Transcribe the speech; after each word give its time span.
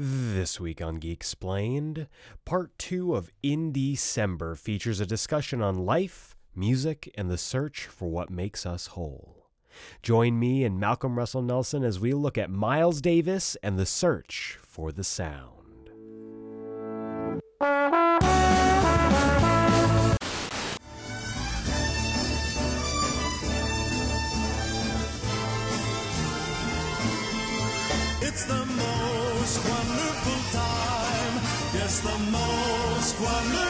This 0.00 0.60
week 0.60 0.80
on 0.80 1.00
Geeksplained, 1.00 2.06
part 2.44 2.70
two 2.78 3.16
of 3.16 3.32
Indiecember 3.42 4.56
features 4.56 5.00
a 5.00 5.06
discussion 5.06 5.60
on 5.60 5.84
life, 5.84 6.36
music, 6.54 7.12
and 7.18 7.28
the 7.28 7.36
search 7.36 7.88
for 7.88 8.08
what 8.08 8.30
makes 8.30 8.64
us 8.64 8.86
whole. 8.88 9.48
Join 10.00 10.38
me 10.38 10.62
and 10.62 10.78
Malcolm 10.78 11.18
Russell 11.18 11.42
Nelson 11.42 11.82
as 11.82 11.98
we 11.98 12.14
look 12.14 12.38
at 12.38 12.48
Miles 12.48 13.00
Davis 13.00 13.56
and 13.60 13.76
the 13.76 13.86
search 13.86 14.56
for 14.62 14.92
the 14.92 15.02
sound. 15.02 15.57
Most 33.20 33.67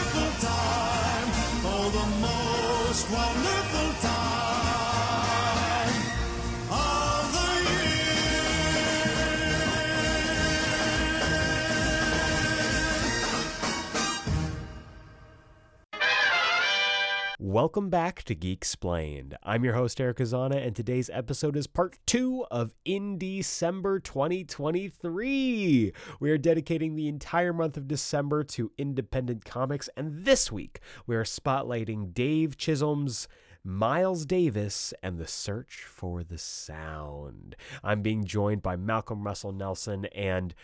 Welcome 17.60 17.90
back 17.90 18.22
to 18.22 18.36
Geeksplained. 18.36 19.34
I'm 19.42 19.64
your 19.64 19.74
host, 19.74 19.98
Aeric 19.98 20.18
Azana, 20.18 20.64
and 20.64 20.76
today's 20.76 21.10
episode 21.12 21.56
is 21.56 21.66
part 21.66 21.98
two 22.06 22.46
of 22.52 22.72
Indiecember 22.86 24.00
2023. 24.00 25.92
We 26.20 26.30
are 26.30 26.38
dedicating 26.38 26.94
the 26.94 27.08
entire 27.08 27.52
month 27.52 27.76
of 27.76 27.88
December 27.88 28.44
to 28.44 28.70
independent 28.78 29.44
comics, 29.44 29.90
and 29.96 30.24
this 30.24 30.52
week 30.52 30.78
we 31.04 31.16
are 31.16 31.24
spotlighting 31.24 32.14
Dave 32.14 32.56
Chisholm's 32.56 33.26
Miles 33.64 34.24
Davis 34.24 34.94
and 35.02 35.18
the 35.18 35.26
Search 35.26 35.84
for 35.84 36.22
the 36.22 36.38
Sound. 36.38 37.56
I'm 37.82 38.02
being 38.02 38.24
joined 38.24 38.62
by 38.62 38.76
Malcolm 38.76 39.24
Russell 39.24 39.50
Nelson, 39.50 40.04
and 40.14 40.54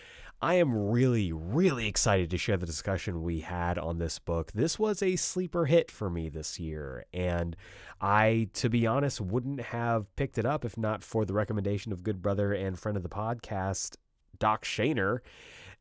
I 0.43 0.55
am 0.55 0.91
really, 0.91 1.33
really 1.33 1.87
excited 1.87 2.31
to 2.31 2.39
share 2.39 2.57
the 2.57 2.67
discussion 2.67 3.23
we 3.23 3.41
had 3.41 3.79
on 3.79 3.99
this 3.99 4.19
book. 4.19 4.53
This 4.53 4.79
was 4.79 5.03
a 5.03 5.17
sleeper 5.17 5.65
hit 5.67 5.91
for 5.91 6.11
me 6.11 6.29
this 6.29 6.61
year, 6.61 7.07
and 7.15 7.57
I, 8.01 8.51
to 8.55 8.69
be 8.69 8.87
honest, 8.87 9.21
wouldn't 9.21 9.61
have 9.61 10.15
picked 10.17 10.37
it 10.37 10.45
up 10.45 10.65
if 10.65 10.77
not 10.77 11.03
for 11.03 11.25
the 11.25 11.33
recommendation 11.33 11.93
of 11.93 12.03
good 12.03 12.21
brother 12.21 12.53
and 12.53 12.79
friend 12.79 12.97
of 12.97 13.03
the 13.03 13.09
podcast, 13.09 13.97
Doc 14.39 14.65
Shaner. 14.65 15.21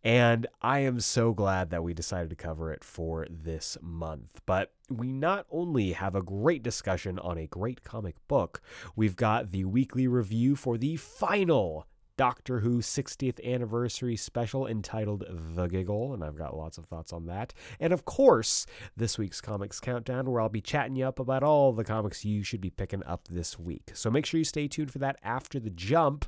And 0.04 0.48
I 0.62 0.80
am 0.80 1.00
so 1.00 1.34
glad 1.34 1.70
that 1.70 1.84
we 1.84 1.94
decided 1.94 2.30
to 2.30 2.36
cover 2.36 2.74
it 2.74 2.84
for 2.84 3.26
this 3.30 3.78
month. 3.82 4.42
But 4.46 4.74
we 4.90 5.14
not 5.14 5.46
only 5.50 5.94
have 5.94 6.14
a 6.14 6.22
great 6.22 6.62
discussion 6.62 7.20
on 7.20 7.38
a 7.38 7.48
great 7.48 7.84
comic 7.84 8.16
book, 8.28 8.62
we've 8.98 9.16
got 9.16 9.52
the 9.52 9.64
weekly 9.64 10.08
review 10.08 10.58
for 10.58 10.78
the 10.78 10.98
final 10.98 11.88
Doctor 12.18 12.60
Who 12.60 12.80
60th 12.80 13.44
anniversary 13.44 14.16
special 14.16 14.68
entitled 14.68 15.26
The 15.30 15.68
Giggle, 15.68 16.14
and 16.14 16.24
I've 16.24 16.38
got 16.38 16.56
lots 16.56 16.78
of 16.78 16.86
thoughts 16.86 17.12
on 17.12 17.26
that. 17.26 17.54
And 17.80 17.92
of 17.92 18.06
course, 18.06 18.66
this 18.96 19.18
week's 19.18 19.42
Comics 19.42 19.80
Countdown, 19.80 20.30
where 20.30 20.42
I'll 20.42 20.50
be 20.50 20.62
chatting 20.62 20.96
you 20.96 21.06
up 21.06 21.20
about 21.20 21.44
all 21.44 21.74
the 21.74 21.84
comics 21.84 22.24
you 22.24 22.44
should 22.44 22.62
be 22.62 22.70
picking 22.70 23.04
up 23.06 23.28
this 23.30 23.58
week. 23.58 23.92
So 23.94 24.12
make 24.12 24.26
sure 24.26 24.38
you 24.38 24.44
stay 24.44 24.68
tuned 24.68 24.92
for 24.92 25.00
that 25.00 25.18
after 25.24 25.60
the 25.60 25.70
jump. 25.70 26.26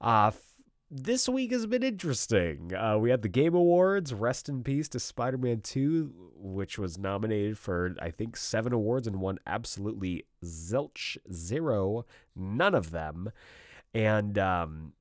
Uh, 0.00 0.32
this 0.90 1.28
week 1.28 1.52
has 1.52 1.66
been 1.66 1.82
interesting. 1.82 2.74
Uh, 2.74 2.96
we 2.98 3.10
had 3.10 3.20
the 3.20 3.28
Game 3.28 3.54
Awards. 3.54 4.14
Rest 4.14 4.48
in 4.48 4.64
peace 4.64 4.88
to 4.90 4.98
Spider 4.98 5.36
Man 5.36 5.60
2, 5.60 6.32
which 6.34 6.78
was 6.78 6.96
nominated 6.96 7.58
for, 7.58 7.94
I 8.00 8.10
think, 8.10 8.36
seven 8.36 8.72
awards 8.72 9.06
and 9.06 9.20
won 9.20 9.38
absolutely 9.46 10.24
zilch 10.42 11.18
zero, 11.30 12.06
none 12.34 12.74
of 12.74 12.90
them. 12.90 13.30
And 13.92 14.38
um, 14.38 14.92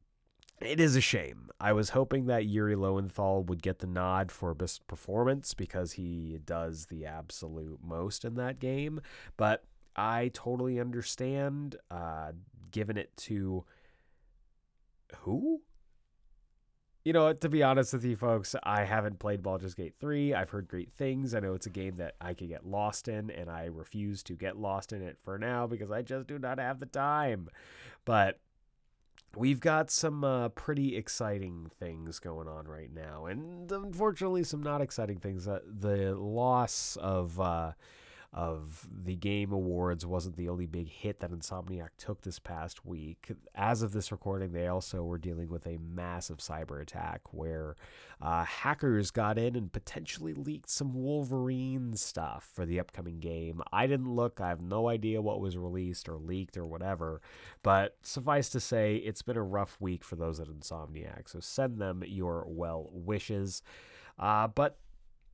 it 0.59 0.79
is 0.79 0.95
a 0.95 1.01
shame. 1.01 1.49
I 1.59 1.73
was 1.73 1.89
hoping 1.89 2.25
that 2.27 2.45
Yuri 2.45 2.75
Lowenthal 2.75 3.43
would 3.43 3.61
get 3.61 3.79
the 3.79 3.87
nod 3.87 4.31
for 4.31 4.53
best 4.53 4.85
performance 4.87 5.53
because 5.53 5.93
he 5.93 6.39
does 6.43 6.87
the 6.87 7.05
absolute 7.05 7.79
most 7.83 8.25
in 8.25 8.35
that 8.35 8.59
game. 8.59 9.01
But 9.37 9.63
I 9.95 10.31
totally 10.33 10.79
understand 10.79 11.75
uh, 11.89 12.31
giving 12.71 12.97
it 12.97 13.15
to 13.17 13.65
who? 15.19 15.61
You 17.05 17.13
know, 17.13 17.31
to 17.31 17.49
be 17.49 17.63
honest 17.63 17.93
with 17.93 18.03
you 18.03 18.17
folks, 18.17 18.53
I 18.63 18.83
haven't 18.83 19.19
played 19.19 19.41
Baldur's 19.41 19.73
Gate 19.73 19.95
3. 19.99 20.33
I've 20.33 20.49
heard 20.49 20.67
great 20.67 20.91
things. 20.91 21.33
I 21.33 21.39
know 21.39 21.53
it's 21.53 21.65
a 21.65 21.71
game 21.71 21.95
that 21.97 22.15
I 22.19 22.33
could 22.33 22.49
get 22.49 22.65
lost 22.65 23.07
in, 23.07 23.31
and 23.31 23.49
I 23.49 23.65
refuse 23.65 24.23
to 24.23 24.33
get 24.33 24.57
lost 24.57 24.91
in 24.91 25.01
it 25.01 25.17
for 25.23 25.37
now 25.37 25.67
because 25.67 25.89
I 25.89 26.01
just 26.01 26.27
do 26.27 26.37
not 26.37 26.59
have 26.59 26.79
the 26.79 26.85
time. 26.85 27.47
But 28.03 28.39
we've 29.35 29.59
got 29.59 29.89
some 29.91 30.23
uh, 30.23 30.49
pretty 30.49 30.95
exciting 30.95 31.69
things 31.79 32.19
going 32.19 32.47
on 32.47 32.67
right 32.67 32.93
now, 32.93 33.25
and 33.25 33.71
unfortunately, 33.71 34.43
some 34.43 34.61
not 34.61 34.81
exciting 34.81 35.17
things. 35.17 35.47
Uh, 35.47 35.59
the 35.65 36.15
loss 36.15 36.97
of 37.01 37.39
uh, 37.39 37.73
of 38.33 38.87
the 38.91 39.15
Game 39.15 39.51
Awards 39.51 40.05
wasn't 40.05 40.35
the 40.35 40.49
only 40.49 40.65
big 40.65 40.89
hit 40.89 41.21
that 41.21 41.31
Insomniac 41.31 41.89
took 41.97 42.21
this 42.21 42.39
past 42.39 42.85
week. 42.85 43.31
As 43.55 43.81
of 43.81 43.93
this 43.93 44.11
recording, 44.11 44.51
they 44.51 44.67
also 44.67 45.03
were 45.03 45.17
dealing 45.17 45.49
with 45.49 45.65
a 45.65 45.77
massive 45.77 46.37
cyber 46.37 46.81
attack 46.81 47.21
where 47.31 47.75
uh, 48.21 48.43
hackers 48.43 49.11
got 49.11 49.37
in 49.37 49.55
and 49.55 49.71
potentially 49.71 50.33
leaked 50.33 50.69
some 50.69 50.93
Wolverine 50.93 51.95
stuff 51.95 52.49
for 52.53 52.65
the 52.65 52.79
upcoming 52.79 53.19
game. 53.19 53.61
I 53.71 53.87
didn't 53.87 54.13
look, 54.13 54.41
I 54.41 54.49
have 54.49 54.61
no 54.61 54.89
idea 54.89 55.21
what 55.21 55.39
was 55.39 55.57
released 55.57 56.09
or 56.09 56.17
leaked 56.17 56.57
or 56.57 56.65
whatever, 56.65 57.21
but 57.63 57.95
suffice 58.01 58.49
to 58.49 58.59
say, 58.59 58.97
it's 58.97 59.21
been 59.21 59.37
a 59.37 59.43
rough 59.43 59.77
week 59.79 60.03
for 60.03 60.17
those 60.17 60.39
at 60.39 60.47
Insomniac, 60.47 61.29
so 61.29 61.39
send 61.39 61.79
them 61.79 62.03
your 62.05 62.45
well 62.47 62.89
wishes. 62.91 63.61
Uh, 64.19 64.47
but 64.47 64.79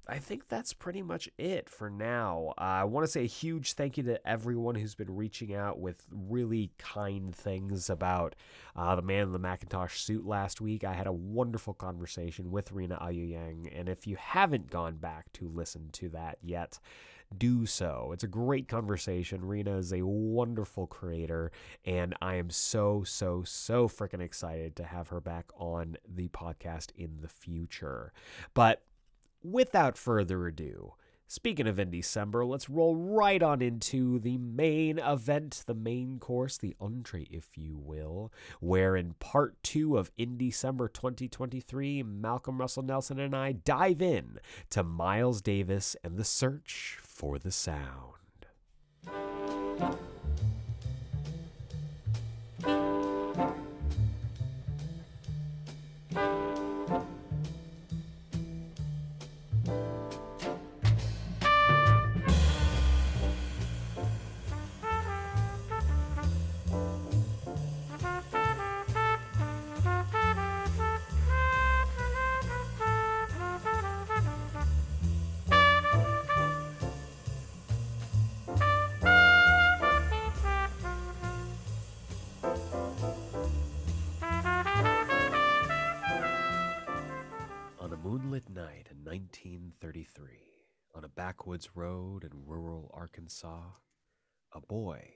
I 0.05 0.17
think 0.17 0.49
that's 0.49 0.73
pretty 0.73 1.01
much 1.01 1.29
it 1.37 1.69
for 1.69 1.89
now. 1.89 2.53
Uh, 2.57 2.61
I 2.61 2.83
want 2.83 3.05
to 3.05 3.11
say 3.11 3.23
a 3.23 3.27
huge 3.27 3.73
thank 3.73 3.95
you 3.97 4.03
to 4.03 4.27
everyone 4.27 4.75
who's 4.75 4.95
been 4.95 5.15
reaching 5.15 5.55
out 5.55 5.79
with 5.79 6.03
really 6.11 6.71
kind 6.77 7.33
things 7.33 7.89
about 7.89 8.35
uh, 8.75 8.95
the 8.95 9.01
man 9.01 9.23
in 9.23 9.31
the 9.31 9.39
Macintosh 9.39 10.01
suit 10.01 10.25
last 10.25 10.59
week. 10.59 10.83
I 10.83 10.93
had 10.93 11.07
a 11.07 11.13
wonderful 11.13 11.73
conversation 11.73 12.51
with 12.51 12.73
Rina 12.73 12.97
Ayuyang, 13.01 13.69
and 13.73 13.87
if 13.87 14.05
you 14.05 14.17
haven't 14.17 14.69
gone 14.69 14.97
back 14.97 15.31
to 15.33 15.47
listen 15.47 15.89
to 15.93 16.09
that 16.09 16.37
yet, 16.41 16.79
do 17.37 17.65
so. 17.65 18.11
It's 18.13 18.25
a 18.25 18.27
great 18.27 18.67
conversation. 18.67 19.45
Rina 19.45 19.77
is 19.77 19.93
a 19.93 20.05
wonderful 20.05 20.85
creator, 20.85 21.51
and 21.85 22.13
I 22.21 22.35
am 22.35 22.49
so, 22.49 23.03
so, 23.03 23.43
so 23.43 23.87
freaking 23.87 24.21
excited 24.21 24.75
to 24.75 24.83
have 24.83 25.07
her 25.07 25.21
back 25.21 25.45
on 25.57 25.95
the 26.07 26.27
podcast 26.27 26.91
in 26.97 27.21
the 27.21 27.29
future. 27.29 28.11
But 28.53 28.81
without 29.43 29.97
further 29.97 30.47
ado, 30.47 30.93
speaking 31.27 31.67
of 31.67 31.77
Indiecember, 31.77 32.47
let's 32.47 32.69
roll 32.69 32.95
right 32.95 33.41
on 33.41 33.61
into 33.61 34.19
the 34.19 34.37
main 34.37 34.99
event, 34.99 35.63
the 35.65 35.73
main 35.73 36.19
course, 36.19 36.57
the 36.57 36.75
entree, 36.79 37.27
if 37.29 37.57
you 37.57 37.77
will, 37.77 38.31
where 38.59 38.95
in 38.95 39.13
part 39.19 39.61
two 39.63 39.97
of 39.97 40.15
Indiecember 40.15 40.91
2023, 40.91 42.03
Malcolm 42.03 42.59
Russell 42.59 42.83
Nelson 42.83 43.19
and 43.19 43.35
I 43.35 43.51
dive 43.51 44.01
in 44.01 44.39
to 44.69 44.83
Miles 44.83 45.41
Davis 45.41 45.95
and 46.03 46.17
the 46.17 46.23
search 46.23 46.99
for 47.01 47.39
the 47.39 47.51
sound. 47.51 48.13
Road 91.75 92.23
in 92.23 92.31
rural 92.45 92.91
Arkansas, 92.93 93.71
a 94.53 94.61
boy 94.61 95.13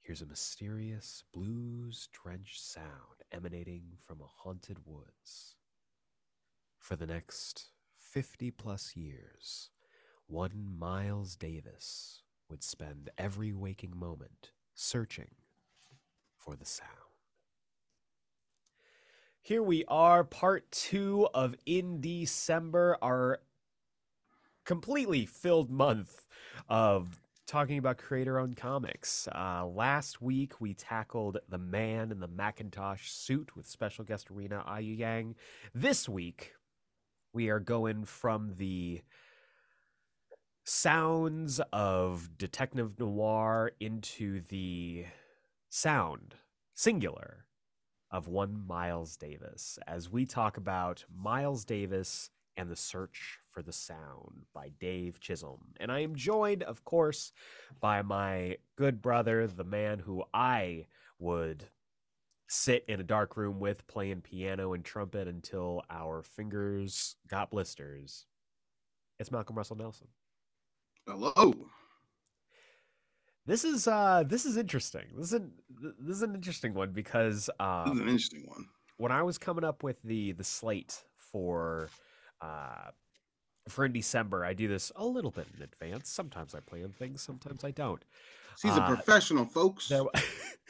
hears 0.00 0.22
a 0.22 0.26
mysterious 0.26 1.24
blues 1.32 2.08
drenched 2.12 2.60
sound 2.60 3.22
emanating 3.32 3.82
from 4.06 4.20
a 4.20 4.26
haunted 4.26 4.78
woods. 4.86 5.56
for 6.78 6.96
the 6.96 7.06
next 7.06 7.70
50 7.96 8.50
plus 8.52 8.96
years, 8.96 9.70
one 10.26 10.76
Miles 10.78 11.36
Davis 11.36 12.22
would 12.50 12.62
spend 12.62 13.10
every 13.18 13.52
waking 13.52 13.96
moment 13.96 14.50
searching 14.74 15.30
for 16.36 16.56
the 16.56 16.66
sound. 16.66 16.88
Here 19.40 19.62
we 19.62 19.84
are, 19.88 20.24
part 20.24 20.70
two 20.72 21.28
of 21.34 21.56
In 21.66 22.00
December, 22.00 22.96
our 23.02 23.40
completely 24.64 25.26
filled 25.26 25.70
month 25.70 26.26
of 26.68 27.20
talking 27.46 27.78
about 27.78 27.98
creator 27.98 28.38
owned 28.38 28.56
comics. 28.56 29.28
Uh, 29.34 29.66
last 29.66 30.22
week, 30.22 30.60
we 30.60 30.74
tackled 30.74 31.38
The 31.48 31.58
Man 31.58 32.10
in 32.10 32.20
the 32.20 32.28
Macintosh 32.28 33.10
Suit 33.10 33.56
with 33.56 33.66
special 33.66 34.04
guest 34.04 34.30
Rina 34.30 34.64
Ayuyang. 34.66 35.34
This 35.74 36.08
week, 36.08 36.54
we 37.32 37.48
are 37.50 37.60
going 37.60 38.04
from 38.04 38.54
the 38.56 39.02
sounds 40.64 41.60
of 41.72 42.38
detective 42.38 42.98
noir 42.98 43.72
into 43.80 44.40
the 44.48 45.04
sound, 45.68 46.36
singular, 46.74 47.46
of 48.10 48.28
one 48.28 48.66
Miles 48.66 49.16
Davis 49.16 49.78
as 49.88 50.10
we 50.10 50.26
talk 50.26 50.56
about 50.56 51.04
Miles 51.14 51.64
Davis 51.64 52.30
and 52.56 52.70
the 52.70 52.76
Search 52.76 53.40
for 53.52 53.62
the 53.62 53.72
Sound 53.72 54.46
by 54.54 54.70
Dave 54.80 55.20
Chisholm. 55.20 55.60
And 55.78 55.92
I 55.92 56.00
am 56.00 56.14
joined, 56.16 56.62
of 56.62 56.84
course, 56.84 57.32
by 57.80 58.02
my 58.02 58.56
good 58.76 59.00
brother, 59.02 59.46
the 59.46 59.64
man 59.64 59.98
who 60.00 60.24
I 60.34 60.86
would 61.18 61.64
sit 62.48 62.84
in 62.88 63.00
a 63.00 63.04
dark 63.04 63.36
room 63.36 63.60
with 63.60 63.86
playing 63.86 64.20
piano 64.22 64.72
and 64.72 64.84
trumpet 64.84 65.26
until 65.28 65.82
our 65.88 66.22
fingers 66.22 67.16
got 67.28 67.50
blisters. 67.50 68.26
It's 69.18 69.30
Malcolm 69.30 69.56
Russell 69.56 69.76
Nelson. 69.76 70.08
Hello. 71.06 71.54
This 73.44 73.64
is 73.64 73.88
uh 73.88 74.22
this 74.26 74.44
is 74.46 74.56
interesting. 74.56 75.06
This 75.16 75.26
is 75.28 75.32
an, 75.32 75.52
this 75.98 76.16
is 76.16 76.22
an 76.22 76.34
interesting 76.34 76.74
one 76.74 76.92
because 76.92 77.50
um, 77.58 77.84
This 77.86 77.94
is 77.94 78.00
an 78.00 78.08
interesting 78.08 78.44
one. 78.46 78.66
when 78.98 79.10
I 79.12 79.22
was 79.22 79.36
coming 79.38 79.64
up 79.64 79.82
with 79.82 80.00
the 80.02 80.32
the 80.32 80.44
slate 80.44 81.02
for 81.16 81.88
uh 82.40 82.90
for 83.68 83.88
Indiecember, 83.88 84.44
I 84.44 84.54
do 84.54 84.68
this 84.68 84.90
a 84.96 85.04
little 85.06 85.30
bit 85.30 85.46
in 85.56 85.62
advance. 85.62 86.10
Sometimes 86.10 86.54
I 86.54 86.60
plan 86.60 86.92
things, 86.92 87.22
sometimes 87.22 87.64
I 87.64 87.70
don't. 87.70 88.04
He's 88.62 88.76
a 88.76 88.82
Uh, 88.82 88.86
professional, 88.94 89.44
folks. 89.46 89.88
There, 89.88 90.02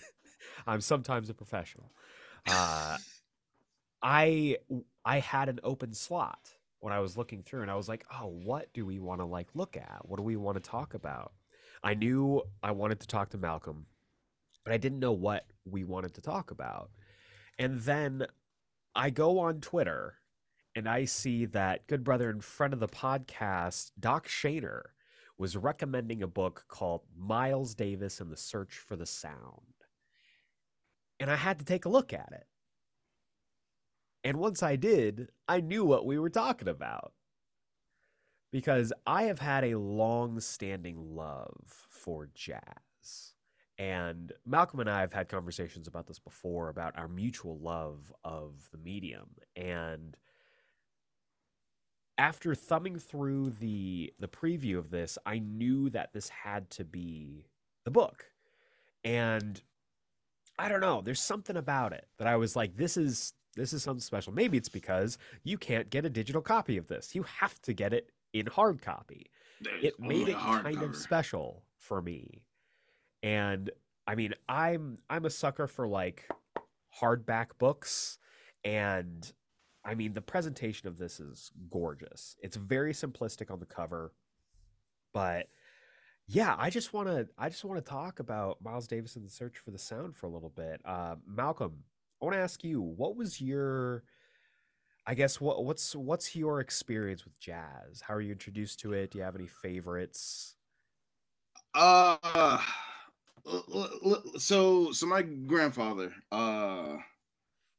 I'm 0.66 0.80
sometimes 0.80 1.30
a 1.30 1.34
professional. 1.34 1.90
Uh, 2.46 2.98
I 4.02 4.58
I 5.04 5.18
had 5.20 5.48
an 5.48 5.60
open 5.62 5.92
slot 5.94 6.50
when 6.80 6.92
I 6.92 7.00
was 7.00 7.16
looking 7.16 7.42
through, 7.42 7.62
and 7.62 7.70
I 7.70 7.76
was 7.76 7.88
like, 7.88 8.04
"Oh, 8.12 8.26
what 8.26 8.72
do 8.72 8.84
we 8.86 8.98
want 8.98 9.20
to 9.20 9.24
like 9.24 9.48
look 9.54 9.76
at? 9.76 10.00
What 10.02 10.16
do 10.16 10.22
we 10.22 10.36
want 10.36 10.56
to 10.56 10.70
talk 10.70 10.94
about?" 10.94 11.32
I 11.82 11.94
knew 11.94 12.42
I 12.62 12.70
wanted 12.72 13.00
to 13.00 13.06
talk 13.06 13.30
to 13.30 13.38
Malcolm, 13.38 13.86
but 14.64 14.72
I 14.72 14.76
didn't 14.76 15.00
know 15.00 15.12
what 15.12 15.46
we 15.64 15.84
wanted 15.84 16.14
to 16.14 16.20
talk 16.20 16.50
about. 16.50 16.90
And 17.58 17.80
then 17.80 18.26
I 18.94 19.10
go 19.10 19.38
on 19.40 19.60
Twitter 19.60 20.14
and 20.74 20.88
I 20.88 21.04
see 21.04 21.44
that 21.46 21.86
good 21.86 22.02
brother 22.02 22.30
and 22.30 22.42
friend 22.42 22.72
of 22.72 22.80
the 22.80 22.88
podcast, 22.88 23.92
Doc 23.98 24.26
Shaner, 24.26 24.82
was 25.36 25.56
recommending 25.56 26.22
a 26.22 26.26
book 26.26 26.64
called 26.68 27.02
Miles 27.16 27.74
Davis 27.74 28.20
and 28.20 28.30
the 28.30 28.36
Search 28.36 28.74
for 28.74 28.96
the 28.96 29.06
Sound. 29.06 29.60
And 31.20 31.30
I 31.30 31.36
had 31.36 31.58
to 31.58 31.64
take 31.64 31.84
a 31.84 31.90
look 31.90 32.12
at 32.12 32.30
it. 32.32 32.46
And 34.24 34.38
once 34.38 34.62
I 34.62 34.76
did, 34.76 35.28
I 35.48 35.60
knew 35.60 35.84
what 35.84 36.06
we 36.06 36.18
were 36.18 36.30
talking 36.30 36.68
about. 36.68 37.12
Because 38.50 38.92
I 39.06 39.24
have 39.24 39.38
had 39.38 39.64
a 39.64 39.78
long 39.78 40.38
standing 40.40 40.96
love 41.16 41.86
for 41.90 42.28
jazz. 42.34 43.34
And 43.78 44.32
Malcolm 44.46 44.80
and 44.80 44.90
I 44.90 45.00
have 45.00 45.12
had 45.12 45.28
conversations 45.28 45.88
about 45.88 46.06
this 46.06 46.18
before 46.18 46.68
about 46.68 46.96
our 46.98 47.08
mutual 47.08 47.58
love 47.58 48.12
of 48.22 48.68
the 48.70 48.78
medium. 48.78 49.30
And 49.56 50.16
after 52.18 52.54
thumbing 52.54 52.98
through 52.98 53.50
the 53.60 54.12
the 54.18 54.28
preview 54.28 54.78
of 54.78 54.90
this, 54.90 55.18
I 55.26 55.38
knew 55.38 55.90
that 55.90 56.12
this 56.12 56.28
had 56.28 56.70
to 56.70 56.84
be 56.84 57.46
the 57.84 57.90
book. 57.90 58.26
And 59.04 59.60
I 60.58 60.68
don't 60.68 60.80
know, 60.80 61.00
there's 61.00 61.20
something 61.20 61.56
about 61.56 61.92
it 61.92 62.06
that 62.18 62.26
I 62.26 62.36
was 62.36 62.54
like 62.54 62.76
this 62.76 62.96
is 62.96 63.32
this 63.56 63.72
is 63.72 63.82
something 63.82 64.00
special. 64.00 64.32
Maybe 64.32 64.56
it's 64.56 64.68
because 64.68 65.18
you 65.44 65.58
can't 65.58 65.90
get 65.90 66.06
a 66.06 66.10
digital 66.10 66.40
copy 66.40 66.76
of 66.78 66.88
this. 66.88 67.14
You 67.14 67.24
have 67.24 67.60
to 67.62 67.74
get 67.74 67.92
it 67.92 68.10
in 68.32 68.46
hard 68.46 68.80
copy 68.82 69.30
There's 69.60 69.84
it 69.84 70.00
made 70.00 70.28
it 70.28 70.36
kind 70.36 70.82
of 70.82 70.96
special 70.96 71.64
for 71.76 72.00
me 72.00 72.42
and 73.22 73.70
i 74.06 74.14
mean 74.14 74.34
i'm 74.48 74.98
i'm 75.10 75.24
a 75.24 75.30
sucker 75.30 75.66
for 75.66 75.86
like 75.86 76.28
hardback 77.00 77.48
books 77.58 78.18
and 78.64 79.32
i 79.84 79.94
mean 79.94 80.12
the 80.12 80.20
presentation 80.20 80.88
of 80.88 80.98
this 80.98 81.20
is 81.20 81.50
gorgeous 81.70 82.36
it's 82.40 82.56
very 82.56 82.92
simplistic 82.92 83.50
on 83.50 83.58
the 83.58 83.66
cover 83.66 84.12
but 85.12 85.48
yeah 86.26 86.54
i 86.58 86.70
just 86.70 86.92
want 86.92 87.08
to 87.08 87.28
i 87.38 87.48
just 87.48 87.64
want 87.64 87.82
to 87.84 87.90
talk 87.90 88.20
about 88.20 88.62
miles 88.62 88.86
davis 88.86 89.16
and 89.16 89.24
the 89.24 89.30
search 89.30 89.58
for 89.58 89.70
the 89.70 89.78
sound 89.78 90.16
for 90.16 90.26
a 90.26 90.30
little 90.30 90.52
bit 90.54 90.80
uh, 90.84 91.14
malcolm 91.26 91.72
i 92.20 92.24
want 92.24 92.34
to 92.34 92.40
ask 92.40 92.64
you 92.64 92.80
what 92.80 93.16
was 93.16 93.40
your 93.40 94.02
I 95.04 95.14
guess 95.14 95.40
what 95.40 95.64
what's 95.64 95.96
what's 95.96 96.36
your 96.36 96.60
experience 96.60 97.24
with 97.24 97.38
jazz? 97.40 98.00
How 98.02 98.14
are 98.14 98.20
you 98.20 98.30
introduced 98.32 98.78
to 98.80 98.92
it? 98.92 99.10
Do 99.10 99.18
you 99.18 99.24
have 99.24 99.34
any 99.34 99.48
favorites? 99.48 100.54
Uh, 101.74 102.60
so 104.38 104.92
so 104.92 105.06
my 105.06 105.22
grandfather. 105.22 106.12
Uh, 106.30 106.98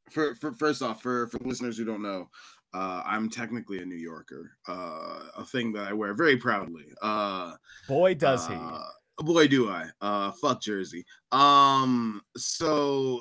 for 0.09 0.35
for 0.35 0.53
first 0.53 0.81
off, 0.81 1.01
for 1.01 1.27
for 1.27 1.37
listeners 1.39 1.77
who 1.77 1.85
don't 1.85 2.01
know, 2.01 2.29
uh, 2.73 3.03
I'm 3.05 3.29
technically 3.29 3.81
a 3.81 3.85
New 3.85 3.95
Yorker. 3.95 4.51
Uh, 4.67 5.19
a 5.37 5.45
thing 5.45 5.71
that 5.73 5.87
I 5.87 5.93
wear 5.93 6.13
very 6.13 6.37
proudly. 6.37 6.85
Uh, 7.01 7.53
Boy, 7.87 8.15
does 8.15 8.47
he! 8.47 8.55
uh, 8.55 8.79
boy, 9.19 9.47
do 9.47 9.69
I. 9.69 9.85
Uh, 10.01 10.31
fuck 10.31 10.61
Jersey. 10.61 11.05
Um, 11.31 12.21
so 12.35 13.19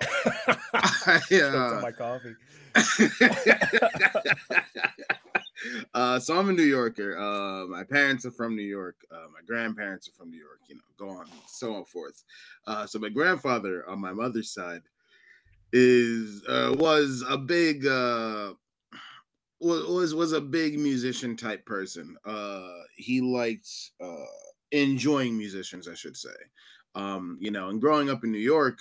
I, 0.75 1.21
uh, 1.43 1.81
my 1.83 1.93
coffee. 1.93 2.35
uh, 5.95 6.19
so 6.19 6.39
I'm 6.39 6.49
a 6.49 6.53
New 6.53 6.63
Yorker. 6.63 7.19
Uh, 7.19 7.67
my 7.67 7.85
parents 7.85 8.25
are 8.25 8.31
from 8.31 8.57
New 8.57 8.63
York. 8.63 8.97
Uh, 9.11 9.27
my 9.33 9.41
grandparents 9.47 10.09
are 10.09 10.13
from 10.13 10.31
New 10.31 10.39
York. 10.39 10.61
You 10.69 10.77
know, 10.77 10.81
go 10.99 11.11
on, 11.11 11.27
so 11.47 11.75
on 11.75 11.85
forth. 11.85 12.25
Uh, 12.67 12.87
so 12.87 12.99
my 12.99 13.11
grandfather 13.11 13.87
on 13.89 14.01
my 14.01 14.13
mother's 14.13 14.53
side 14.53 14.83
is 15.73 16.45
uh, 16.47 16.75
was 16.79 17.25
a 17.29 17.39
big 17.39 17.87
uh, 17.87 18.55
was 19.61 20.15
was 20.15 20.33
a 20.33 20.41
big 20.41 20.79
musician 20.79 21.37
type 21.37 21.65
person. 21.67 22.17
Uh, 22.25 22.81
he 22.97 23.21
liked 23.21 23.69
uh, 24.01 24.25
enjoying 24.71 25.37
musicians, 25.39 25.89
I 25.89 25.95
should 25.95 26.17
say. 26.17 26.35
Um, 26.95 27.39
you 27.41 27.51
know, 27.51 27.69
and 27.69 27.81
growing 27.81 28.11
up 28.11 28.25
in 28.25 28.33
New 28.33 28.39
York 28.39 28.79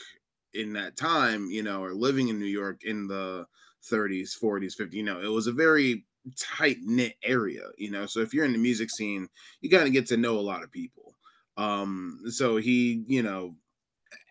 in 0.53 0.73
that 0.73 0.97
time, 0.97 1.49
you 1.49 1.63
know, 1.63 1.81
or 1.83 1.93
living 1.93 2.27
in 2.27 2.39
New 2.39 2.45
York 2.45 2.83
in 2.83 3.07
the 3.07 3.47
30s, 3.81 4.33
40s, 4.37 4.75
50s, 4.75 4.97
you 4.97 5.03
know, 5.03 5.21
it 5.21 5.27
was 5.31 5.47
a 5.47 5.53
very 5.53 6.05
tight 6.37 6.77
knit 6.81 7.15
area, 7.23 7.69
you 7.77 7.89
know. 7.89 8.05
So 8.05 8.19
if 8.19 8.33
you're 8.33 8.45
in 8.45 8.51
the 8.51 8.57
music 8.57 8.89
scene, 8.89 9.29
you 9.61 9.69
of 9.87 9.93
get 9.93 10.07
to 10.07 10.17
know 10.17 10.37
a 10.37 10.41
lot 10.41 10.63
of 10.63 10.71
people. 10.71 11.15
Um, 11.57 12.19
so 12.27 12.57
he, 12.57 13.03
you 13.07 13.23
know, 13.23 13.55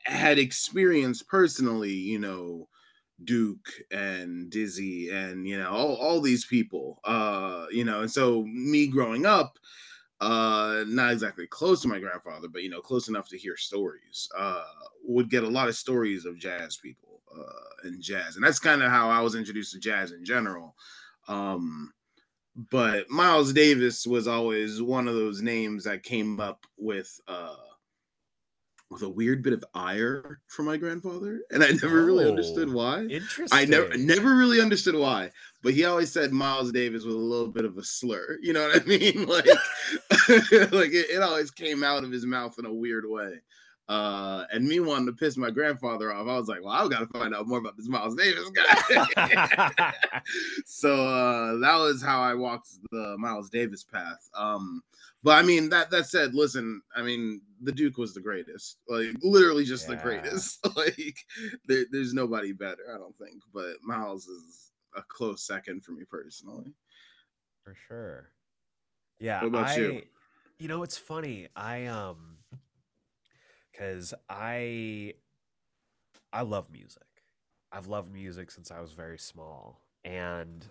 had 0.04 0.38
experienced 0.38 1.28
personally, 1.28 1.92
you 1.92 2.18
know, 2.18 2.68
Duke 3.24 3.68
and 3.90 4.50
Dizzy 4.50 5.10
and 5.10 5.46
you 5.46 5.58
know 5.58 5.70
all, 5.70 5.94
all 5.96 6.20
these 6.20 6.44
people 6.46 7.00
uh 7.04 7.66
you 7.70 7.84
know 7.84 8.00
and 8.00 8.10
so 8.10 8.44
me 8.44 8.86
growing 8.86 9.26
up 9.26 9.58
uh 10.20 10.84
not 10.86 11.12
exactly 11.12 11.46
close 11.46 11.82
to 11.82 11.88
my 11.88 11.98
grandfather 11.98 12.48
but 12.48 12.62
you 12.62 12.68
know 12.68 12.80
close 12.80 13.08
enough 13.08 13.28
to 13.28 13.38
hear 13.38 13.56
stories 13.56 14.28
uh 14.36 14.64
would 15.04 15.30
get 15.30 15.44
a 15.44 15.48
lot 15.48 15.68
of 15.68 15.76
stories 15.76 16.24
of 16.24 16.38
jazz 16.38 16.76
people 16.76 17.20
uh 17.34 17.86
and 17.88 18.02
jazz 18.02 18.36
and 18.36 18.44
that's 18.44 18.58
kind 18.58 18.82
of 18.82 18.90
how 18.90 19.08
I 19.10 19.20
was 19.20 19.34
introduced 19.34 19.72
to 19.72 19.78
jazz 19.78 20.12
in 20.12 20.24
general 20.24 20.74
um 21.28 21.92
but 22.70 23.08
Miles 23.08 23.52
Davis 23.52 24.06
was 24.06 24.26
always 24.26 24.82
one 24.82 25.08
of 25.08 25.14
those 25.14 25.40
names 25.40 25.84
that 25.84 26.02
came 26.02 26.40
up 26.40 26.66
with 26.76 27.20
uh 27.28 27.54
with 28.90 29.02
a 29.02 29.08
weird 29.08 29.42
bit 29.42 29.52
of 29.52 29.64
ire 29.74 30.40
for 30.48 30.62
my 30.64 30.76
grandfather 30.76 31.42
and 31.52 31.62
I 31.62 31.70
never 31.70 32.04
really 32.04 32.28
understood 32.28 32.68
Oh, 32.68 32.72
why 32.72 33.02
Interesting. 33.04 33.46
I 33.52 33.64
never 33.64 33.96
never 33.96 34.36
really 34.36 34.60
understood 34.60 34.96
why, 34.96 35.30
but 35.62 35.74
he 35.74 35.84
always 35.84 36.10
said 36.12 36.32
Miles 36.32 36.72
Davis 36.72 37.04
with 37.04 37.14
a 37.14 37.18
little 37.18 37.48
bit 37.48 37.64
of 37.64 37.78
a 37.78 37.84
slur. 37.84 38.38
You 38.42 38.52
know 38.52 38.66
what 38.68 38.82
I 38.82 38.84
mean? 38.84 39.26
Like, 39.26 39.46
like 40.72 40.92
it, 40.92 41.10
it 41.10 41.22
always 41.22 41.50
came 41.50 41.84
out 41.84 42.04
of 42.04 42.10
his 42.10 42.26
mouth 42.26 42.58
in 42.58 42.66
a 42.66 42.72
weird 42.72 43.04
way. 43.08 43.40
Uh, 43.90 44.46
and 44.52 44.68
me 44.68 44.78
wanting 44.78 45.06
to 45.06 45.12
piss 45.12 45.36
my 45.36 45.50
grandfather 45.50 46.12
off, 46.12 46.28
I 46.28 46.38
was 46.38 46.46
like, 46.46 46.62
well, 46.62 46.74
I've 46.74 46.88
got 46.90 47.00
to 47.00 47.06
find 47.06 47.34
out 47.34 47.48
more 47.48 47.58
about 47.58 47.76
this 47.76 47.88
Miles 47.88 48.14
Davis 48.14 48.48
guy. 48.50 49.92
so 50.64 51.08
uh, 51.08 51.56
that 51.58 51.74
was 51.74 52.00
how 52.00 52.22
I 52.22 52.34
walked 52.34 52.68
the 52.92 53.16
Miles 53.18 53.50
Davis 53.50 53.82
path. 53.82 54.30
Um, 54.32 54.80
but 55.24 55.38
I 55.38 55.42
mean, 55.42 55.68
that 55.70 55.90
that 55.90 56.06
said, 56.06 56.34
listen, 56.34 56.80
I 56.94 57.02
mean, 57.02 57.40
the 57.62 57.72
Duke 57.72 57.98
was 57.98 58.14
the 58.14 58.20
greatest, 58.20 58.78
like 58.88 59.08
literally 59.24 59.64
just 59.64 59.88
the 59.88 59.96
greatest. 59.96 60.64
like, 60.76 61.16
there, 61.66 61.84
there's 61.90 62.14
nobody 62.14 62.52
better, 62.52 62.94
I 62.94 62.96
don't 62.96 63.18
think. 63.18 63.42
But 63.52 63.82
Miles 63.82 64.28
is 64.28 64.70
a 64.94 65.02
close 65.02 65.42
second 65.42 65.82
for 65.82 65.90
me 65.90 66.04
personally. 66.08 66.72
For 67.64 67.74
sure. 67.88 68.28
Yeah. 69.18 69.40
What 69.40 69.48
about 69.48 69.66
I, 69.70 69.76
you? 69.78 70.02
You 70.60 70.68
know, 70.68 70.84
it's 70.84 70.96
funny. 70.96 71.48
I 71.56 71.86
um 71.86 72.36
because 73.80 74.12
I 74.28 75.14
I 76.32 76.42
love 76.42 76.70
music. 76.70 77.02
I've 77.72 77.86
loved 77.86 78.12
music 78.12 78.50
since 78.50 78.70
I 78.70 78.80
was 78.80 78.92
very 78.92 79.18
small. 79.18 79.80
And 80.04 80.66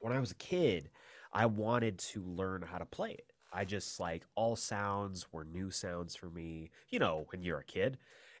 when 0.00 0.12
I 0.12 0.20
was 0.20 0.30
a 0.30 0.36
kid, 0.36 0.90
I 1.32 1.46
wanted 1.46 1.98
to 1.98 2.22
learn 2.22 2.62
how 2.62 2.78
to 2.78 2.84
play 2.86 3.12
it. 3.12 3.32
I 3.52 3.64
just 3.64 3.98
like 4.00 4.24
all 4.34 4.56
sounds 4.56 5.26
were 5.32 5.44
new 5.44 5.70
sounds 5.70 6.14
for 6.16 6.30
me, 6.30 6.70
you 6.90 6.98
know, 6.98 7.26
when 7.30 7.42
you're 7.42 7.58
a 7.58 7.64
kid. 7.64 7.98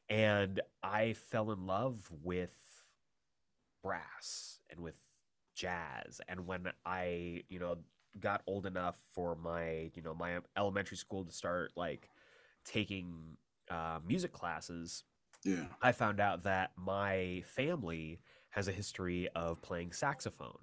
And 0.08 0.60
I 0.82 1.14
fell 1.14 1.50
in 1.50 1.66
love 1.66 2.08
with 2.22 2.56
brass 3.82 4.60
and 4.70 4.80
with 4.80 4.98
jazz. 5.54 6.20
And 6.28 6.46
when 6.46 6.68
I, 6.86 7.42
you 7.48 7.58
know, 7.58 7.78
got 8.20 8.42
old 8.46 8.66
enough 8.66 8.96
for 9.10 9.34
my, 9.36 9.90
you 9.94 10.02
know, 10.02 10.14
my 10.14 10.38
elementary 10.56 10.96
school 10.96 11.24
to 11.24 11.32
start 11.32 11.72
like 11.76 12.08
taking 12.64 13.36
uh, 13.72 13.98
music 14.06 14.32
classes, 14.32 15.04
Yeah. 15.44 15.64
I 15.80 15.92
found 15.92 16.20
out 16.20 16.42
that 16.44 16.72
my 16.76 17.42
family 17.46 18.20
has 18.50 18.68
a 18.68 18.72
history 18.72 19.28
of 19.34 19.62
playing 19.62 19.92
saxophone. 19.92 20.58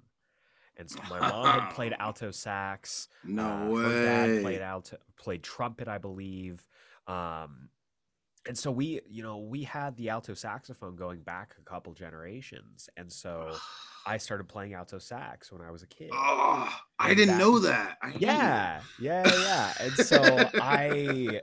And 0.76 0.88
so 0.88 0.98
my 1.10 1.18
mom 1.20 1.44
had 1.60 1.70
played 1.74 1.94
alto 1.98 2.30
sax. 2.30 3.08
No 3.24 3.42
uh, 3.44 3.68
way. 3.74 3.82
Her 3.82 4.04
dad 4.04 4.42
played 4.42 4.60
alto, 4.62 4.96
played 5.18 5.42
trumpet, 5.42 5.88
I 5.88 5.98
believe. 5.98 6.64
Um, 7.06 7.68
and 8.48 8.56
so 8.56 8.70
we, 8.70 9.00
you 9.06 9.22
know, 9.22 9.38
we 9.38 9.64
had 9.64 9.96
the 9.96 10.08
alto 10.08 10.32
saxophone 10.32 10.96
going 10.96 11.20
back 11.20 11.54
a 11.60 11.62
couple 11.68 11.92
generations. 11.92 12.88
And 12.96 13.12
so 13.12 13.54
I 14.06 14.16
started 14.26 14.48
playing 14.48 14.72
alto 14.72 14.98
sax 14.98 15.52
when 15.52 15.60
I 15.60 15.70
was 15.70 15.82
a 15.82 15.86
kid. 15.86 16.10
Oh, 16.14 16.72
I 16.98 17.12
didn't 17.14 17.36
that- 17.36 17.38
know 17.38 17.58
that. 17.58 17.98
I. 18.00 18.14
Yeah, 18.18 18.80
yeah, 18.98 19.24
yeah. 19.26 19.72
And 19.80 19.92
so 19.94 20.22
I, 20.54 21.40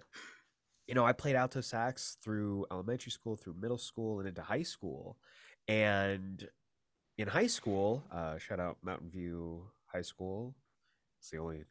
you 0.88 0.96
know, 0.96 1.06
I 1.06 1.12
played 1.14 1.36
alto 1.36 1.62
sax 1.62 2.18
through 2.24 2.66
elementary 2.72 3.12
school, 3.12 3.36
through 3.36 3.56
middle 3.60 3.78
school, 3.78 4.20
and 4.20 4.28
into 4.28 4.42
high 4.42 4.64
school. 4.64 5.18
And 5.68 6.48
in 7.18 7.28
high 7.28 7.48
school, 7.48 8.04
uh, 8.12 8.38
shout 8.38 8.60
out 8.60 8.78
Mountain 8.82 9.10
View 9.10 9.70
High 9.88 10.02
School. 10.02 10.56
It's 11.20 11.30
the 11.30 11.38
only, 11.40 11.66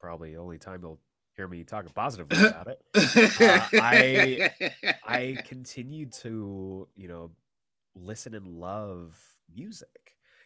probably 0.00 0.32
the 0.34 0.40
only 0.40 0.58
time 0.58 0.80
you'll 0.82 1.00
hear 1.34 1.48
me 1.48 1.64
talking 1.64 1.92
positively 1.94 2.46
about 2.46 2.66
it. 2.68 2.80
I- 3.74 4.50
I 5.06 5.38
continued 5.46 6.12
to, 6.14 6.88
you 6.94 7.08
know, 7.08 7.30
listen 7.94 8.34
and 8.34 8.46
love 8.46 9.18
music. 9.54 10.01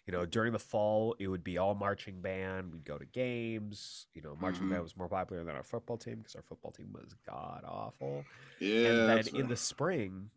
You 0.07 0.13
know, 0.13 0.25
during 0.25 0.53
the 0.53 0.59
fall, 0.61 1.17
it 1.19 1.27
would 1.27 1.43
be 1.43 1.59
all 1.59 1.75
marching 1.75 2.21
band. 2.21 2.73
We'd 2.73 2.85
go 2.85 2.97
to 2.97 3.05
games. 3.05 4.07
You 4.15 4.23
know, 4.23 4.37
marching 4.41 4.65
Mhm. 4.65 4.71
band 4.71 4.83
was 4.85 4.97
more 4.97 5.09
popular 5.09 5.43
than 5.43 5.57
our 5.57 5.65
football 5.65 5.99
team 5.99 6.19
because 6.19 6.37
our 6.37 6.43
football 6.43 6.71
team 6.71 6.93
was 6.93 7.15
god 7.27 7.65
awful. 7.67 8.25
yeah. 8.61 8.89
and 8.89 9.09
then 9.09 9.29
in 9.35 9.41
right. 9.43 9.49
the 9.49 9.57
spring, 9.57 10.31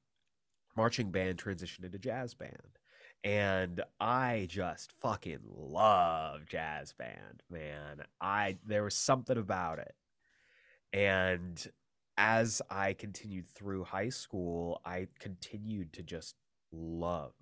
marching 0.75 1.11
band 1.11 1.37
transitioned 1.37 1.83
into 1.85 1.99
jazz 1.99 2.33
band. 2.33 2.79
And 3.23 3.83
I 3.99 4.47
just 4.49 4.91
fucking 4.93 5.41
love 5.45 6.45
jazz 6.47 6.93
band, 6.93 7.43
man. 7.49 8.05
I 8.19 8.57
there 8.65 8.83
was 8.83 8.95
something 8.95 9.37
about 9.37 9.77
it. 9.79 9.95
And 10.93 11.71
as 12.17 12.61
I 12.69 12.93
continued 12.93 13.47
through 13.47 13.83
high 13.83 14.09
school, 14.09 14.81
I 14.83 15.07
continued 15.19 15.93
to 15.93 16.01
just 16.03 16.35
love 16.71 17.33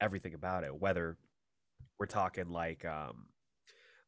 everything 0.00 0.34
about 0.34 0.64
it. 0.64 0.74
Whether 0.78 1.16
we're 2.00 2.06
talking 2.06 2.48
like 2.48 2.84
um 2.84 3.26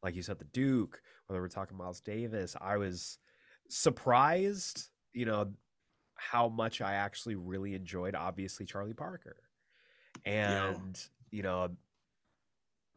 like 0.02 0.16
you 0.16 0.22
said, 0.22 0.38
the 0.40 0.44
Duke, 0.46 1.00
whether 1.26 1.40
we're 1.40 1.48
talking 1.48 1.76
Miles 1.76 2.00
Davis, 2.00 2.56
I 2.60 2.76
was 2.76 3.18
surprised, 3.68 4.88
you 5.12 5.24
know, 5.24 5.52
how 6.16 6.48
much 6.48 6.80
I 6.80 6.94
actually 6.94 7.36
really 7.36 7.74
enjoyed 7.74 8.16
obviously 8.16 8.66
Charlie 8.66 8.94
Parker. 8.94 9.36
And, 10.24 10.98
you 11.30 11.42
know, 11.44 11.68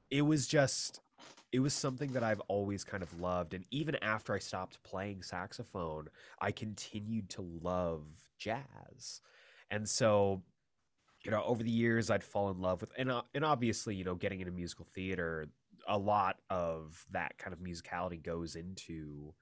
it 0.10 0.24
was 0.24 0.48
just 0.48 1.02
it 1.52 1.60
was 1.60 1.74
something 1.74 2.12
that 2.14 2.24
I've 2.24 2.42
always 2.48 2.84
kind 2.84 3.04
of 3.04 3.22
loved 3.22 3.54
and 3.54 3.64
even 3.72 3.96
after 4.02 4.34
I 4.34 4.40
stopped 4.40 4.82
playing 4.84 5.22
saxophone, 5.22 6.10
I 6.42 6.52
continued 6.52 7.30
to 7.32 7.42
love 7.62 8.04
jazz. 8.38 9.22
And 9.70 9.88
so 9.88 10.44
you 11.26 11.32
know, 11.32 11.44
over 11.44 11.64
the 11.64 11.72
years 11.72 12.10
I'd 12.10 12.24
fall 12.24 12.52
in 12.52 12.62
love 12.62 12.82
with 12.82 12.92
and 12.98 13.12
uh, 13.12 13.24
and 13.34 13.44
obviously, 13.44 13.96
you 13.96 14.04
know, 14.04 14.16
getting 14.16 14.40
into 14.40 14.52
musical 14.52 14.86
theater, 14.86 15.48
a 15.88 15.98
lot 15.98 16.38
of 16.50 17.06
that 17.12 17.38
kind 17.38 17.52
of 17.52 17.60
musicality 17.60 18.22
goes 18.22 18.56
into 18.56 19.34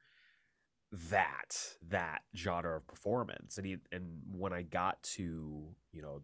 that 1.11 1.75
that 1.89 2.21
genre 2.35 2.77
of 2.77 2.87
performance. 2.87 3.57
And 3.57 3.67
he, 3.67 3.77
and 3.91 4.21
when 4.31 4.53
i 4.53 4.61
got 4.61 5.01
to 5.03 5.65
you 5.91 6.01
know 6.01 6.21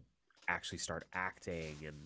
actually 0.48 0.78
start 0.78 1.06
acting 1.12 1.76
and 1.86 1.96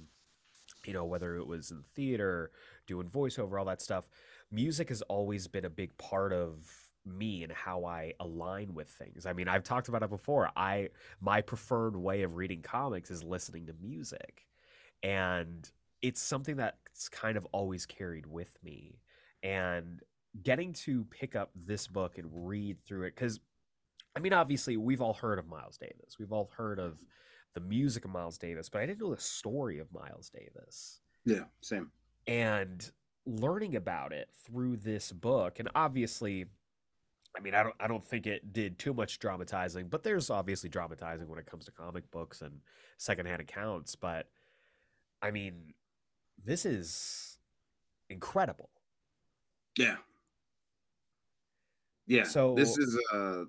you 0.84 0.92
know 0.92 1.04
whether 1.04 1.36
it 1.36 1.46
was 1.46 1.70
in 1.70 1.82
theater 1.94 2.50
doing 2.86 3.08
voiceover 3.08 3.58
all 3.58 3.64
that 3.64 3.80
stuff 3.80 4.04
music 4.50 4.90
has 4.90 5.00
always 5.02 5.48
been 5.48 5.64
a 5.64 5.70
big 5.70 5.96
part 5.96 6.32
of 6.32 6.70
me 7.06 7.42
and 7.42 7.52
how 7.52 7.84
i 7.84 8.12
align 8.20 8.74
with 8.74 8.88
things. 8.88 9.26
I 9.26 9.32
mean 9.32 9.48
i've 9.48 9.64
talked 9.64 9.88
about 9.88 10.02
it 10.02 10.10
before. 10.10 10.50
I 10.56 10.88
my 11.20 11.40
preferred 11.40 11.96
way 11.96 12.22
of 12.22 12.36
reading 12.36 12.62
comics 12.62 13.10
is 13.10 13.22
listening 13.22 13.66
to 13.66 13.74
music. 13.80 14.46
And 15.02 15.70
it's 16.02 16.20
something 16.22 16.56
that's 16.56 17.08
kind 17.08 17.36
of 17.36 17.46
always 17.52 17.86
carried 17.86 18.26
with 18.26 18.56
me. 18.62 19.00
And 19.42 20.00
getting 20.42 20.72
to 20.72 21.04
pick 21.10 21.36
up 21.36 21.50
this 21.54 21.86
book 21.86 22.18
and 22.18 22.26
read 22.32 22.76
through 22.84 23.04
it 23.04 23.14
because 23.14 23.38
i 24.16 24.20
mean 24.20 24.32
obviously 24.32 24.76
we've 24.76 25.00
all 25.00 25.14
heard 25.14 25.38
of 25.38 25.46
miles 25.46 25.76
davis. 25.78 26.18
We've 26.18 26.32
all 26.32 26.50
heard 26.56 26.78
of 26.80 26.98
the 27.54 27.60
music 27.60 28.04
of 28.04 28.10
miles 28.10 28.36
davis 28.38 28.68
but 28.68 28.80
i 28.80 28.86
didn't 28.86 29.00
know 29.00 29.14
the 29.14 29.20
story 29.20 29.78
of 29.78 29.92
miles 29.92 30.30
davis. 30.30 31.00
Yeah, 31.24 31.44
same. 31.60 31.90
and 32.26 32.90
learning 33.26 33.76
about 33.76 34.12
it 34.12 34.28
through 34.44 34.76
this 34.78 35.12
book 35.12 35.58
and 35.60 35.70
obviously 35.74 36.46
i 37.36 37.40
mean 37.40 37.54
i 37.54 37.62
don't 37.62 37.74
i 37.80 37.86
don't 37.86 38.04
think 38.04 38.26
it 38.26 38.52
did 38.52 38.78
too 38.78 38.94
much 38.94 39.18
dramatizing 39.18 39.88
but 39.88 40.02
there's 40.02 40.30
obviously 40.30 40.68
dramatizing 40.68 41.28
when 41.28 41.38
it 41.38 41.46
comes 41.46 41.64
to 41.64 41.72
comic 41.72 42.08
books 42.10 42.42
and 42.42 42.60
secondhand 42.98 43.40
accounts 43.40 43.94
but 43.96 44.28
i 45.22 45.30
mean 45.30 45.74
this 46.44 46.64
is 46.66 47.38
incredible 48.10 48.68
Yeah. 49.78 49.96
Yeah. 52.06 52.24
So- 52.24 52.54
this 52.54 52.76
is 52.78 52.98
uh 53.12 53.44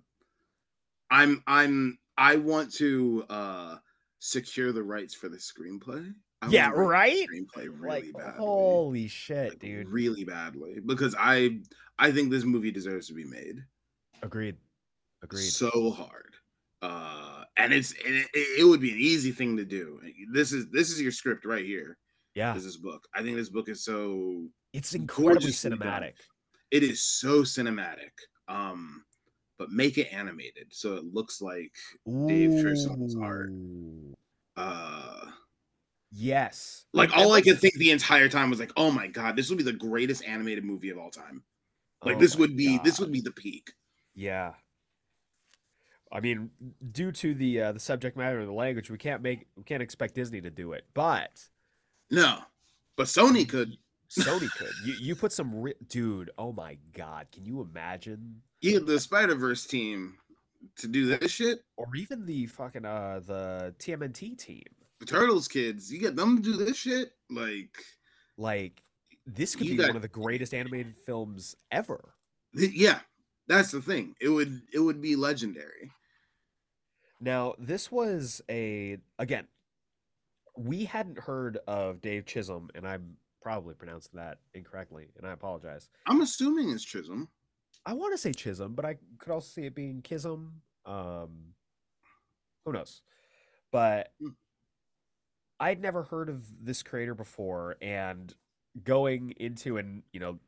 I'm 1.12 1.44
I'm 1.46 2.00
I 2.18 2.38
want 2.38 2.74
to 2.76 3.26
uh 3.30 3.78
secure 4.20 4.72
the 4.72 4.82
rights 4.82 5.14
for 5.14 5.30
the 5.30 5.38
screenplay. 5.38 6.14
I 6.42 6.48
yeah 6.48 6.72
right 6.74 7.28
Screenplay 7.30 7.68
really 7.70 8.12
like 8.12 8.14
badly. 8.18 8.34
holy 8.40 9.08
shit 9.08 9.50
like, 9.50 9.60
dude 9.60 9.90
Really 9.90 10.24
badly. 10.24 10.80
Because 10.86 11.16
I 11.20 11.60
I 12.00 12.12
think 12.12 12.32
this 12.32 12.44
movie 12.44 12.72
deserves 12.72 13.08
to 13.08 13.14
be 13.14 13.26
made. 13.26 13.64
Agreed. 14.22 14.56
Agreed. 15.24 15.50
So 15.50 15.92
hard. 15.92 16.36
Uh 16.82 17.44
and 17.58 17.74
it's 17.74 17.94
it, 17.94 18.28
it, 18.34 18.68
would 18.68 18.82
be 18.82 18.92
an 18.92 19.00
easy 19.00 19.32
thing 19.32 19.56
to 19.58 19.66
do. 19.66 20.00
This 20.32 20.52
is 20.52 20.70
this 20.70 20.90
is 20.90 21.02
your 21.02 21.12
script 21.12 21.46
right 21.46 21.66
here. 21.66 21.98
Yeah. 22.34 22.54
This 22.54 22.66
is 22.66 22.78
book. 22.78 23.08
I 23.14 23.22
think 23.22 23.38
this 23.38 23.50
book 23.50 23.70
is 23.70 23.84
so 23.84 24.46
it's 24.74 24.94
incredibly 24.94 25.52
cinematic. 25.52 26.14
It 26.72 26.84
is 26.84 27.02
so 27.02 27.42
cinematic 27.42 28.12
um 28.48 29.04
but 29.58 29.72
make 29.72 29.98
it 29.98 30.12
animated 30.12 30.68
so 30.70 30.96
it 30.96 31.06
looks 31.06 31.42
like 31.42 31.72
Dave 32.28 32.62
Chisholm's 32.62 33.16
art. 33.16 33.52
Uh 34.58 35.26
yes. 36.12 36.86
like 36.94 37.16
all 37.18 37.34
i 37.34 37.42
could 37.42 37.60
think 37.60 37.74
the 37.76 37.92
entire 37.92 38.30
time 38.30 38.50
was 38.50 38.60
like 38.60 38.72
oh 38.78 38.90
my 38.90 39.08
god 39.08 39.36
this 39.36 39.50
would 39.50 39.58
be 39.58 39.64
the 39.64 39.74
greatest 39.74 40.24
animated 40.26 40.64
movie 40.64 40.90
of 40.90 40.98
all 40.98 41.10
time. 41.10 41.44
Like 42.04 42.18
oh 42.18 42.20
this 42.20 42.36
would 42.36 42.56
be 42.58 42.80
this 42.84 43.00
would 43.00 43.12
be 43.12 43.22
the 43.22 43.32
peak 43.32 43.72
Yeah. 44.16 44.54
I 46.12 46.20
mean, 46.22 46.50
due 46.92 47.12
to 47.12 47.34
the 47.34 47.62
uh, 47.62 47.72
the 47.74 47.80
subject 47.80 48.16
matter 48.16 48.40
and 48.40 48.48
the 48.48 48.54
language, 48.54 48.90
we 48.90 48.98
can't 48.98 49.22
make 49.22 49.48
we 49.58 49.64
can't 49.64 49.84
expect 49.84 50.16
Disney 50.16 50.40
to 50.42 50.50
do 50.50 50.72
it, 50.74 50.86
but 50.94 51.44
no 52.12 52.40
but 52.96 53.08
sony 53.08 53.48
could 53.48 53.76
Sony 54.10 54.50
could. 54.52 54.72
You 54.86 54.94
you 55.00 55.16
put 55.16 55.32
some 55.34 55.54
ri- 55.62 55.74
dude. 55.90 56.30
Oh 56.38 56.54
my 56.54 56.78
god, 56.94 57.28
can 57.32 57.44
you 57.46 57.62
imagine? 57.62 58.42
yeah 58.62 58.80
the 58.80 59.00
spider-verse 59.00 59.66
team 59.66 60.16
to 60.78 60.88
do 60.88 61.06
this 61.06 61.32
shit. 61.32 61.60
or 61.76 61.88
even 61.96 62.26
the 62.26 62.46
fucking 62.48 62.86
uh 62.86 63.20
the 63.26 63.74
TMNT 63.80 64.38
team. 64.38 64.64
The 65.00 65.06
Turtles 65.08 65.48
kids, 65.48 65.92
you 65.92 66.00
get 66.00 66.16
them 66.16 66.42
to 66.42 66.42
do 66.42 66.54
this 66.66 66.78
shit. 66.78 67.12
Like, 67.30 67.78
Like 68.38 68.82
this 69.26 69.56
could 69.56 69.68
be 69.68 69.76
got- 69.76 69.88
one 69.88 69.96
of 69.98 70.02
the 70.04 70.08
greatest 70.08 70.54
animated 70.54 70.96
films 71.06 71.56
ever. 71.72 72.14
yeah, 72.54 73.00
that's 73.48 73.72
the 73.72 73.82
thing. 73.82 74.16
It 74.22 74.30
would 74.30 74.62
it 74.74 74.80
would 74.80 75.02
be 75.02 75.16
legendary. 75.16 75.92
Now, 77.20 77.56
this 77.58 77.92
was 77.92 78.42
a 78.50 78.98
again, 79.20 79.48
we 80.58 80.86
hadn't 80.86 81.20
heard 81.20 81.58
of 81.68 82.02
Dave 82.02 82.26
Chisholm, 82.26 82.70
and 82.76 82.88
I'm 82.88 83.18
probably 83.42 83.76
pronouncing 83.76 84.14
that 84.16 84.40
incorrectly, 84.54 85.10
and 85.18 85.28
I 85.28 85.32
apologize. 85.32 85.90
I'm 86.06 86.22
assuming 86.22 86.70
it's 86.70 86.84
Chisholm. 86.84 87.30
I 87.86 87.94
want 87.94 88.14
to 88.14 88.18
say 88.18 88.32
Chisholm, 88.34 88.74
but 88.74 88.86
I 88.86 88.98
could 89.20 89.32
also 89.32 89.48
see 89.48 89.66
it 89.66 89.76
being 89.76 90.02
Kism. 90.02 90.52
Um, 90.86 91.54
who 92.66 92.74
knows? 92.74 93.02
But 93.72 94.12
Hmm. 94.20 94.30
I'd 95.60 95.82
never 95.82 96.04
heard 96.04 96.30
of 96.30 96.46
this 96.66 96.84
creator 96.84 97.16
before, 97.16 97.78
and 97.82 98.34
going 98.84 99.34
into 99.38 99.78
and 99.78 100.04
you 100.12 100.20
know 100.20 100.40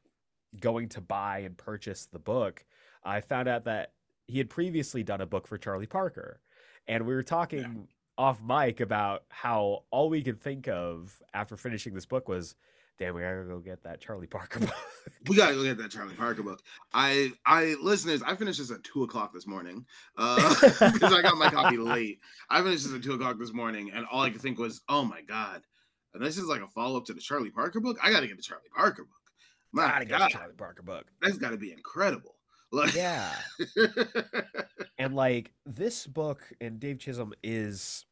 going 0.60 0.90
to 0.90 1.02
buy 1.02 1.40
and 1.40 1.58
purchase 1.58 2.06
the 2.06 2.20
book, 2.20 2.66
I 3.08 3.22
found 3.22 3.48
out 3.48 3.64
that 3.66 3.94
he 4.28 4.38
had 4.38 4.50
previously 4.50 5.02
done 5.02 5.22
a 5.22 5.26
book 5.26 5.48
for 5.48 5.58
Charlie 5.58 5.88
Parker, 5.88 6.42
and 6.88 7.08
we 7.08 7.14
were 7.14 7.24
talking 7.24 7.88
off 8.18 8.42
mic 8.44 8.82
about 8.82 9.24
how 9.30 9.84
all 9.92 10.10
we 10.10 10.22
could 10.22 10.42
think 10.42 10.68
of 10.68 11.22
after 11.34 11.56
finishing 11.56 11.94
this 11.94 12.06
book 12.06 12.28
was, 12.28 12.56
"Damn, 13.00 13.16
we 13.16 13.22
gotta 13.22 13.46
go 13.46 13.60
get 13.60 13.84
that 13.84 14.02
Charlie 14.02 14.28
Parker 14.28 14.60
book." 14.60 14.76
We 15.30 15.38
gotta 15.38 15.56
go 15.56 15.64
get 15.64 15.78
that 15.78 15.92
Charlie 15.92 16.16
Parker 16.16 16.44
book. 16.44 16.62
I, 16.94 17.32
I, 17.46 17.76
listeners, 17.82 18.22
I 18.24 18.36
finished 18.36 18.60
this 18.60 18.72
at 18.72 18.84
two 18.84 19.04
o'clock 19.04 19.34
this 19.34 19.48
morning 19.48 19.86
uh, 20.18 20.56
because 20.94 21.14
I 21.14 21.22
got 21.22 21.38
my 21.38 21.50
copy 21.50 21.78
late. 21.78 22.20
I 22.50 22.62
finished 22.62 22.84
this 22.86 22.94
at 22.94 23.04
two 23.04 23.14
o'clock 23.14 23.40
this 23.40 23.54
morning, 23.54 23.92
and 23.94 24.06
all 24.12 24.22
I 24.22 24.30
could 24.32 24.42
think 24.42 24.60
was, 24.60 24.82
"Oh 24.90 25.06
my 25.06 25.22
god, 25.22 25.62
and 26.14 26.22
this 26.22 26.38
is 26.38 26.46
like 26.46 26.62
a 26.62 26.68
follow 26.68 26.98
up 26.98 27.06
to 27.06 27.14
the 27.14 27.22
Charlie 27.22 27.52
Parker 27.52 27.80
book. 27.80 27.98
I 28.04 28.12
gotta 28.12 28.28
get 28.28 28.36
the 28.36 28.44
Charlie 28.44 28.70
Parker 28.76 29.04
book. 29.04 29.14
My 29.72 29.88
gotta 29.88 30.06
get 30.06 30.20
the 30.20 30.28
Charlie 30.28 30.56
Parker 30.58 30.84
book. 30.84 31.06
that's 31.22 31.38
got 31.38 31.52
to 31.52 31.58
be 31.58 31.72
incredible." 31.72 32.37
Like, 32.72 32.94
Yeah. 32.96 33.34
And 35.00 35.16
like 35.16 35.54
this 35.66 36.08
book 36.08 36.42
and 36.60 36.80
Dave 36.80 36.98
Chisholm 37.00 37.34
is 37.44 38.06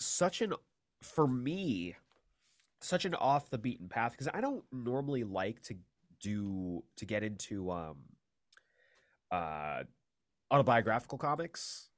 such 0.00 0.40
an 0.40 0.54
for 1.02 1.26
me 1.28 1.96
such 2.80 3.04
an 3.04 3.14
off 3.14 3.50
the 3.50 3.58
beaten 3.58 3.88
path 3.88 4.12
because 4.12 4.28
I 4.32 4.40
don't 4.40 4.64
normally 4.72 5.22
like 5.24 5.62
to 5.64 5.76
do 6.20 6.82
to 6.96 7.04
get 7.04 7.22
into 7.22 7.70
um 7.70 7.96
uh 9.30 9.82
autobiographical 10.50 11.18
comics 11.18 11.90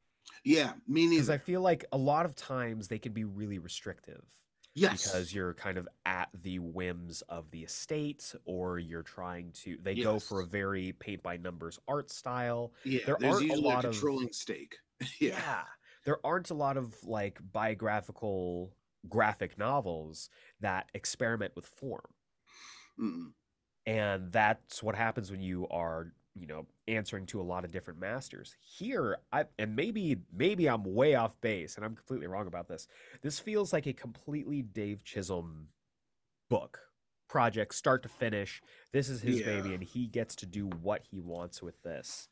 yeah, 0.45 0.73
me 0.87 1.07
because. 1.07 1.31
I 1.31 1.39
feel 1.39 1.61
like 1.61 1.85
a 1.93 1.97
lot 1.97 2.27
of 2.27 2.35
times 2.37 2.89
they 2.89 2.99
can 2.99 3.13
be 3.13 3.25
really 3.25 3.59
restrictive 3.59 4.25
yes, 4.77 5.03
because 5.05 5.35
you're 5.35 5.55
kind 5.55 5.79
of 5.79 5.89
at 6.05 6.29
the 6.43 6.61
whims 6.61 7.23
of 7.29 7.51
the 7.51 7.63
estate 7.65 8.33
or 8.45 8.79
you're 8.79 9.03
trying 9.03 9.51
to 9.65 9.77
they 9.83 9.95
go 9.97 10.21
for 10.21 10.43
a 10.43 10.47
very 10.47 10.93
paint 11.01 11.23
by 11.23 11.37
numbers 11.37 11.81
art 11.89 12.11
style 12.11 12.73
yeah, 12.85 13.01
there 13.07 13.17
there's 13.19 13.35
aren't 13.35 13.43
a 13.45 13.47
usually 13.49 13.65
a, 13.65 13.75
lot 13.75 13.85
of- 13.85 13.91
controlling 13.93 14.33
stake. 14.33 14.77
yeah. 15.21 15.31
yeah, 15.31 15.63
There 16.05 16.19
aren't 16.25 16.51
a 16.51 16.55
lot 16.55 16.77
of 16.77 16.95
like 17.03 17.39
biographical 17.53 18.73
graphic 19.09 19.59
novels 19.59 20.31
that 20.61 20.89
experiment 20.95 21.53
with 21.57 21.67
form. 21.67 22.07
Mm-mm. 23.01 23.33
And 23.87 24.33
that's 24.33 24.83
what 24.83 24.95
happens 24.97 25.31
when 25.31 25.41
you 25.41 25.69
are, 25.69 26.13
you 26.39 26.47
know, 26.47 26.67
answering 26.89 27.27
to 27.27 27.41
a 27.41 27.43
lot 27.43 27.65
of 27.65 27.73
different 27.73 28.01
masters. 28.01 28.55
Here, 28.61 29.19
I 29.33 29.45
and 29.59 29.75
maybe 29.75 30.17
maybe 30.33 30.69
I'm 30.69 30.85
way 30.85 31.15
off 31.15 31.41
base 31.41 31.77
and 31.77 31.85
I'm 31.85 31.97
completely 31.97 32.27
wrong 32.27 32.47
about 32.47 32.69
this. 32.69 32.87
This 33.23 33.39
feels 33.39 33.73
like 33.73 33.87
a 33.87 33.93
completely 33.93 34.63
Dave 34.63 35.05
Chisholm 35.05 35.69
book. 36.49 36.81
Project 37.29 37.75
start 37.75 38.03
to 38.05 38.09
finish. 38.09 38.63
This 38.93 39.09
is 39.09 39.21
his 39.21 39.43
baby 39.43 39.75
and 39.75 39.83
he 39.83 40.07
gets 40.07 40.37
to 40.37 40.47
do 40.47 40.67
what 40.67 41.03
he 41.11 41.21
wants 41.21 41.63
with 41.63 41.83
this 41.83 42.29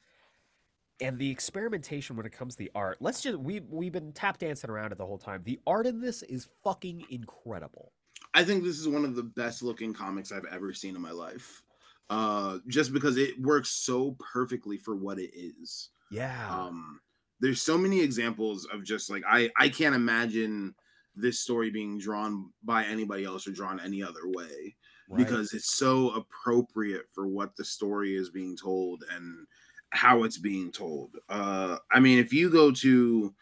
and 1.00 1.18
the 1.18 1.28
experimentation 1.28 2.14
when 2.16 2.24
it 2.24 2.30
comes 2.30 2.54
to 2.54 2.58
the 2.58 2.70
art 2.72 2.98
let's 3.00 3.20
just 3.20 3.36
we 3.36 3.58
we've 3.68 3.90
been 3.90 4.12
tap 4.12 4.38
dancing 4.38 4.70
around 4.70 4.92
it 4.92 4.98
the 4.98 5.04
whole 5.04 5.18
time 5.18 5.42
the 5.44 5.58
art 5.66 5.88
in 5.88 6.00
this 6.00 6.22
is 6.22 6.48
fucking 6.62 7.04
incredible 7.10 7.90
I 8.32 8.42
think 8.44 8.64
this 8.64 8.78
is 8.78 8.88
one 8.88 9.04
of 9.04 9.14
the 9.14 9.22
best 9.22 9.62
looking 9.62 9.92
comics 9.92 10.32
I've 10.32 10.46
ever 10.50 10.72
seen 10.72 10.96
in 10.96 11.02
my 11.02 11.12
life. 11.12 11.62
Uh, 12.10 12.58
just 12.68 12.92
because 12.92 13.16
it 13.16 13.40
works 13.40 13.70
so 13.70 14.14
perfectly 14.32 14.76
for 14.76 14.94
what 14.94 15.18
it 15.18 15.30
is. 15.34 15.88
yeah 16.10 16.48
um 16.50 17.00
there's 17.40 17.60
so 17.60 17.76
many 17.76 18.00
examples 18.00 18.66
of 18.72 18.84
just 18.84 19.10
like 19.10 19.22
i 19.28 19.50
i 19.58 19.68
can't 19.68 19.94
imagine 19.94 20.74
this 21.16 21.40
story 21.40 21.70
being 21.70 21.98
drawn 21.98 22.50
by 22.62 22.84
anybody 22.84 23.24
else 23.24 23.46
or 23.46 23.52
drawn 23.52 23.80
any 23.80 24.02
other 24.02 24.26
way 24.26 24.74
right. 25.08 25.18
because 25.18 25.52
it's 25.52 25.76
so 25.76 26.10
appropriate 26.10 27.04
for 27.12 27.26
what 27.26 27.56
the 27.56 27.64
story 27.64 28.14
is 28.14 28.30
being 28.30 28.56
told 28.56 29.04
and 29.14 29.46
how 29.90 30.24
it's 30.24 30.38
being 30.38 30.72
told 30.72 31.16
uh 31.28 31.76
i 31.92 32.00
mean 32.00 32.18
if 32.18 32.32
you 32.32 32.50
go 32.50 32.70
to 32.70 33.34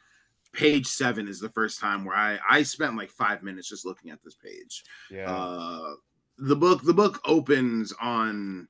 page 0.52 0.86
seven 0.86 1.28
is 1.28 1.40
the 1.40 1.48
first 1.48 1.80
time 1.80 2.04
where 2.04 2.16
i 2.16 2.38
i 2.48 2.62
spent 2.62 2.96
like 2.96 3.10
five 3.10 3.42
minutes 3.42 3.68
just 3.68 3.86
looking 3.86 4.10
at 4.10 4.22
this 4.22 4.34
page 4.34 4.84
yeah 5.10 5.30
uh 5.30 5.94
the 6.38 6.56
book 6.56 6.82
the 6.82 6.94
book 6.94 7.20
opens 7.24 7.92
on 8.00 8.68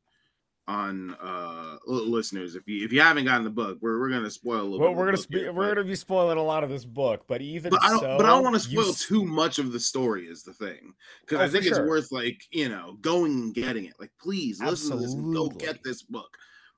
on 0.69 1.15
uh 1.21 1.77
listeners. 1.87 2.55
If 2.55 2.69
you 2.69 2.85
if 2.85 2.93
you 2.93 3.01
haven't 3.01 3.25
gotten 3.25 3.43
the 3.45 3.51
book 3.51 3.79
we're, 3.81 3.99
we're 3.99 4.11
gonna 4.11 4.31
spoil 4.31 4.61
a 4.61 4.63
little 4.63 4.79
well, 4.79 4.91
bit 4.91 4.97
we're 4.99 5.05
gonna 5.07 5.17
the 5.17 5.23
book 5.23 5.33
spe- 5.33 5.43
here, 5.43 5.53
we're 5.53 5.75
gonna 5.75 5.87
be 5.87 5.95
spoiling 5.97 6.39
a 6.39 6.43
lot 6.43 6.63
of 6.63 6.71
this 6.71 6.85
book 6.85 7.25
but 7.27 7.41
even 7.41 7.71
but 7.71 7.83
I 7.83 7.89
don't 7.91 8.01
so 8.01 8.17
but 8.17 8.27
I 8.27 8.31
don't 8.31 8.45
want 8.45 8.55
to 8.55 8.61
spoil 8.61 8.91
s- 8.91 9.05
too 9.05 9.25
much 9.25 9.59
of 9.59 9.73
the 9.73 9.81
story 9.81 10.27
is 10.27 10.45
the 10.45 10.53
thing 10.55 10.95
because 11.23 11.41
Oh, 11.41 11.45
I 11.45 11.49
think 11.49 11.67
it's 11.67 11.77
sure. 11.77 11.89
worth 11.89 12.13
like 12.13 12.41
you 12.53 12.69
know 12.69 12.97
going 13.01 13.33
and 13.33 13.55
getting 13.55 13.87
it. 13.87 13.95
Like 13.99 14.13
please 14.21 14.61
listen 14.61 14.97
to 14.97 15.03
this 15.03 15.15
and 15.15 15.35
go 15.35 15.49
get 15.49 15.83
this 15.83 16.03
book. 16.03 16.37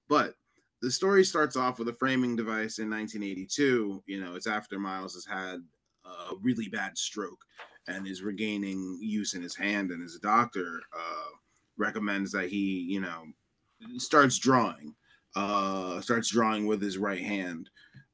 But 0.09 0.35
the 0.81 0.91
story 0.91 1.25
starts 1.25 1.57
off 1.57 1.79
with 1.79 1.89
a 1.89 1.95
framing 1.95 2.37
device 2.37 2.79
in 2.79 2.89
1982 2.91 4.03
you 4.07 4.21
know 4.21 4.35
it's 4.35 4.47
after 4.47 4.79
Miles 4.79 5.15
has 5.15 5.27
had 5.27 5.63
a 6.07 6.35
really 6.43 6.69
bad 6.69 6.97
stroke 6.97 7.45
and 7.89 8.07
is 8.07 8.23
regaining 8.23 8.99
use 9.01 9.35
in 9.35 9.43
his 9.43 9.55
hand 9.57 9.91
and 9.91 10.03
his 10.03 10.19
doctor 10.19 10.81
uh 10.97 11.29
recommends 11.77 12.33
that 12.33 12.49
he 12.49 12.81
you 12.89 13.01
know 13.01 13.25
starts 13.99 14.39
drawing 14.39 14.95
uh 15.37 16.01
starts 16.01 16.31
drawing 16.31 16.67
with 16.67 16.81
his 16.81 16.97
right 16.99 17.21
hand 17.23 17.69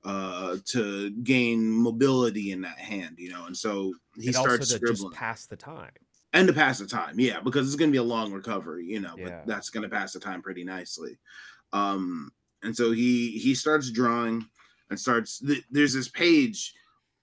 uh 0.05 0.57
to 0.65 1.11
gain 1.23 1.71
mobility 1.71 2.53
in 2.53 2.63
that 2.63 2.79
hand 2.79 3.17
you 3.19 3.31
know 3.31 3.45
and 3.47 3.57
so 3.57 3.93
he 4.17 4.29
and 4.29 4.37
also 4.37 4.49
starts 4.49 4.69
to 4.69 4.77
scribbling 4.77 5.11
just 5.11 5.19
pass 5.19 5.47
the 5.47 5.57
time. 5.57 5.91
And 6.33 6.47
to 6.49 6.55
pass 6.55 6.79
the 6.79 6.87
time 6.87 7.21
yeah 7.21 7.41
because 7.41 7.67
it's 7.67 7.77
going 7.77 7.91
to 7.91 7.93
be 7.93 7.99
a 7.99 8.03
long 8.03 8.33
recovery 8.33 8.87
you 8.87 9.01
know 9.01 9.15
Yeah. 9.19 9.25
but 9.25 9.47
that's 9.47 9.69
going 9.71 9.83
to 9.83 9.89
pass 9.95 10.13
the 10.13 10.21
time 10.21 10.43
pretty 10.43 10.65
nicely. 10.65 11.19
Um 11.73 12.33
and 12.63 12.75
so 12.77 12.93
he 12.93 13.33
he 13.39 13.55
starts 13.55 13.91
drawing 13.91 14.47
and 14.91 14.99
starts 14.99 15.39
th- 15.41 15.65
there's 15.71 15.93
this 15.95 16.09
page 16.09 16.75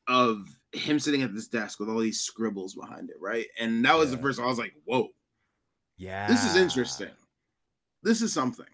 of 0.08 0.46
him 0.74 1.00
sitting 1.00 1.24
at 1.24 1.34
this 1.34 1.48
desk 1.48 1.80
with 1.80 1.90
all 1.90 2.00
these 2.00 2.22
scribbles 2.22 2.76
behind 2.76 3.10
it 3.10 3.16
right 3.22 3.48
and 3.60 3.84
that 3.86 3.98
was 3.98 4.12
the 4.12 4.18
first 4.18 4.40
i 4.40 4.46
was 4.46 4.60
like 4.60 4.74
whoa 4.86 5.08
yeah 5.98 6.28
this 6.28 6.44
is 6.44 6.56
interesting. 6.56 7.10
This 8.04 8.22
is 8.22 8.32
something. 8.32 8.66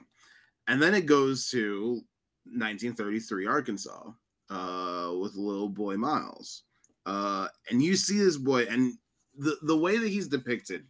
And 0.68 0.82
then 0.82 0.94
it 0.94 1.06
goes 1.06 1.50
to 1.50 2.02
1933 2.46 3.48
Arkansas 3.48 4.12
uh, 4.50 5.12
with 5.20 5.36
little 5.36 5.70
boy 5.70 5.98
Miles. 5.98 6.64
Uh, 7.06 7.48
and 7.70 7.82
you 7.82 7.96
see 7.96 8.20
this 8.20 8.38
boy, 8.38 8.66
and 8.70 8.94
the, 9.38 9.58
the 9.64 9.76
way 9.78 9.98
that 9.98 10.10
he's 10.10 10.28
depicted 10.28 10.86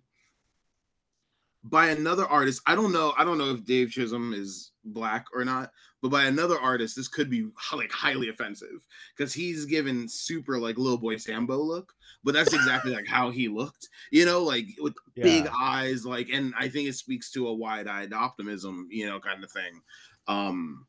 by 1.64 1.88
another 1.88 2.26
artist. 2.26 2.62
I 2.66 2.76
don't 2.76 2.92
know. 2.92 3.14
I 3.18 3.24
don't 3.24 3.38
know 3.38 3.52
if 3.52 3.66
Dave 3.66 3.90
Chisholm 3.90 4.34
is 4.34 4.72
black 4.84 5.26
or 5.34 5.46
not, 5.46 5.72
but 6.02 6.12
by 6.12 6.26
another 6.26 6.60
artist, 6.60 6.96
this 6.96 7.08
could 7.08 7.30
be 7.30 7.48
like 7.74 7.92
highly 7.92 8.30
offensive 8.30 8.86
because 9.16 9.34
he's 9.34 9.66
given 9.66 10.08
super 10.10 10.60
like 10.60 10.78
little 10.78 10.98
boy 10.98 11.18
Sambo 11.18 11.58
look, 11.58 11.94
but 12.24 12.34
that's 12.34 12.54
exactly 12.54 12.92
like 12.94 13.08
how 13.08 13.30
he 13.30 13.48
looked, 13.48 13.88
you 14.12 14.26
know, 14.26 14.44
like 14.44 14.68
with 14.80 14.96
big 15.16 15.48
eyes, 15.58 16.06
like, 16.06 16.30
and 16.30 16.54
I 16.60 16.68
think 16.68 16.90
it 16.90 16.96
speaks 16.96 17.32
to 17.32 17.48
a 17.48 17.54
wide-eyed 17.54 18.14
optimism, 18.14 18.88
you 18.92 19.08
know, 19.08 19.20
kind 19.20 19.44
of 19.44 19.52
thing. 19.52 19.82
Um, 20.28 20.86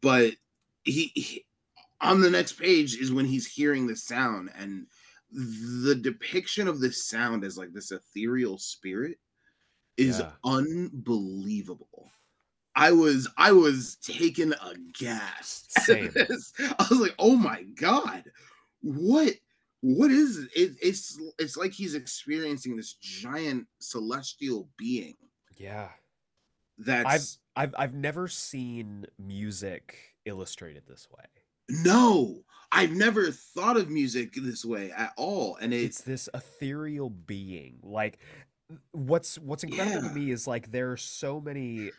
but 0.00 0.32
he, 0.84 1.12
he 1.14 1.44
on 2.00 2.20
the 2.20 2.30
next 2.30 2.54
page 2.54 2.96
is 2.96 3.12
when 3.12 3.26
he's 3.26 3.46
hearing 3.46 3.86
the 3.86 3.96
sound 3.96 4.50
and 4.58 4.86
the 5.30 5.94
depiction 5.94 6.68
of 6.68 6.80
this 6.80 7.06
sound 7.06 7.44
as 7.44 7.58
like 7.58 7.72
this 7.72 7.90
ethereal 7.90 8.58
spirit 8.58 9.18
is 9.96 10.18
Yeah. 10.20 10.32
unbelievable. 10.44 12.10
I 12.74 12.92
was 12.92 13.28
I 13.38 13.52
was 13.52 13.96
taken 13.96 14.54
aghast. 14.62 15.72
Same. 15.82 16.10
this. 16.12 16.52
I 16.58 16.86
was 16.90 17.00
like, 17.00 17.14
oh 17.18 17.36
my 17.36 17.62
god, 17.80 18.24
what 18.82 19.32
what 19.80 20.10
is 20.10 20.38
it? 20.38 20.50
it? 20.54 20.72
It's 20.82 21.18
it's 21.38 21.56
like 21.56 21.72
he's 21.72 21.94
experiencing 21.94 22.76
this 22.76 22.94
giant 22.94 23.66
celestial 23.78 24.68
being 24.76 25.14
yeah 25.56 25.88
that's 26.78 27.38
I've 27.56 27.74
I've 27.78 27.94
never 27.94 28.28
seen 28.28 29.06
music 29.18 29.96
illustrated 30.26 30.82
this 30.86 31.08
way. 31.10 31.24
No, 31.68 32.42
I've 32.70 32.92
never 32.92 33.30
thought 33.30 33.76
of 33.78 33.88
music 33.88 34.34
this 34.34 34.64
way 34.64 34.92
at 34.92 35.12
all. 35.16 35.56
And 35.56 35.72
it's 35.72 35.98
it's 35.98 36.06
this 36.06 36.28
ethereal 36.34 37.08
being 37.10 37.78
like 37.82 38.18
what's 38.92 39.38
what's 39.38 39.62
incredible 39.64 40.02
yeah, 40.02 40.08
to 40.08 40.14
me 40.14 40.30
is 40.30 40.46
like 40.46 40.70
there 40.72 40.90
are 40.90 40.96
so 40.96 41.40
many 41.40 41.90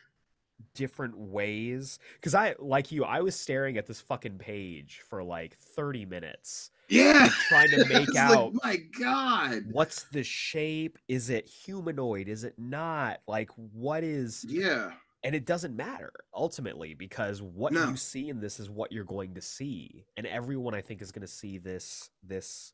different 0.74 1.18
ways 1.18 2.00
because 2.16 2.34
i 2.34 2.56
like 2.60 2.92
you 2.92 3.04
i 3.06 3.22
was 3.22 3.36
staring 3.36 3.78
at 3.78 3.86
this 3.86 4.02
fucking 4.02 4.38
page 4.38 5.02
for 5.08 5.24
like 5.24 5.56
30 5.56 6.06
minutes 6.06 6.72
yeah. 6.90 7.30
trying 7.48 7.70
to 7.70 7.86
make 7.90 8.08
was 8.08 8.10
like, 8.10 8.18
out 8.18 8.54
my 8.64 8.78
God. 9.00 9.64
what's 9.72 10.04
the 10.06 10.24
shape 10.24 10.98
is 11.08 11.30
it 11.30 11.48
humanoid 11.48 12.28
is 12.28 12.44
it 12.44 12.56
not 12.58 13.20
like 13.28 13.50
what 13.74 14.04
is 14.04 14.44
Yeah. 14.50 14.92
and 15.24 15.36
it 15.36 15.46
doesn't 15.46 15.76
matter 15.76 16.12
ultimately 16.34 16.96
because 16.96 17.42
what 17.42 17.72
No. 17.72 17.90
you 17.90 17.96
see 17.96 18.28
in 18.30 18.40
this 18.40 18.60
is 18.60 18.70
what 18.70 18.92
you're 18.92 19.04
going 19.04 19.36
to 19.36 19.42
see 19.42 20.06
and 20.18 20.26
everyone 20.26 20.74
i 20.74 20.82
think 20.82 21.02
is 21.04 21.12
going 21.12 21.26
to 21.26 21.32
see 21.32 21.60
this 21.60 22.10
this 22.24 22.74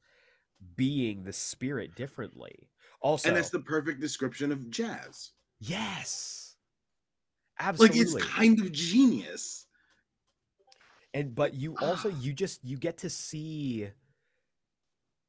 being 0.77 1.23
this 1.23 1.37
spirit 1.37 1.95
differently 1.95 2.69
also 3.03 3.27
And 3.29 3.37
that's 3.37 3.49
the 3.51 3.59
perfect 3.59 3.99
description 3.99 4.51
of 4.51 4.69
jazz. 4.71 5.31
yes 5.59 6.55
absolutely. 7.59 8.05
Like 8.05 8.23
it's 8.23 8.33
kind 8.35 8.59
of 8.61 8.71
genius. 8.71 9.67
and 11.13 11.35
but 11.35 11.53
you 11.53 11.75
also 11.75 12.09
Ah. 12.09 12.11
you 12.11 12.33
just 12.33 12.63
you 12.63 12.77
get 12.77 12.97
to 12.99 13.09
see 13.09 13.89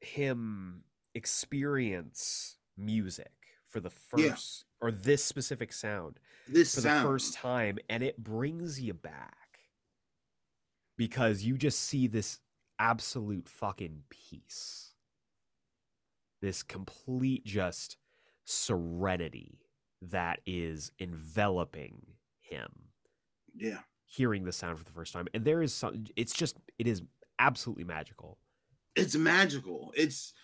him 0.01 0.85
experience 1.15 2.57
music 2.77 3.33
for 3.69 3.81
the 3.81 3.91
Yeah. 4.17 4.31
first 4.31 4.65
or 4.81 4.91
this 4.91 5.25
specific 5.25 5.73
sound 5.73 6.19
This 6.49 6.75
for 6.75 6.81
sound. 6.81 6.99
the 6.99 7.09
first 7.09 7.35
time 7.35 7.79
and 7.89 8.03
it 8.03 8.23
brings 8.23 8.81
you 8.81 8.95
back 8.95 9.61
because 10.97 11.43
you 11.43 11.57
just 11.59 11.79
see 11.81 12.07
this 12.07 12.41
absolute 12.79 13.49
fucking 13.49 14.03
peace 14.11 14.94
this 16.45 16.63
complete 16.63 17.45
just 17.45 17.97
serenity 18.45 19.59
that 20.03 20.41
is 20.47 20.93
enveloping 20.99 22.03
him 22.41 22.69
Yeah. 23.55 23.81
hearing 24.05 24.45
the 24.45 24.53
sound 24.53 24.79
for 24.79 24.85
the 24.85 24.91
first 24.91 25.13
time 25.15 25.27
and 25.33 25.45
there 25.45 25.63
is 25.63 25.73
some 25.73 26.05
it's 26.17 26.35
just 26.35 26.57
it 26.79 26.87
is 26.87 27.03
absolutely 27.39 27.85
magical 27.85 28.39
It's 28.95 29.17
magical. 29.17 29.93
It's 29.97 30.35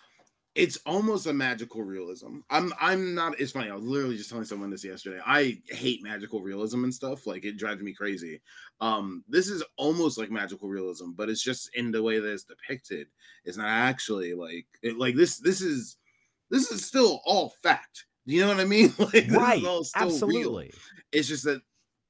it's 0.61 0.77
almost 0.85 1.27
a 1.27 1.33
magical 1.33 1.83
realism. 1.83 2.41
I'm 2.51 2.71
I'm 2.79 3.15
not 3.15 3.41
it's 3.41 3.53
funny. 3.53 3.71
I 3.71 3.75
was 3.75 3.83
literally 3.83 4.19
just 4.19 4.29
telling 4.29 4.45
someone 4.45 4.69
this 4.69 4.85
yesterday. 4.85 5.19
I 5.25 5.59
hate 5.71 6.03
magical 6.03 6.43
realism 6.43 6.85
and 6.85 6.93
stuff. 6.93 7.27
Like 7.27 7.47
it 7.47 7.57
drives 7.57 7.81
me 7.81 7.95
crazy. 7.95 8.43
Um 8.83 9.25
this 9.27 9.49
is 9.49 9.65
almost 9.79 10.19
like 10.19 10.31
magical 10.31 10.69
realism, 10.69 11.13
but 11.17 11.31
it's 11.31 11.43
just 11.43 11.71
in 11.75 11.91
the 11.91 12.03
way 12.03 12.19
that 12.19 12.31
it's 12.31 12.45
depicted. 12.45 13.07
It's 13.47 13.57
not 13.57 13.69
actually 13.69 14.35
like 14.35 14.67
it, 14.83 14.99
like 14.99 15.17
this 15.17 15.39
this 15.39 15.63
is 15.63 15.97
this 16.51 16.71
is 16.71 16.85
still 16.85 17.23
all 17.25 17.55
fact. 17.63 18.05
You 18.27 18.43
know 18.43 18.49
what 18.49 18.61
I 18.61 18.67
mean? 18.67 18.93
Like 18.99 19.31
right 19.31 19.61
still 19.61 19.77
real. 19.77 19.85
absolutely 19.95 20.73
It's 21.11 21.27
just 21.27 21.45
that 21.45 21.63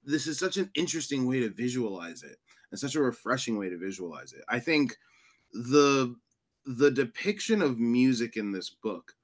this 0.02 0.26
is 0.26 0.40
such 0.40 0.56
an 0.56 0.70
interesting 0.74 1.24
way 1.24 1.38
to 1.38 1.50
visualize 1.50 2.24
it 2.24 2.36
and 2.72 2.80
such 2.80 2.96
a 2.96 3.00
refreshing 3.00 3.58
way 3.58 3.68
to 3.68 3.78
visualize 3.78 4.32
it. 4.32 4.42
I 4.48 4.58
think 4.58 4.96
the 5.52 6.16
the 6.64 6.90
depiction 6.90 7.62
of 7.62 7.78
music 7.78 8.36
in 8.36 8.52
this 8.52 8.70
book 8.70 9.16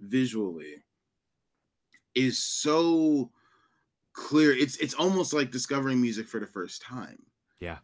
visually 0.00 0.84
is 2.14 2.38
so 2.38 3.32
clear. 4.12 4.52
It's 4.52 4.76
it's 4.78 4.94
almost 4.94 5.32
like 5.32 5.50
discovering 5.50 6.00
music 6.00 6.28
for 6.28 6.40
the 6.40 6.46
first 6.46 6.82
time. 6.82 7.26
yeah 7.60 7.78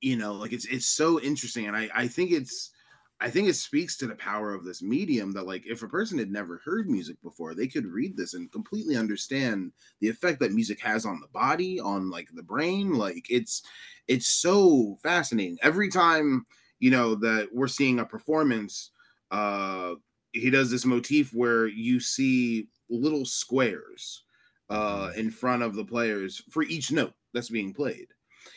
You 0.00 0.16
know, 0.16 0.34
like 0.34 0.52
it's 0.52 0.66
it's 0.66 0.86
so 0.86 1.20
interesting 1.20 1.66
and 1.66 1.76
I 1.76 1.88
I 1.94 2.06
think 2.08 2.30
it's 2.30 2.70
I 3.18 3.30
think 3.30 3.48
it 3.48 3.54
speaks 3.54 3.96
to 3.96 4.06
the 4.06 4.14
power 4.14 4.52
of 4.52 4.62
this 4.64 4.82
medium 4.82 5.32
that 5.32 5.46
like 5.46 5.66
if 5.66 5.82
a 5.82 5.88
person 5.88 6.18
had 6.18 6.30
never 6.30 6.58
heard 6.58 6.88
music 6.90 7.20
before, 7.22 7.54
they 7.54 7.66
could 7.66 7.86
read 7.86 8.14
this 8.16 8.34
and 8.34 8.52
completely 8.52 8.94
understand 8.94 9.72
the 10.00 10.08
effect 10.10 10.38
that 10.40 10.52
music 10.52 10.80
has 10.80 11.06
on 11.06 11.20
the 11.20 11.28
body, 11.28 11.80
on 11.80 12.10
like 12.10 12.28
the 12.34 12.42
brain. 12.42 12.92
Like 12.92 13.26
it's 13.30 13.62
it's 14.06 14.26
so 14.28 14.96
fascinating. 15.02 15.56
Every 15.62 15.88
time, 15.88 16.46
you 16.78 16.90
know, 16.90 17.14
that 17.16 17.48
we're 17.52 17.68
seeing 17.68 18.00
a 18.00 18.04
performance, 18.04 18.90
uh 19.30 19.94
he 20.32 20.50
does 20.50 20.70
this 20.70 20.84
motif 20.84 21.32
where 21.32 21.66
you 21.66 21.98
see 21.98 22.68
little 22.90 23.24
squares 23.24 24.22
uh 24.70 25.10
in 25.16 25.30
front 25.30 25.62
of 25.62 25.74
the 25.74 25.84
players 25.84 26.42
for 26.50 26.62
each 26.62 26.92
note 26.92 27.14
that's 27.32 27.48
being 27.48 27.72
played 27.72 28.06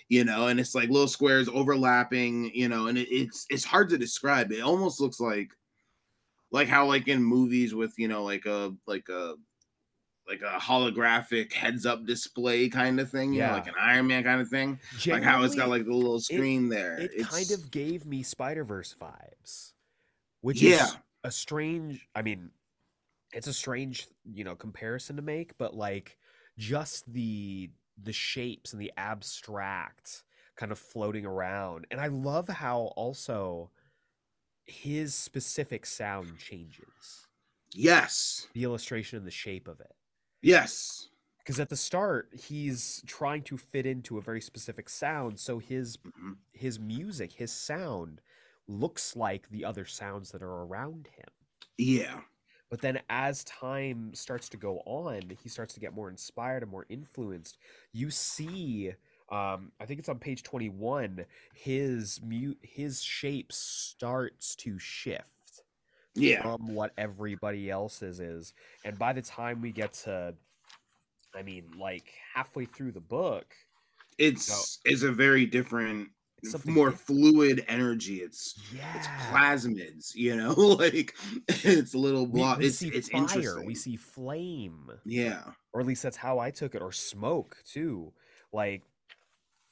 you 0.09 0.23
know 0.23 0.47
and 0.47 0.59
it's 0.59 0.75
like 0.75 0.89
little 0.89 1.07
squares 1.07 1.49
overlapping 1.49 2.51
you 2.53 2.67
know 2.67 2.87
and 2.87 2.97
it, 2.97 3.07
it's 3.09 3.45
it's 3.49 3.63
hard 3.63 3.89
to 3.89 3.97
describe. 3.97 4.51
It 4.51 4.61
almost 4.61 4.99
looks 4.99 5.19
like 5.19 5.51
like 6.51 6.67
how 6.67 6.85
like 6.85 7.07
in 7.07 7.23
movies 7.23 7.73
with 7.75 7.93
you 7.97 8.07
know 8.07 8.23
like 8.23 8.45
a 8.45 8.73
like 8.87 9.07
a 9.09 9.35
like 10.29 10.41
a 10.41 10.59
holographic 10.59 11.51
heads 11.53 11.85
up 11.85 12.05
display 12.05 12.69
kind 12.69 12.99
of 12.99 13.09
thing 13.09 13.33
you 13.33 13.41
know 13.41 13.51
like 13.51 13.67
an 13.67 13.73
iron 13.79 14.07
man 14.07 14.23
kind 14.23 14.39
of 14.39 14.47
thing 14.47 14.79
like 15.07 15.23
how 15.23 15.43
it's 15.43 15.55
got 15.55 15.69
like 15.69 15.85
the 15.85 15.93
little 15.93 16.19
screen 16.19 16.69
there 16.69 16.97
it 16.99 17.19
kind 17.19 17.51
of 17.51 17.71
gave 17.71 18.05
me 18.05 18.23
Spider 18.23 18.63
Verse 18.63 18.95
vibes, 18.99 19.73
which 20.41 20.61
Yeah. 20.61 20.83
is 20.85 20.97
a 21.23 21.31
strange. 21.31 22.07
I 22.15 22.21
mean, 22.21 22.51
it's 23.33 23.47
a 23.47 23.53
strange, 23.53 24.07
you 24.25 24.43
know, 24.43 24.55
comparison 24.55 25.15
to 25.17 25.21
make, 25.21 25.57
but 25.57 25.75
like 25.75 26.17
just 26.57 27.11
the 27.11 27.71
the 28.01 28.13
shapes 28.13 28.73
and 28.73 28.81
the 28.81 28.91
abstract 28.97 30.23
kind 30.55 30.71
of 30.71 30.79
floating 30.79 31.25
around, 31.25 31.87
and 31.91 31.99
I 32.01 32.07
love 32.07 32.47
how 32.47 32.93
also 32.95 33.71
his 34.65 35.15
specific 35.15 35.85
sound 35.85 36.37
changes 36.39 37.27
yes 37.73 38.47
the 38.53 38.63
illustration 38.63 39.17
and 39.17 39.27
the 39.27 39.31
shape 39.31 39.67
of 39.67 39.79
it. 39.79 39.93
Yes 40.41 41.09
Because 41.39 41.59
at 41.59 41.69
the 41.69 41.75
start, 41.75 42.33
he's 42.33 43.01
trying 43.07 43.43
to 43.43 43.57
fit 43.57 43.85
into 43.85 44.17
a 44.17 44.21
very 44.21 44.41
specific 44.41 44.89
sound, 44.89 45.39
so 45.39 45.59
his 45.59 45.97
Mhm. 46.03 46.39
his 46.53 46.79
music, 46.79 47.33
his 47.33 47.51
sound 47.51 48.21
looks 48.67 49.15
like 49.15 49.49
the 49.49 49.63
other 49.65 49.85
sounds 49.85 50.31
that 50.31 50.41
are 50.41 50.63
around 50.63 51.07
him. 51.07 51.29
yeah 51.77 52.21
But 52.69 52.81
then 52.81 53.01
as 53.09 53.43
time 53.45 54.13
starts 54.13 54.49
to 54.49 54.57
go 54.57 54.79
on, 54.81 55.31
he 55.31 55.49
starts 55.49 55.73
to 55.73 55.79
get 55.79 55.93
more 55.93 56.09
inspired 56.09 56.61
and 56.63 56.71
more 56.71 56.85
influenced. 56.89 57.57
You 57.91 58.11
see 58.11 58.93
um 59.29 59.71
I 59.79 59.85
think 59.85 59.99
it's 59.99 60.09
on 60.09 60.19
page 60.19 60.43
21 60.43 61.25
his 61.53 62.21
mute 62.21 62.59
his 62.63 63.01
shape 63.03 63.51
starts 63.51 64.55
to 64.57 64.79
shift 64.79 65.38
yeah 66.21 66.41
from 66.41 66.73
what 66.73 66.93
everybody 66.97 67.69
else's 67.69 68.19
is. 68.19 68.53
And 68.83 68.97
by 68.97 69.13
the 69.13 69.21
time 69.21 69.61
we 69.61 69.71
get 69.71 69.93
to 70.05 70.35
I 71.35 71.43
mean 71.43 71.71
like 71.77 72.13
halfway 72.33 72.65
through 72.65 72.91
the 72.93 73.01
book, 73.01 73.55
it's 74.17 74.79
it's 74.85 75.03
a 75.03 75.11
very 75.11 75.45
different 75.45 76.09
It's 76.43 76.65
more 76.65 76.91
different. 76.91 77.07
fluid 77.07 77.65
energy 77.67 78.17
it's 78.17 78.55
yeah. 78.71 78.95
it's 78.95 79.07
plasmids 79.07 80.15
you 80.15 80.35
know 80.35 80.53
like 80.79 81.15
it's 81.47 81.95
little 81.95 82.27
we, 82.27 82.49
we 82.55 82.67
it's 82.67 82.77
see 82.77 82.89
it's 82.89 83.09
fire, 83.09 83.21
interesting 83.23 83.65
we 83.65 83.75
see 83.75 83.95
flame. 83.97 84.91
yeah 85.05 85.43
or 85.73 85.81
at 85.81 85.87
least 85.87 86.03
that's 86.03 86.17
how 86.17 86.39
I 86.39 86.51
took 86.51 86.75
it, 86.75 86.81
or 86.81 86.91
smoke 86.91 87.57
too. 87.65 88.13
Like 88.51 88.83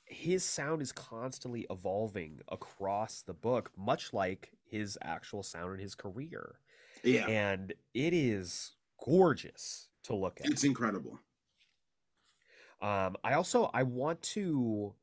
his 0.05 0.43
sound 0.43 0.81
is 0.81 0.91
constantly 0.91 1.65
evolving 1.69 2.41
across 2.49 3.21
the 3.21 3.33
book, 3.33 3.71
much 3.77 4.13
like 4.13 4.51
his 4.69 4.97
actual 5.01 5.43
sound 5.43 5.73
and 5.73 5.81
his 5.81 5.95
career. 5.95 6.59
yeah 7.03 7.29
And 7.29 7.73
it 7.93 8.13
is 8.13 8.75
gorgeous 9.03 9.89
to 10.05 10.15
look 10.15 10.41
at. 10.41 10.49
it's 10.49 10.63
incredible 10.63 11.19
Um, 12.81 13.17
I 13.23 13.33
also 13.33 13.65
I 13.73 13.83
want 13.83 14.21
to 14.33 14.95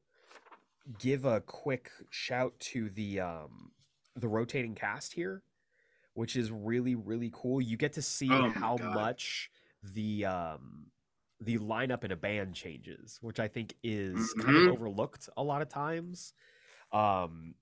give 0.98 1.24
a 1.24 1.40
quick 1.40 1.90
shout 2.10 2.58
to 2.60 2.90
the 2.90 3.20
um 3.20 3.72
the 4.14 4.28
rotating 4.28 4.74
cast 4.74 5.14
here, 5.14 5.42
which 6.14 6.36
is 6.36 6.52
really 6.52 6.96
really 6.96 7.30
cool. 7.34 7.60
You 7.62 7.76
get 7.76 7.94
to 7.94 8.02
see 8.02 8.40
Oh 8.40 8.52
how 8.60 8.78
God. 8.78 8.78
much 8.78 9.50
the 9.82 10.26
um 10.26 10.92
the 11.40 11.58
lineup 11.58 12.04
in 12.04 12.12
a 12.12 12.16
band 12.16 12.54
changes, 12.56 13.18
which 13.22 13.40
I 13.40 13.48
think 13.48 13.76
is 13.82 14.34
kind 14.34 14.56
Mhm. 14.56 14.66
of 14.68 14.68
overlooked 14.68 15.28
a 15.36 15.44
lot 15.44 15.62
of 15.62 15.68
times. 15.70 16.34
Um 16.92 17.56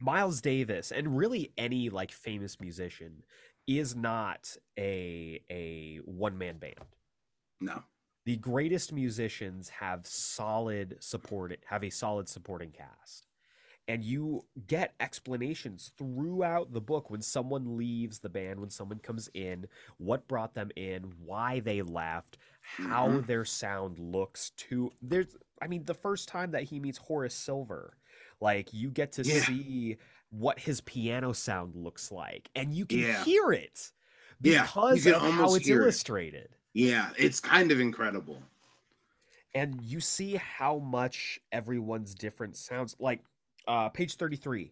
Miles 0.00 0.40
Davis 0.40 0.92
and 0.92 1.16
really 1.16 1.52
any 1.56 1.88
like 1.88 2.12
famous 2.12 2.60
musician 2.60 3.22
is 3.66 3.96
not 3.96 4.56
a 4.78 5.40
a 5.50 5.98
one 6.04 6.36
man 6.38 6.58
band. 6.58 6.74
No. 7.60 7.82
The 8.26 8.36
greatest 8.36 8.92
musicians 8.92 9.68
have 9.68 10.06
solid 10.06 10.96
support 11.00 11.56
have 11.66 11.84
a 11.84 11.90
solid 11.90 12.28
supporting 12.28 12.70
cast. 12.72 13.26
And 13.88 14.04
you 14.04 14.44
get 14.66 14.94
explanations 14.98 15.92
throughout 15.96 16.72
the 16.72 16.80
book 16.80 17.08
when 17.08 17.22
someone 17.22 17.76
leaves 17.76 18.18
the 18.18 18.28
band 18.28 18.58
when 18.60 18.70
someone 18.70 18.98
comes 18.98 19.28
in 19.34 19.66
what 19.98 20.26
brought 20.28 20.54
them 20.54 20.70
in 20.76 21.02
why 21.24 21.60
they 21.60 21.82
left 21.82 22.38
how 22.62 23.08
Mhm. 23.08 23.26
their 23.26 23.44
sound 23.44 23.98
looks 24.00 24.50
to 24.56 24.92
there's 25.00 25.36
i 25.62 25.68
mean 25.68 25.84
the 25.84 25.94
first 25.94 26.28
time 26.28 26.50
that 26.50 26.64
he 26.64 26.80
meets 26.80 26.98
horace 26.98 27.34
silver 27.34 27.96
Like 28.40 28.72
you 28.72 28.90
get 28.90 29.12
to 29.12 29.22
Yeah. 29.22 29.40
see 29.40 29.96
what 30.30 30.58
his 30.58 30.80
piano 30.80 31.32
sound 31.32 31.74
looks 31.74 32.10
like, 32.12 32.50
and 32.54 32.74
you 32.74 32.84
can 32.86 32.98
Yeah. 33.00 33.24
hear 33.24 33.52
it 33.52 33.92
because 34.40 35.06
of 35.06 35.22
how 35.22 35.54
it's 35.54 35.66
hear 35.66 35.80
it. 35.80 35.84
illustrated. 35.84 36.48
Yeah, 36.74 37.12
it's 37.18 37.40
kind 37.40 37.70
of 37.72 37.80
incredible. 37.80 38.42
and 39.54 39.80
you 39.80 40.00
see 40.00 40.34
how 40.36 40.78
much 40.78 41.40
everyone's 41.50 42.14
different 42.14 42.56
sounds 42.56 42.94
like 42.98 43.22
uh 43.66 43.88
page 43.88 44.16
33 44.16 44.70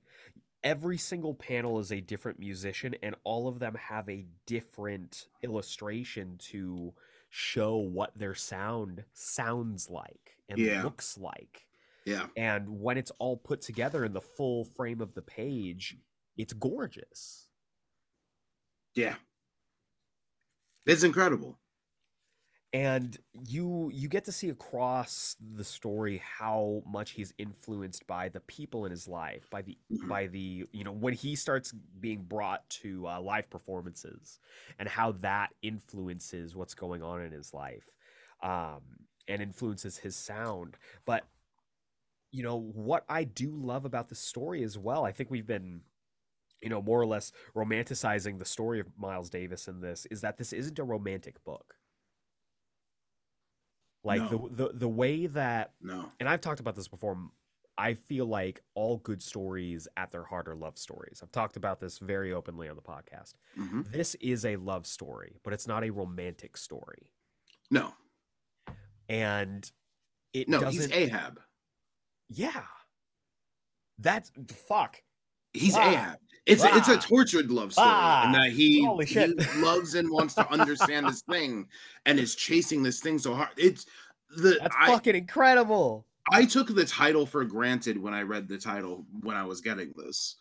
every 0.62 0.98
single 0.98 1.32
panel 1.34 1.78
is 1.78 1.90
a 1.90 2.00
different 2.00 2.38
musician 2.38 2.94
and 3.02 3.14
all 3.24 3.48
of 3.48 3.58
them 3.58 3.74
have 3.76 4.06
a 4.10 4.26
different 4.46 5.28
illustration 5.42 6.36
to 6.38 6.92
show 7.30 7.76
what 7.76 8.10
their 8.16 8.34
sound 8.34 9.04
sounds 9.14 9.88
like 9.88 10.36
and 10.50 10.58
Yeah. 10.58 10.82
looks 10.82 11.16
like 11.16 11.66
Yeah. 12.04 12.26
and 12.36 12.68
when 12.80 12.98
it's 12.98 13.10
all 13.18 13.36
put 13.36 13.60
together 13.60 14.04
in 14.04 14.12
the 14.12 14.20
full 14.20 14.64
frame 14.64 15.00
of 15.00 15.14
the 15.14 15.22
page 15.22 15.96
it's 16.36 16.52
gorgeous 16.52 17.48
Yeah. 18.94 19.16
It's 20.86 21.02
incredible. 21.02 21.58
and 22.72 23.16
you 23.48 23.88
you 23.94 24.08
get 24.08 24.24
to 24.24 24.32
see 24.32 24.48
across 24.48 25.36
the 25.56 25.62
story 25.64 26.20
how 26.38 26.82
much 26.86 27.12
he's 27.12 27.32
influenced 27.38 28.04
by 28.08 28.28
the 28.28 28.40
people 28.40 28.84
in 28.84 28.90
his 28.90 29.06
life 29.06 29.48
by 29.50 29.62
the 29.62 29.78
Mhm. 29.92 30.08
by 30.08 30.26
the 30.26 30.66
you 30.72 30.82
know 30.84 30.90
when 30.92 31.14
he 31.14 31.36
starts 31.36 31.72
being 32.00 32.22
brought 32.24 32.68
to 32.82 33.06
uh, 33.06 33.20
live 33.20 33.48
performances 33.48 34.40
and 34.78 34.88
how 34.88 35.12
that 35.12 35.54
influences 35.62 36.56
what's 36.56 36.74
going 36.74 37.00
on 37.02 37.20
in 37.22 37.30
his 37.32 37.54
life 37.54 37.94
um, 38.42 38.82
and 39.28 39.40
influences 39.40 39.98
his 39.98 40.16
sound 40.16 40.76
but 41.06 41.28
you 42.34 42.42
know 42.42 42.58
what 42.58 43.04
i 43.08 43.22
do 43.22 43.50
love 43.54 43.84
about 43.84 44.08
the 44.08 44.14
story 44.14 44.64
as 44.64 44.76
well 44.76 45.04
i 45.04 45.12
think 45.12 45.30
we've 45.30 45.46
been 45.46 45.80
you 46.60 46.68
know 46.68 46.82
more 46.82 47.00
or 47.00 47.06
less 47.06 47.30
romanticizing 47.54 48.38
the 48.40 48.44
story 48.44 48.80
of 48.80 48.86
miles 48.98 49.30
davis 49.30 49.68
in 49.68 49.80
this 49.80 50.04
is 50.10 50.20
that 50.22 50.36
this 50.36 50.52
isn't 50.52 50.78
a 50.80 50.84
romantic 50.84 51.42
book 51.44 51.76
like 54.02 54.20
No. 54.22 54.48
the, 54.48 54.64
the 54.68 54.72
the 54.74 54.88
way 54.88 55.26
that 55.28 55.72
No. 55.80 56.10
and 56.20 56.28
I've 56.28 56.40
talked 56.40 56.60
about 56.60 56.74
this 56.76 56.88
before. 56.88 57.16
I 57.76 57.94
feel 57.94 58.26
like 58.26 58.62
all 58.74 58.98
good 58.98 59.20
stories 59.22 59.88
at 59.96 60.12
their 60.12 60.22
heart 60.24 60.46
are 60.46 60.54
love 60.54 60.78
stories. 60.78 61.20
I've 61.22 61.32
talked 61.32 61.56
about 61.56 61.80
this 61.80 61.98
very 61.98 62.32
openly 62.32 62.68
on 62.68 62.76
the 62.76 62.82
podcast. 62.82 63.34
hmm 63.56 63.80
This 63.90 64.14
is 64.16 64.44
a 64.44 64.56
love 64.56 64.86
story, 64.86 65.38
but 65.42 65.52
it's 65.52 65.66
not 65.66 65.82
a 65.84 65.90
romantic 65.90 66.56
story. 66.56 67.10
No. 67.70 67.94
And 69.08 69.68
it 70.32 70.48
No, 70.48 70.60
he's 70.68 70.90
Ahab. 70.92 71.40
Yeah. 72.28 72.62
That's 73.98 74.30
fuck. 74.68 75.00
He's 75.52 75.76
Ah. 75.76 75.88
Ahab. 75.90 76.18
It's 76.46 76.62
a, 76.62 76.76
it's 76.76 76.88
a 76.88 76.98
tortured 76.98 77.50
love 77.50 77.72
story, 77.72 77.88
and 77.88 78.34
that 78.34 78.50
he, 78.52 78.80
he 79.06 79.34
loves 79.62 79.94
and 79.94 80.10
wants 80.10 80.34
to 80.34 80.46
understand 80.52 81.06
this 81.08 81.22
thing, 81.22 81.66
and 82.04 82.18
is 82.18 82.34
chasing 82.34 82.82
this 82.82 83.00
thing 83.00 83.18
so 83.18 83.32
hard. 83.34 83.48
It's 83.56 83.86
the 84.36 84.58
That's 84.60 84.76
I, 84.78 84.88
fucking 84.88 85.14
incredible. 85.14 86.04
I 86.30 86.44
took 86.44 86.74
the 86.74 86.84
title 86.84 87.24
for 87.24 87.44
granted 87.46 87.96
when 87.96 88.12
I 88.12 88.22
read 88.22 88.46
the 88.46 88.58
title 88.58 89.06
when 89.22 89.36
I 89.36 89.44
was 89.44 89.62
getting 89.62 89.94
this. 89.96 90.36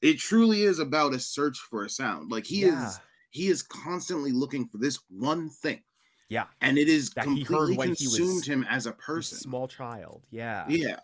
It 0.00 0.18
truly 0.20 0.62
is 0.62 0.78
about 0.78 1.12
a 1.12 1.18
search 1.18 1.58
for 1.58 1.84
a 1.84 1.90
sound. 1.90 2.30
Like 2.30 2.46
he 2.46 2.60
yeah. 2.60 2.86
is 2.86 3.00
he 3.30 3.48
is 3.48 3.62
constantly 3.64 4.30
looking 4.30 4.64
for 4.68 4.78
this 4.78 5.00
one 5.08 5.50
thing, 5.50 5.82
Yeah. 6.28 6.44
and 6.60 6.78
it 6.78 6.88
is 6.88 7.10
That 7.10 7.24
completely 7.24 7.76
consumed 7.76 8.44
him 8.44 8.64
as 8.70 8.86
a 8.86 8.90
A 8.90 8.92
person. 8.92 9.38
small 9.38 9.66
child. 9.66 10.22
Yeah. 10.30 10.66
Yeah. 10.68 11.00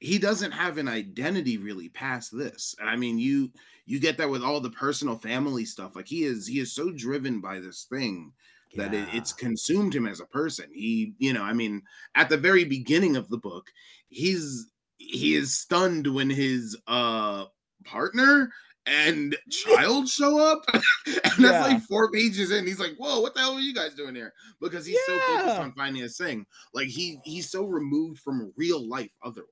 He 0.00 0.18
doesn't 0.18 0.52
have 0.52 0.78
an 0.78 0.88
identity 0.88 1.58
really 1.58 1.88
past 1.90 2.36
this. 2.36 2.74
And 2.80 2.88
I 2.88 2.96
mean 2.96 3.18
you 3.18 3.50
you 3.86 4.00
get 4.00 4.16
that 4.18 4.30
with 4.30 4.42
all 4.42 4.60
the 4.60 4.70
personal 4.70 5.16
family 5.18 5.64
stuff. 5.64 5.94
Like 5.96 6.06
he 6.08 6.24
is 6.24 6.46
he 6.46 6.58
is 6.60 6.72
so 6.72 6.90
driven 6.90 7.40
by 7.40 7.60
this 7.60 7.86
thing 7.90 8.32
that 8.76 8.94
it, 8.94 9.08
it's 9.12 9.32
consumed 9.32 9.94
him 9.94 10.06
as 10.06 10.20
a 10.20 10.26
person. 10.26 10.66
He, 10.72 11.12
you 11.18 11.32
know, 11.32 11.42
I 11.42 11.52
mean, 11.52 11.82
at 12.14 12.28
the 12.28 12.36
very 12.36 12.64
beginning 12.64 13.16
of 13.16 13.28
the 13.28 13.38
book, 13.38 13.66
he's 14.08 14.66
he 14.96 15.34
is 15.34 15.58
stunned 15.58 16.06
when 16.06 16.30
his 16.30 16.76
uh 16.86 17.46
partner 17.84 18.52
and 18.86 19.36
child 19.50 20.08
show 20.08 20.38
up. 20.38 20.62
and 20.74 20.82
that's 21.24 21.40
Yeah. 21.40 21.60
like 21.62 21.82
four 21.82 22.10
pages 22.12 22.50
in. 22.52 22.66
He's 22.66 22.78
like, 22.80 22.94
Whoa, 22.96 23.20
what 23.20 23.34
the 23.34 23.40
hell 23.40 23.54
are 23.54 23.60
you 23.60 23.74
guys 23.74 23.94
doing 23.94 24.14
here? 24.14 24.32
Because 24.60 24.86
he's 24.86 25.00
so 25.04 25.18
focused 25.18 25.58
on 25.58 25.72
finding 25.72 26.02
this 26.02 26.16
thing. 26.16 26.46
Like 26.72 26.88
he 26.88 27.18
he's 27.24 27.50
so 27.50 27.64
removed 27.64 28.20
from 28.20 28.52
real 28.56 28.88
life 28.88 29.10
otherwise, 29.24 29.48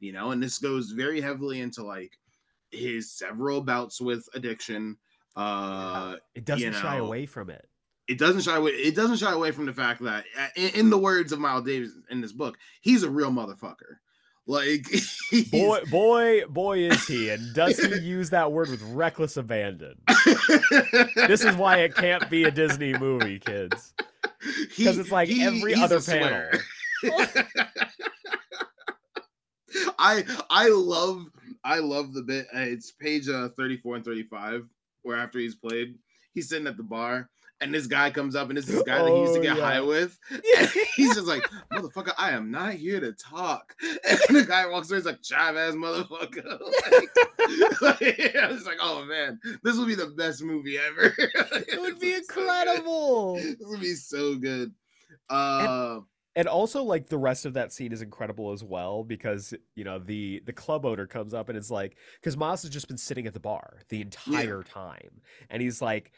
you 0.00 0.12
know, 0.12 0.30
and 0.32 0.42
this 0.42 0.58
goes 0.58 0.90
very 0.90 1.20
heavily 1.20 1.60
into 1.60 1.82
like 1.82 2.12
his 2.70 3.10
several 3.12 3.60
bouts 3.60 4.00
with 4.00 4.28
addiction. 4.34 4.96
Uh 5.36 6.16
It 6.34 6.44
doesn't 6.44 6.74
shy 6.74 6.98
know, 6.98 7.06
away 7.06 7.26
from 7.26 7.50
it. 7.50 7.68
it 8.08 8.18
doesn't 8.18 8.42
shy 8.42 8.56
away. 8.56 8.70
It 8.72 8.94
doesn't 8.94 9.16
shy 9.18 9.32
away 9.32 9.50
from 9.52 9.66
the 9.66 9.72
fact 9.72 10.02
that, 10.02 10.24
uh, 10.38 10.46
in, 10.56 10.70
in 10.80 10.90
the 10.90 10.98
words 10.98 11.32
of 11.32 11.38
Miles 11.40 11.64
Davis 11.64 11.90
in 12.10 12.20
this 12.20 12.32
book, 12.32 12.56
he's 12.80 13.02
a 13.02 13.10
real 13.10 13.30
motherfucker. 13.30 13.98
Like, 14.48 14.86
Boy, 15.50 15.80
boy, 15.90 16.44
boy, 16.48 16.78
is 16.78 17.04
he, 17.08 17.30
and 17.30 17.52
does 17.52 17.78
he 17.80 17.98
use 18.06 18.30
that 18.30 18.52
word 18.52 18.70
with 18.70 18.80
reckless 18.94 19.36
abandon? 19.36 19.96
This 21.26 21.42
is 21.44 21.56
why 21.56 21.78
it 21.78 21.96
can't 21.96 22.30
be 22.30 22.44
a 22.44 22.50
Disney 22.52 22.96
movie, 22.96 23.40
kids. 23.40 23.92
'Cause 24.76 24.98
it's 24.98 25.10
like 25.10 25.28
every 25.30 25.74
other 25.74 26.00
panel. 26.00 26.48
I 29.98 30.24
I 30.50 30.68
love 30.68 31.30
I 31.64 31.78
love 31.78 32.12
the 32.12 32.22
bit. 32.22 32.46
uh, 32.54 32.58
It's 32.60 32.92
page 32.92 33.28
uh, 33.28 33.48
34 33.50 33.96
and 33.96 34.04
35, 34.04 34.68
where 35.02 35.16
after 35.16 35.38
he's 35.38 35.54
played, 35.54 35.96
he's 36.34 36.48
sitting 36.48 36.66
at 36.66 36.76
the 36.76 36.82
bar, 36.82 37.28
and 37.60 37.74
this 37.74 37.86
guy 37.86 38.10
comes 38.10 38.36
up, 38.36 38.48
and 38.48 38.56
this 38.58 38.68
is 38.68 38.74
this 38.76 38.82
guy 38.84 39.02
that 39.02 39.10
he 39.12 39.20
used 39.20 39.34
to 39.34 39.40
Oh, 39.40 39.42
get 39.42 39.56
yeah. 39.56 39.62
high 39.64 39.80
with. 39.80 40.18
Yeah. 40.54 40.66
he's 40.96 41.14
just 41.14 41.26
like, 41.26 41.42
motherfucker, 41.72 42.12
I 42.18 42.30
am 42.32 42.50
not 42.50 42.74
here 42.74 43.00
to 43.00 43.12
talk. 43.12 43.74
And 44.28 44.36
the 44.36 44.44
guy 44.44 44.66
walks 44.66 44.90
away, 44.90 44.98
he's 44.98 45.06
like, 45.06 45.22
chive 45.22 45.56
ass 45.56 45.74
motherfucker. 45.74 46.58
like, 47.82 47.82
like, 47.82 48.36
I 48.36 48.48
was 48.52 48.64
like, 48.66 48.78
oh 48.80 49.04
man, 49.04 49.40
this 49.62 49.76
will 49.76 49.86
be 49.86 49.94
the 49.94 50.08
best 50.08 50.42
movie 50.42 50.78
ever. 50.78 51.14
It 51.18 51.80
would 51.80 51.98
be 52.00 52.14
incredible. 52.14 53.34
this 53.36 53.56
would 53.60 53.80
be 53.80 53.94
so 53.94 54.36
good. 54.36 54.72
Uh, 55.30 55.94
And 56.00 56.02
also, 56.46 56.82
like 56.82 57.08
the 57.08 57.16
rest 57.16 57.46
of 57.46 57.54
that 57.54 57.72
scene 57.72 57.92
is 57.92 58.02
incredible 58.02 58.52
as 58.52 58.62
well 58.62 59.02
because 59.02 59.54
you 59.74 59.84
know 59.84 59.98
the 59.98 60.42
the 60.44 60.52
club 60.52 60.84
owner 60.84 61.06
comes 61.06 61.32
up 61.32 61.48
and 61.48 61.56
it's 61.56 61.70
like 61.70 61.96
because 62.20 62.36
Miles 62.36 62.62
has 62.62 62.70
just 62.70 62.88
been 62.88 62.98
sitting 62.98 63.26
at 63.26 63.32
the 63.32 63.40
bar 63.40 63.78
the 63.88 64.02
entire 64.02 64.62
time, 64.62 65.22
and 65.48 65.62
he's 65.62 65.80
like, 65.80 66.12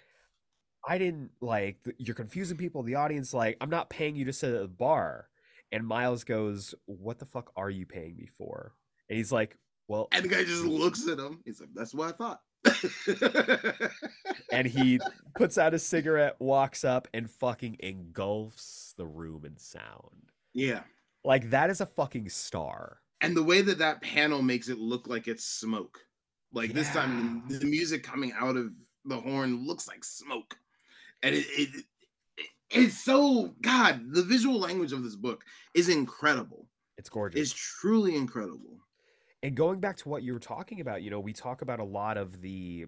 "I 0.86 0.98
didn't 0.98 1.30
like 1.40 1.78
you're 1.98 2.16
confusing 2.16 2.56
people. 2.56 2.82
The 2.82 2.96
audience 2.96 3.32
like 3.32 3.56
I'm 3.60 3.70
not 3.70 3.90
paying 3.90 4.16
you 4.16 4.24
to 4.24 4.32
sit 4.32 4.52
at 4.52 4.60
the 4.60 4.68
bar." 4.68 5.28
And 5.70 5.86
Miles 5.86 6.24
goes, 6.24 6.74
"What 6.86 7.20
the 7.20 7.26
fuck 7.26 7.52
are 7.54 7.70
you 7.70 7.86
paying 7.86 8.16
me 8.16 8.26
for?" 8.36 8.74
And 9.08 9.16
he's 9.16 9.30
like, 9.30 9.56
"Well," 9.86 10.08
and 10.10 10.24
the 10.24 10.28
guy 10.28 10.42
just 10.42 10.64
looks 10.64 11.06
at 11.06 11.20
him. 11.20 11.42
He's 11.44 11.60
like, 11.60 11.70
that's 11.74 11.94
what 11.94 12.08
I 12.08 12.12
thought. 12.16 12.40
and 14.52 14.66
he 14.66 14.98
puts 15.36 15.58
out 15.58 15.74
a 15.74 15.78
cigarette, 15.78 16.36
walks 16.38 16.84
up, 16.84 17.08
and 17.14 17.30
fucking 17.30 17.76
engulfs 17.80 18.94
the 18.96 19.06
room 19.06 19.44
in 19.44 19.56
sound. 19.56 20.30
yeah. 20.54 20.80
Like 21.24 21.50
that 21.50 21.68
is 21.68 21.80
a 21.80 21.86
fucking 21.86 22.28
star. 22.30 23.00
and 23.20 23.36
the 23.36 23.42
way 23.42 23.60
that 23.60 23.78
that 23.78 24.00
panel 24.00 24.40
makes 24.40 24.68
it 24.68 24.78
look 24.78 25.08
like 25.08 25.26
it's 25.28 25.44
smoke 25.44 25.98
like 26.52 26.72
this 26.72 26.88
time 26.90 27.42
the, 27.48 27.58
the 27.58 27.66
music 27.66 28.02
coming 28.02 28.32
out 28.38 28.56
of 28.56 28.72
the 29.04 29.16
horn 29.20 29.66
looks 29.66 29.86
like 29.88 30.02
smoke 30.04 30.56
and 31.22 31.34
it, 31.34 31.44
it, 31.50 31.68
it 32.38 32.46
it's 32.70 33.04
so 33.04 33.52
god 33.60 34.00
the 34.12 34.22
visual 34.22 34.58
language 34.58 34.92
of 34.92 35.02
this 35.02 35.16
book 35.16 35.44
is 35.74 35.88
incredible 35.90 36.66
It's 36.96 37.10
gorgeous. 37.10 37.40
it's 37.40 37.52
truly 37.52 38.14
incredible 38.16 38.78
And 39.42 39.54
going 39.56 39.80
back 39.80 39.96
to 39.98 40.08
what 40.08 40.22
you 40.22 40.32
were 40.32 40.40
talking 40.40 40.80
about, 40.80 41.02
you 41.02 41.10
know, 41.10 41.20
we 41.20 41.32
talk 41.32 41.62
about 41.62 41.78
a 41.80 41.84
lot 41.84 42.16
of 42.16 42.40
the 42.40 42.86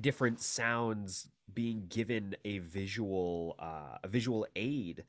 different 0.00 0.40
sounds 0.40 1.28
being 1.52 1.86
given 1.88 2.36
a 2.44 2.58
visual 2.58 3.56
uh, 3.58 3.98
a 4.02 4.08
visual 4.08 4.46
aid. 4.56 5.04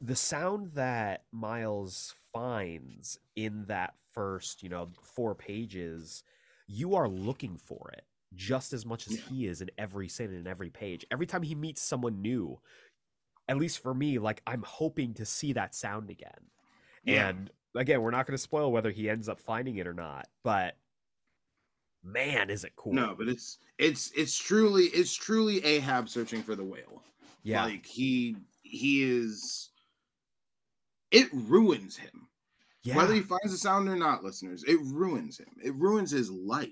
The 0.00 0.16
sound 0.16 0.72
that 0.72 1.24
Miles 1.32 2.14
finds 2.32 3.18
in 3.34 3.64
that 3.66 3.94
first, 4.14 4.62
you 4.62 4.68
know, 4.68 4.88
four 5.02 5.34
pages, 5.34 6.22
you 6.66 6.94
are 6.94 7.08
looking 7.08 7.56
for 7.56 7.90
it 7.92 8.04
just 8.34 8.72
as 8.72 8.86
much 8.86 9.06
as 9.06 9.14
Yeah. 9.14 9.22
he 9.28 9.46
is 9.46 9.60
in 9.60 9.70
every 9.78 10.08
scene 10.08 10.32
and 10.32 10.46
every 10.46 10.70
page. 10.70 11.04
Every 11.10 11.26
time 11.26 11.42
he 11.42 11.54
meets 11.54 11.80
someone 11.82 12.22
new, 12.22 12.60
at 13.48 13.56
least 13.56 13.80
for 13.82 13.94
me, 13.94 14.18
like 14.18 14.42
I'm 14.46 14.62
hoping 14.62 15.14
to 15.14 15.24
see 15.24 15.52
that 15.54 15.74
sound 15.74 16.10
again. 16.10 16.50
Yeah. 17.04 17.28
And 17.28 17.50
again, 17.74 18.00
we're 18.02 18.10
not 18.10 18.26
going 18.26 18.36
to 18.36 18.42
spoil 18.42 18.72
whether 18.72 18.90
he 18.90 19.08
ends 19.10 19.28
up 19.28 19.38
finding 19.40 19.76
it 19.76 19.86
or 19.86 19.94
not, 19.94 20.26
but 20.42 20.76
man, 22.02 22.48
is 22.50 22.64
it 22.64 22.72
cool. 22.76 22.92
no 22.92 23.14
but 23.18 23.28
it's 23.28 23.58
it's 23.76 24.10
it's 24.16 24.36
truly 24.38 24.84
it's 24.84 25.12
truly 25.14 25.62
ahab 25.64 26.08
searching 26.08 26.42
for 26.42 26.54
the 26.54 26.62
whale 26.64 27.02
yeah. 27.42 27.64
like 27.64 27.84
he 27.84 28.36
he 28.62 29.02
is 29.02 29.70
it 31.10 31.28
ruins 31.32 31.96
him 31.96 32.28
Yeah. 32.84 32.96
Whether 32.96 33.14
he 33.14 33.20
finds 33.20 33.52
a 33.52 33.58
sound 33.58 33.88
or 33.88 33.96
not, 33.96 34.22
listeners, 34.24 34.62
it 34.64 34.78
ruins 34.82 35.38
him. 35.38 35.48
It 35.62 35.74
ruins 35.74 36.10
his 36.10 36.30
life. 36.30 36.68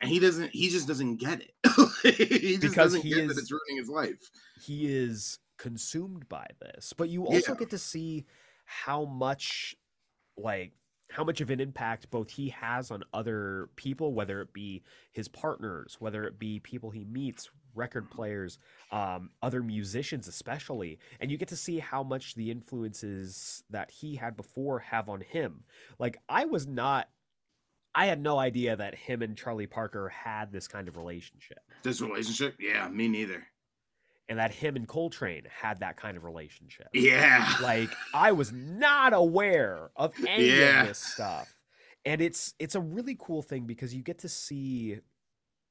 And 0.00 0.10
he 0.10 0.18
doesn't, 0.18 0.50
he 0.50 0.68
just 0.68 0.86
doesn't 0.88 1.16
get 1.16 1.40
it. 1.40 1.52
he 2.18 2.56
just 2.56 2.60
Because 2.60 2.74
doesn't 2.92 3.02
he 3.02 3.10
get 3.10 3.18
is- 3.24 3.28
that 3.34 3.38
it's 3.40 3.50
ruining 3.52 3.78
his 3.78 3.88
life. 3.88 4.20
he 4.60 4.86
is 4.94 5.38
consumed 5.56 6.28
by 6.28 6.46
this 6.60 6.92
but 6.92 7.08
you 7.08 7.24
also 7.24 7.52
Yeah. 7.52 7.58
get 7.58 7.70
to 7.70 7.78
see 7.78 8.26
how 8.84 9.04
much 9.04 9.76
like 10.36 10.72
how 11.10 11.24
much 11.24 11.42
of 11.42 11.50
an 11.50 11.60
impact 11.60 12.10
both 12.10 12.30
he 12.30 12.48
has 12.48 12.90
on 12.90 13.04
other 13.12 13.68
people 13.76 14.14
whether 14.14 14.40
it 14.40 14.52
be 14.52 14.82
his 15.12 15.28
partners 15.28 15.96
whether 15.98 16.24
it 16.24 16.38
be 16.38 16.58
people 16.58 16.90
he 16.90 17.04
meets 17.04 17.50
record 17.74 18.10
players 18.10 18.58
um, 18.90 19.30
other 19.42 19.62
musicians 19.62 20.28
especially. 20.28 20.98
And 21.20 21.30
you 21.30 21.38
get 21.38 21.48
to 21.48 21.56
see 21.56 21.78
how 21.78 22.02
much 22.02 22.34
the 22.34 22.50
influences 22.50 23.64
that 23.70 23.90
he 23.90 24.16
had 24.16 24.36
before 24.36 24.80
have 24.80 25.08
on 25.08 25.20
him. 25.20 25.64
Like 25.98 26.18
i 26.28 26.44
was 26.44 26.66
not 26.66 27.08
i 27.94 28.06
had 28.06 28.20
no 28.20 28.38
idea 28.38 28.76
that 28.76 28.94
him 28.94 29.22
and 29.22 29.36
charlie 29.36 29.66
parker 29.66 30.08
had 30.08 30.52
this 30.52 30.68
kind 30.68 30.88
of 30.88 30.96
relationship. 30.96 31.60
This 31.82 32.00
relationship, 32.00 32.56
yeah, 32.58 32.88
me 32.88 33.08
neither. 33.08 33.46
And 34.32 34.40
that 34.40 34.50
him 34.50 34.76
and 34.76 34.88
Coltrane 34.88 35.42
had 35.60 35.80
that 35.80 35.98
kind 35.98 36.16
of 36.16 36.24
relationship. 36.24 36.88
Yeah. 36.94 37.54
Like 37.62 37.90
I 38.14 38.32
was 38.32 38.50
not 38.50 39.12
aware 39.12 39.90
of 39.94 40.14
any 40.26 40.46
Yeah. 40.46 40.80
of 40.82 40.88
this 40.88 40.98
stuff. 40.98 41.54
And 42.06 42.22
it's 42.22 42.54
it's 42.58 42.74
a 42.74 42.80
really 42.80 43.14
cool 43.20 43.42
thing 43.42 43.66
because 43.66 43.94
you 43.94 44.02
get 44.02 44.20
to 44.20 44.28
see 44.30 44.98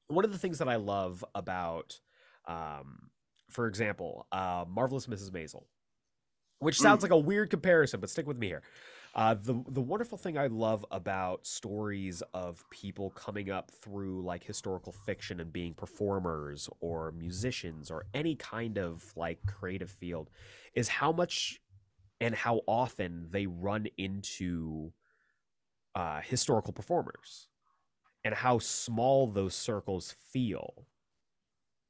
one 0.09 0.23
of 0.23 0.31
the 0.31 0.37
things 0.37 0.59
that 0.59 0.69
I 0.69 0.75
love 0.75 1.25
about 1.33 1.99
um 2.47 3.09
for 3.49 3.65
example, 3.67 4.27
uh 4.31 4.63
Marvelous 4.69 5.07
Mrs. 5.07 5.31
Maisel. 5.31 5.63
Which 6.59 6.77
sounds 6.79 6.99
Mm. 6.99 7.03
like 7.05 7.11
a 7.13 7.17
weird 7.17 7.49
comparison, 7.49 7.99
but 7.99 8.11
stick 8.11 8.27
with 8.27 8.37
me 8.37 8.45
here. 8.45 8.61
Uh, 9.13 9.33
the 9.33 9.61
the 9.67 9.81
wonderful 9.81 10.17
thing 10.17 10.37
I 10.37 10.47
love 10.47 10.85
about 10.89 11.45
stories 11.45 12.23
of 12.33 12.63
people 12.69 13.09
coming 13.11 13.49
up 13.49 13.69
through 13.69 14.23
like 14.23 14.41
historical 14.41 14.93
fiction 14.93 15.41
and 15.41 15.51
being 15.51 15.73
performers 15.73 16.69
or 16.79 17.11
musicians 17.11 17.91
or 17.91 18.05
any 18.13 18.37
kind 18.37 18.77
of 18.77 19.11
like 19.17 19.45
creative 19.45 19.91
field 19.91 20.29
is 20.75 20.87
how 20.87 21.11
much 21.11 21.61
and 22.21 22.35
how 22.35 22.61
often 22.67 23.27
they 23.31 23.47
run 23.47 23.87
into 23.97 24.93
uh, 25.95 26.21
historical 26.21 26.73
performers 26.73 27.47
and 28.23 28.35
how 28.35 28.59
small 28.59 29.27
those 29.27 29.55
circles 29.55 30.11
feel 30.31 30.87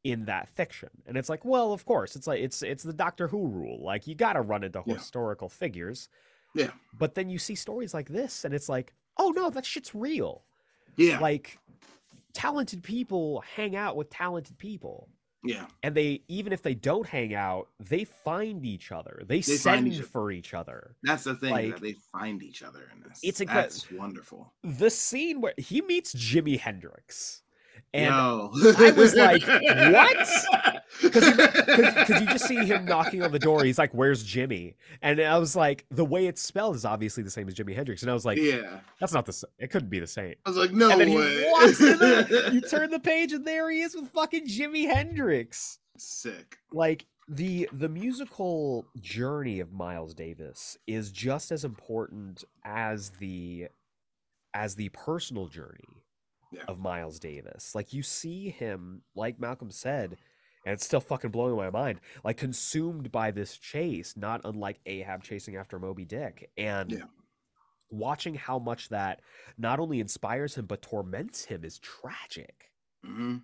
in 0.03 0.25
that 0.25 0.49
fiction. 0.49 0.89
And 1.05 1.15
it's 1.15 1.29
like 1.29 1.45
well 1.45 1.73
of 1.73 1.85
course 1.85 2.15
it's 2.15 2.25
like 2.27 2.39
it's 2.41 2.63
it's 2.63 2.83
the 2.83 2.93
doctor 2.93 3.27
who 3.27 3.47
rule. 3.47 3.83
Like 3.83 4.07
you 4.07 4.15
got 4.15 4.33
to 4.33 4.41
run 4.41 4.63
into 4.63 4.81
Yeah. 4.83 5.03
historical 5.03 5.49
figures 5.49 6.09
Yeah. 6.53 6.71
but 6.97 7.15
then 7.15 7.29
you 7.29 7.37
see 7.39 7.55
stories 7.55 7.93
like 7.93 8.09
this 8.09 8.45
and 8.45 8.53
it's 8.53 8.67
like 8.69 8.93
oh 9.17 9.29
no 9.35 9.49
that 9.49 9.65
shit's 9.65 9.93
real 9.95 10.43
Yeah. 10.97 11.19
like 11.19 11.57
talented 12.33 12.83
people 12.83 13.43
hang 13.55 13.75
out 13.75 13.95
with 13.95 14.09
talented 14.09 14.57
people 14.57 15.09
yeah. 15.43 15.65
and 15.83 15.95
they 15.95 16.21
even 16.27 16.53
if 16.53 16.61
they 16.61 16.75
don't 16.75 17.07
hang 17.07 17.33
out 17.33 17.67
they 17.79 18.03
find 18.03 18.65
each 18.65 18.91
other 18.91 19.23
they, 19.25 19.37
They 19.37 19.41
send 19.41 19.87
each 19.87 20.01
for 20.01 20.31
each 20.31 20.53
other 20.53 20.95
That's 21.03 21.23
the 21.23 21.35
thing 21.35 21.51
Like- 21.51 21.71
that 21.75 21.81
they 21.81 21.93
find 22.11 22.41
each 22.43 22.63
other 22.63 22.89
in 22.93 23.01
this. 23.07 23.19
It's 23.23 23.39
incre- 23.41 23.53
That's 23.53 23.91
wonderful. 23.91 24.53
the 24.63 24.89
scene 24.89 25.41
where 25.41 25.53
he 25.57 25.81
meets 25.81 26.13
jimi 26.13 26.59
hendrix 26.59 27.40
and 27.93 28.05
Yo. 28.05 28.51
I 28.53 28.91
was 28.91 29.15
like, 29.15 29.45
what? 29.45 30.81
because 31.01 32.21
you 32.21 32.25
just 32.27 32.47
see 32.47 32.65
him 32.65 32.85
knocking 32.85 33.23
on 33.23 33.31
the 33.31 33.39
door 33.39 33.63
he's 33.63 33.77
like 33.77 33.91
where's 33.93 34.23
jimmy 34.23 34.75
and 35.01 35.19
i 35.19 35.37
was 35.37 35.55
like 35.55 35.85
the 35.89 36.05
way 36.05 36.27
it's 36.27 36.41
spelled 36.41 36.75
is 36.75 36.85
obviously 36.85 37.23
the 37.23 37.29
same 37.29 37.47
as 37.47 37.55
jimi 37.55 37.73
hendrix 37.73 38.01
and 38.01 38.11
i 38.11 38.13
was 38.13 38.25
like 38.25 38.37
yeah. 38.37 38.79
that's 38.99 39.13
not 39.13 39.25
the 39.25 39.33
same 39.33 39.49
it 39.57 39.71
couldn't 39.71 39.89
be 39.89 39.99
the 39.99 40.07
same 40.07 40.35
I 40.45 40.49
was 40.49 40.57
like, 40.57 40.71
no 40.71 40.91
and 40.91 41.01
then 41.01 41.13
way. 41.13 41.43
he 41.43 41.51
walks 41.51 41.79
in 41.81 41.97
the, 41.97 42.49
you 42.53 42.61
turn 42.69 42.89
the 42.89 42.99
page 42.99 43.33
and 43.33 43.45
there 43.45 43.69
he 43.71 43.81
is 43.81 43.95
with 43.95 44.09
fucking 44.09 44.47
jimi 44.47 44.85
hendrix 44.85 45.79
Sick. 45.97 46.57
like 46.71 47.05
the 47.27 47.69
the 47.71 47.87
musical 47.87 48.85
journey 48.99 49.61
of 49.61 49.71
Miles 49.71 50.13
Davis 50.13 50.77
is 50.85 51.11
just 51.11 51.51
as 51.51 51.63
important 51.63 52.43
as 52.65 53.11
the 53.11 53.67
as 54.53 54.75
the 54.75 54.89
personal 54.89 55.47
journey 55.47 56.03
Yeah. 56.51 56.63
of 56.67 56.79
Miles 56.79 57.19
Davis. 57.19 57.73
Like 57.75 57.93
you 57.93 58.03
see 58.03 58.49
him, 58.49 59.03
like 59.15 59.39
Malcolm 59.39 59.71
said, 59.71 60.17
and 60.65 60.73
it's 60.73 60.85
still 60.85 60.99
fucking 60.99 61.31
blowing 61.31 61.55
my 61.55 61.69
mind, 61.69 62.01
like 62.23 62.37
consumed 62.37 63.11
by 63.11 63.31
this 63.31 63.57
chase, 63.57 64.15
not 64.15 64.41
unlike 64.43 64.79
Ahab 64.85 65.23
chasing 65.23 65.55
after 65.55 65.79
Moby 65.79 66.05
Dick. 66.05 66.51
And 66.57 66.91
Yeah. 66.91 67.05
watching 67.89 68.35
how 68.35 68.59
much 68.59 68.89
that 68.89 69.21
not 69.57 69.79
only 69.79 69.99
inspires 69.99 70.55
him 70.55 70.65
but 70.65 70.81
torments 70.81 71.45
him 71.45 71.63
is 71.63 71.79
tragic. 71.79 72.71
hmm 73.03 73.37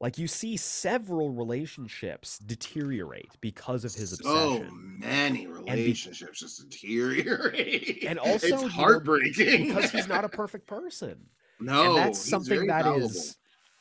Like 0.00 0.18
you 0.18 0.26
see 0.26 0.56
several 0.56 1.30
relationships 1.30 2.38
deteriorate 2.38 3.30
because 3.40 3.84
of 3.84 3.94
his 3.94 4.12
so 4.12 4.18
obsession. 4.18 4.98
many 4.98 5.46
relationships 5.46 6.40
just 6.40 6.68
deteriorate. 6.68 8.04
And 8.04 8.18
also, 8.20 8.46
you 8.46 8.52
know, 8.52 8.64
it's 8.66 8.74
heartbreaking 8.74 9.64
because 9.66 9.90
he's 9.90 10.06
not 10.08 10.24
a 10.24 10.28
perfect 10.42 10.66
person. 10.66 11.30
No, 11.60 11.88
and 11.88 11.96
that's 11.96 12.18
something 12.18 12.66
that 12.66 12.80
is, 12.80 12.84
fallible. 12.84 13.20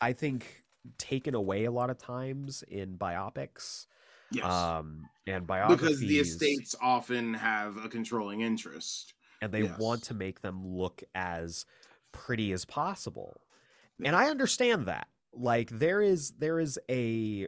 I 0.02 0.14
think, 0.14 0.64
taken 0.98 1.36
away 1.36 1.66
a 1.66 1.72
lot 1.72 1.90
of 1.90 1.98
times 1.98 2.64
in 2.68 2.98
biopics. 2.98 3.88
yes, 4.32 4.46
Um, 4.46 5.04
and 5.28 5.48
biographies 5.48 5.82
because 5.88 6.00
the 6.00 6.20
estates 6.20 6.76
often 6.82 7.34
have 7.36 7.78
a 7.78 7.88
controlling 7.90 8.42
interest. 8.42 9.14
and 9.42 9.52
they 9.52 9.64
want 9.64 10.04
to 10.04 10.14
make 10.14 10.42
them 10.42 10.66
look 10.66 11.04
as 11.16 11.66
pretty 12.12 12.52
as 12.54 12.66
possible. 12.66 13.42
And 14.04 14.16
I 14.16 14.30
understand 14.30 14.86
that. 14.88 15.08
Like 15.34 15.70
there 15.70 16.02
is 16.02 16.32
there 16.38 16.60
is 16.60 16.80
a 16.90 17.48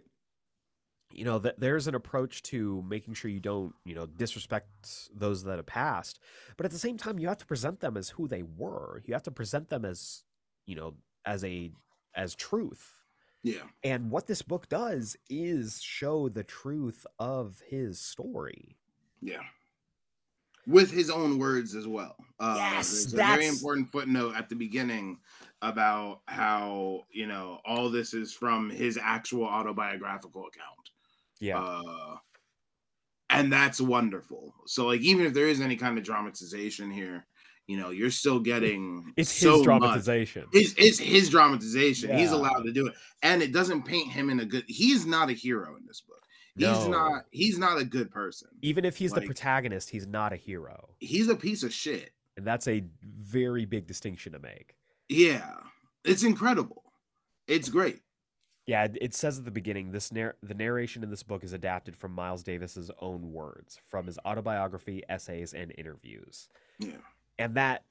you 1.15 1.25
know 1.25 1.39
that 1.39 1.59
there's 1.59 1.87
an 1.87 1.95
approach 1.95 2.41
to 2.43 2.83
making 2.87 3.13
sure 3.13 3.31
you 3.31 3.39
don't, 3.39 3.73
you 3.85 3.95
know, 3.95 4.05
disrespect 4.05 5.09
those 5.15 5.43
that 5.43 5.57
have 5.57 5.65
passed, 5.65 6.19
but 6.57 6.65
at 6.65 6.71
the 6.71 6.79
same 6.79 6.97
time 6.97 7.19
you 7.19 7.27
have 7.27 7.37
to 7.39 7.45
present 7.45 7.79
them 7.79 7.97
as 7.97 8.09
who 8.09 8.27
they 8.27 8.43
were. 8.43 9.01
You 9.05 9.13
have 9.13 9.23
to 9.23 9.31
present 9.31 9.69
them 9.69 9.85
as, 9.85 10.23
you 10.65 10.75
know, 10.75 10.95
as 11.25 11.43
a 11.43 11.71
as 12.15 12.35
truth. 12.35 13.01
Yeah, 13.43 13.63
And 13.83 14.09
what 14.09 14.25
this 14.25 14.41
book 14.41 14.69
does 14.69 15.15
is 15.29 15.79
show 15.81 16.29
the 16.29 16.43
truth 16.43 17.05
of 17.19 17.61
his 17.67 17.99
story. 17.99 18.75
yeah. 19.21 19.43
With 20.67 20.89
his 20.89 21.11
own 21.11 21.37
words 21.37 21.75
as 21.75 21.87
well. 21.87 22.15
Uh, 22.39 22.55
Yes, 22.57 22.89
there's 22.91 23.13
a 23.13 23.17
very 23.17 23.45
important 23.45 23.91
footnote 23.91 24.33
at 24.35 24.49
the 24.49 24.55
beginning 24.55 25.19
about 25.61 26.21
how 26.25 27.01
you 27.11 27.27
know 27.27 27.59
all 27.65 27.91
this 27.91 28.15
is 28.15 28.33
from 28.33 28.71
his 28.71 28.97
actual 28.99 29.43
autobiographical 29.45 30.41
account. 30.47 30.84
Yeah. 31.39 31.59
Uh, 31.59 32.17
and 33.29 33.51
that's 33.51 33.81
wonderful. 33.81 34.53
So, 34.65 34.87
like, 34.87 35.01
even 35.01 35.25
if 35.25 35.33
there 35.33 35.47
is 35.47 35.61
any 35.61 35.75
kind 35.75 35.97
of 35.97 36.03
dramatization 36.03 36.91
here, 36.91 37.25
you 37.67 37.77
know, 37.77 37.89
you're 37.89 38.11
still 38.11 38.39
getting 38.39 39.13
it's 39.17 39.31
so 39.31 39.57
his 39.57 39.63
dramatization. 39.63 40.45
It's, 40.53 40.73
it's 40.77 40.99
his 40.99 41.29
dramatization. 41.29 42.15
He's 42.17 42.31
allowed 42.31 42.63
to 42.63 42.71
do 42.71 42.87
it, 42.87 42.93
and 43.23 43.41
it 43.41 43.51
doesn't 43.51 43.83
paint 43.83 44.11
him 44.11 44.29
in 44.29 44.39
a 44.39 44.45
good. 44.45 44.63
He's 44.67 45.05
not 45.05 45.29
a 45.29 45.33
hero 45.33 45.75
in 45.75 45.85
this 45.87 46.01
book. 46.01 46.21
He's 46.55 46.67
No. 46.67 46.87
not. 46.89 47.25
He's 47.31 47.57
not 47.57 47.79
a 47.79 47.83
good 47.83 48.11
person. 48.11 48.49
Even 48.61 48.85
if 48.85 48.95
he's 48.97 49.11
the 49.11 49.21
protagonist, 49.21 49.89
he's 49.89 50.07
not 50.07 50.31
a 50.31 50.35
hero. 50.37 50.89
He's 50.99 51.27
a 51.27 51.35
piece 51.35 51.63
of 51.63 51.73
shit. 51.73 52.11
And 52.37 52.45
that's 52.45 52.67
a 52.67 52.83
very 53.03 53.65
big 53.65 53.87
distinction 53.87 54.33
to 54.33 54.39
make. 54.39 54.75
Yeah, 55.09 55.55
it's 56.03 56.23
incredible. 56.23 56.83
It's 57.47 57.69
great. 57.69 58.01
Yeah, 58.67 58.87
it- 58.99 59.13
says 59.13 59.37
at 59.37 59.45
the 59.45 59.51
beginning 59.51 59.91
this 59.91 60.11
narr- 60.11 60.37
the 60.41 60.53
narration 60.55 61.03
in 61.03 61.09
this 61.09 61.23
book 61.23 61.43
is 61.43 61.53
adapted 61.53 61.95
from 61.95 62.13
Miles 62.13 62.43
Davis's 62.43 62.89
own 62.99 63.31
words, 63.31 63.79
from 63.87 64.07
his 64.07 64.17
autobiography, 64.25 65.03
essays, 65.07 65.53
and 65.53 65.71
interviews. 65.77 66.49
Yeah, 66.79 66.97
And 67.37 67.55
that 67.55 67.85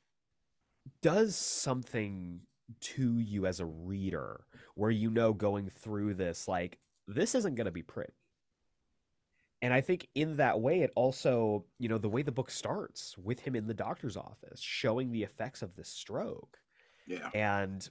does 1.00 1.36
something 1.36 2.40
to 2.80 3.18
you 3.18 3.46
as 3.46 3.60
a 3.60 3.66
reader 3.66 4.46
where 4.74 4.90
you 4.90 5.10
know 5.10 5.32
going 5.32 5.68
through 5.68 6.14
this 6.14 6.48
like 6.48 6.78
this 7.06 7.34
isn't 7.34 7.54
going 7.54 7.66
to 7.66 7.70
be 7.70 7.82
pretty. 7.82 8.12
And 9.62 9.72
I 9.72 9.80
think 9.80 10.08
in 10.14 10.36
that 10.36 10.60
way 10.60 10.80
it 10.80 10.90
also, 10.94 11.64
you 11.78 11.88
know, 11.88 11.98
the 11.98 12.08
way 12.08 12.22
the 12.22 12.32
book 12.32 12.50
starts 12.50 13.16
with 13.16 13.40
him 13.40 13.54
in 13.56 13.66
the 13.66 13.74
doctor's 13.74 14.16
office 14.16 14.60
showing 14.60 15.10
the 15.12 15.22
effects 15.22 15.62
of 15.62 15.74
this 15.76 15.88
stroke 15.88 16.58
yeah, 17.06 17.28
and 17.34 17.88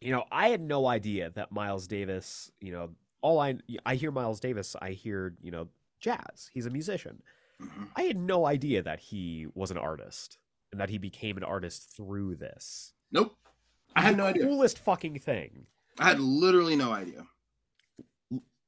you 0.00 0.12
know 0.12 0.24
i 0.30 0.48
had 0.48 0.60
no 0.60 0.86
idea 0.86 1.30
that 1.30 1.50
miles 1.52 1.86
davis 1.86 2.50
you 2.60 2.72
know 2.72 2.90
all 3.20 3.40
i 3.40 3.56
i 3.86 3.94
hear 3.94 4.10
miles 4.10 4.40
davis 4.40 4.76
i 4.80 4.90
hear 4.90 5.34
you 5.42 5.50
know 5.50 5.68
jazz 6.00 6.50
he's 6.52 6.66
a 6.66 6.70
musician 6.70 7.20
mhm. 7.60 7.88
i 7.96 8.02
had 8.02 8.16
no 8.16 8.46
idea 8.46 8.82
that 8.82 9.00
he 9.00 9.46
was 9.54 9.70
an 9.70 9.78
artist 9.78 10.38
and 10.70 10.80
that 10.80 10.88
he 10.90 10.98
became 10.98 11.36
an 11.36 11.44
artist 11.44 11.90
through 11.96 12.34
this 12.36 12.92
Nope. 13.10 13.34
I 13.96 14.02
had 14.02 14.14
The 14.14 14.18
no 14.18 14.24
idea. 14.26 14.44
coolest 14.44 14.78
fucking 14.78 15.18
thing 15.18 15.66
I 15.98 16.08
had 16.08 16.20
literally 16.20 16.76
no 16.76 16.92
idea. 16.92 17.26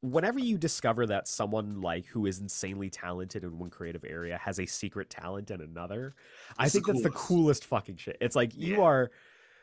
whenever 0.02 0.38
you 0.38 0.56
discover 0.56 1.06
that 1.06 1.28
someone 1.28 1.82
like 1.82 2.06
who 2.06 2.24
is 2.26 2.40
insanely 2.40 2.88
talented 2.88 3.44
in 3.44 3.58
one 3.58 3.68
creative 3.70 4.02
area 4.04 4.38
has 4.38 4.58
a 4.58 4.64
secret 4.66 5.10
talent 5.10 5.50
in 5.50 5.60
another, 5.60 6.14
I 6.58 6.64
It's 6.64 6.72
the 6.72 6.80
think 6.80 6.86
that's 6.86 7.02
the 7.02 7.10
coolest. 7.10 7.26
coolest 7.28 7.64
fucking 7.66 7.96
shit. 7.96 8.16
It's 8.20 8.34
like 8.34 8.56
you 8.56 8.76
Yeah. 8.76 8.80
are 8.80 9.10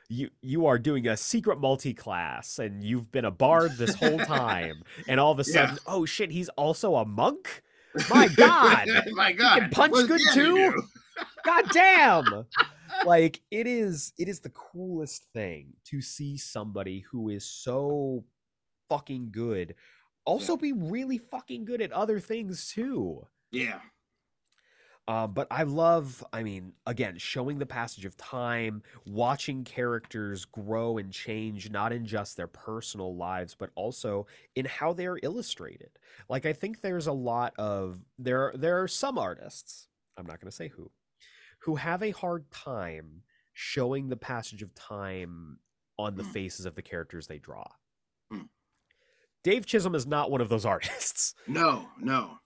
you 0.10 0.30
you 0.42 0.66
are 0.66 0.78
doing 0.80 1.08
a 1.08 1.18
secret 1.18 1.60
multi-class 1.60 2.60
and 2.60 2.84
you've 2.84 3.12
been 3.12 3.26
a 3.26 3.32
bard 3.32 3.74
this 3.78 3.94
whole 3.96 4.20
time 4.20 4.82
and 5.08 5.20
all 5.20 5.32
of 5.32 5.40
a 5.40 5.44
Yeah. 5.48 5.54
sudden 5.68 5.78
oh 5.86 6.06
shit 6.06 6.32
he's 6.32 6.50
also 6.50 6.96
a 6.96 7.06
monk? 7.06 7.62
My 8.10 8.28
god. 8.28 8.88
My 9.12 9.34
God, 9.34 9.72
punch 9.72 9.92
What- 9.94 10.08
good 10.08 10.22
yeah, 10.28 10.34
too? 10.34 10.84
god 11.44 11.66
damn. 11.72 12.46
Like 13.06 13.42
it 13.52 13.68
is 13.68 14.14
it 14.18 14.28
is 14.30 14.40
the 14.40 14.50
coolest 14.50 15.26
thing 15.34 15.74
to 15.86 16.02
see 16.02 16.38
somebody 16.38 17.04
who 17.12 17.30
is 17.30 17.46
so 17.46 18.24
fucking 18.90 19.30
good 19.32 19.76
also 20.26 20.56
be 20.58 20.72
really 20.74 21.18
fucking 21.18 21.66
good 21.66 21.82
at 21.82 21.92
other 21.92 22.20
things 22.22 22.70
too. 22.74 23.28
Yeah, 23.52 23.80
um, 25.08 25.32
but 25.34 25.48
I 25.50 25.64
love, 25.64 26.24
I 26.34 26.44
mean, 26.44 26.74
again, 26.86 27.18
showing 27.18 27.60
the 27.60 27.66
passage 27.66 28.04
of 28.06 28.18
time, 28.18 28.84
watching 29.06 29.64
characters 29.64 30.44
grow 30.46 30.98
and 30.98 31.12
change, 31.14 31.70
not 31.72 31.94
in 31.94 32.06
just 32.06 32.36
their 32.36 32.48
personal 32.48 33.16
lives, 33.16 33.56
but 33.56 33.70
also 33.76 34.28
in 34.56 34.66
how 34.66 34.92
they 34.94 35.06
are 35.06 35.20
illustrated. 35.24 35.92
Like, 36.28 36.46
I 36.46 36.52
think 36.54 36.82
there's 36.82 37.08
a 37.08 37.14
lot 37.14 37.54
of 37.58 38.00
there. 38.20 38.52
There 38.56 38.82
are 38.82 38.88
some 38.88 39.18
artists, 39.18 39.88
I'm 40.18 40.26
not 40.26 40.42
going 40.42 40.52
to 40.52 40.56
say 40.56 40.68
who, 40.68 40.92
who 41.60 41.76
have 41.76 42.04
a 42.04 42.12
hard 42.12 42.52
time 42.52 43.22
showing 43.54 44.10
the 44.10 44.18
passage 44.18 44.62
of 44.62 44.76
time 44.76 45.60
on 45.98 46.16
the 46.16 46.24
Mm. 46.24 46.32
faces 46.34 46.66
of 46.66 46.76
the 46.76 46.82
characters 46.82 47.28
they 47.28 47.40
draw. 47.40 47.66
Mm. 48.32 48.50
Dave 49.44 49.66
Chisholm 49.66 49.96
is 49.96 50.06
not 50.06 50.30
one 50.30 50.42
of 50.42 50.50
those 50.50 50.66
artists 50.74 51.34
no, 51.48 51.88
no, 52.00 52.38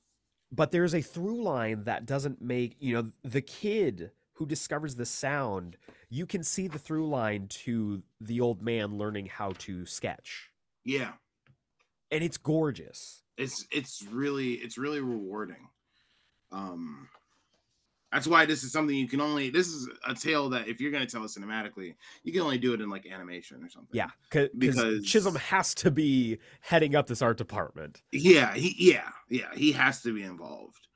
but 0.51 0.71
there's 0.71 0.93
a 0.93 1.01
through 1.01 1.41
line 1.41 1.83
that 1.85 2.05
doesn't 2.05 2.41
make 2.41 2.75
you 2.79 2.93
know 2.95 3.11
the 3.23 3.41
kid 3.41 4.11
who 4.33 4.45
discovers 4.45 4.95
the 4.95 5.05
sound 5.05 5.77
you 6.09 6.25
can 6.25 6.43
see 6.43 6.67
the 6.67 6.79
through 6.79 7.07
line 7.07 7.47
to 7.47 8.01
the 8.19 8.41
old 8.41 8.61
man 8.61 8.97
learning 8.97 9.27
how 9.27 9.51
to 9.57 9.85
sketch 9.85 10.49
yeah. 10.83 11.11
and 12.09 12.23
it's 12.23 12.37
gorgeous 12.37 13.21
It's 13.37 13.65
it's 13.71 14.03
really 14.11 14.53
it's 14.53 14.77
really 14.77 14.99
rewarding. 14.99 15.69
Um, 16.51 17.09
that's 18.11 18.27
why 18.27 18.45
this 18.45 18.63
is 18.63 18.71
something 18.71 18.95
you 18.95 19.07
can 19.07 19.21
only. 19.21 19.49
This 19.49 19.67
is 19.67 19.87
a 20.07 20.13
tale 20.13 20.49
that 20.49 20.67
if 20.67 20.81
you're 20.81 20.91
gonna 20.91 21.05
tell 21.05 21.23
it 21.23 21.27
cinematically, 21.27 21.95
you 22.23 22.33
can 22.33 22.41
only 22.41 22.57
do 22.57 22.73
it 22.73 22.81
in 22.81 22.89
like 22.89 23.05
animation 23.05 23.63
or 23.63 23.69
something. 23.69 23.89
yeah 23.93 24.09
because 24.29 25.05
chisholm 25.05 25.35
has 25.35 25.73
to 25.75 25.89
be 25.91 26.37
heading 26.61 26.95
up 26.95 27.07
this 27.07 27.21
art 27.21 27.37
department 27.37 28.01
yeah 28.11 28.53
he 28.53 28.75
yeah 28.77 29.09
yeah 29.29 29.47
he 29.55 29.71
has 29.71 30.01
to 30.01 30.13
be 30.13 30.23
involved 30.23 30.87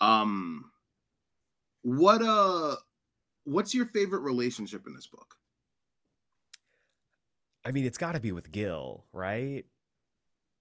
um 0.00 0.70
what 1.82 2.22
uh 2.22 2.74
what's 3.44 3.74
your 3.74 3.86
favorite 3.86 4.20
relationship 4.20 4.86
in 4.86 4.94
this 4.94 5.06
book 5.06 5.34
i 7.64 7.70
mean 7.72 7.84
it's 7.84 7.98
got 7.98 8.12
to 8.12 8.20
be 8.20 8.32
with 8.32 8.50
gil 8.52 9.04
right 9.12 9.64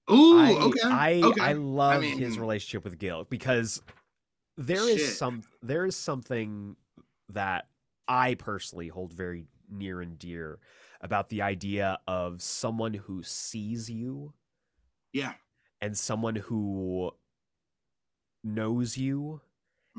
Ooh, 0.10 0.40
I, 0.40 0.52
okay 0.54 0.80
I 0.86 1.22
okay 1.22 1.42
I 1.42 1.52
love 1.54 2.02
his 2.02 2.18
mean- 2.32 2.40
relationship 2.40 2.86
with 2.86 2.98
Gil 2.98 3.26
because 3.30 3.82
there 4.58 4.90
is 4.90 5.02
Shit. 5.02 5.16
some 5.18 5.44
there 5.62 5.86
is 5.86 5.96
something 5.96 6.76
that 7.30 7.68
I 8.08 8.36
personally 8.36 8.88
hold 8.88 9.14
very 9.14 9.46
near 9.70 10.02
and 10.02 10.18
dear 10.18 10.60
about 11.02 11.30
the 11.30 11.42
idea 11.42 12.00
of 12.08 12.42
someone 12.42 12.94
who 12.94 13.22
sees 13.24 13.90
you 13.90 14.34
yeah 15.14 15.34
and 15.82 15.98
someone 15.98 16.36
who 16.36 17.12
knows 18.44 18.98
you 18.98 19.42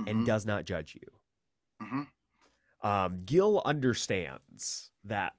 and 0.07 0.09
mhm, 0.21 0.27
does 0.27 0.47
not 0.47 0.65
judge 0.65 0.97
you. 0.97 1.87
mhm. 1.87 2.07
Um, 2.83 3.25
Gil 3.25 3.61
understands 3.65 4.91
that 5.05 5.35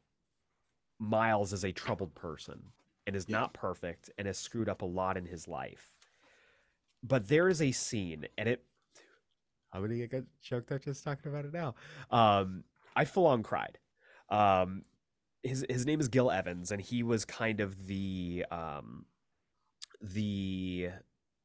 Miles 0.99 1.53
is 1.53 1.63
a 1.63 1.71
troubled 1.71 2.13
person 2.15 2.71
and 3.07 3.15
is 3.15 3.27
Yeah. 3.27 3.39
not 3.39 3.53
perfect 3.53 4.09
and 4.17 4.27
has 4.27 4.37
screwed 4.37 4.69
up 4.69 4.81
a 4.81 4.85
lot 4.85 5.17
in 5.17 5.25
his 5.25 5.47
life. 5.47 5.93
But 7.01 7.27
there 7.29 7.47
is 7.47 7.61
a 7.61 7.71
scene, 7.71 8.27
and 8.37 8.49
it. 8.49 8.65
I'm 9.71 9.81
gonna 9.81 10.07
get 10.07 10.25
choked 10.41 10.71
up 10.71 10.83
just 10.83 11.03
talking 11.03 11.31
about 11.31 11.45
it 11.45 11.53
now. 11.53 11.75
Um, 12.11 12.63
I 12.95 13.05
full 13.05 13.27
on 13.27 13.43
cried. 13.43 13.77
Um, 14.29 14.83
his 15.43 15.65
his 15.69 15.85
name 15.85 15.99
is 15.99 16.07
Gil 16.07 16.31
Evans, 16.31 16.71
and 16.71 16.81
he 16.81 17.03
was 17.03 17.23
kind 17.25 17.59
of 17.61 17.87
the 17.87 18.45
um, 18.51 19.05
the 20.01 20.89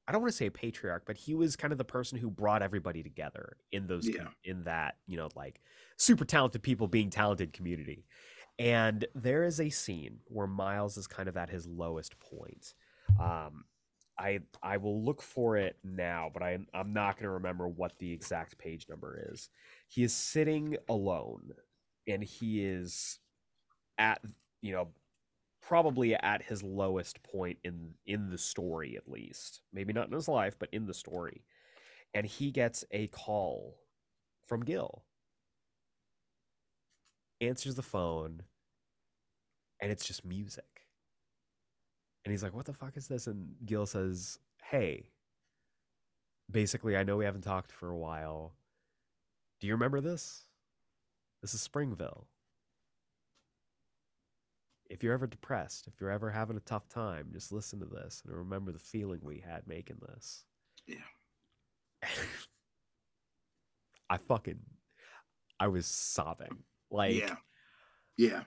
I 0.07 0.13
don't 0.13 0.21
want 0.21 0.33
to 0.33 0.37
say 0.37 0.47
a 0.47 0.51
patriarch, 0.51 1.05
but 1.07 1.17
he 1.17 1.35
was 1.35 1.57
kind 1.57 1.73
of 1.73 1.79
the 1.79 1.85
person 1.85 2.19
who 2.19 2.31
brought 2.31 2.63
everybody 2.63 3.03
together 3.03 3.57
in 3.73 3.87
those 3.87 4.07
Yeah. 4.09 4.29
in 4.45 4.65
that 4.65 4.97
you 5.07 5.17
know 5.17 5.29
like 5.35 5.61
super 5.97 6.25
talented 6.25 6.63
people 6.63 6.89
being 6.89 7.11
talented 7.11 7.53
community. 7.53 8.07
And 8.59 9.05
there 9.17 9.43
is 9.45 9.61
a 9.61 9.69
scene 9.71 10.19
where 10.27 10.47
Miles 10.47 10.97
is 10.97 11.07
kind 11.09 11.29
of 11.29 11.37
at 11.37 11.51
his 11.51 11.67
lowest 11.67 12.19
point. 12.21 12.75
Um, 13.21 13.65
I 14.19 14.41
I 14.63 14.77
will 14.77 15.05
look 15.05 15.23
for 15.23 15.57
it 15.57 15.77
now, 15.83 16.31
but 16.33 16.43
I 16.43 16.59
I'm 16.73 16.93
not 16.93 17.17
going 17.17 17.25
to 17.25 17.31
remember 17.31 17.69
what 17.69 17.99
the 17.99 18.13
exact 18.13 18.59
page 18.59 18.87
number 18.89 19.29
is. 19.33 19.49
He 19.89 20.05
is 20.05 20.13
sitting 20.13 20.77
alone, 20.89 21.53
and 22.07 22.23
he 22.23 22.65
is 22.65 23.19
at 23.99 24.21
you 24.63 24.73
know 24.73 24.89
probably 25.63 26.15
at 26.15 26.43
his 26.43 26.63
lowest 26.63 27.23
point 27.23 27.59
in 27.65 27.95
in 28.07 28.31
the 28.31 28.39
story 28.39 28.97
at 28.97 29.11
least. 29.11 29.63
Maybe 29.73 29.93
not 29.93 30.09
in 30.09 30.15
his 30.15 30.29
life 30.29 30.57
but 30.59 30.69
in 30.73 30.87
the 30.87 30.95
story. 30.95 31.45
And 32.15 32.27
he 32.27 32.51
gets 32.53 32.85
a 32.93 33.09
call 33.09 33.77
from 34.47 34.65
gil. 34.65 35.05
Answers 37.41 37.75
the 37.75 37.83
phone 37.83 38.43
and 39.81 39.91
it's 39.91 40.07
just 40.07 40.25
music 40.25 40.74
and 42.25 42.33
he's 42.33 42.43
like 42.43 42.55
what 42.55 42.67
the 42.67 42.73
fuck 42.73 42.97
is 42.97 43.09
this? 43.09 43.27
And 43.27 43.55
gil 43.65 43.87
says 43.87 44.39
hey 44.63 45.05
basically 46.51 46.97
i 46.97 47.03
know 47.03 47.17
we 47.17 47.25
haven't 47.25 47.43
talked 47.43 47.73
for 47.73 47.91
a 47.91 47.99
while. 47.99 48.55
Do 49.61 49.67
you 49.67 49.75
remember 49.75 50.01
this? 50.01 50.45
This 51.41 51.55
is 51.55 51.67
Springsville. 51.67 52.25
If 54.91 55.03
you're 55.03 55.15
ever 55.15 55.27
depressed, 55.27 55.87
if 55.87 56.01
you're 56.01 56.11
ever 56.11 56.31
having 56.31 56.57
a 56.57 56.61
tough 56.61 56.89
time, 56.89 57.29
just 57.33 57.53
listen 57.53 57.81
to 57.81 57.87
this 57.87 58.23
and 58.25 58.37
remember 58.37 58.73
the 58.73 58.79
feeling 58.79 59.21
we 59.23 59.43
had 59.47 59.67
making 59.67 59.97
this. 60.07 60.45
Yeah. 60.87 60.97
I 64.11 64.19
fucking 64.19 64.61
I 65.59 65.69
was 65.69 65.87
sobbing. 65.87 66.59
Like 66.91 67.17
yeah. 67.17 67.37
Yeah. 68.17 68.43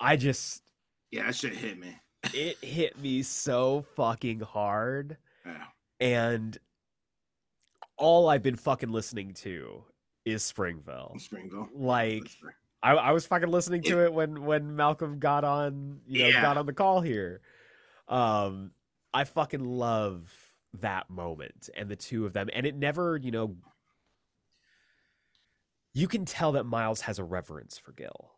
I 0.00 0.16
just 0.16 0.62
yeah 1.10 1.26
that 1.26 1.34
shit 1.34 1.54
hit 1.54 1.78
me 1.78 1.96
it 2.34 2.58
hit 2.62 2.98
me 3.00 3.22
so 3.22 3.84
fucking 3.96 4.40
hard 4.40 5.16
yeah 5.44 5.64
and 6.00 6.58
all 7.96 8.28
I've 8.28 8.42
been 8.42 8.56
fucking 8.56 8.90
listening 8.92 9.32
to 9.34 9.82
is 10.26 10.42
Springsville. 10.42 11.16
Springsville 11.16 11.68
Like 11.74 12.28
I, 12.82 12.92
I 12.92 13.12
was 13.12 13.26
fucking 13.26 13.48
listening 13.48 13.82
to 13.84 14.04
it 14.04 14.12
when 14.12 14.44
when 14.44 14.76
Malcolm 14.76 15.18
got 15.18 15.44
on, 15.44 16.00
you 16.06 16.18
know, 16.20 16.28
Yeah. 16.28 16.42
got 16.42 16.58
on 16.58 16.66
the 16.66 16.74
call 16.74 17.00
here. 17.00 17.40
Um, 18.08 18.72
I 19.14 19.24
fucking 19.24 19.64
love 19.64 20.30
that 20.74 21.08
moment 21.08 21.70
and 21.74 21.88
the 21.88 21.96
two 21.96 22.26
of 22.26 22.34
them, 22.34 22.50
and 22.52 22.66
it 22.66 22.74
never, 22.74 23.16
you 23.16 23.30
know, 23.30 23.56
you 25.94 26.06
can 26.06 26.26
tell 26.26 26.52
that 26.52 26.64
Miles 26.64 27.00
has 27.02 27.18
a 27.18 27.24
reverence 27.24 27.78
for 27.78 27.92
Gil, 27.92 28.32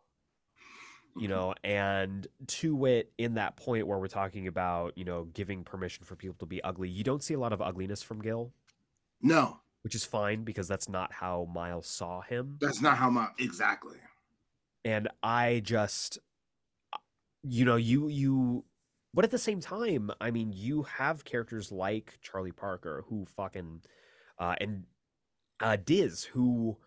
you 1.19 1.27
know, 1.27 1.53
and 1.63 2.27
to 2.47 2.85
it 2.85 3.11
in 3.17 3.35
that 3.35 3.55
point 3.57 3.87
where 3.87 3.97
we're 3.99 4.07
talking 4.07 4.47
about, 4.47 4.97
you 4.97 5.03
know, 5.05 5.25
giving 5.33 5.63
permission 5.63 6.05
for 6.05 6.15
people 6.15 6.35
to 6.39 6.45
be 6.45 6.63
ugly, 6.63 6.89
you 6.89 7.03
don't 7.03 7.23
see 7.23 7.33
a 7.33 7.39
lot 7.39 7.53
of 7.53 7.61
ugliness 7.61 8.01
from 8.01 8.21
Gil, 8.21 8.51
no. 9.21 9.59
Which 9.81 9.95
is 9.95 10.03
fine 10.05 10.43
because 10.43 10.67
that's 10.67 10.89
not 10.89 11.13
how 11.13 11.47
Miles 11.53 11.87
saw 11.87 12.21
him. 12.21 12.57
that's 12.59 12.81
not 12.81 12.97
how 12.97 13.09
my 13.09 13.27
exactly. 13.37 13.97
And 14.85 15.07
i 15.23 15.61
just 15.63 16.19
you 17.43 17.65
know 17.65 17.75
you 17.75 18.07
you 18.07 18.65
but 19.13 19.23
at 19.25 19.31
the 19.31 19.37
same 19.37 19.59
time 19.61 20.11
i 20.19 20.29
mean 20.31 20.51
you 20.53 20.83
have 20.83 21.23
characters 21.25 21.71
like 21.71 22.17
charlie 22.21 22.51
parker 22.51 23.03
who 23.07 23.25
fucking 23.25 23.81
uh 24.39 24.55
and 24.59 24.83
uh 25.61 25.77
diz 25.83 26.23
who 26.25 26.77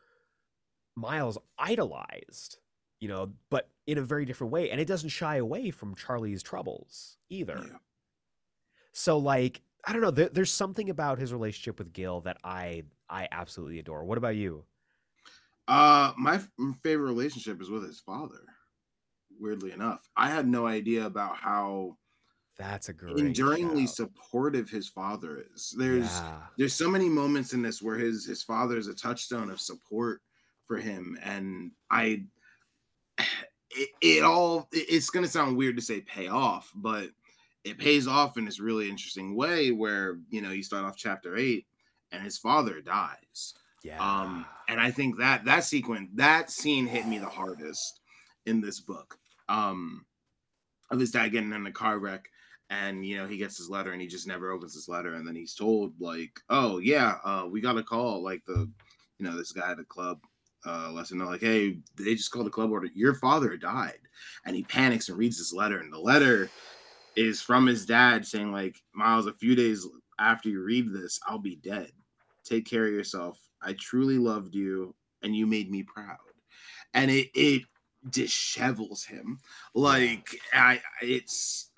miles 0.97 1.39
idolized 1.59 2.59
you 3.01 3.09
know 3.09 3.33
but 3.51 3.69
in 3.87 3.99
a 3.99 4.03
very 4.03 4.25
different 4.25 4.53
way 4.53 4.71
and 4.71 4.81
it 4.81 4.87
doesn't 4.87 5.09
shy 5.11 5.37
away 5.37 5.71
from 5.71 5.95
charlie's 5.95 6.43
troubles 6.43 7.17
either 7.31 7.61
Yeah. 7.69 7.77
so 8.93 9.19
like 9.19 9.61
i 9.85 9.93
don't 9.93 10.03
know 10.03 10.11
there, 10.11 10.29
there's 10.29 10.53
something 10.53 10.89
about 10.91 11.19
his 11.19 11.33
relationship 11.33 11.79
with 11.79 11.93
gil 11.93 12.21
that 12.23 12.39
i 12.45 12.85
i 13.09 13.27
absolutely 13.33 13.79
adore 13.79 14.05
what 14.05 14.19
about 14.19 14.37
you 14.37 14.65
Uh, 15.69 16.13
my 16.19 16.35
f- 16.37 16.51
favorite 16.83 17.07
relationship 17.07 17.63
is 17.63 17.71
with 17.71 17.85
his 17.87 18.01
father. 18.01 18.41
Weirdly 19.39 19.71
enough, 19.71 20.03
I 20.17 20.29
had 20.29 20.47
no 20.47 20.67
idea 20.67 21.07
about 21.07 21.37
how 21.37 21.97
That's 22.59 22.89
a 22.89 22.93
great 22.93 23.17
enduringly 23.19 23.87
shout. 23.87 23.95
supportive 23.97 24.69
his 24.69 24.89
father 24.89 25.45
is. 25.55 25.73
There's 25.79 26.11
Yeah. 26.21 26.43
there's 26.59 26.75
so 26.75 26.91
many 26.91 27.09
moments 27.09 27.53
in 27.55 27.63
this 27.63 27.81
where 27.81 27.97
his 27.97 28.27
his 28.27 28.43
father 28.43 28.77
is 28.77 28.89
a 28.89 28.95
touchstone 28.95 29.51
of 29.51 29.61
support 29.61 30.21
for 30.67 30.77
him 30.79 31.17
and 31.23 31.71
i 31.91 32.25
it, 33.75 33.91
it 34.01 34.23
all 34.23 34.69
it's 34.73 35.11
going 35.11 35.25
to 35.25 35.31
sound 35.31 35.57
weird 35.57 35.77
to 35.77 35.83
say 35.83 36.01
pay 36.01 36.29
off 36.29 36.71
but 36.75 37.11
it 37.65 37.79
pays 37.79 38.07
off 38.07 38.37
in 38.37 38.45
this 38.45 38.61
really 38.61 38.89
interesting 38.89 39.35
way 39.35 39.71
where 39.71 40.19
you 40.31 40.43
know 40.43 40.51
you 40.51 40.63
start 40.63 40.85
off 40.85 40.97
chapter 40.97 41.37
8 41.37 41.65
and 42.13 42.23
his 42.23 42.39
father 42.39 42.81
dies 42.81 43.55
yeah. 43.83 43.99
um 44.01 44.47
and 44.69 44.81
i 44.81 44.91
think 44.91 45.19
that 45.19 45.45
that 45.45 45.65
sequence 45.65 46.09
that 46.15 46.51
scene 46.51 46.87
hit 46.87 47.07
me 47.07 47.19
the 47.19 47.27
hardest 47.27 48.01
in 48.47 48.61
this 48.61 48.81
book 48.81 49.19
um 49.49 50.05
of 50.91 51.01
his 51.01 51.11
dad 51.11 51.29
getting 51.29 51.53
in 51.53 51.67
a 51.67 51.73
car 51.73 51.99
wreck 51.99 52.29
and 52.71 53.05
you 53.05 53.17
know 53.17 53.27
he 53.27 53.37
gets 53.37 53.57
his 53.57 53.71
letter 53.71 53.93
and 53.93 54.01
he 54.01 54.09
just 54.09 54.27
never 54.27 54.51
opens 54.51 54.75
his 54.75 54.89
letter 54.89 55.15
and 55.15 55.27
then 55.27 55.35
he's 55.35 55.55
told 55.55 55.93
like 56.01 56.41
oh 56.51 56.79
yeah 56.79 57.17
uh 57.25 57.47
we 57.49 57.61
got 57.61 57.79
a 57.79 57.83
call 57.83 58.23
like 58.23 58.43
the 58.47 58.69
you 59.19 59.27
know 59.27 59.37
this 59.37 59.53
guy 59.53 59.71
at 59.71 59.77
the 59.77 59.85
club 59.85 60.19
uh 60.65 60.93
him 61.11 61.19
know 61.19 61.27
like 61.27 61.41
hey 61.41 61.79
they 61.97 62.15
just 62.15 62.31
called 62.31 62.47
the 62.47 62.51
club 62.51 62.71
order. 62.71 62.89
Your 62.95 63.15
father 63.15 63.57
died. 63.57 63.99
And 64.45 64.55
he 64.55 64.63
panics 64.63 65.09
and 65.09 65.19
reads 65.19 65.39
this 65.39 65.53
letter. 65.53 65.79
And 65.79 65.93
the 65.93 65.99
letter 65.99 66.49
is 67.17 67.43
from 67.43 67.67
his 67.67 67.85
dad 67.87 68.27
saying 68.27 68.53
like 68.53 68.77
miles 68.95 69.27
a 69.27 69.33
few 69.33 69.55
days 69.55 69.87
after 70.19 70.49
you 70.49 70.63
read 70.63 70.93
this 70.93 71.19
i'll 71.27 71.39
be 71.39 71.57
dead. 71.57 71.91
Take 72.45 72.67
care 72.67 72.87
of 72.87 72.93
yourself. 72.93 73.41
I 73.63 73.75
truly 73.75 74.19
loved 74.19 74.55
you 74.55 74.95
and 75.23 75.35
you 75.37 75.47
made 75.47 75.71
me 75.71 75.83
proud. 75.83 76.19
And 76.95 77.11
it 77.11 77.29
it 77.35 77.63
dishevels 78.11 79.05
him. 79.05 79.39
Like 79.75 80.29
i 80.53 80.81
it's 81.01 81.71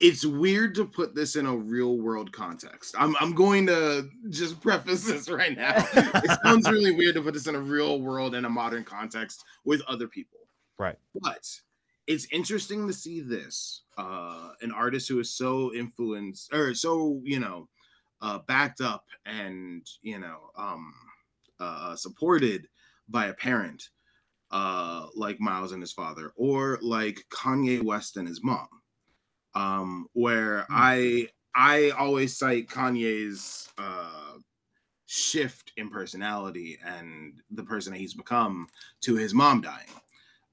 it's 0.00 0.24
weird 0.24 0.74
to 0.74 0.86
put 0.86 1.14
this 1.14 1.36
in 1.36 1.44
a 1.44 1.54
real 1.54 1.98
world 1.98 2.32
context. 2.32 2.94
I'm 2.98 3.14
I'm 3.20 3.34
going 3.34 3.66
to 3.66 4.08
just 4.30 4.60
preface 4.62 5.04
this 5.04 5.28
right 5.28 5.56
now. 5.56 5.74
it 5.76 6.38
sounds 6.44 6.68
really 6.70 6.92
weird 6.92 7.14
to 7.14 7.22
put 7.22 7.34
this 7.34 7.46
in 7.46 7.54
a 7.54 7.60
real 7.60 8.00
world 8.00 8.34
in 8.34 8.46
a 8.46 8.50
modern 8.50 8.84
context 8.84 9.44
with 9.64 9.82
other 9.82 10.08
people. 10.08 10.38
Right. 10.78 10.96
But 11.20 11.46
it's 12.06 12.26
interesting 12.32 12.86
to 12.86 12.92
see 12.92 13.20
this 13.20 13.82
uh 13.98 14.50
an 14.62 14.72
artist 14.72 15.08
who 15.08 15.18
is 15.20 15.34
so 15.34 15.72
influenced 15.74 16.52
or 16.52 16.74
so, 16.74 17.20
you 17.22 17.38
know, 17.38 17.68
uh 18.22 18.38
backed 18.48 18.80
up 18.80 19.04
and, 19.26 19.86
you 20.02 20.18
know, 20.18 20.50
um 20.56 20.94
uh 21.60 21.94
supported 21.94 22.66
by 23.10 23.26
a 23.26 23.34
parent 23.34 23.90
uh 24.50 25.06
like 25.14 25.38
Miles 25.40 25.72
and 25.72 25.82
his 25.82 25.92
father 25.92 26.32
or 26.36 26.78
like 26.80 27.26
Kanye 27.30 27.82
West 27.82 28.16
and 28.16 28.26
his 28.26 28.42
mom 28.42 28.68
um 29.54 30.06
where 30.12 30.66
Hmm. 30.68 30.74
i 30.74 31.28
i 31.54 31.90
always 31.90 32.36
cite 32.36 32.68
kanye's 32.68 33.68
uh 33.78 34.34
shift 35.06 35.72
in 35.76 35.90
personality 35.90 36.78
and 36.84 37.42
the 37.50 37.64
person 37.64 37.92
that 37.92 37.98
he's 37.98 38.14
become 38.14 38.68
to 39.00 39.16
his 39.16 39.34
mom 39.34 39.60
dying 39.60 39.88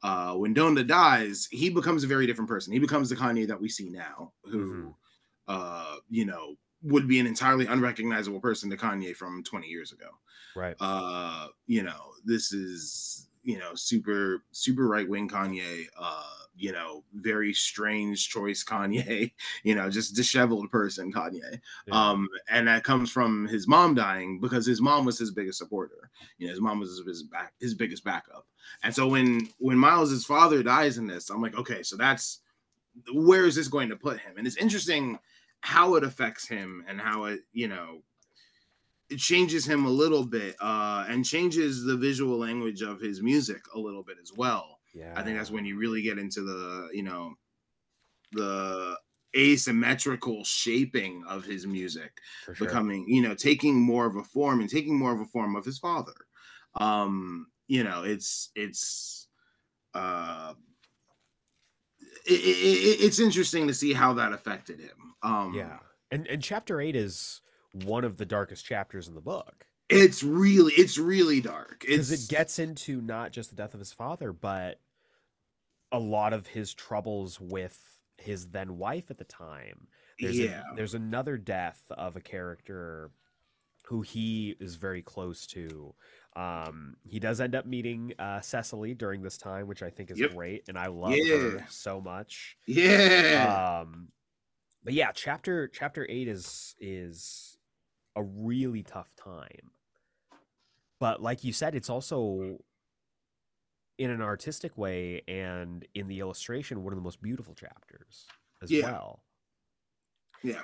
uh 0.03 0.33
when 0.35 0.55
donda 0.55 0.85
dies 0.87 1.47
he 1.51 1.69
becomes 1.69 2.03
a 2.03 2.07
very 2.07 2.27
different 2.27 2.49
person 2.49 2.73
he 2.73 2.79
becomes 2.79 3.09
the 3.09 3.15
kanye 3.15 3.47
that 3.47 3.59
we 3.61 3.69
see 3.69 3.89
now 3.89 4.33
who 4.45 4.57
Mhm. 4.59 4.95
uh 5.47 5.97
you 6.09 6.25
know 6.25 6.55
would 6.83 7.07
be 7.07 7.19
an 7.19 7.27
entirely 7.27 7.65
unrecognizable 7.67 8.39
person 8.41 8.69
to 8.69 8.77
kanye 8.77 9.15
from 9.15 9.43
20 9.43 9.67
years 9.67 9.91
ago 9.91 10.09
right. 10.55 10.77
uh 10.79 11.47
you 11.67 11.83
know 11.83 12.13
this 12.25 12.51
is 12.53 13.29
you 13.43 13.57
know 13.57 13.75
super 13.75 14.43
super 14.51 14.87
right 14.87 15.09
wing 15.09 15.29
kanye 15.29 15.87
uh 15.97 16.37
you 16.57 16.71
know 16.71 17.03
very 17.13 17.53
strange 17.53 18.29
choice 18.29 18.63
kanye 18.63 19.31
you 19.63 19.75
know 19.75 19.89
just 19.89 20.15
disheveled 20.15 20.69
person 20.71 21.11
kanye. 21.11 21.59
Yeah. 21.85 21.93
um 21.93 22.27
and 22.49 22.67
that 22.67 22.83
comes 22.83 23.11
from 23.11 23.47
his 23.47 23.67
mom 23.67 23.95
dying 23.95 24.39
because 24.39 24.65
his 24.65 24.81
mom 24.81 25.05
was 25.05 25.19
his 25.19 25.31
biggest 25.31 25.57
supporter. 25.57 26.09
You 26.37 26.47
know 26.47 26.51
his 26.51 26.61
mom 26.61 26.79
was 26.79 27.01
his 27.05 27.23
back 27.23 27.53
his 27.59 27.73
biggest 27.73 28.03
backup. 28.03 28.45
And 28.83 28.93
so 28.93 29.07
when 29.07 29.47
when 29.59 29.77
miles's 29.77 30.25
father 30.25 30.61
dies 30.63 30.97
in 30.97 31.07
this 31.07 31.29
i'm 31.29 31.41
like 31.41 31.57
okay 31.57 31.83
so 31.83 31.95
that's 31.95 32.41
where 33.13 33.45
is 33.45 33.55
this 33.55 33.67
going 33.67 33.89
to 33.89 33.95
put 33.95 34.19
him? 34.19 34.33
And 34.37 34.47
it's 34.47 34.57
interesting 34.57 35.19
how 35.61 35.95
it 35.95 36.03
affects 36.03 36.47
him 36.47 36.83
and 36.87 36.99
how 37.01 37.25
it 37.25 37.41
you 37.51 37.67
know 37.67 38.01
it 39.09 39.17
changes 39.17 39.65
him 39.65 39.85
a 39.85 39.89
little 39.89 40.23
bit 40.23 40.55
uh 40.61 41.05
and 41.09 41.25
changes 41.25 41.83
the 41.83 41.97
visual 41.97 42.37
language 42.37 42.81
of 42.83 43.01
his 43.01 43.23
music 43.23 43.61
a 43.73 43.79
little 43.79 44.03
bit 44.03 44.17
as 44.21 44.31
well 44.37 44.76
yeah. 44.97 45.13
i 45.15 45.21
think 45.21 45.37
that's 45.37 45.51
when 45.51 45.65
you 45.65 45.77
really 45.77 46.01
get 46.01 46.17
into 46.17 46.41
the 46.41 46.89
you 46.93 47.03
know 47.03 47.33
the 48.31 48.95
asymmetrical 49.35 50.43
shaping 50.43 51.23
of 51.27 51.45
his 51.45 51.67
music 51.67 52.11
sure. 52.45 52.55
becoming 52.55 53.05
you 53.07 53.21
know 53.21 53.35
taking 53.35 53.75
more 53.75 54.05
of 54.05 54.15
a 54.15 54.23
form 54.23 54.59
and 54.59 54.69
taking 54.69 54.97
more 54.97 55.13
of 55.13 55.21
a 55.21 55.25
form 55.25 55.55
of 55.55 55.65
his 55.65 55.77
father 55.77 56.13
um 56.79 57.47
you 57.67 57.83
know 57.83 58.03
it's 58.03 58.49
it's 58.55 59.27
uh 59.93 60.53
it, 62.25 62.31
it, 62.31 63.05
it's 63.05 63.19
interesting 63.19 63.67
to 63.67 63.73
see 63.73 63.93
how 63.93 64.13
that 64.13 64.33
affected 64.33 64.79
him 64.79 65.13
um 65.23 65.53
yeah. 65.53 65.77
And 66.11 66.27
and 66.27 66.41
chapter 66.41 66.79
8 66.79 66.95
is 66.95 67.41
one 67.73 68.03
of 68.03 68.17
the 68.17 68.25
darkest 68.25 68.65
chapters 68.65 69.07
in 69.07 69.15
the 69.15 69.21
book. 69.21 69.65
it's 69.89 70.23
really 70.23 70.73
it's 70.73 70.97
really 70.97 71.41
dark 71.41 71.81
because 71.81 72.11
it 72.11 72.29
gets 72.29 72.59
into 72.59 73.01
not 73.01 73.31
just 73.31 73.49
the 73.49 73.55
death 73.55 73.73
of 73.73 73.79
his 73.79 73.93
father, 73.93 74.33
but 74.33 74.79
a 75.91 75.99
lot 75.99 76.33
of 76.33 76.47
his 76.47 76.73
troubles 76.73 77.39
with 77.39 77.99
his 78.17 78.47
then 78.49 78.77
wife 78.77 79.09
at 79.11 79.17
the 79.17 79.23
time. 79.23 79.87
There's 80.19 80.39
a- 80.39 80.43
yeah 80.43 80.63
there's 80.75 80.95
another 80.95 81.37
death 81.37 81.83
of 81.91 82.15
a 82.15 82.21
character 82.21 83.11
who 83.85 84.01
he 84.01 84.55
is 84.59 84.75
very 84.75 85.01
close 85.01 85.47
to. 85.47 85.95
Um, 86.35 86.97
he 87.05 87.19
does 87.19 87.39
end 87.39 87.55
up 87.55 87.65
meeting 87.65 88.13
uh, 88.19 88.41
Cicely 88.41 88.93
during 88.93 89.21
this 89.21 89.37
time, 89.37 89.65
which 89.67 89.81
I 89.81 89.89
think 89.89 90.11
is 90.11 90.19
Yep. 90.19 90.33
great, 90.33 90.63
and 90.67 90.77
I 90.77 90.87
love 90.87 91.13
Yeah. 91.15 91.37
her 91.37 91.65
so 91.69 92.01
much. 92.01 92.57
yeah 92.65 93.79
Um, 93.81 94.11
but 94.83 94.93
yeah, 94.93 95.11
chapter 95.13 95.67
chapter 95.69 96.05
eight 96.09 96.27
is 96.27 96.75
is 96.79 97.57
a 98.15 98.23
really 98.23 98.83
tough 98.83 99.15
time. 99.15 99.71
But 100.99 101.21
like 101.21 101.43
you 101.43 101.53
said, 101.53 101.75
it's 101.75 101.89
also 101.89 102.57
in 103.97 104.09
an 104.09 104.21
artistic 104.21 104.77
way 104.77 105.21
and 105.27 105.85
in 105.95 106.07
the 106.07 106.19
illustration 106.19 106.83
one 106.83 106.93
of 106.93 106.97
the 106.97 107.03
most 107.03 107.21
beautiful 107.21 107.53
chapters 107.55 108.25
as 108.61 108.71
Yeah. 108.71 108.91
well. 108.91 109.23
yeah 110.43 110.61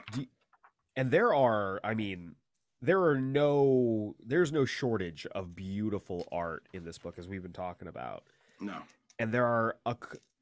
And 0.96 1.10
there 1.10 1.34
are, 1.34 1.80
I 1.84 1.94
mean, 1.96 2.36
there 2.82 3.02
are 3.04 3.18
no 3.20 4.16
there's 4.24 4.52
no 4.52 4.66
shortage 4.66 5.26
of 5.28 5.56
beautiful 5.56 6.28
art 6.32 6.68
in 6.74 6.84
this 6.84 6.98
book 6.98 7.18
as 7.18 7.28
we've 7.28 7.42
been 7.42 7.54
talking 7.54 7.88
about. 7.88 8.24
no 8.60 8.82
and 9.20 9.32
there 9.34 9.46
are 9.46 9.78
a 9.86 9.96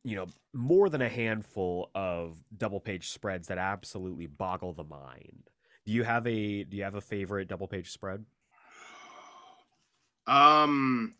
you 0.03 0.15
know 0.15 0.27
more 0.53 0.89
than 0.89 1.01
a 1.01 1.09
handful 1.09 1.91
of 1.93 2.43
double 2.57 2.79
page 2.79 3.09
spreads 3.09 3.47
that 3.47 3.57
absolutely 3.59 4.25
boggle 4.25 4.73
the 4.73 4.83
mind 4.83 5.49
do 5.85 5.91
you 5.91 6.03
have 6.03 6.25
a 6.25 6.63
do 6.63 6.75
you 6.77 6.83
have 6.83 6.95
a 6.95 7.01
favorite 7.01 7.47
double 7.47 7.67
page 7.67 7.91
spread 7.91 8.25
Um, 10.27 11.15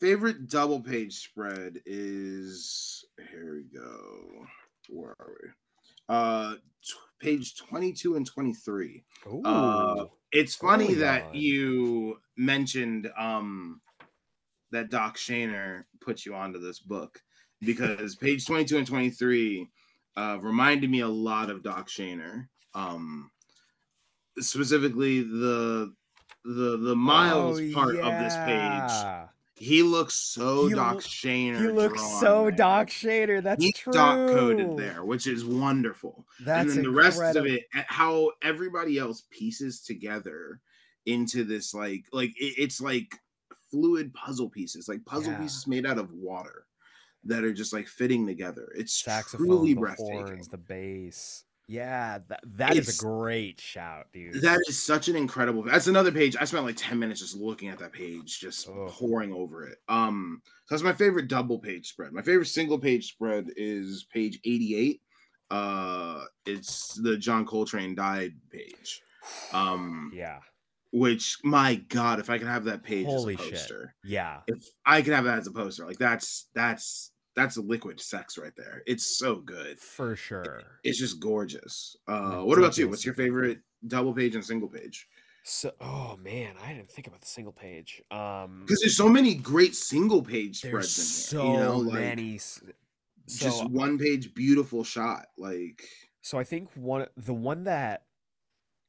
favorite 0.00 0.48
double 0.48 0.80
page 0.80 1.14
spread 1.18 1.80
is 1.86 3.04
here 3.30 3.54
we 3.56 3.78
go. 3.78 4.46
Where 4.90 5.16
are 5.20 5.32
we? 5.42 5.48
Uh, 6.08 6.54
t- 6.54 6.94
page 7.20 7.56
twenty-two 7.56 8.16
and 8.16 8.26
twenty-three. 8.26 9.04
Ooh. 9.26 9.42
Uh, 9.44 10.06
It's 10.32 10.54
funny 10.54 10.84
Early 10.86 10.94
that 10.96 11.22
on. 11.24 11.34
you 11.34 12.18
mentioned 12.36 13.10
um 13.18 13.80
that 14.70 14.90
Doc 14.90 15.16
Shaner 15.16 15.84
put 16.00 16.24
you 16.26 16.34
onto 16.34 16.58
this 16.58 16.78
book 16.80 17.20
because 17.60 18.16
page 18.20 18.46
twenty-two 18.46 18.78
and 18.78 18.86
twenty-three 18.86 19.68
uh, 20.16 20.38
reminded 20.40 20.90
me 20.90 21.00
a 21.00 21.08
lot 21.08 21.50
of 21.50 21.62
Doc 21.62 21.88
Shaner. 21.88 22.48
Um, 22.74 23.30
specifically 24.38 25.22
the 25.22 25.92
the 26.44 26.76
the 26.78 26.96
miles 26.96 27.60
Oh, 27.60 27.72
part 27.74 27.96
of 27.96 28.12
this 28.22 28.34
page 28.36 28.90
yeah. 29.02 29.26
He 29.58 29.82
looks 29.82 30.14
so 30.14 30.68
He 30.68 30.74
Doc 30.74 30.98
Shaner. 30.98 31.60
he 31.60 31.68
looks 31.68 32.00
so 32.20 32.42
there. 32.44 32.50
doc 32.52 32.88
shaner 32.88 33.42
that's 33.42 33.62
He's 33.64 33.74
true 33.74 33.92
Doc 33.92 34.28
coded 34.30 34.76
there, 34.76 35.04
which 35.04 35.26
is 35.26 35.44
wonderful. 35.44 36.26
that's 36.44 36.68
and 36.74 36.78
then 36.78 36.84
the 36.84 36.90
rest 36.90 37.20
of 37.36 37.46
it, 37.46 37.64
eh, 37.74 37.82
how 37.88 38.30
everybody 38.42 38.98
else 38.98 39.24
pieces 39.30 39.80
together 39.82 40.60
into 41.06 41.44
this 41.44 41.74
like 41.74 42.04
like 42.12 42.30
it- 42.40 42.54
it's 42.58 42.80
like 42.80 43.14
fluid 43.70 44.14
puzzle 44.14 44.48
pieces, 44.48 44.88
like 44.88 45.04
puzzle 45.04 45.32
Yeah. 45.32 45.40
pieces 45.40 45.66
made 45.66 45.86
out 45.86 45.98
of 45.98 46.12
water 46.12 46.64
that 47.24 47.44
are 47.44 47.52
just 47.52 47.72
like 47.72 47.88
fitting 47.88 48.26
together. 48.26 48.72
It's 48.76 48.92
saxophone 49.02 49.46
truly 49.46 49.74
breathtaking. 49.74 50.26
horns 50.26 50.48
the 50.48 50.56
bass 50.56 51.44
Yeah, 51.70 52.20
that, 52.28 52.40
that 52.56 52.72
is 52.72 52.88
It's- 52.88 53.02
a 53.02 53.04
great 53.04 53.60
shout, 53.60 54.06
dude. 54.12 54.40
That 54.40 54.58
is 54.68 54.82
such 54.82 55.08
an 55.08 55.16
incredible. 55.16 55.62
That's 55.62 55.86
another 55.86 56.10
page. 56.10 56.34
I 56.40 56.44
spent 56.46 56.64
like 56.64 56.76
ten 56.78 56.98
minutes 56.98 57.20
just 57.20 57.36
looking 57.36 57.68
at 57.68 57.78
that 57.80 57.92
page, 57.92 58.40
just 58.40 58.68
Ugh. 58.68 58.88
poring 58.88 59.32
over 59.34 59.66
it. 59.66 59.78
Um, 59.86 60.40
so 60.64 60.74
that's 60.74 60.82
my 60.82 60.94
favorite 60.94 61.28
double 61.28 61.58
page 61.58 61.88
spread. 61.88 62.12
My 62.12 62.22
favorite 62.22 62.46
single 62.46 62.78
page 62.78 63.12
spread 63.12 63.50
is 63.56 64.06
page 64.12 64.40
eighty-eight. 64.46 65.02
Uh, 65.50 66.24
it's 66.46 66.94
the 66.94 67.16
John 67.18 67.44
Coltrane 67.44 67.94
died 67.94 68.32
page. 68.50 69.02
Um, 69.52 70.10
yeah, 70.14 70.38
which 70.90 71.36
my 71.44 71.74
God, 71.74 72.18
if 72.18 72.30
I 72.30 72.38
could 72.38 72.48
have 72.48 72.64
that 72.64 72.82
page 72.82 73.04
Holy 73.04 73.34
as 73.34 73.40
a 73.40 73.42
shit. 73.44 73.52
poster, 73.52 73.94
yeah. 74.04 74.40
if 74.46 74.64
I 74.86 75.02
could 75.02 75.12
have 75.12 75.24
that 75.24 75.38
as 75.40 75.46
a 75.46 75.52
poster, 75.52 75.84
like 75.86 75.98
that's 75.98 76.48
that's 76.54 77.12
that's 77.38 77.56
liquid 77.56 78.00
sex 78.00 78.36
right 78.36 78.54
there. 78.56 78.82
It's 78.86 79.18
so 79.18 79.36
good. 79.36 79.78
For 79.78 80.16
sure. 80.16 80.62
It's 80.84 80.98
just 80.98 81.20
gorgeous. 81.20 81.96
Uh, 82.06 82.40
what 82.40 82.58
about 82.58 82.76
you? 82.76 82.88
What's 82.88 83.04
your 83.04 83.14
favorite 83.14 83.60
double 83.86 84.12
page 84.12 84.34
and 84.34 84.44
single 84.44 84.68
page? 84.68 85.08
So, 85.44 85.72
oh 85.80 86.18
man, 86.22 86.56
I 86.62 86.74
didn't 86.74 86.90
think 86.90 87.06
about 87.06 87.20
the 87.20 87.26
single 87.26 87.52
page. 87.52 88.02
Um, 88.10 88.64
because 88.66 88.80
there's 88.80 88.96
so 88.96 89.08
many 89.08 89.34
great 89.34 89.74
single 89.74 90.22
page 90.22 90.58
spreads 90.58 90.90
so 90.90 91.40
in 91.40 91.46
here. 91.46 91.54
you 91.54 91.60
know, 91.60 91.76
like, 91.78 92.00
many. 92.00 92.38
So, 92.38 92.66
just 93.26 93.64
one 93.70 93.98
page 93.98 94.34
beautiful 94.34 94.84
shot. 94.84 95.26
Like 95.38 95.84
so 96.28 96.38
I 96.38 96.44
think 96.44 96.68
one, 96.74 97.06
the 97.16 97.32
one 97.32 97.64
that, 97.64 98.02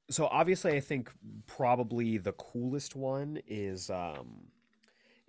so 0.09 0.27
obviously 0.27 0.75
I 0.75 0.81
think 0.81 1.09
probably 1.47 2.17
the 2.17 2.33
coolest 2.33 2.95
one 2.95 3.39
is, 3.47 3.89
um, 3.89 4.47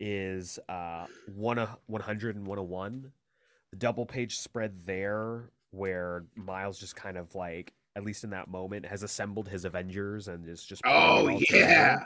is 0.00 0.58
uh 0.68 1.06
one 1.34 1.58
a- 1.58 1.78
100 1.86 2.34
and 2.36 2.46
101 2.46 3.12
the 3.70 3.76
double 3.76 4.06
page 4.06 4.38
spread 4.38 4.80
there 4.86 5.50
where 5.70 6.24
miles 6.34 6.78
just 6.80 6.96
kind 6.96 7.16
of 7.18 7.34
like 7.34 7.72
at 7.96 8.04
least 8.04 8.24
in 8.24 8.30
that 8.30 8.48
moment 8.48 8.86
has 8.86 9.02
assembled 9.02 9.46
his 9.48 9.64
avengers 9.64 10.28
and 10.28 10.48
is 10.48 10.64
just 10.64 10.82
oh 10.86 10.90
all 10.90 11.38
together. 11.38 11.46
yeah, 11.52 11.98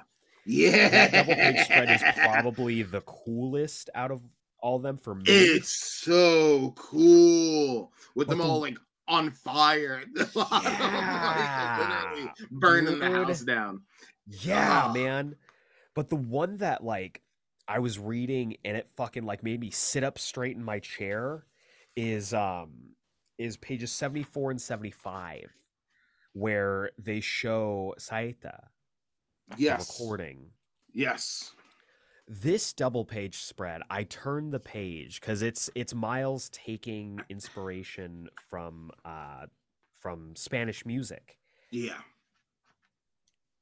yeah. 0.44 0.88
that 0.88 1.12
double 1.12 1.34
page 1.34 1.64
spread 1.64 1.90
is 1.90 2.02
probably 2.16 2.82
the 2.82 3.00
coolest 3.02 3.88
out 3.94 4.10
of 4.10 4.20
all 4.60 4.76
of 4.76 4.82
them 4.82 4.96
for 4.96 5.14
me 5.14 5.22
It's 5.26 5.68
so 5.68 6.72
cool 6.76 7.92
with 8.14 8.26
But 8.28 8.32
them 8.38 8.38
the- 8.38 8.44
all 8.52 8.60
like 8.60 8.78
on 9.06 9.30
fire. 9.30 10.00
at 10.02 10.14
the 10.14 10.24
bottom, 10.34 10.62
Yeah, 10.72 12.24
burning 12.50 12.98
the 12.98 13.10
house 13.10 13.42
down. 13.42 13.82
Yeah, 14.26 14.84
Ah. 14.86 14.92
man. 14.94 15.36
But 15.94 16.08
the 16.08 16.16
one 16.16 16.56
that 16.56 16.82
like 16.82 17.20
I 17.66 17.78
was 17.78 17.98
reading 17.98 18.56
and 18.64 18.76
it 18.76 18.88
fucking 18.96 19.24
like 19.24 19.42
made 19.42 19.60
me 19.60 19.70
sit 19.70 20.04
up 20.04 20.18
straight 20.18 20.56
in 20.56 20.62
my 20.62 20.78
chair 20.80 21.46
is 21.96 22.34
um 22.34 22.94
is 23.38 23.56
pages 23.56 23.90
74 23.92 24.52
and 24.52 24.60
75 24.60 25.50
where 26.32 26.90
they 26.98 27.20
show 27.20 27.94
Saeta 27.98 28.64
Yes, 29.56 29.98
recording. 30.00 30.50
yes. 30.92 31.52
This 32.26 32.72
double 32.72 33.04
page 33.04 33.36
spread, 33.38 33.82
I 33.90 34.04
turned 34.04 34.52
the 34.52 34.60
page 34.60 35.20
cuz 35.20 35.42
it's 35.42 35.68
it's 35.74 35.94
Miles 35.94 36.48
taking 36.50 37.20
inspiration 37.28 38.28
from 38.48 38.90
uh 39.04 39.46
from 40.00 40.34
Spanish 40.36 40.84
music. 40.86 41.38
Yeah, 41.70 42.00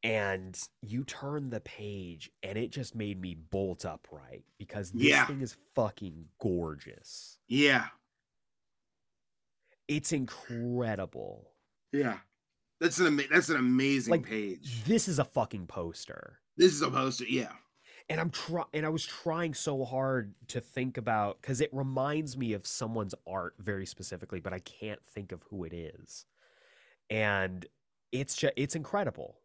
and 0.02 0.58
you 0.80 1.04
turn 1.04 1.50
the 1.50 1.60
page 1.60 2.30
and 2.42 2.58
it 2.58 2.70
just 2.72 2.94
made 2.94 3.20
me 3.20 3.34
bolt 3.34 3.84
upright 3.84 4.44
because 4.58 4.90
this 4.90 5.02
Yeah. 5.02 5.26
thing 5.26 5.40
is 5.40 5.56
fucking 5.74 6.28
gorgeous. 6.40 7.38
yeah, 7.48 7.88
It's 9.88 10.12
incredible. 10.12 11.52
yeah. 11.92 12.18
That's 12.80 12.98
an 12.98 13.06
ama- 13.06 13.28
that's 13.30 13.48
an 13.48 13.56
amazing 13.56 14.10
Like, 14.10 14.26
page. 14.26 14.82
This 14.84 15.06
is 15.06 15.20
a 15.20 15.24
fucking 15.24 15.68
poster. 15.68 16.40
This 16.56 16.72
is 16.72 16.82
a 16.82 16.90
poster, 16.90 17.24
yeah. 17.24 17.52
And 18.08 18.20
I'm 18.20 18.30
trying 18.30 18.66
and 18.72 18.84
I 18.84 18.88
was 18.88 19.04
trying 19.06 19.54
so 19.54 19.84
hard 19.84 20.34
to 20.48 20.60
think 20.60 20.96
about 20.96 21.40
cuz 21.42 21.60
it 21.60 21.72
reminds 21.72 22.36
me 22.36 22.52
of 22.54 22.66
someone's 22.66 23.14
art 23.26 23.54
very 23.58 23.86
specifically, 23.86 24.40
but 24.40 24.52
I 24.52 24.58
can't 24.58 25.04
think 25.04 25.30
of 25.30 25.42
who 25.44 25.62
it 25.64 25.72
is. 25.72 26.26
And 27.08 27.64
it's 28.10 28.34
just 28.34 28.54
it's 28.56 28.74
incredible. 28.74 29.40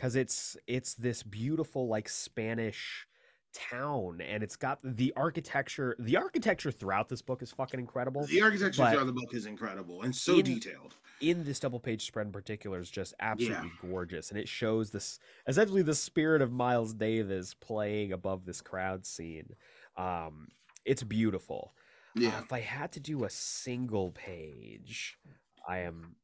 Cuz 0.00 0.16
it's 0.16 0.56
it's 0.66 0.94
this 0.94 1.22
beautiful 1.22 1.86
like 1.88 2.08
Spanish 2.08 3.06
town 3.52 4.20
and 4.20 4.42
it's 4.44 4.54
got 4.56 4.78
the 4.84 5.12
architecture 5.16 5.96
the 5.98 6.16
architecture 6.16 6.70
throughout 6.70 7.08
this 7.08 7.20
book 7.20 7.42
is 7.42 7.50
fucking 7.50 7.80
incredible 7.80 8.24
The 8.26 8.42
architecture 8.42 8.88
throughout 8.88 9.06
the 9.06 9.12
book 9.12 9.34
is 9.34 9.44
incredible 9.46 10.02
and 10.02 10.14
so 10.14 10.38
In- 10.38 10.44
detailed. 10.44 10.94
in 11.20 11.42
this 11.42 11.58
double 11.58 11.80
page 11.80 12.06
spread 12.06 12.26
in 12.26 12.32
particular 12.32 12.78
is 12.78 12.88
just 12.88 13.12
absolutely 13.18 13.72
gorgeous 13.82 14.30
and 14.30 14.38
it 14.38 14.48
shows 14.48 14.90
this 14.90 15.18
essentially 15.48 15.82
the 15.82 15.96
spirit 15.96 16.42
of 16.42 16.52
miles 16.52 16.94
davis 16.94 17.52
playing 17.54 18.12
above 18.12 18.44
this 18.46 18.60
crowd 18.60 19.04
scene 19.04 19.56
um 19.96 20.46
it's 20.84 21.02
beautiful 21.02 21.74
Uh, 22.16 22.20
Yeah. 22.20 22.38
if 22.38 22.52
i 22.52 22.60
had 22.60 22.92
to 22.92 23.00
do 23.00 23.24
a 23.24 23.30
single 23.30 24.12
page 24.12 25.18
i 25.66 25.78
am 25.78 26.14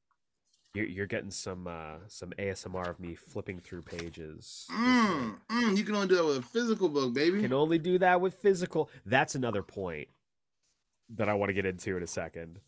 you're, 0.76 0.86
you're 0.86 1.06
getting 1.06 1.30
some 1.30 1.66
uh 1.66 1.96
some 2.08 2.30
asmr 2.38 2.88
of 2.88 3.00
me 3.00 3.14
flipping 3.14 3.58
through 3.60 3.82
pages. 3.82 4.66
Mm, 4.70 5.36
mm, 5.50 5.76
you 5.76 5.84
can 5.84 5.94
only 5.94 6.08
do 6.08 6.16
that 6.16 6.24
with 6.24 6.38
a 6.38 6.42
physical 6.42 6.88
book, 6.88 7.14
baby. 7.14 7.40
can 7.40 7.52
only 7.52 7.78
do 7.78 7.98
that 7.98 8.20
with 8.20 8.34
physical 8.34 8.90
that's 9.04 9.34
another 9.34 9.62
point 9.62 10.08
that 11.16 11.28
i 11.28 11.34
want 11.34 11.48
to 11.48 11.54
get 11.54 11.64
into 11.64 11.96
in 11.96 12.02
a 12.02 12.06
second 12.06 12.58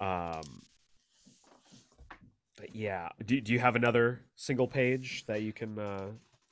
um 0.00 0.62
but 2.56 2.74
yeah 2.74 3.08
do, 3.24 3.40
do 3.40 3.52
you 3.52 3.58
have 3.58 3.76
another 3.76 4.20
single 4.36 4.68
page 4.68 5.24
that 5.26 5.42
you 5.42 5.52
can 5.52 5.78
uh 5.78 6.08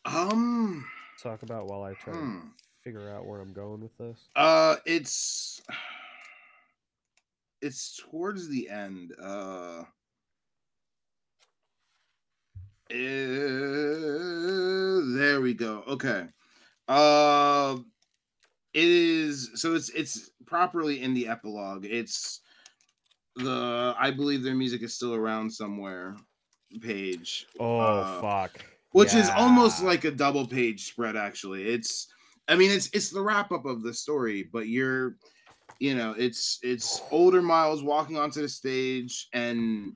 Um, 0.07 0.85
talk 1.23 1.43
about 1.43 1.67
while 1.67 1.83
i 1.83 1.93
try 1.95 2.15
to 2.15 2.19
hmm. 2.19 2.39
figure 2.83 3.11
out 3.11 3.27
where 3.27 3.41
i'm 3.41 3.53
going 3.53 3.81
with 3.83 3.97
this 3.99 4.29
uh, 4.35 4.77
it's 4.87 5.61
it's 7.63 8.01
towards 8.11 8.49
the 8.49 8.69
end. 8.69 9.13
Uh, 9.21 9.85
eh, 12.91 12.97
there 15.17 15.41
we 15.41 15.55
go. 15.55 15.83
Okay. 15.89 16.27
Uh, 16.89 17.79
it 18.75 18.85
is 18.89 19.51
so 19.55 19.75
it's 19.75 19.89
it's 19.91 20.31
properly 20.47 21.03
in 21.03 21.15
the 21.15 21.29
epilogue. 21.29 21.85
It's 21.85 22.41
the 23.37 23.95
I 23.99 24.11
believe 24.11 24.43
their 24.43 24.55
music 24.55 24.83
is 24.83 24.95
still 24.95 25.15
around 25.15 25.51
somewhere 25.51 26.17
page. 26.81 27.47
oh 27.61 27.79
Uh, 27.79 28.21
fuck 28.21 28.65
which 28.97 29.15
is 29.15 29.29
almost 29.31 29.83
like 29.83 30.05
a 30.05 30.11
double 30.11 30.47
page 30.47 30.87
spread 30.87 31.17
actually 31.17 31.65
it's 31.69 32.09
i 32.49 32.57
mean 32.57 32.71
it's 32.71 32.89
it's 32.95 33.11
the 33.11 33.21
wrap 33.21 33.53
up 33.53 33.67
of 33.67 33.83
the 33.83 33.93
story 33.93 34.49
but 34.51 34.69
you're 34.69 35.17
you 35.81 35.95
know 35.95 36.15
it's 36.17 36.59
it's 36.63 37.03
older 37.11 37.43
miles 37.43 37.83
walking 37.83 38.17
onto 38.17 38.41
the 38.41 38.49
stage 38.49 39.29
and 39.35 39.93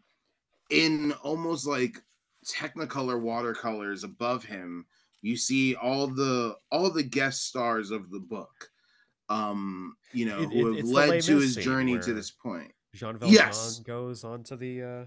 in 0.69 1.13
almost 1.23 1.67
like 1.67 1.99
technicolor 2.47 3.21
watercolors 3.21 4.03
above 4.05 4.45
him 4.45 4.87
you 5.23 5.37
see 5.37 5.75
all 5.75 6.07
the 6.07 6.57
all 6.73 6.91
the 6.91 7.03
guest 7.03 7.47
stars 7.47 7.91
of 7.91 8.11
the 8.11 8.19
book 8.21 8.71
um 9.29 9.97
you 10.13 10.25
know 10.27 10.43
It- 10.43 10.51
who 10.51 10.75
have 10.77 10.87
led 10.87 11.21
to 11.23 11.37
his 11.39 11.57
journey 11.57 11.99
to 11.99 12.13
this 12.15 12.31
point 12.31 12.73
jean 12.95 13.19
valjean 13.19 13.35
Yes. 13.35 13.81
goes 13.81 14.25
onto 14.25 14.57
the 14.57 14.83
uh 14.83 15.05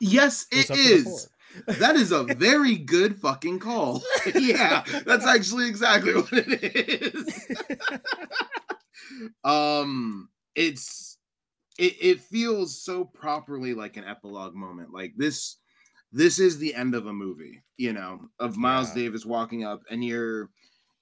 yes 0.00 0.46
it 0.52 0.66
to 0.68 0.74
is. 0.74 1.28
That 1.78 1.96
is 1.96 2.12
a 2.12 2.24
very 2.34 2.76
good 2.76 3.16
fucking 3.16 3.60
call. 3.60 4.02
yeah, 4.34 4.82
that's 5.06 5.24
actually 5.26 5.68
exactly 5.68 6.12
what 6.12 6.28
it 6.32 6.60
is. 7.14 7.56
um, 9.44 10.28
it's 10.54 11.18
it, 11.78 11.94
it 12.00 12.20
feels 12.20 12.82
so 12.82 13.04
properly 13.04 13.74
like 13.74 13.96
an 13.96 14.04
epilogue 14.04 14.54
moment. 14.54 14.92
Like 14.92 15.14
this, 15.16 15.56
this 16.16 16.38
is 16.38 16.58
the 16.58 16.74
end 16.74 16.94
of 16.94 17.06
a 17.06 17.12
movie, 17.12 17.62
you 17.76 17.92
know, 17.92 18.28
of 18.40 18.56
Miles 18.56 18.88
Yeah. 18.88 19.02
Davis 19.02 19.26
walking 19.26 19.64
up, 19.64 19.82
and 19.90 20.04
you're 20.04 20.50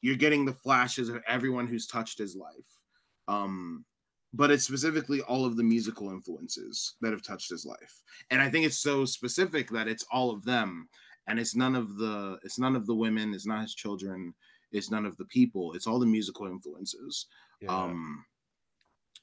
you're 0.03 0.17
getting 0.17 0.45
the 0.45 0.53
flashes 0.53 1.09
of 1.09 1.23
everyone 1.27 1.67
who's 1.67 1.87
touched 1.87 2.19
his 2.19 2.37
life. 2.37 2.71
Um, 3.27 3.85
but 4.37 4.51
it's 4.51 4.65
specifically 4.65 5.21
all 5.23 5.45
of 5.47 5.57
the 5.57 5.63
musical 5.63 6.11
influences 6.11 6.97
that 7.01 7.13
have 7.13 7.23
touched 7.23 7.49
his 7.51 7.65
life 7.65 8.03
and 8.31 8.43
i 8.43 8.51
think 8.51 8.67
it's 8.67 8.79
so 8.91 9.05
specific 9.05 9.71
that 9.71 9.87
it's 9.87 10.05
all 10.11 10.31
of 10.33 10.45
them 10.45 10.89
and 11.29 11.39
it's 11.39 11.55
none 11.55 11.77
of 11.77 11.97
the 11.97 12.37
it's 12.43 12.59
none 12.59 12.75
of 12.75 12.85
the 12.87 12.95
women 12.95 13.33
it's 13.33 13.47
not 13.47 13.63
his 13.63 13.77
children 13.77 14.35
it's 14.73 14.91
none 14.91 15.07
of 15.07 15.17
the 15.19 15.25
people 15.27 15.73
it's 15.75 15.87
all 15.87 16.01
the 16.01 16.05
musical 16.19 16.47
influences 16.47 17.27
Yeah. 17.61 17.71
um 17.73 18.25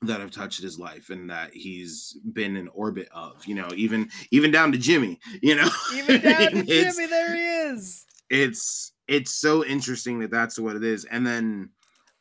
that 0.03 0.19
have 0.19 0.31
touched 0.31 0.61
his 0.61 0.79
life 0.79 1.09
and 1.09 1.29
that 1.29 1.53
he's 1.53 2.17
been 2.33 2.55
in 2.55 2.67
orbit 2.69 3.07
of 3.13 3.45
you 3.45 3.53
know 3.53 3.69
even 3.75 4.09
even 4.31 4.49
down 4.49 4.71
to 4.71 4.77
jimmy 4.77 5.19
you 5.41 5.55
know 5.55 5.69
even 5.93 6.21
down 6.21 6.51
to 6.51 6.63
jimmy 6.63 7.05
there 7.05 7.35
he 7.35 7.45
is 7.45 8.05
it's 8.29 8.93
it's 9.07 9.31
so 9.31 9.63
interesting 9.63 10.19
that 10.19 10.31
that's 10.31 10.57
what 10.57 10.75
it 10.75 10.83
is 10.83 11.05
and 11.05 11.25
then 11.25 11.69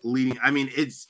leading 0.04 0.38
i 0.42 0.50
mean 0.50 0.70
it's 0.76 1.08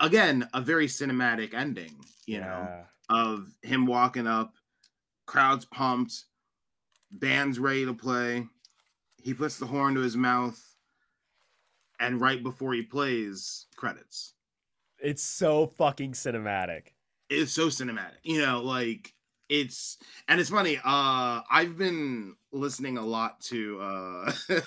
again 0.00 0.46
a 0.52 0.60
very 0.60 0.86
cinematic 0.86 1.54
ending 1.54 1.94
you 2.26 2.40
know 2.40 2.68
of 3.08 3.48
him 3.62 3.86
walking 3.86 4.26
up 4.26 4.52
crowd's 5.26 5.64
pumped, 5.64 6.24
band's 7.10 7.58
ready 7.58 7.84
to 7.84 7.94
play. 7.94 8.46
He 9.22 9.34
puts 9.34 9.58
the 9.58 9.66
horn 9.66 9.94
to 9.94 10.00
his 10.00 10.16
mouth, 10.16 10.60
and 11.98 12.20
right 12.20 12.42
before 12.42 12.74
he 12.74 12.82
plays, 12.82 13.66
credits. 13.76 14.33
It's 15.04 15.22
so 15.22 15.66
fucking 15.66 16.12
cinematic. 16.12 16.94
It's 17.28 17.52
so 17.52 17.66
cinematic, 17.66 18.16
you 18.22 18.40
know, 18.40 18.62
like 18.62 19.12
it's 19.50 19.98
and 20.28 20.40
it's 20.40 20.48
funny. 20.48 20.78
Uh, 20.78 21.42
I've 21.50 21.76
been 21.76 22.36
listening 22.52 22.96
a 22.96 23.04
lot 23.04 23.38
to 23.42 23.78
uh, 23.82 24.32
uh, 24.48 24.60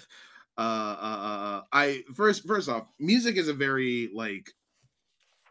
uh, 0.59 0.61
uh, 0.61 1.61
I 1.73 2.03
first 2.13 2.47
first 2.47 2.69
off, 2.69 2.87
music 2.99 3.35
is 3.35 3.47
a 3.47 3.53
very 3.53 4.11
like 4.13 4.51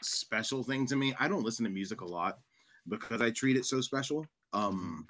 special 0.03 0.63
thing 0.63 0.87
to 0.87 0.95
me. 0.95 1.15
I 1.19 1.27
don't 1.27 1.43
listen 1.43 1.65
to 1.65 1.71
music 1.71 2.01
a 2.01 2.07
lot 2.07 2.39
because 2.89 3.21
I 3.21 3.31
treat 3.31 3.57
it 3.57 3.65
so 3.65 3.81
special. 3.81 4.25
Um, 4.53 5.09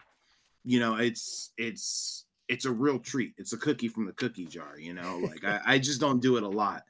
you 0.64 0.80
know, 0.80 0.96
it's 0.96 1.52
it's 1.58 2.24
it's 2.48 2.64
a 2.64 2.72
real 2.72 2.98
treat. 2.98 3.34
It's 3.36 3.52
a 3.52 3.58
cookie 3.58 3.88
from 3.88 4.06
the 4.06 4.12
cookie 4.12 4.46
jar, 4.46 4.78
you 4.78 4.94
know. 4.94 5.18
Like 5.18 5.44
I, 5.44 5.60
I 5.66 5.78
just 5.78 6.00
don't 6.00 6.22
do 6.22 6.38
it 6.38 6.44
a 6.44 6.48
lot. 6.48 6.82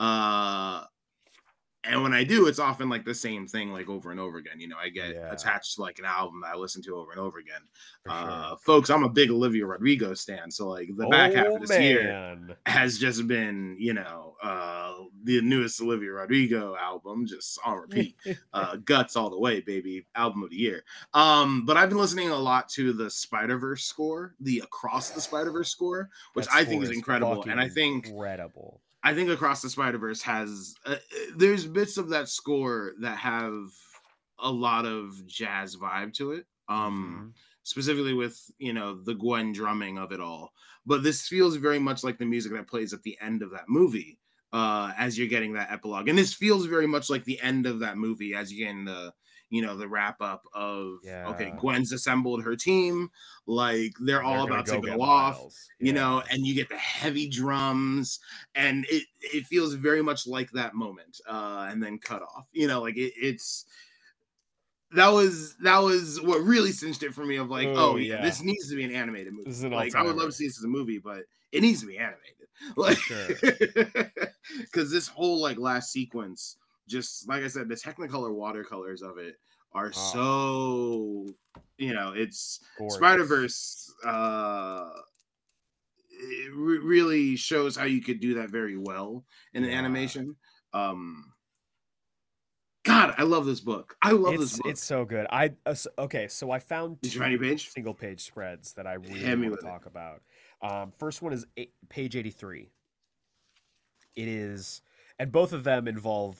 Uh 0.00 0.84
and 1.84 2.02
when 2.02 2.12
I 2.12 2.22
do, 2.24 2.46
it's 2.46 2.58
often 2.58 2.88
like 2.88 3.04
the 3.04 3.14
same 3.14 3.46
thing, 3.46 3.72
like 3.72 3.88
over 3.88 4.10
and 4.10 4.20
over 4.20 4.38
again. 4.38 4.60
You 4.60 4.68
know, 4.68 4.76
I 4.80 4.88
get 4.88 5.14
Yeah. 5.14 5.32
attached 5.32 5.74
to 5.76 5.80
like 5.82 5.98
an 5.98 6.04
album 6.04 6.40
that 6.42 6.54
I 6.54 6.56
listen 6.56 6.82
to 6.82 6.96
over 6.96 7.10
and 7.10 7.20
over 7.20 7.38
again. 7.38 7.62
For 8.04 8.10
Uh, 8.12 8.56
folks, 8.56 8.90
I'm 8.90 9.04
a 9.04 9.08
big 9.08 9.30
Olivia 9.30 9.66
Rodrigo 9.66 10.14
stan, 10.14 10.50
so 10.50 10.68
like 10.68 10.88
the 10.96 11.06
back 11.08 11.32
half 11.32 11.46
Oh, 11.48 11.56
of 11.56 11.62
this 11.66 11.78
year 11.78 12.38
has 12.66 12.98
just 12.98 13.26
been, 13.26 13.76
you 13.78 13.94
know, 13.94 14.36
uh 14.42 14.92
the 15.24 15.40
newest 15.40 15.80
Olivia 15.80 16.12
Rodrigo 16.12 16.76
album, 16.76 17.26
just 17.26 17.58
on 17.64 17.78
repeat. 17.80 18.16
uh 18.52 18.76
Guts 18.76 19.16
all 19.16 19.30
the 19.30 19.38
way, 19.38 19.60
baby, 19.60 20.06
album 20.14 20.42
of 20.42 20.50
the 20.50 20.56
year. 20.56 20.84
Um, 21.14 21.64
but 21.64 21.76
I've 21.76 21.88
been 21.88 21.98
listening 21.98 22.28
a 22.30 22.36
lot 22.36 22.68
to 22.70 22.92
the 22.92 23.08
Spider-Verse 23.10 23.84
score, 23.84 24.34
the 24.40 24.58
Across 24.60 25.10
the 25.10 25.20
Spider-Verse 25.20 25.70
score, 25.70 26.10
which 26.34 26.46
That 26.46 26.54
I 26.54 26.64
think 26.64 26.82
is 26.84 26.90
incredible. 26.90 27.42
And 27.48 27.58
I 27.60 27.68
think 27.68 28.06
incredible. 28.08 28.81
I 29.02 29.14
think 29.14 29.30
Across 29.30 29.62
the 29.62 29.70
Spider 29.70 29.98
Verse 29.98 30.22
has 30.22 30.74
uh, 30.86 30.92
uh, 30.92 30.96
there's 31.36 31.66
bits 31.66 31.96
of 31.96 32.08
that 32.10 32.28
score 32.28 32.92
that 33.00 33.18
have 33.18 33.70
a 34.38 34.50
lot 34.50 34.86
of 34.86 35.26
jazz 35.26 35.76
vibe 35.76 36.12
to 36.14 36.32
it. 36.32 36.46
Um, 36.68 37.26
Mhm. 37.28 37.34
specifically 37.64 38.14
with 38.14 38.40
you 38.58 38.72
know 38.72 39.00
the 39.02 39.14
Gwen 39.14 39.52
drumming 39.52 39.98
of 39.98 40.12
it 40.12 40.20
all. 40.20 40.52
But 40.86 41.02
this 41.02 41.26
feels 41.28 41.56
very 41.56 41.78
much 41.78 42.02
like 42.04 42.18
the 42.18 42.26
music 42.26 42.52
that 42.52 42.66
plays 42.68 42.92
at 42.92 43.02
the 43.02 43.18
end 43.20 43.42
of 43.42 43.50
that 43.52 43.68
movie 43.68 44.18
uh, 44.52 44.92
as 44.96 45.16
you're 45.18 45.28
getting 45.28 45.52
that 45.54 45.70
epilogue, 45.70 46.08
and 46.08 46.18
this 46.18 46.34
feels 46.34 46.66
very 46.66 46.86
much 46.86 47.08
like 47.10 47.24
the 47.24 47.40
end 47.40 47.66
of 47.66 47.78
that 47.80 47.96
movie 47.98 48.34
as 48.34 48.52
you're 48.52 48.66
getting 48.66 48.84
the 48.84 49.12
you 49.52 49.60
know 49.60 49.76
the 49.76 49.86
wrap 49.86 50.20
up 50.22 50.44
of 50.54 51.00
okay, 51.06 51.52
Gwen's 51.58 51.92
assembled 51.92 52.42
her 52.42 52.56
team, 52.56 53.10
like 53.46 53.92
they're 54.00 54.16
They're 54.16 54.22
all 54.24 54.44
about 54.44 54.64
to 54.66 54.80
go 54.80 55.02
off 55.02 55.36
Miles. 55.36 55.68
you 55.78 55.92
know, 55.92 56.22
and 56.30 56.46
you 56.46 56.54
get 56.54 56.70
the 56.70 56.78
heavy 56.78 57.28
drums, 57.28 58.18
and 58.54 58.86
it 58.88 59.04
it 59.20 59.44
feels 59.44 59.74
very 59.74 60.02
much 60.02 60.26
like 60.26 60.50
that 60.52 60.74
moment, 60.74 61.20
uh, 61.28 61.68
and 61.70 61.82
then 61.82 61.98
cut 61.98 62.22
off. 62.22 62.48
You 62.52 62.66
know, 62.66 62.80
like 62.80 62.96
it, 62.96 63.12
it's 63.14 63.66
that 64.94 65.08
was 65.08 65.54
that 65.58 65.78
was 65.78 66.18
what 66.22 66.40
really 66.42 66.72
cinched 66.72 67.02
it 67.02 67.12
for 67.12 67.26
me. 67.26 67.36
Of 67.36 67.50
like, 67.50 67.68
Oh, 67.68 67.92
oh, 67.92 67.96
yeah, 67.96 68.14
yeah. 68.14 68.22
this 68.22 68.42
needs 68.42 68.70
to 68.70 68.76
be 68.76 68.84
an 68.84 68.92
animated 68.92 69.34
movie. 69.34 69.50
An 69.66 69.70
like 69.70 69.94
I 69.94 70.02
would 70.02 70.16
love 70.16 70.28
to 70.28 70.32
see 70.32 70.46
this 70.46 70.58
as 70.58 70.64
a 70.64 70.68
movie, 70.68 70.98
but 70.98 71.24
it 71.52 71.60
needs 71.60 71.80
to 71.80 71.86
be 71.86 71.98
animated. 71.98 72.36
Like, 72.76 72.96
sure. 72.96 73.26
because 74.60 74.92
this 74.92 75.08
whole 75.08 75.40
like 75.40 75.58
last 75.58 75.90
sequence, 75.90 76.58
just 76.92 77.28
like 77.28 77.42
I 77.42 77.48
said, 77.48 77.68
the 77.68 77.74
Technicolor 77.74 78.32
watercolors 78.32 79.02
of 79.02 79.18
it 79.18 79.34
are 79.72 79.90
Oh. 79.96 80.12
so, 81.26 81.34
you 81.78 81.94
know, 81.94 82.12
it's. 82.14 82.60
Spider 82.90 83.24
Verse 83.24 83.92
uh, 84.06 84.90
it 86.10 86.52
re- 86.54 86.78
really 86.78 87.34
shows 87.36 87.74
how 87.76 87.84
you 87.84 88.00
could 88.02 88.20
do 88.20 88.34
that 88.34 88.50
very 88.50 88.76
well 88.76 89.24
in 89.54 89.64
an 89.64 89.70
animation. 89.70 90.36
Um, 90.72 91.32
God, 92.84 93.14
I 93.16 93.22
love 93.22 93.46
this 93.46 93.60
book. 93.60 93.96
I 94.02 94.10
love 94.12 94.34
It's 94.34 94.42
this 94.42 94.56
book. 94.58 94.66
it's 94.70 94.84
so 94.84 95.04
good. 95.04 95.26
I 95.30 95.52
uh, 95.66 95.74
okay, 95.98 96.28
so 96.28 96.50
I 96.50 96.58
found 96.58 96.98
two 97.02 97.38
page? 97.38 97.70
single 97.70 97.94
page 97.94 98.24
spreads 98.24 98.72
that 98.74 98.86
I 98.86 98.94
really 98.94 99.24
want 99.48 99.60
to 99.60 99.66
it. 99.66 99.70
talk 99.70 99.86
about. 99.86 100.20
Um, 100.62 100.90
first 100.98 101.22
one 101.22 101.32
is 101.32 101.46
eight, 101.56 101.72
page 101.88 102.14
eighty 102.16 102.30
three. 102.30 102.70
It 104.16 104.28
is, 104.28 104.82
and 105.18 105.30
both 105.32 105.52
of 105.52 105.64
them 105.64 105.88
involve 105.88 106.38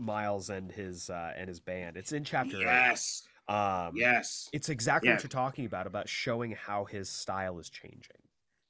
Miles 0.00 0.50
and 0.50 0.70
his 0.72 1.10
uh, 1.10 1.32
and 1.36 1.48
his 1.48 1.60
band. 1.60 1.96
It's 1.96 2.12
in 2.12 2.24
chapter 2.24 2.56
yes, 2.58 3.22
eight. 3.48 3.54
Um, 3.54 3.92
yes, 3.96 4.48
It's 4.52 4.68
exactly 4.68 5.08
Yeah. 5.08 5.14
what 5.16 5.22
you're 5.24 5.28
talking 5.28 5.66
about 5.66 5.86
about 5.86 6.08
showing 6.08 6.52
how 6.52 6.84
his 6.84 7.08
style 7.08 7.58
is 7.58 7.68
changing. 7.70 8.22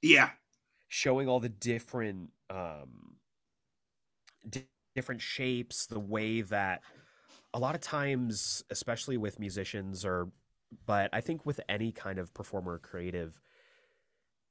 yeah, 0.03 0.31
showing 0.89 1.29
all 1.29 1.39
the 1.41 1.49
different 1.49 2.31
um 2.49 3.17
di- 4.49 4.67
different 4.95 5.21
shapes 5.21 5.87
the 5.87 6.01
way 6.01 6.41
that 6.41 6.83
a 7.55 7.59
lot 7.59 7.75
of 7.75 7.81
times 7.81 8.65
especially 8.71 9.17
with 9.17 9.39
musicians 9.39 10.05
or 10.05 10.31
but 10.87 11.09
i 11.13 11.21
think 11.21 11.47
with 11.47 11.61
any 11.69 11.93
kind 11.93 12.19
of 12.19 12.33
performer 12.35 12.73
or 12.73 12.79
creative 12.79 13.41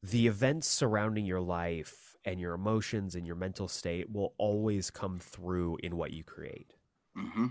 the 0.02 0.28
events 0.28 0.68
surrounding 0.68 1.26
your 1.26 1.42
life 1.42 2.09
and 2.26 2.40
your 2.40 2.54
emotions 2.54 3.16
and 3.16 3.26
your 3.26 3.36
mental 3.36 3.68
state 3.68 4.12
will 4.12 4.34
always 4.38 4.92
come 4.92 5.20
through 5.20 5.78
in 5.84 5.98
what 5.98 6.12
you 6.12 6.24
create 6.24 6.76
hmm 7.16 7.50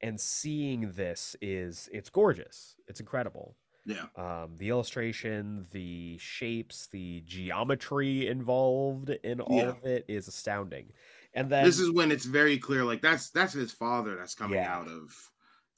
and 0.00 0.20
seeing 0.20 0.92
this 0.92 1.36
is 1.40 1.88
it's 1.92 2.10
gorgeous 2.10 2.76
it's 2.88 3.00
incredible 3.00 3.56
yeah, 3.84 4.06
um, 4.16 4.56
the 4.58 4.70
illustration, 4.70 5.66
the 5.72 6.18
shapes, 6.18 6.88
the 6.88 7.22
geometry 7.22 8.28
involved 8.28 9.10
in 9.10 9.40
all 9.40 9.60
Yeah. 9.60 9.72
of 9.72 9.84
it 9.86 10.06
is 10.08 10.28
astounding. 10.28 10.92
And 11.34 11.50
then 11.50 11.74
this 11.74 11.78
is 11.78 11.90
when 11.90 12.10
it's 12.10 12.24
very 12.24 12.58
clear. 12.58 12.84
Like 12.84 13.02
that's 13.02 13.30
that's 13.30 13.52
his 13.52 13.72
father 13.72 14.16
that's 14.16 14.34
coming 14.34 14.64
Yeah. 14.64 14.64
out 14.64 14.88
of 14.88 15.10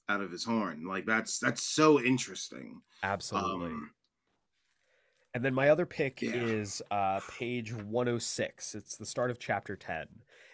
out 0.09 0.21
of 0.21 0.31
his 0.31 0.45
horn. 0.45 0.87
Like 0.87 1.07
that's 1.07 1.39
that's 1.39 1.63
so 1.65 2.01
interesting. 2.01 2.83
absolutely. 3.05 3.71
Um, 3.71 3.93
and 5.35 5.45
then 5.45 5.53
my 5.53 5.69
other 5.69 5.85
pick 5.85 6.23
yeah. 6.23 6.33
is 6.33 6.81
uh, 6.91 7.21
page 7.39 7.75
106. 7.75 8.75
It's 8.77 8.97
the 8.97 9.05
start 9.05 9.31
of 9.31 9.39
chapter 9.41 9.75
10. 9.75 10.07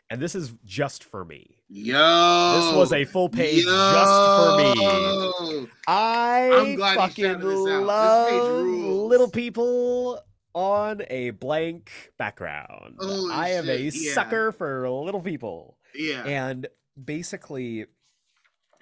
And 0.08 0.20
this 0.20 0.34
is 0.34 0.54
just 0.64 1.04
for 1.04 1.24
me. 1.24 1.58
Yo, 1.68 1.92
This 1.92 2.74
was 2.74 2.92
a 2.92 3.04
full 3.04 3.28
page 3.28 3.62
just 3.62 3.68
for 3.68 4.56
me. 4.56 5.68
I 5.86 6.76
fucking 6.96 7.24
shouted 7.24 7.42
this 7.42 7.64
page 7.64 7.84
love 7.84 8.62
rules. 8.64 9.10
little 9.10 9.30
people 9.30 10.20
on 10.54 11.02
a 11.10 11.30
blank 11.30 11.92
background. 12.18 12.96
Holy 12.98 13.32
I 13.32 13.50
am 13.50 13.68
a 13.68 13.76
yeah. 13.76 14.12
sucker 14.12 14.50
for 14.50 14.90
little 14.90 15.20
people. 15.20 15.76
Yeah, 15.94 16.24
And 16.24 16.66
basically, 17.02 17.86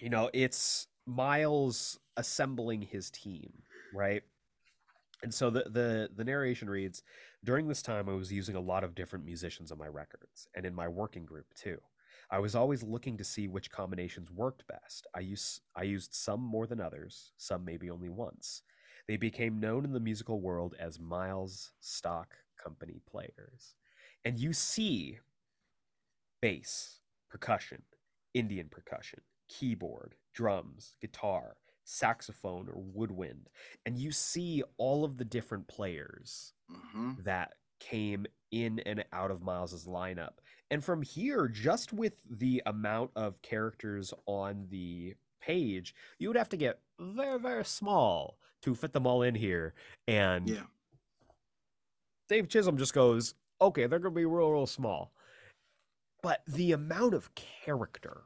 you 0.00 0.08
know, 0.08 0.30
it's 0.32 0.86
Miles 1.06 1.98
assembling 2.16 2.82
his 2.82 3.10
team, 3.10 3.52
right? 3.92 4.22
And 5.22 5.34
so 5.34 5.50
the 5.50 5.64
the 5.64 6.10
the 6.14 6.24
narration 6.24 6.70
reads, 6.70 7.02
during 7.44 7.68
this 7.68 7.82
time 7.82 8.08
I 8.08 8.14
was 8.14 8.32
using 8.32 8.54
a 8.54 8.60
lot 8.60 8.84
of 8.84 8.94
different 8.94 9.24
musicians 9.24 9.72
on 9.72 9.78
my 9.78 9.88
records 9.88 10.48
and 10.54 10.64
in 10.64 10.74
my 10.74 10.88
working 10.88 11.24
group 11.24 11.46
too. 11.54 11.78
I 12.30 12.38
was 12.40 12.54
always 12.54 12.82
looking 12.82 13.16
to 13.16 13.24
see 13.24 13.48
which 13.48 13.70
combinations 13.70 14.30
worked 14.30 14.66
best. 14.68 15.06
I 15.14 15.20
use 15.20 15.60
I 15.74 15.82
used 15.84 16.14
some 16.14 16.40
more 16.40 16.66
than 16.66 16.80
others, 16.80 17.32
some 17.36 17.64
maybe 17.64 17.90
only 17.90 18.10
once. 18.10 18.62
They 19.06 19.16
became 19.16 19.58
known 19.58 19.84
in 19.84 19.92
the 19.92 20.00
musical 20.00 20.40
world 20.40 20.74
as 20.78 21.00
Miles 21.00 21.72
Stock 21.80 22.34
Company 22.62 23.00
players. 23.10 23.74
And 24.24 24.38
you 24.38 24.52
see 24.52 25.18
bass, 26.42 27.00
percussion, 27.30 27.82
Indian 28.34 28.68
percussion, 28.68 29.20
keyboard, 29.48 30.14
drums, 30.34 30.94
guitar, 31.00 31.56
saxophone, 31.88 32.68
or 32.68 32.74
woodwind. 32.76 33.50
And 33.86 33.98
you 33.98 34.12
see 34.12 34.62
all 34.76 35.04
of 35.04 35.16
the 35.16 35.24
different 35.24 35.66
players 35.68 36.52
Mhm. 36.70 37.24
that 37.24 37.54
came 37.80 38.26
in 38.50 38.80
and 38.80 39.04
out 39.12 39.30
of 39.30 39.42
Miles's 39.42 39.86
lineup. 39.86 40.38
And 40.70 40.84
from 40.84 41.02
here, 41.02 41.48
just 41.48 41.92
with 41.92 42.14
the 42.28 42.62
amount 42.66 43.12
of 43.16 43.40
characters 43.40 44.12
on 44.26 44.66
the 44.68 45.16
page, 45.40 45.94
you 46.18 46.28
would 46.28 46.36
have 46.36 46.48
to 46.50 46.56
get 46.56 46.82
very, 46.98 47.38
very 47.38 47.64
small 47.64 48.38
to 48.62 48.74
fit 48.74 48.92
them 48.92 49.06
all 49.06 49.22
in 49.22 49.34
here. 49.34 49.74
And 50.06 50.48
yeah, 50.48 50.66
Dave 52.28 52.48
Chisholm 52.48 52.76
just 52.76 52.92
goes, 52.92 53.34
okay, 53.60 53.86
they're 53.86 53.98
to 53.98 54.10
be 54.10 54.24
real, 54.26 54.50
real 54.50 54.66
small. 54.66 55.14
But 56.22 56.42
the 56.46 56.72
amount 56.72 57.14
of 57.14 57.34
character 57.34 58.24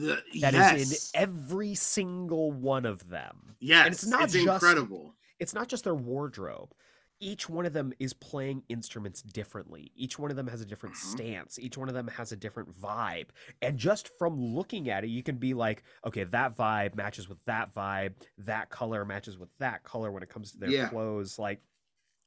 the, 0.00 0.22
that 0.40 0.54
is 0.54 0.90
yes, 0.90 1.10
in 1.14 1.20
every 1.22 1.74
single 1.74 2.52
one 2.52 2.84
of 2.86 3.08
them, 3.08 3.56
yes, 3.60 3.86
and 3.86 3.94
it's 3.94 4.06
not 4.06 4.24
it's 4.24 4.32
just- 4.34 4.46
incredible. 4.46 5.14
it's 5.38 5.54
not 5.54 5.68
just 5.68 5.84
their 5.84 5.94
wardrobe. 5.94 6.72
each 7.18 7.48
one 7.48 7.64
of 7.64 7.72
them 7.72 7.94
is 7.98 8.12
playing 8.12 8.62
instruments 8.68 9.22
differently. 9.22 9.90
Each 9.96 10.18
one 10.18 10.30
of 10.30 10.36
them 10.36 10.46
has 10.48 10.60
a 10.60 10.66
different 10.66 10.96
Mhm. 10.96 11.12
stance. 11.12 11.58
Each 11.58 11.78
one 11.78 11.88
of 11.88 11.94
them 11.94 12.08
has 12.08 12.30
a 12.30 12.36
different 12.36 12.78
vibe. 12.78 13.28
And 13.62 13.78
just 13.78 14.10
from 14.18 14.38
looking 14.38 14.90
at 14.90 15.02
it, 15.02 15.06
you 15.08 15.22
can 15.22 15.38
be 15.38 15.54
like, 15.54 15.82
okay, 16.06 16.24
that 16.24 16.54
vibe 16.58 16.94
matches 16.94 17.26
with 17.26 17.42
that 17.46 17.72
vibe. 17.72 18.16
That 18.36 18.68
color 18.68 19.06
matches 19.06 19.38
with 19.38 19.48
that 19.60 19.82
color 19.82 20.12
when 20.12 20.22
it 20.22 20.28
comes 20.28 20.52
to 20.52 20.58
their 20.58 20.68
Yeah. 20.68 20.90
clothes. 20.90 21.38
Like 21.38 21.62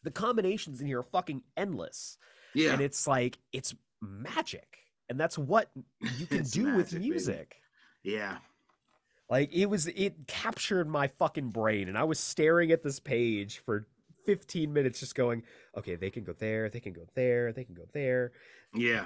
the 0.02 0.10
combinations 0.10 0.82
in 0.82 0.88
here 0.88 1.02
are 1.02 1.04
fucking 1.04 1.44
endless. 1.56 2.18
Yeah. 2.56 2.74
And 2.74 2.82
it's 2.82 3.06
like, 3.06 3.38
it's 3.54 3.76
magic. 4.02 4.80
And 5.10 5.20
that's 5.20 5.38
what 5.38 5.72
you 6.18 6.26
can 6.28 6.44
do 6.44 6.76
with 6.76 6.94
magic, 6.94 7.00
baby. 7.00 7.10
music. 7.10 7.62
yeah. 8.04 8.38
Like 9.30 9.54
it 9.54 9.68
was 9.68 9.88
it 9.88 10.28
captured 10.28 10.88
my 10.88 11.08
fucking 11.08 11.50
brain 11.50 11.88
and 11.88 11.98
I 11.98 12.04
was 12.04 12.20
staring 12.20 12.72
at 12.72 12.82
this 12.82 13.00
page 13.00 13.60
for 13.60 13.86
15 14.26 14.74
minutes 14.74 15.00
just 15.00 15.16
going, 15.16 15.44
okay, 15.78 15.96
they 15.96 16.10
can 16.10 16.24
go 16.24 16.34
there, 16.34 16.70
they 16.70 16.80
can 16.80 16.94
go 16.94 17.06
there, 17.16 17.52
they 17.52 17.64
can 17.64 17.76
go 17.76 17.86
there. 17.94 18.32
Yeah. 18.74 19.06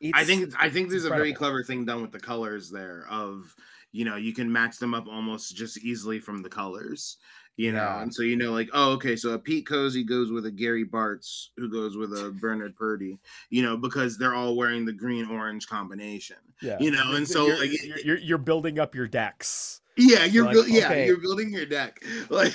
It's, 0.00 0.16
I 0.16 0.24
think 0.24 0.52
I 0.58 0.70
think 0.70 0.90
there's 0.90 1.06
a 1.06 1.10
very 1.10 1.32
clever 1.32 1.62
thing 1.64 1.84
done 1.84 2.02
with 2.02 2.12
the 2.12 2.20
colors 2.20 2.70
there 2.70 3.06
of 3.10 3.54
you 3.90 4.04
know 4.04 4.16
you 4.16 4.32
can 4.32 4.52
match 4.52 4.78
them 4.78 4.94
up 4.94 5.08
almost 5.08 5.56
just 5.56 5.78
easily 5.78 6.20
from 6.20 6.42
the 6.42 6.48
colors 6.48 7.16
you 7.58 7.72
know 7.72 7.78
Yeah. 7.82 8.02
and 8.02 8.14
so 8.14 8.22
you 8.22 8.36
know 8.36 8.52
like 8.52 8.70
oh 8.72 8.92
okay 8.92 9.16
so 9.16 9.30
a 9.32 9.38
Pete 9.38 9.66
Cosey 9.66 10.04
goes 10.04 10.30
with 10.32 10.46
a 10.46 10.50
Gary 10.50 10.86
Bartz 10.86 11.48
who 11.56 11.68
goes 11.68 11.96
with 11.96 12.12
a 12.12 12.30
Bernard 12.40 12.74
Purdie 12.76 13.18
you 13.50 13.62
know 13.62 13.76
because 13.76 14.16
they're 14.16 14.34
all 14.34 14.56
wearing 14.56 14.86
the 14.86 14.92
green 14.92 15.28
orange 15.30 15.66
combination 15.68 16.36
yeah. 16.62 16.76
you 16.80 16.90
know, 16.90 17.14
and 17.14 17.26
so, 17.28 17.46
you're, 17.46 17.58
like, 17.58 17.82
you're, 17.84 17.98
you're, 17.98 18.18
you're 18.18 18.38
building 18.38 18.78
up 18.78 18.94
your 18.94 19.06
decks. 19.06 19.80
yeah 19.96 20.24
you're 20.24 20.44
like, 20.44 20.54
buil- 20.54 20.68
yeah 20.68 20.86
okay. 20.86 21.06
you're 21.06 21.20
building 21.20 21.52
your 21.52 21.66
deck 21.66 22.00
like 22.30 22.54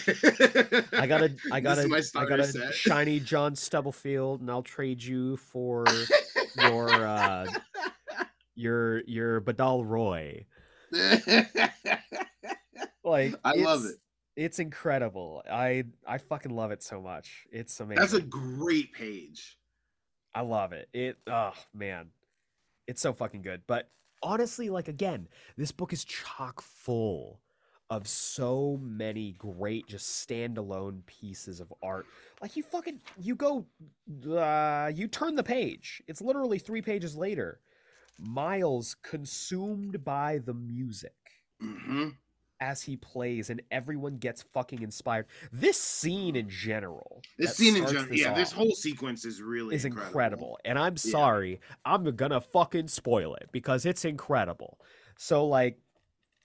I 0.94 1.06
got 1.06 1.22
a 1.22 1.36
I 1.52 1.60
got 1.62 1.76
This 1.76 1.86
is 1.86 2.14
my 2.16 2.22
a 2.22 2.24
I 2.24 2.30
got 2.30 2.40
a 2.40 2.46
set. 2.46 2.74
shiny 2.74 3.20
John 3.20 3.56
Stubblefield 3.56 4.40
and 4.42 4.50
I'll 4.50 4.64
trade 4.64 5.04
you 5.04 5.36
for 5.38 5.86
your 6.58 6.90
uh 7.06 7.46
your 8.56 9.02
your 9.02 9.42
Badal 9.42 9.86
Roy. 9.86 10.46
Like 13.04 13.36
I 13.44 13.56
love 13.56 13.86
it. 13.86 13.96
It's 14.36 14.60
incredible. 14.60 15.44
I 15.52 15.84
I 16.08 16.18
fucking 16.18 16.56
love 16.56 16.72
it 16.72 16.82
so 16.82 17.02
much. 17.02 17.46
It's 17.52 17.80
amazing. 17.80 18.02
That's 18.02 18.14
a 18.14 18.22
great 18.22 18.94
page. 18.94 19.58
I 20.34 20.42
love 20.42 20.74
it. 20.74 20.90
It 20.94 21.18
oh 21.28 21.54
man. 21.74 22.08
It's 22.88 23.02
so 23.02 23.14
fucking 23.14 23.44
good. 23.44 23.62
But 23.68 23.90
honestly, 24.22 24.70
like 24.70 24.88
again, 24.88 25.28
this 25.58 25.72
book 25.72 25.94
is 25.94 26.04
chock 26.04 26.62
full 26.62 27.40
of 27.90 28.08
so 28.08 28.80
many 28.82 29.34
great 29.34 29.88
just 29.88 30.28
standalone 30.28 31.06
pieces 31.06 31.60
of 31.60 31.72
art. 31.84 32.08
Like 32.42 32.58
you 32.58 32.64
fucking 32.64 33.00
you 33.20 33.36
go 33.36 33.68
uh 34.36 34.92
you 34.94 35.08
turn 35.08 35.36
the 35.36 35.44
page. 35.44 36.02
It's 36.08 36.22
literally 36.22 36.58
3 36.58 36.82
pages 36.82 37.16
later. 37.16 37.60
Miles 38.20 38.96
consumed 39.04 40.04
by 40.04 40.40
the 40.40 40.54
music 40.54 41.14
hmm 41.60 42.10
as 42.60 42.82
he 42.82 42.96
plays 42.96 43.50
and 43.50 43.62
everyone 43.72 44.18
gets 44.18 44.42
fucking 44.42 44.82
inspired. 44.82 45.28
This 45.52 45.80
scene 45.80 46.36
in 46.36 46.50
general. 46.50 47.22
This 47.38 47.56
scene 47.58 47.76
in 47.76 47.86
general, 47.86 48.06
this 48.10 48.20
yeah, 48.22 48.34
this 48.34 48.52
whole 48.52 48.74
sequence 48.76 49.26
is 49.26 49.42
really 49.42 49.76
is 49.76 49.86
incredible. 49.86 50.10
incredible. 50.10 50.60
And 50.66 50.80
I'm 50.80 50.94
Yeah. 50.94 51.12
sorry, 51.12 51.60
I'm 51.86 52.04
gonna 52.16 52.42
fucking 52.42 52.88
spoil 52.88 53.36
it 53.36 53.50
because 53.52 53.86
it's 53.86 54.06
incredible. 54.06 54.80
So 55.18 55.46
like 55.48 55.80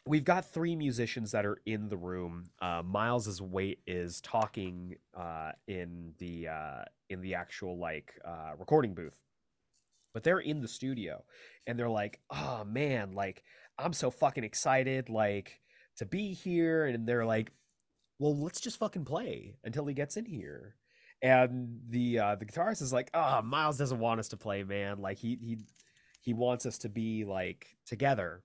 we've 0.07 0.25
got 0.25 0.45
three 0.45 0.75
musicians 0.75 1.31
that 1.33 1.45
are 1.45 1.61
in 1.67 1.89
the 1.89 1.97
room. 1.97 2.51
Uh 2.61 2.83
Miles's 2.85 3.41
weight 3.41 3.81
is 3.87 4.21
talking 4.21 4.97
uh 5.15 5.53
in 5.67 6.15
the 6.19 6.49
uh 6.49 6.85
in 7.11 7.21
the 7.21 7.35
actual 7.35 7.79
like 7.79 8.19
uh 8.25 8.53
recording 8.59 8.95
booth. 8.95 9.19
But 10.15 10.25
they're 10.25 10.41
in 10.41 10.61
the 10.63 10.69
studio 10.69 11.23
and 11.67 11.79
they're 11.79 11.89
like, 11.89 12.19
"Oh 12.31 12.65
man, 12.65 13.13
like 13.13 13.45
I'm 13.79 13.93
so 13.93 14.11
fucking 14.11 14.43
excited 14.43 15.09
like 15.11 15.61
to 15.99 16.07
be 16.07 16.33
here." 16.33 16.87
And 16.87 17.07
they're 17.07 17.27
like, 17.27 17.53
"Well, 18.19 18.37
let's 18.37 18.61
just 18.61 18.79
fucking 18.79 19.05
play 19.05 19.57
until 19.65 19.87
he 19.87 19.95
gets 19.95 20.17
in 20.17 20.25
here." 20.25 20.75
and 21.21 21.81
the 21.89 22.17
uh 22.17 22.37
the 22.37 22.47
guitarist 22.47 22.81
is 22.81 22.93
like 22.93 23.11
ah 23.13 23.43
miles 23.45 23.77
doesn't 23.77 23.99
want 23.99 24.21
us 24.21 24.29
to 24.29 24.37
play 24.37 24.63
man 24.63 25.01
like 25.01 25.19
he 25.19 25.35
he 25.35 25.59
he 26.21 26.33
wants 26.33 26.65
us 26.65 26.79
to 26.79 26.89
be 26.89 27.25
like 27.25 27.77
together 27.87 28.45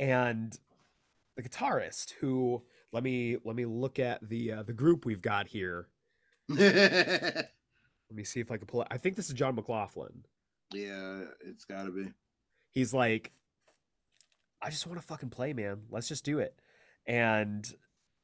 and 0.00 0.58
the 1.36 1.42
guitarist 1.44 2.12
who 2.20 2.60
let 2.92 3.04
me 3.04 3.36
let 3.44 3.54
me 3.54 3.64
look 3.64 4.00
at 4.00 4.18
the 4.28 4.52
uh, 4.52 4.62
the 4.64 4.72
group 4.72 5.04
we've 5.04 5.22
got 5.22 5.46
here 5.46 5.88
let 6.48 7.46
me 8.12 8.24
see 8.24 8.40
if 8.40 8.50
i 8.50 8.56
can 8.56 8.66
pull 8.66 8.82
it 8.82 8.88
i 8.90 8.98
think 8.98 9.14
this 9.14 9.28
is 9.28 9.34
john 9.34 9.54
mclaughlin 9.54 10.24
Yeah, 10.74 11.24
it's 11.46 11.64
got 11.64 11.84
to 11.84 11.92
be. 11.92 12.08
he's 12.72 12.92
like 12.92 13.30
i 14.62 14.70
just 14.70 14.86
want 14.86 15.00
to 15.00 15.06
fucking 15.06 15.30
play 15.30 15.52
man. 15.52 15.82
Let's 15.90 16.08
just 16.08 16.24
do 16.24 16.38
it. 16.38 16.54
And 17.06 17.66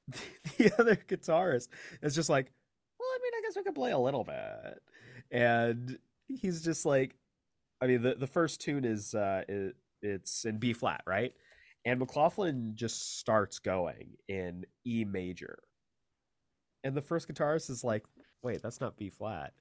the 0.59 0.73
other 0.79 0.97
guitarist 0.97 1.69
is 2.03 2.15
just 2.15 2.29
like 2.29 2.53
well 2.99 3.09
i 3.09 3.19
mean 3.23 3.33
i 3.37 3.43
guess 3.43 3.57
we 3.57 3.63
could 3.63 3.75
play 3.75 3.93
a 3.93 3.99
little 3.99 4.25
bit. 4.25 4.83
And 5.31 5.99
he's 6.29 6.63
just 6.63 6.85
like 6.85 7.17
i 7.81 7.87
mean 7.87 8.03
the, 8.03 8.15
the 8.15 8.27
first 8.27 8.61
tune 8.61 8.85
is 8.85 9.15
uh 9.15 9.43
it, 9.49 9.77
it's 10.03 10.45
in 10.45 10.59
b 10.59 10.73
flat 10.73 11.03
right? 11.07 11.33
And 11.85 12.01
mclaughlin 12.01 12.73
just 12.75 13.19
starts 13.19 13.59
going 13.59 14.17
in 14.29 14.65
e 14.85 15.05
major. 15.05 15.59
And 16.85 16.95
the 16.95 17.03
first 17.03 17.29
guitarist 17.29 17.71
is 17.71 17.83
like 17.83 18.05
wait 18.43 18.63
that's 18.63 18.81
not 18.81 18.97
b 18.97 19.11
flat. 19.11 19.53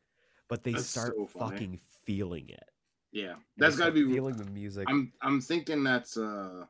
But 0.48 0.64
they 0.64 0.74
That's 0.74 0.86
start 0.86 1.16
so 1.18 1.26
fucking 1.26 1.80
feeling 2.06 2.50
it 2.50 2.70
Yeah, 3.16 3.36
that's 3.56 3.78
got 3.78 3.86
to 3.86 3.92
be. 3.94 4.04
feeling 4.04 4.36
the 4.36 4.52
music 4.52 4.90
I'm 4.90 5.14
I'm 5.22 5.40
thinking 5.40 5.86
that's 5.86 6.18
uh, 6.18 6.66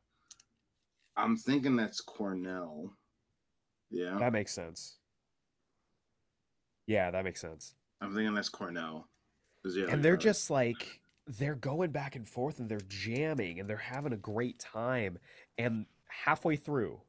I'm 1.18 1.36
thinking 1.36 1.76
that's 1.76 2.02
Cornell. 2.02 2.94
Yeah, 3.90 4.20
That 4.20 4.32
makes 4.32 4.54
sense. 4.54 4.98
Yeah, 6.86 7.10
that 7.10 7.24
makes 7.24 7.42
sense. 7.42 7.74
I'm 8.00 8.14
thinking 8.14 8.36
that's 8.36 8.50
Cornell. 8.50 9.08
yeah, 9.66 9.86
And 9.90 10.06
they're 10.06 10.16
just 10.16 10.52
like 10.52 11.02
they're 11.26 11.56
going 11.56 11.90
back 11.90 12.16
and 12.16 12.30
forth 12.30 12.60
and 12.60 12.70
they're 12.70 12.80
jamming 12.88 13.60
and 13.60 13.68
they're 13.68 13.78
having 13.78 14.14
a 14.14 14.18
great 14.18 14.60
time. 14.60 15.18
And 15.58 15.88
halfway 16.08 16.58
through, 16.58 17.02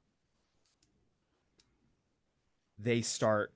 they 2.79 3.03
start 3.03 3.53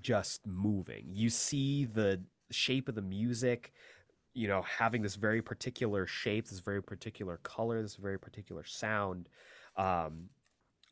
just 0.00 0.44
moving. 0.48 1.10
You 1.12 1.30
see 1.30 1.84
the 1.84 2.22
shape 2.50 2.88
of 2.88 2.94
the 2.96 3.02
music, 3.02 3.72
you 4.34 4.48
know, 4.48 4.62
having 4.62 5.00
this 5.02 5.14
very 5.16 5.40
particular 5.40 6.06
shape, 6.06 6.48
this 6.48 6.58
very 6.60 6.82
particular 6.82 7.38
color, 7.38 7.80
this 7.80 7.96
very 7.96 8.18
particular 8.18 8.64
sound. 8.64 9.28
Um, 9.76 10.28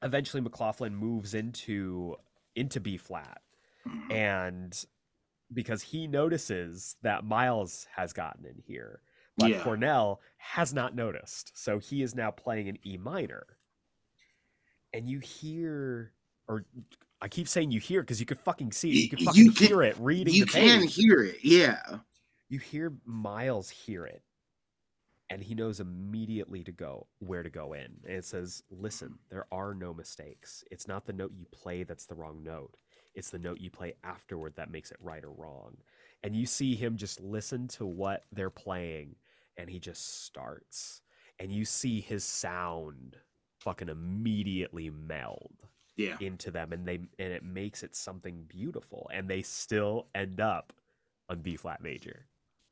eventually, 0.03 0.40
McLaughlin 0.40 0.95
moves 0.95 1.34
into 1.34 2.16
into 2.57 2.80
B 2.80 2.97
flat, 2.97 3.40
mhm. 3.86 4.12
and 4.12 4.84
because 5.55 5.82
he 5.82 6.07
notices 6.07 6.97
that 7.03 7.24
Miles 7.24 7.86
has 7.95 8.12
gotten 8.12 8.47
in 8.47 8.57
here, 8.66 9.03
but 9.36 9.51
Yeah. 9.51 9.62
Cornell 9.62 10.20
has 10.38 10.72
not 10.72 10.95
noticed. 10.95 11.53
So 11.55 11.78
he 11.78 12.03
is 12.03 12.14
now 12.14 12.30
playing 12.30 12.68
an 12.68 12.78
E 12.86 12.97
minor. 12.97 13.59
And 14.95 15.09
you 15.09 15.18
hear, 15.20 16.12
or 16.49 16.64
I 17.20 17.28
keep 17.28 17.49
saying 17.49 17.70
you 17.70 17.80
hear 17.80 18.03
because 18.03 18.20
you 18.20 18.26
could 18.26 18.40
fucking 18.40 18.72
see 18.72 18.90
it. 18.90 18.95
You 19.05 19.09
could 19.11 19.20
you 19.20 19.26
fucking 19.26 19.53
can- 19.53 19.66
hear 19.68 19.82
it 19.82 19.97
reading 19.99 20.34
you 20.34 20.47
can 20.47 20.82
page. 20.82 20.95
hear 20.95 21.22
it. 21.22 21.38
Yeah, 21.43 21.99
You 22.53 22.59
hear 22.59 22.92
Miles 23.07 23.70
hear 23.70 24.05
it, 24.05 24.22
and 25.30 25.42
he 25.42 25.55
knows 25.55 25.80
immediately 25.80 26.62
to 26.64 26.70
go 26.70 27.07
where 27.18 27.42
to 27.42 27.48
go 27.48 27.72
in. 27.72 28.03
And 28.05 28.12
it 28.12 28.26
says, 28.26 28.62
"Listen, 28.68 29.18
there 29.30 29.46
are 29.50 29.72
no 29.72 29.94
mistakes. 29.94 30.62
It's 30.70 30.86
not 30.86 31.07
the 31.07 31.14
note 31.14 31.32
you 31.32 31.46
play 31.46 31.82
that's 31.82 32.05
the 32.05 32.14
wrong 32.14 32.42
note. 32.42 32.76
It's 33.14 33.30
the 33.30 33.38
note 33.38 33.61
you 33.62 33.70
play 33.70 33.94
afterward 34.05 34.55
that 34.57 34.70
makes 34.70 34.90
it 34.90 34.98
right 35.00 35.24
or 35.24 35.32
wrong." 35.32 35.78
And 36.22 36.36
you 36.36 36.44
see 36.44 36.74
him 36.74 36.98
just 36.98 37.22
listen 37.22 37.68
to 37.68 37.86
what 37.86 38.26
they're 38.30 38.50
playing, 38.50 39.16
and 39.57 39.70
he 39.70 39.78
just 39.78 40.22
starts. 40.24 41.00
And 41.38 41.50
you 41.50 41.64
see 41.64 42.03
his 42.03 42.22
sound 42.22 43.16
fucking 43.61 43.88
immediately 43.88 44.90
meld 44.90 45.66
yeah. 45.96 46.18
into 46.20 46.50
them 46.50 46.74
and 46.74 46.86
they 46.86 46.96
and 46.96 47.32
it 47.32 47.44
makes 47.44 47.82
it 47.82 47.96
something 47.96 48.44
beautiful 48.44 49.09
and 49.14 49.26
they 49.26 49.40
still 49.40 50.09
end 50.14 50.38
up 50.38 50.74
on 51.30 51.40
B 51.40 51.57
flat 51.57 51.80
major 51.80 52.26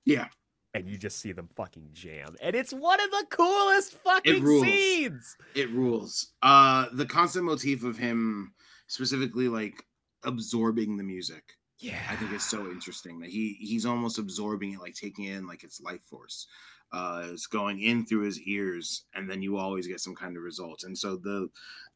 Yeah, 0.04 0.28
and 0.74 0.88
you 0.88 0.96
just 0.96 1.18
see 1.18 1.32
them 1.32 1.48
fucking 1.56 1.90
jam 1.92 2.36
and 2.40 2.54
it's 2.54 2.72
one 2.72 3.00
of 3.00 3.10
the 3.10 3.26
coolest 3.30 3.92
fucking 3.94 4.46
scenes 4.46 5.36
it 5.54 5.70
rules. 5.70 6.32
Uh, 6.42 6.86
the 6.92 7.06
constant 7.06 7.44
motif 7.44 7.84
of 7.84 7.98
him 7.98 8.52
specifically 8.86 9.48
like 9.48 9.84
absorbing 10.24 10.96
the 10.96 11.02
music 11.04 11.54
Yeah. 11.78 11.98
I 12.08 12.16
think 12.16 12.32
it's 12.32 12.44
so 12.48 12.70
interesting 12.70 13.18
that 13.20 13.30
he 13.30 13.56
he's 13.60 13.86
almost 13.86 14.18
absorbing 14.18 14.74
it, 14.74 14.80
like 14.80 14.94
taking 14.94 15.24
it 15.24 15.36
in 15.36 15.46
like 15.46 15.64
it's 15.64 15.80
life 15.80 16.02
force. 16.02 16.46
Uh, 16.92 17.22
it's 17.32 17.46
going 17.46 17.80
in 17.82 18.04
through 18.04 18.22
his 18.22 18.40
ears, 18.40 19.04
and 19.14 19.30
then 19.30 19.42
you 19.42 19.56
always 19.56 19.86
get 19.86 20.00
some 20.00 20.14
kind 20.14 20.36
of 20.36 20.42
result. 20.42 20.82
And 20.82 20.96
so 20.98 21.16
the 21.16 21.48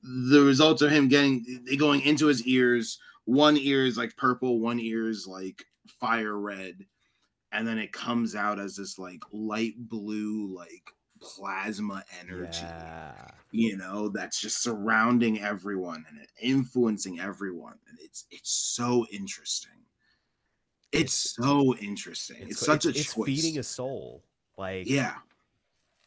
the 0.03 0.41
results 0.41 0.83
of 0.83 0.91
him 0.91 1.09
getting 1.09 1.45
going 1.79 2.01
into 2.03 2.27
his 2.27 2.45
ears. 2.47 2.99
One 3.25 3.57
ear 3.57 3.85
is 3.87 3.97
like 3.97 4.17
purple, 4.17 4.61
one 4.61 4.79
ear 4.79 5.09
is 5.09 5.27
like 5.27 5.65
fire 6.01 6.39
red, 6.39 6.87
and 7.55 7.67
then 7.67 7.79
it 7.79 7.93
comes 7.93 8.35
out 8.35 8.59
as 8.59 8.77
this 8.77 8.99
like 8.99 9.23
light 9.33 9.75
blue, 9.79 10.55
like 10.55 10.93
plasma 11.21 12.05
energy 12.21 12.59
Yeah. 12.63 13.15
you 13.51 13.79
know 13.79 14.11
that's 14.11 14.39
just 14.39 14.63
surrounding 14.63 15.41
everyone 15.41 16.05
and 16.11 16.19
influencing 16.39 17.19
everyone 17.19 17.79
and 17.89 17.99
it's 18.03 18.27
it's 18.31 18.51
so 18.51 19.07
interesting 19.11 19.71
it's, 20.93 21.01
It's- 21.37 21.49
so 21.49 21.75
interesting 21.77 22.37
it's, 22.43 22.61
co- 22.61 22.67
such 22.67 22.85
it's, 22.85 22.97
a 22.99 23.01
it's 23.01 23.15
choice 23.15 23.27
feeding 23.27 23.59
a 23.59 23.63
soul. 23.63 24.23
Like 24.59 24.87
yeah 24.89 25.15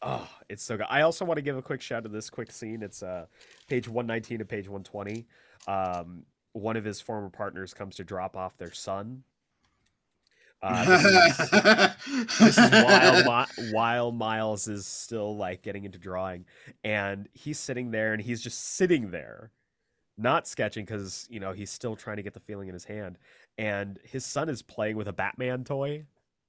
Oh, 0.00 0.28
it's 0.48 0.62
so 0.62 0.76
good. 0.76 0.86
I 0.88 1.00
also 1.00 1.24
want 1.24 1.38
to 1.38 1.42
give 1.42 1.56
a 1.56 1.62
quick 1.62 1.80
shout 1.80 2.04
to 2.04 2.08
this 2.08 2.30
quick 2.30 2.52
scene. 2.52 2.82
It's 2.84 3.02
uh 3.02 3.26
page 3.66 3.88
119 3.88 4.38
to 4.38 4.44
page 4.44 4.68
120. 4.68 5.26
Um 5.66 6.24
one 6.52 6.76
of 6.76 6.84
his 6.84 7.00
former 7.00 7.28
partners 7.30 7.74
comes 7.74 7.96
to 7.96 8.04
drop 8.04 8.36
off 8.36 8.56
their 8.56 8.72
son. 8.72 9.24
Uh, 10.60 10.84
this 10.84 11.04
is, 11.04 11.50
this 12.38 12.58
is 12.58 12.70
while 12.70 13.46
while 13.70 14.12
Miles 14.12 14.66
is 14.68 14.86
still 14.86 15.36
like 15.36 15.62
getting 15.62 15.84
into 15.84 15.98
drawing, 15.98 16.44
and 16.82 17.28
he's 17.32 17.58
sitting 17.58 17.90
there, 17.90 18.12
and 18.12 18.20
he's 18.20 18.40
just 18.40 18.74
sitting 18.76 19.10
there, 19.10 19.52
not 20.16 20.48
sketching 20.48 20.84
because 20.84 21.26
you 21.30 21.38
know 21.40 21.52
he's 21.52 21.70
still 21.70 21.94
trying 21.94 22.16
to 22.16 22.22
get 22.22 22.34
the 22.34 22.40
feeling 22.40 22.68
in 22.68 22.74
his 22.74 22.84
hand, 22.84 23.18
and 23.56 24.00
his 24.02 24.24
son 24.24 24.48
is 24.48 24.62
playing 24.62 24.96
with 24.96 25.06
a 25.08 25.12
Batman 25.12 25.62
toy, 25.64 26.04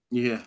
yeah 0.10 0.44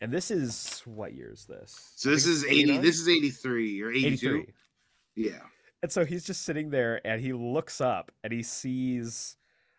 and 0.00 0.12
this 0.12 0.30
is 0.30 0.82
what 0.84 1.14
year 1.14 1.30
is 1.32 1.46
this? 1.46 1.92
so 1.96 2.10
this 2.10 2.26
is 2.26 2.44
80 2.44 2.60
89? 2.62 2.82
this 2.82 3.00
is 3.00 3.08
83 3.08 3.82
or 3.82 3.92
82 3.92 4.46
yeah 5.14 5.30
And 5.82 5.92
so 5.92 6.04
he's 6.04 6.24
just 6.24 6.42
sitting 6.42 6.70
there 6.70 7.00
and 7.06 7.20
he 7.20 7.32
looks 7.32 7.80
up 7.80 8.10
and 8.22 8.32
he 8.32 8.42
sees 8.42 9.36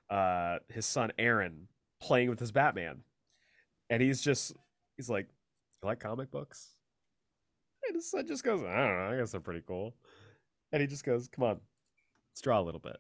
uh 0.10 0.60
his 0.70 0.86
son 0.86 1.12
Aaron 1.18 1.68
playing 2.00 2.30
with 2.30 2.40
his 2.40 2.52
Batman. 2.52 3.02
And 3.90 4.02
he's 4.02 4.22
just 4.22 4.54
he's 4.98 5.10
like, 5.10 5.28
You 5.82 5.88
like 5.88 6.00
comic 6.00 6.32
books? 6.32 6.70
And 7.88 7.96
his 7.96 8.10
son 8.10 8.26
just 8.28 8.44
goes, 8.44 8.62
I 8.64 8.76
don't 8.78 8.98
know, 8.98 9.12
I 9.14 9.18
guess 9.18 9.32
they're 9.32 9.42
pretty 9.42 9.62
cool. 9.68 9.94
And 10.72 10.82
he 10.82 10.88
just 10.88 11.04
goes, 11.04 11.28
Come 11.28 11.44
on, 11.44 11.60
let's 12.32 12.42
draw 12.42 12.60
a 12.60 12.64
little 12.64 12.80
bit. 12.80 12.98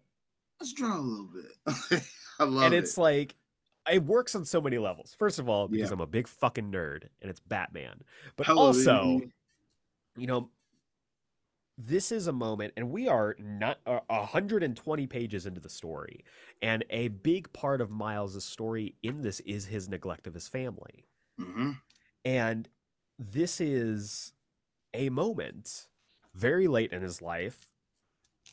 let's 0.59 0.73
draw 0.73 0.97
a 0.97 1.01
little 1.01 1.29
bit 1.33 2.03
i 2.39 2.43
love 2.43 2.63
and 2.65 2.73
it 2.73 2.77
it's 2.77 2.97
like 2.97 3.35
it 3.91 4.03
works 4.03 4.33
on 4.35 4.45
so 4.45 4.59
many 4.61 4.77
levels. 4.79 5.15
First 5.17 5.37
of 5.39 5.47
all, 5.47 5.67
because 5.67 5.89
Yeah. 5.89 5.93
I'm 5.93 6.01
a 6.01 6.07
big 6.07 6.27
fucking 6.27 6.71
nerd 6.71 7.03
and 7.21 7.29
it's 7.29 7.39
Batman. 7.39 8.01
But 8.35 8.47
Hello, 8.47 8.63
also, 8.67 9.19
baby. 9.19 9.31
you 10.17 10.25
know, 10.27 10.49
this 11.77 12.11
is 12.11 12.27
a 12.27 12.33
moment, 12.33 12.73
and 12.77 12.89
we 12.91 13.07
are 13.07 13.35
not 13.39 13.79
uh, 13.85 13.99
120 14.07 15.07
pages 15.07 15.45
into 15.45 15.59
the 15.59 15.69
story, 15.69 16.23
and 16.61 16.85
a 16.89 17.09
big 17.09 17.51
part 17.53 17.81
of 17.81 17.89
Miles' 17.91 18.43
story 18.45 18.95
in 19.03 19.21
this 19.21 19.39
is 19.41 19.65
his 19.65 19.89
neglect 19.89 20.27
of 20.27 20.33
his 20.33 20.47
family, 20.47 21.05
Mhm. 21.39 21.81
and 22.23 22.69
this 23.19 23.59
is 23.61 24.33
a 24.93 25.09
moment 25.09 25.89
very 26.33 26.67
late 26.67 26.91
in 26.93 27.01
his 27.01 27.21
life. 27.21 27.69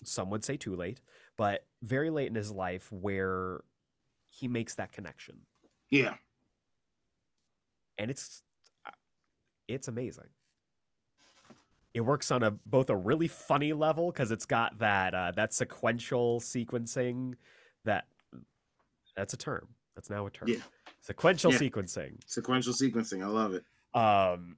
Some 0.04 0.30
would 0.30 0.44
say 0.44 0.56
too 0.56 0.74
late, 0.76 1.00
but 1.36 1.66
very 1.82 2.10
late 2.10 2.28
in 2.28 2.34
his 2.34 2.50
life 2.50 2.90
where 2.92 3.64
he 4.28 4.48
makes 4.48 4.74
that 4.76 4.92
connection, 4.92 5.46
yeah 5.90 6.16
and 7.98 8.10
it's 8.10 8.42
uh, 8.86 8.90
it's 9.68 9.88
amazing. 9.88 10.28
It 11.94 12.00
works 12.00 12.30
on 12.30 12.42
a 12.42 12.50
both 12.50 12.88
a 12.90 12.96
really 12.96 13.28
funny 13.28 13.72
level 13.72 14.10
because 14.10 14.30
it's 14.30 14.46
got 14.46 14.78
that 14.78 15.14
uh, 15.14 15.32
that 15.36 15.52
sequential 15.52 16.40
sequencing 16.40 17.34
that 17.84 18.06
that's 19.14 19.34
a 19.34 19.36
term. 19.36 19.68
That's 19.94 20.08
now 20.08 20.26
a 20.26 20.30
term. 20.30 20.48
Yeah. 20.48 20.56
Sequential 21.02 21.52
Yeah. 21.52 21.58
sequencing. 21.58 22.12
sequential 22.26 22.72
sequencing 22.72 23.22
i 23.22 23.26
love 23.26 23.52
it 23.54 23.64
Um 23.98 24.56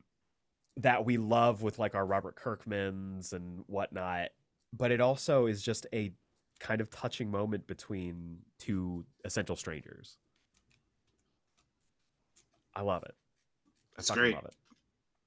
that 0.76 1.04
we 1.04 1.16
love 1.16 1.62
with 1.62 1.78
like 1.78 1.94
our 1.94 2.04
Robert 2.06 2.36
Kirkmans 2.36 3.32
and 3.32 3.64
whatnot. 3.68 4.30
But 4.72 4.90
it 4.90 5.00
also 5.00 5.46
is 5.46 5.62
just 5.62 5.86
a 5.92 6.12
kind 6.60 6.80
of 6.80 6.90
touching 6.90 7.30
moment 7.30 7.66
between 7.68 8.38
two 8.58 9.04
essential 9.24 9.54
strangers. 9.56 10.16
I 12.74 12.82
love 12.82 13.04
it. 13.04 13.14
I 13.96 14.00
It's 14.00 14.10
great. 14.10 14.34
love 14.34 14.44
it. 14.46 14.54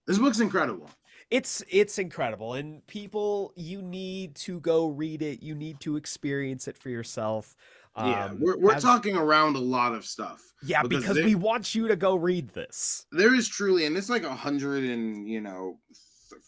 this 0.06 0.18
book's 0.18 0.40
incredible 0.42 0.90
It's 1.30 1.64
it's 1.70 2.00
incredible, 2.00 2.54
and 2.54 2.86
people, 2.88 3.52
you 3.56 3.82
need 3.82 4.36
to 4.36 4.60
go 4.62 4.88
read 4.88 5.22
it. 5.22 5.44
You 5.44 5.56
need 5.56 5.80
to 5.82 5.98
experience 5.98 6.68
it 6.68 6.78
for 6.78 6.90
yourself. 6.90 7.56
yeah 7.98 8.26
Um, 8.26 8.40
we're, 8.40 8.58
we're 8.58 8.74
as- 8.76 8.84
talking 8.84 9.18
around 9.18 9.56
a 9.56 9.60
lot 9.78 9.94
of 9.96 10.06
stuff 10.06 10.42
Yeah, 10.64 10.84
because 10.84 11.02
because 11.04 11.16
there- 11.16 11.26
we 11.26 11.36
want 11.36 11.74
you 11.76 11.88
to 11.88 11.96
go 11.96 12.16
read 12.16 12.50
this. 12.54 13.06
there 13.12 13.34
is 13.34 13.48
truly 13.48 13.86
and 13.86 13.98
it's 13.98 14.10
like 14.10 14.24
a 14.24 14.36
hundred 14.36 14.84
and 14.84 15.28
you 15.28 15.42
know 15.42 15.80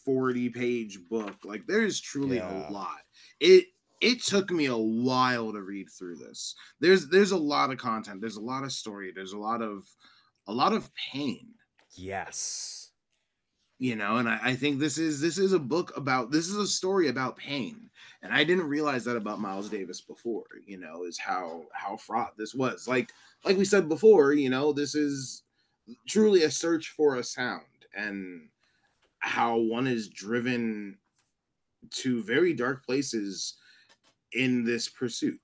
40 0.05 0.49
page 0.49 0.99
book 1.09 1.35
like 1.43 1.65
there 1.67 1.83
is 1.83 1.99
truly 1.99 2.37
Yeah. 2.37 2.69
a 2.69 2.71
lot 2.71 2.99
it 3.39 3.65
it 4.01 4.21
took 4.21 4.51
me 4.51 4.65
a 4.67 4.77
while 4.77 5.51
to 5.51 5.61
read 5.61 5.87
through 5.97 6.17
this 6.17 6.55
there's 6.79 7.07
there's 7.09 7.31
a 7.31 7.37
lot 7.37 7.71
of 7.71 7.77
content 7.79 8.21
there's 8.21 8.37
a 8.37 8.41
lot 8.41 8.63
of 8.63 8.71
story 8.71 9.11
there's 9.15 9.33
a 9.33 9.37
lot 9.37 9.61
of 9.61 9.83
a 10.47 10.53
lot 10.53 10.73
of 10.73 10.89
pain 11.11 11.47
Yes. 11.95 12.78
You 13.79 13.95
know 13.95 14.17
and 14.17 14.29
I, 14.29 14.39
I 14.43 14.55
think 14.55 14.79
this 14.79 14.97
is 14.97 15.19
this 15.19 15.37
is 15.37 15.53
a 15.53 15.59
book 15.59 15.95
about 15.97 16.31
this 16.31 16.47
is 16.47 16.57
a 16.57 16.67
story 16.67 17.07
about 17.07 17.37
pain 17.37 17.89
and 18.21 18.33
i 18.33 18.43
didn't 18.43 18.67
realize 18.67 19.03
that 19.05 19.15
about 19.15 19.39
miles 19.39 19.69
davis 19.69 20.01
before 20.01 20.43
you 20.65 20.77
know 20.77 21.05
is 21.05 21.17
how 21.17 21.63
how 21.71 21.95
fraught 21.97 22.37
this 22.37 22.53
was. 22.53 22.87
Like 22.87 23.11
like 23.43 23.57
we 23.57 23.65
said 23.65 23.89
before 23.89 24.33
you 24.33 24.49
know 24.49 24.73
this 24.73 24.95
is 24.95 25.43
truly 26.07 26.43
a 26.43 26.51
search 26.51 26.89
for 26.89 27.15
a 27.15 27.23
sound 27.23 27.63
and 27.95 28.49
how 29.19 29.57
one 29.57 29.87
is 29.87 30.09
driven 30.09 30.97
to 31.91 32.21
very 32.23 32.53
dark 32.53 32.85
places 32.85 33.55
in 34.33 34.63
this 34.63 34.87
pursuit 34.87 35.39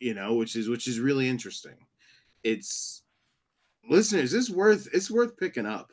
you 0.00 0.12
know 0.12 0.34
which 0.34 0.56
is 0.56 0.68
which 0.68 0.86
is 0.88 1.00
really 1.00 1.28
interesting. 1.28 1.76
It's 2.42 3.02
listeners 3.88 4.34
it's 4.34 4.50
worth 4.50 4.88
it's 4.92 5.10
worth 5.10 5.36
picking 5.36 5.66
up 5.66 5.92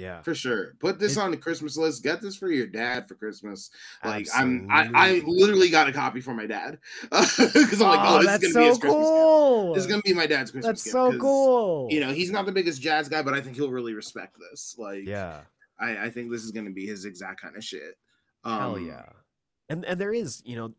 Yeah. 0.00 0.22
for 0.22 0.34
sure. 0.34 0.74
Put 0.80 0.98
this 0.98 1.16
It- 1.16 1.20
on 1.20 1.30
the 1.30 1.36
Christmas 1.36 1.76
list. 1.76 2.02
Get 2.02 2.20
this 2.22 2.34
for 2.36 2.50
your 2.50 2.66
dad 2.66 3.06
for 3.06 3.14
Christmas. 3.14 3.70
Like 4.04 4.26
I'm, 4.34 4.66
I, 4.70 4.88
I 4.94 5.22
literally 5.26 5.68
got 5.68 5.88
a 5.88 5.92
copy 5.92 6.20
for 6.20 6.32
my 6.34 6.46
dad 6.46 6.78
because 7.02 7.80
I'm 7.82 7.88
like, 7.88 8.00
oh, 8.08 8.18
this 8.18 8.26
that's 8.26 8.44
is 8.44 8.52
gonna 8.54 8.64
be 8.64 8.68
his 8.68 8.76
so 8.76 8.80
Christmas 8.80 8.80
gift. 8.80 8.82
cool. 8.82 9.74
This 9.74 9.84
is 9.84 9.90
gonna 9.90 10.02
be 10.02 10.14
my 10.14 10.26
dad's 10.26 10.50
Christmas 10.50 10.66
That's 10.66 10.84
gift. 10.84 10.92
so 10.92 11.18
cool. 11.18 11.88
You 11.90 12.00
know, 12.00 12.12
he's 12.12 12.30
not 12.30 12.46
the 12.46 12.52
biggest 12.52 12.80
jazz 12.80 13.08
guy, 13.08 13.22
but 13.22 13.34
I 13.34 13.40
think 13.40 13.56
he'll 13.56 13.70
really 13.70 13.94
respect 13.94 14.36
this. 14.50 14.74
Like, 14.78 15.04
yeah. 15.06 15.42
I, 15.78 16.06
I 16.06 16.10
think 16.10 16.30
this 16.30 16.44
is 16.44 16.50
gonna 16.50 16.70
be 16.70 16.86
his 16.86 17.04
exact 17.04 17.40
kind 17.42 17.56
of 17.56 17.62
shit. 17.64 17.96
Hell 18.44 18.76
Um, 18.76 18.86
yeah. 18.86 19.06
And 19.68 19.84
and 19.84 20.00
there 20.00 20.12
is, 20.12 20.42
you 20.44 20.56
know, 20.56 20.72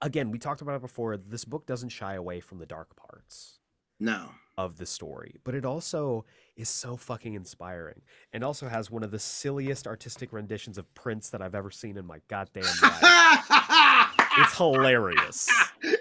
again, 0.00 0.30
we 0.30 0.38
talked 0.38 0.62
about 0.62 0.76
it 0.76 0.80
before. 0.82 1.16
This 1.16 1.44
book 1.44 1.66
doesn't 1.66 1.90
shy 1.90 2.14
away 2.14 2.40
from 2.40 2.58
the 2.58 2.66
dark 2.66 2.94
parts 2.96 3.58
No. 4.00 4.30
Of 4.58 4.76
the 4.76 4.86
story, 4.86 5.36
but 5.44 5.54
it 5.54 5.64
also 5.64 6.24
is 6.56 6.68
so 6.68 6.96
fucking 6.96 7.34
inspiring 7.34 8.00
and 8.34 8.44
also 8.44 8.68
has 8.68 8.90
one 8.90 9.02
of 9.02 9.10
the 9.10 9.18
silliest 9.18 9.86
artistic 9.86 10.32
renditions 10.32 10.76
of 10.76 10.92
Prince 10.94 11.30
that 11.30 11.40
I've 11.40 11.54
ever 11.54 11.70
seen 11.70 11.96
in 11.96 12.04
my 12.04 12.18
goddamn 12.28 12.64
life. 12.82 13.02
it's 14.38 14.56
hilarious. 14.56 15.48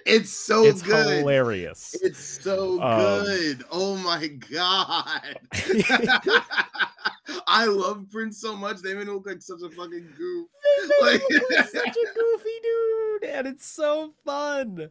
It's 0.06 0.30
so 0.32 0.66
it's 0.66 0.82
good. 0.82 1.20
hilarious. 1.20 1.95
It's 2.02 2.20
so 2.43 2.82
Um, 2.82 3.24
good. 3.24 3.64
Oh 3.72 3.95
my 3.97 4.28
god. 4.28 5.39
I 7.47 7.66
love 7.66 8.06
Prince 8.12 8.39
so 8.41 8.56
much. 8.56 8.78
They 8.82 8.93
made 8.93 9.08
him 9.08 9.16
look 9.16 9.26
like 9.28 9.41
such 9.41 9.62
a 9.64 9.70
fucking 9.70 10.10
goof. 10.18 10.47
They 10.82 10.88
make 10.88 11.02
Like- 11.02 11.22
him 11.22 11.28
look 11.39 11.52
like 11.52 11.70
such 11.70 11.88
a 11.88 12.14
goofy 12.20 12.49
dude, 12.64 13.24
and 13.32 13.47
it's 13.47 13.66
so 13.66 14.14
fun. 14.26 14.89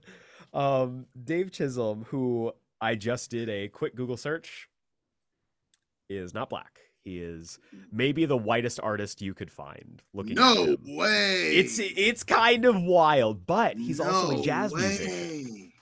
Um, 0.53 1.07
Dave 1.23 1.53
Chisholm, 1.53 2.05
who 2.09 2.53
I 2.81 2.95
just 2.95 3.31
did 3.31 3.49
a 3.49 3.69
quick 3.69 3.95
Google 3.95 4.17
search, 4.17 4.69
is 6.09 6.35
not 6.35 6.49
black. 6.51 6.81
He 7.05 7.19
is 7.19 7.59
maybe 7.91 8.27
the 8.27 8.37
whitest 8.37 8.79
artist 8.83 9.23
you 9.23 9.33
could 9.35 9.51
find. 9.51 10.03
Looking 10.13 10.33
at 10.33 10.37
No 10.39 10.77
way. 10.87 11.53
it's 11.57 11.79
it's 11.79 12.23
kind 12.25 12.65
of 12.65 12.81
wild, 12.83 13.47
but 13.47 13.77
he's 13.79 14.01
also 14.01 14.39
a 14.39 14.43
jazz 14.43 14.73
way. 14.73 14.81
musician. 14.81 15.73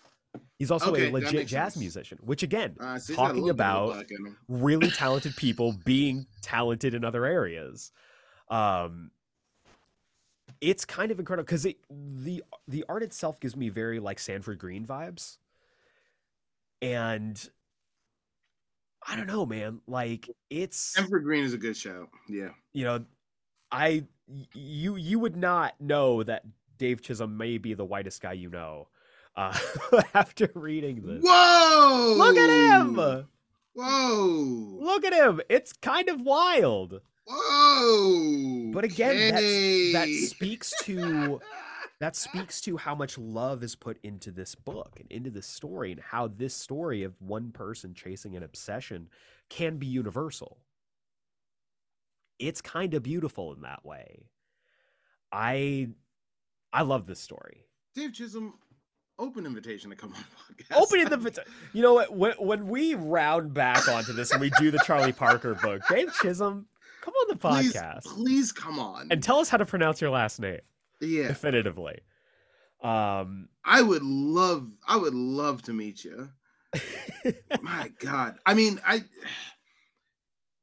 He's 0.58 0.70
also 0.72 0.90
Okay, 0.92 1.08
a 1.08 1.12
legit 1.12 1.46
jazz 1.46 1.74
sense. 1.74 1.76
musician, 1.80 2.18
which 2.22 2.42
again, 2.42 2.76
Uh, 2.80 2.98
so 2.98 3.12
he's 3.12 3.16
got 3.16 3.22
a 3.22 3.26
talking 3.28 3.42
little 3.42 3.56
bit 3.56 3.64
of 3.64 3.70
about 3.84 3.86
black 3.94 4.10
in 4.10 4.26
him. 4.26 4.36
really 4.48 4.90
talented 4.92 5.36
people 5.36 5.72
being 5.84 6.26
talented 6.42 6.94
in 6.94 7.04
other 7.04 7.24
areas. 7.24 7.92
Um, 8.48 9.10
it's 10.60 10.84
kind 10.84 11.10
of 11.12 11.18
incredible 11.20 11.44
because 11.46 11.62
the 11.90 12.42
the 12.66 12.84
art 12.88 13.02
itself 13.04 13.38
gives 13.40 13.54
me 13.56 13.68
very 13.68 14.00
like 14.00 14.18
Sanford 14.18 14.58
Greene 14.58 14.84
vibes. 14.86 15.38
And 16.82 17.48
I 19.06 19.16
don't 19.16 19.26
know, 19.26 19.46
man. 19.46 19.80
Like 19.86 20.30
it's 20.50 20.76
Stanford 20.78 21.24
Green 21.24 21.44
is 21.44 21.54
a 21.54 21.58
good 21.58 21.76
show. 21.76 22.08
Yeah. 22.28 22.50
you 22.72 22.84
know, 22.84 23.04
I 23.70 24.04
you 24.52 24.96
you 24.96 25.18
would 25.18 25.36
not 25.36 25.80
know 25.80 26.22
that 26.22 26.44
Dave 26.76 27.02
Chisholm 27.02 27.36
may 27.36 27.58
be 27.58 27.74
the 27.74 27.84
whitest 27.84 28.20
guy 28.20 28.32
you 28.32 28.50
know 28.50 28.88
uh, 29.36 29.56
after 30.14 30.50
reading 30.54 31.02
this. 31.06 31.22
Whoa! 31.24 32.14
Look 32.16 32.36
at 32.36 32.50
him! 32.50 33.24
Whoa! 33.74 34.78
Look 34.80 35.04
at 35.04 35.12
him! 35.12 35.40
It's 35.48 35.72
kind 35.72 36.08
of 36.08 36.20
wild. 36.20 37.00
Whoa! 37.26 38.70
But 38.72 38.84
again, 38.84 39.32
that's, 39.34 39.92
that 39.92 40.28
speaks 40.28 40.72
to 40.82 41.40
that 42.00 42.14
speaks 42.14 42.60
to 42.62 42.76
how 42.76 42.94
much 42.94 43.18
love 43.18 43.62
is 43.62 43.74
put 43.74 43.98
into 44.04 44.30
this 44.30 44.54
book 44.54 44.98
and 45.00 45.10
into 45.10 45.30
this 45.30 45.46
story 45.46 45.90
and 45.90 46.00
how 46.00 46.28
this 46.28 46.54
story 46.54 47.02
of 47.02 47.20
one 47.20 47.50
person 47.50 47.92
chasing 47.92 48.36
an 48.36 48.42
obsession 48.42 49.08
can 49.50 49.78
be 49.78 49.86
universal. 49.86 50.58
It's 52.38 52.60
kind 52.60 52.94
of 52.94 53.02
beautiful 53.02 53.52
in 53.52 53.62
that 53.62 53.84
way. 53.84 54.26
I 55.32 55.88
I 56.72 56.82
love 56.82 57.06
this 57.06 57.18
story. 57.18 57.64
Dave 57.96 58.12
Chisholm, 58.12 58.54
open 59.18 59.44
invitation 59.44 59.90
to 59.90 59.96
come 59.96 60.14
on 60.14 60.20
the 60.20 60.64
podcast. 60.64 60.80
Opening 60.80 61.08
the 61.08 61.44
you 61.72 61.82
know 61.82 61.94
what 61.94 62.14
when 62.14 62.32
when 62.38 62.68
we 62.68 62.94
round 62.94 63.52
back 63.52 63.88
onto 63.88 64.12
this 64.12 64.30
and 64.30 64.40
we 64.40 64.50
do 64.58 64.70
the 64.70 64.78
Charlie 64.86 65.12
Parker 65.12 65.54
book, 65.56 65.82
Dave 65.90 66.12
Chisholm, 66.22 66.66
come 67.00 67.14
on 67.14 67.28
the 67.28 67.36
please, 67.36 67.72
podcast 67.72 68.04
please 68.04 68.52
come 68.52 68.78
on. 68.78 69.08
and 69.10 69.20
tell 69.20 69.40
us 69.40 69.48
how 69.48 69.56
to 69.56 69.66
pronounce 69.66 70.00
your 70.00 70.10
last 70.10 70.38
name 70.38 70.60
yeah, 71.00 71.28
definitively. 71.28 72.00
Um 72.82 73.48
I 73.64 73.82
would 73.82 74.02
love, 74.02 74.68
I 74.86 74.96
would 74.96 75.14
love 75.14 75.62
to 75.62 75.72
meet 75.72 76.04
you. 76.04 76.30
My 77.62 77.90
God, 77.98 78.38
I 78.46 78.54
mean, 78.54 78.80
I 78.86 79.04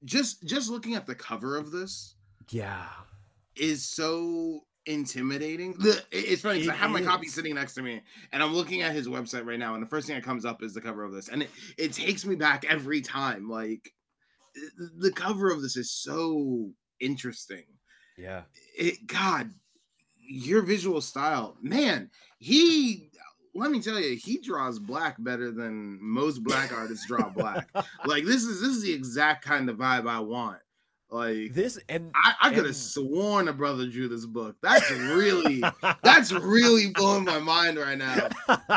just 0.03 0.43
just 0.47 0.69
looking 0.69 0.95
at 0.95 1.05
the 1.05 1.15
cover 1.15 1.57
of 1.57 1.71
this 1.71 2.15
yeah. 2.49 2.87
is 3.55 3.85
so 3.85 4.61
intimidating. 4.85 5.73
The, 5.73 6.03
it's 6.11 6.41
funny 6.43 6.59
'cause 6.59 6.69
I 6.69 6.73
It 6.73 6.77
have 6.77 6.91
my 6.91 7.01
copy 7.01 7.27
sitting 7.27 7.55
next 7.55 7.73
to 7.75 7.81
me, 7.81 8.01
and 8.31 8.43
I'm 8.43 8.53
looking 8.53 8.81
at 8.83 8.93
his 8.93 9.07
website 9.07 9.45
right 9.45 9.57
now, 9.59 9.73
and 9.73 9.81
the 9.83 9.87
first 9.87 10.05
thing 10.07 10.15
that 10.15 10.23
comes 10.23 10.45
up 10.45 10.61
is 10.61 10.73
the 10.73 10.81
cover 10.81 11.03
of 11.03 11.11
this, 11.11 11.29
and 11.29 11.41
it, 11.43 11.49
it 11.77 11.93
takes 11.93 12.25
me 12.25 12.35
back 12.35 12.65
every 12.65 13.01
time. 13.01 13.49
Like 13.49 13.91
the 14.97 15.11
cover 15.11 15.51
of 15.51 15.61
this 15.61 15.75
is 15.75 15.91
so 15.91 16.71
interesting. 16.99 17.65
Yeah. 18.17 18.43
It, 18.77 19.07
God, 19.07 19.51
your 20.27 20.61
visual 20.61 21.01
style, 21.01 21.57
man, 21.61 22.09
he. 22.39 23.09
Let 23.57 23.71
me 23.71 23.79
tell 23.81 23.97
you, 23.97 24.17
he 24.17 24.39
draws 24.39 24.79
black 24.79 25.15
better 25.19 25.49
than 25.49 25.97
most 26.01 26.43
black 26.43 26.73
artists 26.73 27.07
draw 27.07 27.29
black. 27.29 27.69
Like 28.05 28.25
this 28.25 28.43
is 28.43 28.59
this 28.59 28.71
is 28.71 28.83
the 28.83 28.91
exact 28.91 29.45
kind 29.45 29.69
of 29.69 29.77
vibe 29.77 30.09
I 30.09 30.19
want. 30.19 30.59
Like 31.09 31.53
This 31.53 31.79
and 31.87 32.11
I, 32.15 32.33
I 32.41 32.53
could 32.53 32.65
have 32.65 32.75
sworn 32.75 33.47
a 33.47 33.53
brother 33.53 33.87
drew 33.87 34.09
this 34.09 34.25
book. 34.25 34.57
That's 34.61 34.91
really 34.91 35.63
that's 36.03 36.33
really 36.33 36.89
blowing 36.89 37.23
my 37.23 37.39
mind 37.39 37.77
right 37.77 37.97
now. 37.97 38.27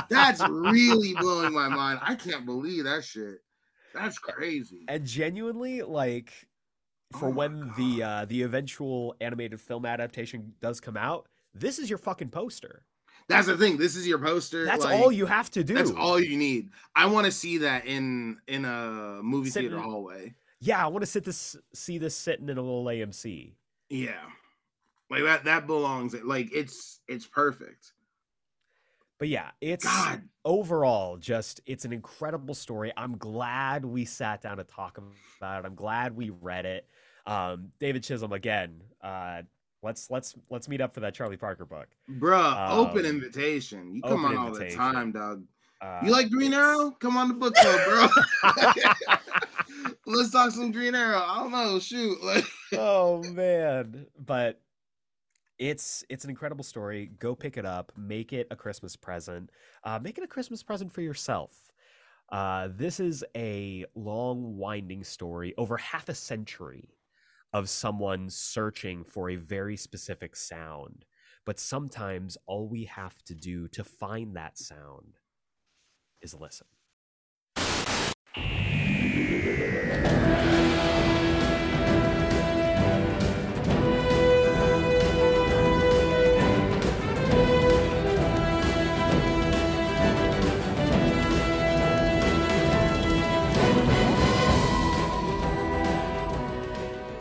That's 0.08 0.46
really 0.48 1.14
blowing 1.14 1.52
my 1.52 1.68
mind. 1.68 1.98
I 2.00 2.14
can't 2.14 2.46
believe 2.46 2.84
that 2.84 3.02
shit. 3.02 3.38
That's 3.94 4.18
crazy. 4.18 4.84
and 4.86 5.04
genuinely 5.04 5.82
like 5.82 6.32
for 7.18 7.28
Oh 7.28 7.32
when 7.32 7.72
the 7.76 8.02
uh 8.02 8.24
the 8.26 8.42
eventual 8.42 9.16
animated 9.20 9.60
film 9.60 9.84
adaptation 9.86 10.52
does 10.60 10.78
come 10.78 10.96
out, 10.96 11.26
this 11.60 11.78
is 11.78 11.88
your 11.88 11.98
fucking 11.98 12.30
poster. 12.30 12.82
That's 13.28 13.46
the 13.46 13.56
thing. 13.56 13.76
This 13.76 13.94
is 13.94 14.06
your 14.06 14.18
poster. 14.18 14.64
That's 14.64 14.84
like, 14.84 14.98
all 14.98 15.12
you 15.12 15.26
have 15.26 15.50
to 15.50 15.62
do. 15.62 15.74
That's 15.74 15.90
all 15.90 16.18
you 16.18 16.36
need. 16.36 16.70
I 16.96 17.06
want 17.06 17.26
to 17.26 17.32
see 17.32 17.58
that 17.58 17.86
in 17.86 18.38
in 18.48 18.64
a 18.64 19.20
movie 19.22 19.50
Sitting- 19.50 19.70
theater 19.70 19.82
hallway. 19.82 20.34
Yeah, 20.60 20.82
I 20.82 20.88
want 20.88 21.02
to 21.02 21.06
sit 21.06 21.24
this 21.24 21.56
see 21.74 21.98
this 21.98 22.16
sitting 22.16 22.48
in 22.48 22.58
a 22.58 22.62
little 22.62 22.84
AMC. 22.84 23.52
Yeah, 23.90 24.20
like 25.10 25.22
that. 25.24 25.44
That 25.44 25.66
belongs. 25.66 26.14
It 26.14 26.24
Like 26.24 26.48
it's 26.52 27.00
it's 27.06 27.26
perfect. 27.26 27.92
But 29.18 29.28
yeah, 29.28 29.50
it's 29.60 29.84
God, 29.84 30.22
overall 30.44 31.16
just 31.16 31.60
it's 31.66 31.84
an 31.84 31.92
incredible 31.92 32.54
story. 32.54 32.92
I'm 32.96 33.18
glad 33.18 33.84
we 33.84 34.04
sat 34.04 34.42
down 34.42 34.58
to 34.58 34.64
talk 34.64 34.98
about 35.40 35.64
it. 35.64 35.66
I'm 35.66 35.74
glad 35.74 36.16
we 36.16 36.30
read 36.30 36.64
it. 36.66 36.86
Um, 37.26 37.72
David 37.78 38.04
Chisholm 38.04 38.32
again. 38.32 38.82
Uh, 39.02 39.42
let's 39.82 40.10
let's 40.10 40.34
let's 40.50 40.68
meet 40.68 40.80
up 40.80 40.92
for 40.94 41.00
that 41.00 41.14
Charlie 41.14 41.36
Parker 41.36 41.64
book. 41.64 41.88
bruh, 42.10 42.70
open 42.70 43.00
Um, 43.00 43.06
invitation. 43.06 43.94
You 43.94 44.02
come 44.02 44.24
on 44.24 44.32
open 44.32 44.36
all 44.38 44.44
the 44.46 44.50
invitation. 44.60 44.78
time, 44.78 45.12
dog. 45.12 45.44
Uh, 45.80 46.00
You 46.04 46.10
like 46.10 46.30
Green 46.30 46.52
Arrow? 46.54 46.90
Come 46.98 47.16
on 47.16 47.28
the 47.28 47.34
book 47.34 47.54
club, 47.54 47.80
bro. 47.86 48.08
Let's 50.06 50.30
talk 50.30 50.50
some 50.50 50.72
Green 50.72 50.94
Arrow. 50.94 51.18
I 51.24 51.38
don't 51.40 51.52
know. 51.52 51.78
Shoot. 51.78 52.18
Oh 52.74 53.22
man 53.32 54.04
but 54.18 54.60
it's 55.58 56.04
it's 56.10 56.24
an 56.24 56.28
incredible 56.30 56.62
story 56.62 57.10
go 57.18 57.34
pick 57.34 57.56
it 57.56 57.64
up 57.64 57.92
make 57.96 58.34
it 58.34 58.46
a 58.50 58.56
christmas 58.56 58.94
present 58.94 59.48
uh, 59.84 59.98
make 59.98 60.18
it 60.18 60.22
a 60.24 60.26
christmas 60.26 60.62
present 60.62 60.92
for 60.92 61.00
yourself 61.00 61.56
uh, 62.30 62.68
this 62.76 63.00
is 63.00 63.24
a 63.34 63.86
long 63.94 64.58
winding 64.58 65.02
story 65.02 65.54
over 65.56 65.78
half 65.78 66.10
a 66.10 66.14
century 66.14 66.90
of 67.52 67.68
someone 67.68 68.28
searching 68.28 69.04
for 69.04 69.30
a 69.30 69.36
very 69.36 69.76
specific 69.76 70.36
sound 70.36 71.04
but 71.44 71.58
sometimes 71.58 72.36
all 72.46 72.68
we 72.68 72.84
have 72.84 73.22
to 73.24 73.34
do 73.34 73.68
to 73.68 73.82
find 73.82 74.36
that 74.36 74.58
sound 74.58 75.18
is 76.20 76.34
listen 76.34 76.66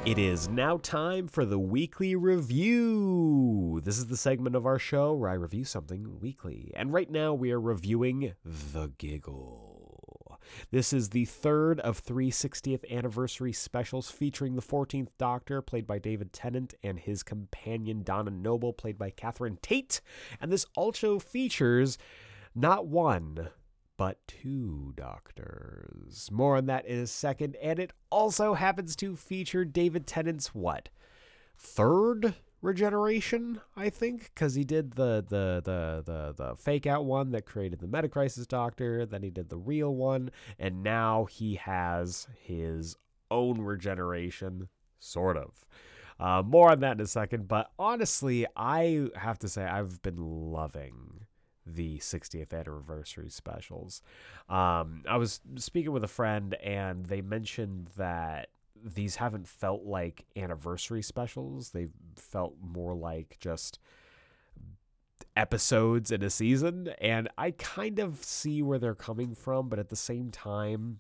It 0.08 0.18
is 0.18 0.48
now 0.48 0.78
time 0.78 1.28
for 1.28 1.44
the 1.44 1.60
weekly 1.60 2.16
review. 2.16 3.82
This 3.84 3.98
is 3.98 4.08
the 4.08 4.16
segment 4.16 4.56
of 4.56 4.66
our 4.66 4.80
show 4.80 5.12
where 5.12 5.30
I 5.30 5.34
review 5.34 5.66
something 5.66 6.22
weekly. 6.22 6.72
And 6.78 6.94
right 6.94 7.12
now 7.12 7.34
we 7.34 7.52
are 7.52 7.60
reviewing 7.60 8.32
The 8.46 8.94
Giggle. 8.98 10.40
This 10.72 10.94
is 10.94 11.10
the 11.10 11.26
third 11.26 11.82
of 11.82 11.98
three 11.98 12.32
60th 12.32 12.90
anniversary 12.90 13.52
specials 13.52 14.10
featuring 14.10 14.56
the 14.56 14.62
14th 14.62 15.10
Doctor, 15.18 15.62
played 15.62 15.86
by 15.86 16.00
David 16.00 16.32
Tennant, 16.32 16.74
and 16.82 16.98
his 16.98 17.22
companion 17.22 18.04
Donna 18.04 18.32
Noble, 18.32 18.72
played 18.72 18.98
by 18.98 19.10
Catherine 19.10 19.60
Tate. 19.62 20.00
And 20.40 20.54
this 20.54 20.66
also 20.78 21.20
features 21.20 21.98
not 22.56 22.88
one, 22.88 23.50
but 23.98 24.20
two 24.28 24.94
doctors. 24.96 26.30
More 26.32 26.56
on 26.56 26.68
that 26.68 26.86
in 26.86 27.00
a 27.00 27.08
second. 27.08 27.56
And 27.62 27.80
it 27.80 27.92
also 28.10 28.54
happens 28.54 28.96
to 28.98 29.16
feature 29.16 29.66
David 29.66 30.08
Tennant's 30.08 30.54
what? 30.54 30.90
Third 31.58 32.36
regeneration, 32.62 33.62
I 33.76 33.90
think, 33.90 34.32
because 34.34 34.56
he 34.56 34.64
did 34.64 34.92
the 34.92 35.26
the 35.28 35.62
the 35.64 36.04
the 36.06 36.34
the 36.38 36.56
fake 36.56 36.86
out 36.86 37.06
one 37.06 37.32
that 37.32 37.46
created 37.46 37.80
the 37.80 37.88
Metacrisis 37.88 38.48
Doctor, 38.48 39.06
then 39.06 39.24
he 39.24 39.30
did 39.30 39.50
the 39.50 39.58
real 39.58 39.94
one, 39.96 40.32
and 40.60 40.84
now 40.84 41.26
he 41.26 41.56
has 41.56 42.28
his 42.40 42.96
own 43.32 43.62
regeneration, 43.62 44.70
sort 45.00 45.38
of. 45.38 45.66
Uh, 46.20 46.42
more 46.44 46.72
on 46.72 46.80
that 46.80 46.98
in 46.98 47.02
a 47.02 47.08
second, 47.08 47.48
but 47.48 47.72
honestly, 47.78 48.46
I 48.56 49.10
have 49.16 49.38
to 49.40 49.50
say 49.50 49.64
I've 49.64 50.02
been 50.02 50.18
loving 50.18 51.27
the 51.76 51.98
60th 52.00 52.54
anniversary 52.54 53.30
specials. 53.30 54.02
Um, 54.50 55.04
I 55.08 55.18
was 55.18 55.42
speaking 55.58 55.92
with 55.92 56.04
a 56.04 56.10
friend, 56.10 56.54
and 56.56 57.06
they 57.06 57.22
mentioned 57.22 57.90
that 57.98 58.50
these 58.84 59.16
haven't 59.16 59.48
felt 59.48 59.84
like 59.84 60.26
anniversary 60.36 61.02
specials. 61.02 61.72
They've 61.72 61.94
felt 62.16 62.56
more 62.62 62.96
like 62.96 63.38
just 63.40 63.80
episodes 65.36 66.12
in 66.12 66.24
a 66.24 66.30
season. 66.30 66.90
And 67.00 67.30
I 67.38 67.52
kind 67.52 68.00
of 68.00 68.24
see 68.24 68.62
where 68.62 68.80
they're 68.80 68.96
coming 68.96 69.36
from, 69.36 69.70
but 69.70 69.80
at 69.80 69.90
the 69.90 69.96
same 69.96 70.32
time, 70.32 71.00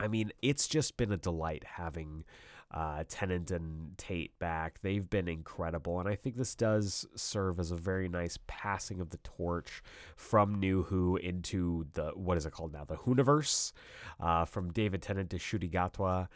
I 0.00 0.08
mean, 0.08 0.32
it's 0.42 0.68
just 0.68 0.96
been 0.96 1.12
a 1.12 1.16
delight 1.16 1.64
having 1.64 2.24
uh, 2.70 3.04
Tennant 3.08 3.50
and 3.50 3.96
Tate 3.96 4.38
back. 4.38 4.80
They've 4.82 5.08
been 5.08 5.28
incredible, 5.28 6.00
and 6.00 6.08
I 6.08 6.14
think 6.14 6.36
this 6.36 6.54
does 6.54 7.06
serve 7.14 7.58
as 7.58 7.70
a 7.70 7.76
very 7.76 8.08
nice 8.08 8.38
passing 8.46 9.00
of 9.00 9.10
the 9.10 9.18
torch 9.18 9.82
from 10.16 10.54
New 10.54 10.82
Who 10.84 11.16
into 11.16 11.86
the 11.94 12.12
what 12.14 12.36
is 12.36 12.44
it 12.44 12.52
called 12.52 12.74
now, 12.74 12.84
the 12.84 12.96
Whoniverse, 12.96 13.72
uh, 14.20 14.44
from 14.44 14.70
David 14.72 15.00
Tennant 15.00 15.30
to 15.30 15.36
Ncuti 15.36 15.70
Gatwa. 15.70 16.28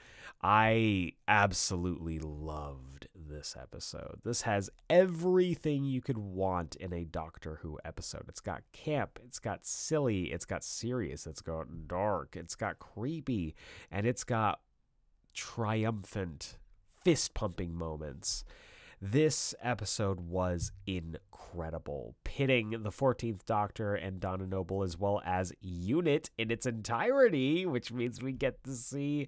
I 0.43 1.13
absolutely 1.29 2.19
loved 2.19 3.09
this 3.15 3.55
episode. 3.61 4.21
This 4.25 4.43
has 4.43 4.71
everything 4.89 5.85
you 5.85 6.01
could 6.01 6.19
want 6.19 6.77
in 6.77 6.93
a 6.93 7.05
Doctor 7.05 7.59
Who 7.63 7.79
episode. 7.85 8.25
It's 8.29 8.41
got 8.41 8.63
camp, 8.73 9.19
it's 9.25 9.39
got 9.39 9.67
silly, 9.67 10.33
it's 10.33 10.47
got 10.47 10.65
serious, 10.65 11.27
it's 11.27 11.43
got 11.43 11.67
dark, 11.87 12.37
it's 12.37 12.55
got 12.55 12.79
creepy, 12.79 13.55
and 13.91 14.07
it's 14.07 14.25
got 14.25 14.61
triumphant 15.33 16.57
fist 17.05 17.35
pumping 17.35 17.75
moments. 17.75 18.45
This 19.01 19.55
episode 19.61 20.21
was 20.21 20.71
incredible, 20.87 22.15
pitting 22.23 22.71
the 22.71 22.91
14th 22.91 23.45
Doctor 23.45 23.95
and 23.95 24.21
Donna 24.21 24.47
Noble 24.47 24.85
as 24.85 24.97
well 24.97 25.21
as 25.25 25.53
Unit 25.61 26.31
in 26.39 26.53
its 26.53 26.67
entirety, 26.67 27.67
which 27.67 27.91
means 27.93 28.23
we 28.23 28.33
get 28.33 28.63
to 28.63 28.73
see 28.73 29.27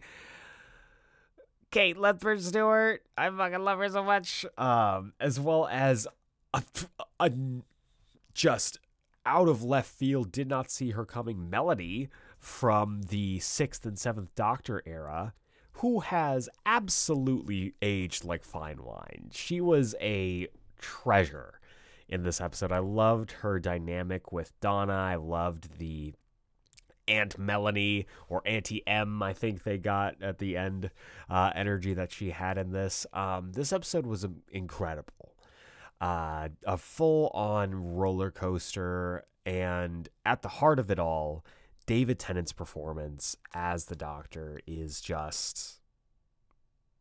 Kate 1.72 1.96
Lethbridge 1.96 2.42
Stewart. 2.42 3.02
I 3.18 3.28
fucking 3.30 3.64
love 3.64 3.80
her 3.80 3.88
so 3.88 4.04
much. 4.04 4.46
Um, 4.56 5.12
as 5.18 5.40
well 5.40 5.66
as 5.66 6.06
a, 6.52 6.62
a 7.18 7.32
just 8.32 8.78
out 9.26 9.48
of 9.48 9.64
left 9.64 9.90
field, 9.90 10.30
did 10.30 10.48
not 10.48 10.70
see 10.70 10.90
her 10.90 11.04
coming 11.04 11.50
Melody 11.50 12.10
from 12.38 13.02
the 13.08 13.40
sixth 13.40 13.84
and 13.86 13.98
seventh 13.98 14.34
Doctor 14.36 14.82
era, 14.86 15.34
who 15.78 16.00
has 16.00 16.48
absolutely 16.66 17.74
aged 17.82 18.24
like 18.24 18.44
fine 18.44 18.82
wine. 18.82 19.30
She 19.32 19.60
was 19.60 19.94
a 20.00 20.48
treasure 20.78 21.60
in 22.08 22.22
this 22.22 22.40
episode. 22.40 22.72
I 22.72 22.78
loved 22.78 23.32
her 23.32 23.58
dynamic 23.58 24.32
with 24.32 24.58
Donna. 24.60 24.94
I 24.94 25.16
loved 25.16 25.78
the 25.78 26.14
Aunt 27.08 27.38
Melanie 27.38 28.06
or 28.28 28.42
Auntie 28.46 28.86
M, 28.86 29.22
I 29.22 29.32
think 29.32 29.62
they 29.62 29.78
got 29.78 30.22
at 30.22 30.38
the 30.38 30.56
end, 30.56 30.90
uh, 31.28 31.50
energy 31.54 31.92
that 31.94 32.12
she 32.12 32.30
had 32.30 32.56
in 32.56 32.72
this. 32.72 33.06
Um, 33.12 33.52
this 33.52 33.72
episode 33.72 34.06
was 34.06 34.26
incredible. 34.50 35.34
Uh, 36.00 36.48
a 36.66 36.76
full 36.76 37.28
on 37.28 37.74
roller 37.74 38.30
coaster. 38.30 39.24
And 39.46 40.08
at 40.24 40.42
the 40.42 40.48
heart 40.48 40.78
of 40.78 40.90
it 40.90 40.98
all, 40.98 41.44
David 41.86 42.18
Tennant's 42.18 42.52
performance 42.52 43.36
as 43.52 43.86
the 43.86 43.96
Doctor 43.96 44.60
is 44.66 45.00
just. 45.00 45.80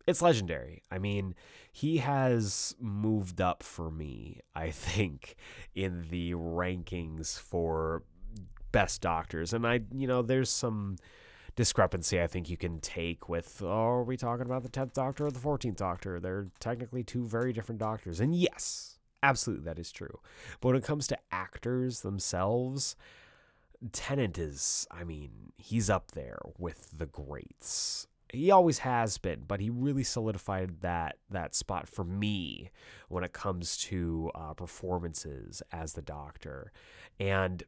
It's 0.05 0.22
legendary. 0.22 0.84
I 0.91 0.97
mean, 0.97 1.34
he 1.72 1.97
has 1.97 2.76
moved 2.80 3.39
up 3.39 3.64
for 3.64 3.89
me, 3.89 4.41
I 4.53 4.69
think, 4.69 5.35
in 5.73 6.07
the 6.10 6.34
rankings 6.34 7.39
for 7.39 8.03
best 8.73 9.01
doctors. 9.01 9.53
And 9.53 9.65
I, 9.65 9.80
you 9.93 10.05
know, 10.07 10.22
there's 10.22 10.49
some 10.49 10.97
discrepancy 11.55 12.22
I 12.22 12.27
think 12.27 12.49
you 12.49 12.57
can 12.57 12.80
take 12.81 13.30
with, 13.30 13.61
oh, 13.64 13.68
are 13.68 14.03
we 14.03 14.18
talking 14.18 14.45
about 14.45 14.64
the 14.64 14.69
10th 14.69 14.93
Doctor 14.93 15.27
or 15.27 15.31
the 15.31 15.39
14th 15.39 15.77
Doctor? 15.77 16.19
They're 16.19 16.47
technically 16.60 17.03
two 17.03 17.26
very 17.26 17.53
different 17.53 17.80
doctors. 17.80 18.19
And 18.19 18.35
yes, 18.35 18.97
absolutely 19.22 19.64
that 19.65 19.80
is 19.80 19.91
true. 19.91 20.19
But 20.60 20.69
when 20.69 20.77
it 20.77 20.84
comes 20.84 21.07
to 21.07 21.18
actors 21.31 22.01
themselves, 22.01 22.97
Tennant 23.91 24.38
is, 24.38 24.88
I 24.91 25.03
mean, 25.03 25.51
he's 25.57 25.89
up 25.89 26.11
there 26.11 26.39
with 26.57 26.97
the 26.97 27.05
greats. 27.05 28.07
He 28.30 28.49
always 28.49 28.80
has 28.80 29.18
been, 29.18 29.43
but 29.47 29.60
he 29.60 29.69
really 29.69 30.03
solidified 30.03 30.81
that 30.81 31.18
that 31.30 31.53
spot 31.53 31.88
for 31.88 32.03
me 32.03 32.72
when 33.07 33.23
it 33.23 33.34
comes 33.34 33.77
to 33.77 34.31
uh, 34.34 34.53
performances 34.53 35.61
as 35.72 35.93
the 35.93 36.01
Doctor. 36.01 36.72
And 37.19 37.64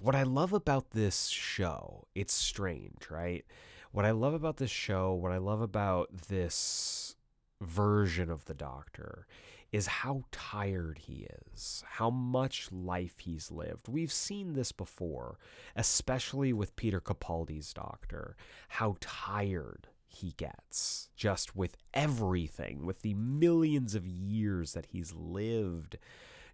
what 0.00 0.14
I 0.14 0.22
love 0.22 0.52
about 0.52 0.90
this 0.90 1.28
show, 1.28 2.06
it's 2.14 2.32
strange, 2.32 3.10
right? 3.10 3.44
What 3.90 4.04
I 4.04 4.12
love 4.12 4.34
about 4.34 4.58
this 4.58 4.70
show, 4.70 5.14
what 5.14 5.32
I 5.32 5.38
love 5.38 5.60
about 5.60 6.10
this 6.28 7.16
version 7.60 8.30
of 8.30 8.44
the 8.44 8.54
Doctor 8.54 9.26
is 9.72 9.86
how 9.86 10.24
tired 10.30 10.98
he 10.98 11.26
is, 11.52 11.84
how 11.86 12.10
much 12.10 12.70
life 12.70 13.18
he's 13.18 13.50
lived. 13.50 13.88
We've 13.88 14.12
seen 14.12 14.52
this 14.52 14.72
before, 14.72 15.38
especially 15.74 16.52
with 16.52 16.76
Peter 16.76 17.00
Capaldi's 17.00 17.72
Doctor, 17.72 18.36
how 18.68 18.96
tired 19.00 19.88
he 20.06 20.32
gets 20.36 21.10
just 21.16 21.54
with 21.56 21.76
everything, 21.92 22.86
with 22.86 23.02
the 23.02 23.14
millions 23.14 23.94
of 23.94 24.06
years 24.06 24.72
that 24.72 24.86
he's 24.86 25.12
lived, 25.14 25.98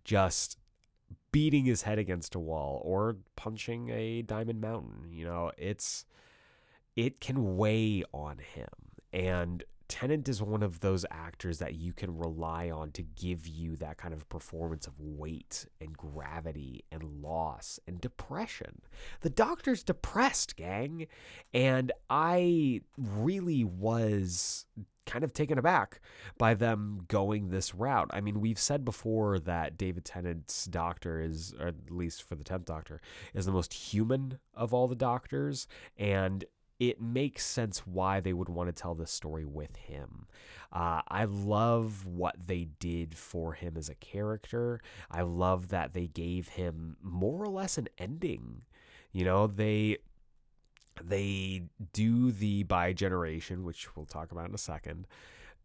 just 0.04 0.58
beating 1.30 1.64
his 1.64 1.82
head 1.82 1.98
against 1.98 2.34
a 2.34 2.40
wall 2.40 2.80
or 2.84 3.16
punching 3.36 3.90
a 3.90 4.22
diamond 4.22 4.60
mountain. 4.60 5.06
You 5.10 5.24
know, 5.24 5.52
it's 5.56 6.06
it 6.96 7.20
can 7.20 7.56
weigh 7.56 8.04
on 8.12 8.38
him. 8.38 8.68
And 9.12 9.64
Tennant 9.92 10.26
is 10.26 10.40
one 10.40 10.62
of 10.62 10.80
those 10.80 11.04
actors 11.10 11.58
that 11.58 11.74
you 11.74 11.92
can 11.92 12.16
rely 12.16 12.70
on 12.70 12.92
to 12.92 13.02
give 13.02 13.46
you 13.46 13.76
that 13.76 13.98
kind 13.98 14.14
of 14.14 14.26
performance 14.30 14.86
of 14.86 14.94
weight 14.98 15.66
and 15.82 15.94
gravity 15.94 16.82
and 16.90 17.20
loss 17.20 17.78
and 17.86 18.00
depression. 18.00 18.80
The 19.20 19.28
doctor's 19.28 19.82
depressed, 19.82 20.56
gang. 20.56 21.08
And 21.52 21.92
I 22.08 22.80
really 22.96 23.64
was 23.64 24.64
kind 25.04 25.24
of 25.24 25.34
taken 25.34 25.58
aback 25.58 26.00
by 26.38 26.54
them 26.54 27.00
going 27.06 27.50
this 27.50 27.74
route. 27.74 28.08
I 28.14 28.22
mean, 28.22 28.40
we've 28.40 28.58
said 28.58 28.86
before 28.86 29.38
that 29.40 29.76
David 29.76 30.06
Tennant's 30.06 30.64
doctor 30.64 31.20
is, 31.20 31.54
or 31.60 31.66
at 31.66 31.90
least 31.90 32.22
for 32.22 32.34
the 32.34 32.44
10th 32.44 32.64
doctor, 32.64 33.02
is 33.34 33.44
the 33.44 33.52
most 33.52 33.74
human 33.74 34.38
of 34.54 34.72
all 34.72 34.88
the 34.88 34.94
doctors. 34.94 35.66
And 35.98 36.46
it 36.82 37.00
makes 37.00 37.46
sense 37.46 37.86
why 37.86 38.18
they 38.18 38.32
would 38.32 38.48
want 38.48 38.68
to 38.68 38.72
tell 38.72 38.96
this 38.96 39.12
story 39.12 39.44
with 39.44 39.76
him. 39.76 40.26
Uh, 40.72 41.00
I 41.06 41.26
love 41.26 42.04
what 42.04 42.34
they 42.48 42.66
did 42.80 43.16
for 43.16 43.52
him 43.52 43.76
as 43.76 43.88
a 43.88 43.94
character. 43.94 44.80
I 45.08 45.22
love 45.22 45.68
that 45.68 45.94
they 45.94 46.08
gave 46.08 46.48
him 46.48 46.96
more 47.00 47.40
or 47.40 47.46
less 47.46 47.78
an 47.78 47.86
ending. 47.98 48.62
You 49.12 49.24
know, 49.24 49.46
they 49.46 49.98
they 51.00 51.62
do 51.92 52.32
the 52.32 52.64
bi 52.64 52.92
generation, 52.92 53.62
which 53.62 53.94
we'll 53.94 54.04
talk 54.04 54.32
about 54.32 54.48
in 54.48 54.54
a 54.54 54.58
second, 54.58 55.06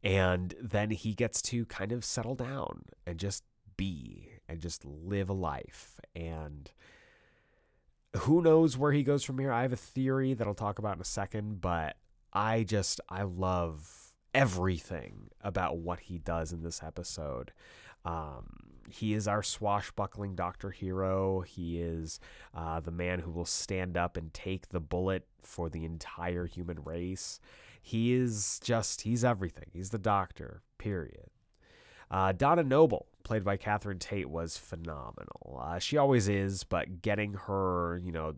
and 0.04 0.54
then 0.62 0.92
he 0.92 1.16
gets 1.16 1.42
to 1.44 1.66
kind 1.66 1.92
of 1.92 2.06
settle 2.06 2.36
down 2.36 2.84
and 3.08 3.18
just 3.18 3.44
be 3.76 4.34
and 4.48 4.60
just 4.60 4.86
live 4.86 5.30
a 5.30 5.34
life 5.34 6.00
and 6.16 6.72
who 8.20 8.42
knows 8.42 8.78
where 8.78 8.92
he 8.92 9.04
goes 9.04 9.24
from 9.24 9.40
here? 9.40 9.52
I 9.52 9.64
have 9.64 9.74
a 9.74 9.78
theory 9.78 10.34
that 10.34 10.48
I'll 10.48 10.54
talk 10.54 10.80
about 10.80 10.96
in 10.96 11.02
a 11.02 11.06
second, 11.06 11.62
but 11.62 11.98
I 12.34 12.64
just 12.64 13.02
I 13.10 13.24
love 13.24 14.14
everything 14.34 15.30
about 15.42 15.78
what 15.78 16.02
he 16.02 16.18
does 16.18 16.54
in 16.54 16.64
this 16.64 16.84
episode. 16.84 17.52
Um, 18.06 18.46
he 18.90 19.14
is 19.14 19.28
our 19.28 19.44
swashbuckling 19.44 20.36
Doctor 20.36 20.72
Hero. 20.72 21.42
He 21.42 21.82
is 21.82 22.20
uh, 22.54 22.80
the 22.80 22.92
man 22.92 23.20
who 23.20 23.32
will 23.32 23.46
stand 23.46 23.98
up 23.98 24.16
and 24.16 24.34
take 24.34 24.70
the 24.70 24.80
bullet 24.80 25.26
for 25.42 25.70
the 25.70 25.84
entire 25.84 26.46
human 26.46 26.84
race. 26.84 27.40
He 27.82 28.14
is 28.14 28.60
just, 28.64 29.02
he's 29.02 29.24
everything. 29.24 29.70
He's 29.74 29.90
the 29.90 29.98
Doctor, 29.98 30.62
period. 30.78 31.30
Uh, 32.10 32.32
Donna 32.32 32.64
Noble, 32.64 33.08
played 33.28 33.44
by 33.44 33.58
Catherine 33.58 34.00
Tate, 34.00 34.30
was 34.30 34.58
phenomenal. 34.58 35.62
Uh, 35.62 35.80
she 35.80 35.98
always 35.98 36.30
is, 36.30 36.64
but 36.64 37.02
getting 37.02 37.34
her, 37.34 38.00
you 38.02 38.14
know, 38.14 38.36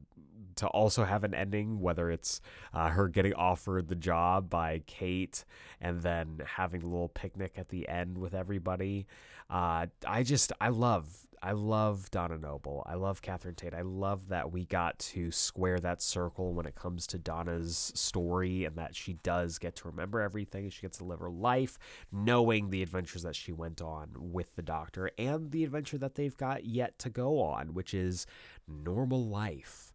to 0.56 0.68
also 0.68 1.06
have 1.06 1.24
an 1.24 1.36
ending, 1.36 1.80
whether 1.80 2.10
it's 2.10 2.42
uh, 2.74 2.90
her 2.90 3.08
getting 3.08 3.34
offered 3.36 3.88
the 3.88 3.96
job 3.96 4.50
by 4.50 4.82
Kate 4.88 5.46
and 5.80 6.02
then 6.02 6.42
having 6.44 6.82
a 6.82 6.88
little 6.88 7.08
picnic 7.08 7.54
at 7.56 7.70
the 7.70 7.88
end 7.88 8.18
with 8.18 8.34
everybody. 8.34 9.06
Uh, 9.48 9.86
I 10.08 10.24
just, 10.24 10.52
I 10.60 10.70
love 10.70 11.08
I 11.42 11.54
love 11.54 12.12
Donna 12.12 12.38
Noble. 12.38 12.84
I 12.86 12.96
love 12.96 13.22
Catherine 13.22 13.56
Tate. 13.56 13.74
I 13.74 13.82
love 13.82 14.30
that 14.30 14.52
we 14.52 14.66
got 14.66 15.00
to 15.00 15.32
square 15.32 15.80
that 15.80 16.02
circle 16.02 16.54
when 16.54 16.66
it 16.66 16.76
comes 16.76 17.08
to 17.08 17.18
Donna's 17.18 17.92
story 17.96 18.66
and 18.66 18.76
that 18.76 18.96
she 18.96 19.14
does 19.14 19.58
get 19.58 19.76
to 19.78 19.88
remember 19.88 20.22
everything. 20.22 20.70
She 20.70 20.82
gets 20.82 20.98
to 20.98 21.06
live 21.06 21.20
her 21.20 21.30
life 21.30 21.80
knowing 22.12 22.70
the 22.70 22.84
adventures 22.84 23.24
that 23.24 23.36
she 23.36 23.52
went 23.52 23.82
on 23.82 24.10
with 24.18 24.56
the 24.56 24.62
doctor 24.62 25.12
and 25.18 25.52
the 25.52 25.64
adventure 25.64 25.98
that 25.98 26.16
they've 26.16 26.36
got 26.36 26.66
yet 26.66 27.00
to 27.00 27.10
go 27.10 27.42
on, 27.42 27.74
which 27.74 27.94
is 27.94 28.26
normal 28.68 29.26
life. 29.26 29.94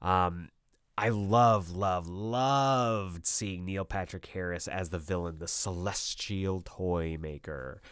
Um, 0.00 0.50
I 0.96 1.08
love, 1.08 1.72
love, 1.72 2.06
loved 2.06 3.26
seeing 3.26 3.64
Neil 3.64 3.84
Patrick 3.84 4.26
Harris 4.26 4.68
as 4.68 4.90
the 4.90 4.98
villain, 4.98 5.38
the 5.38 5.48
celestial 5.48 6.62
toy 6.64 7.16
maker 7.20 7.82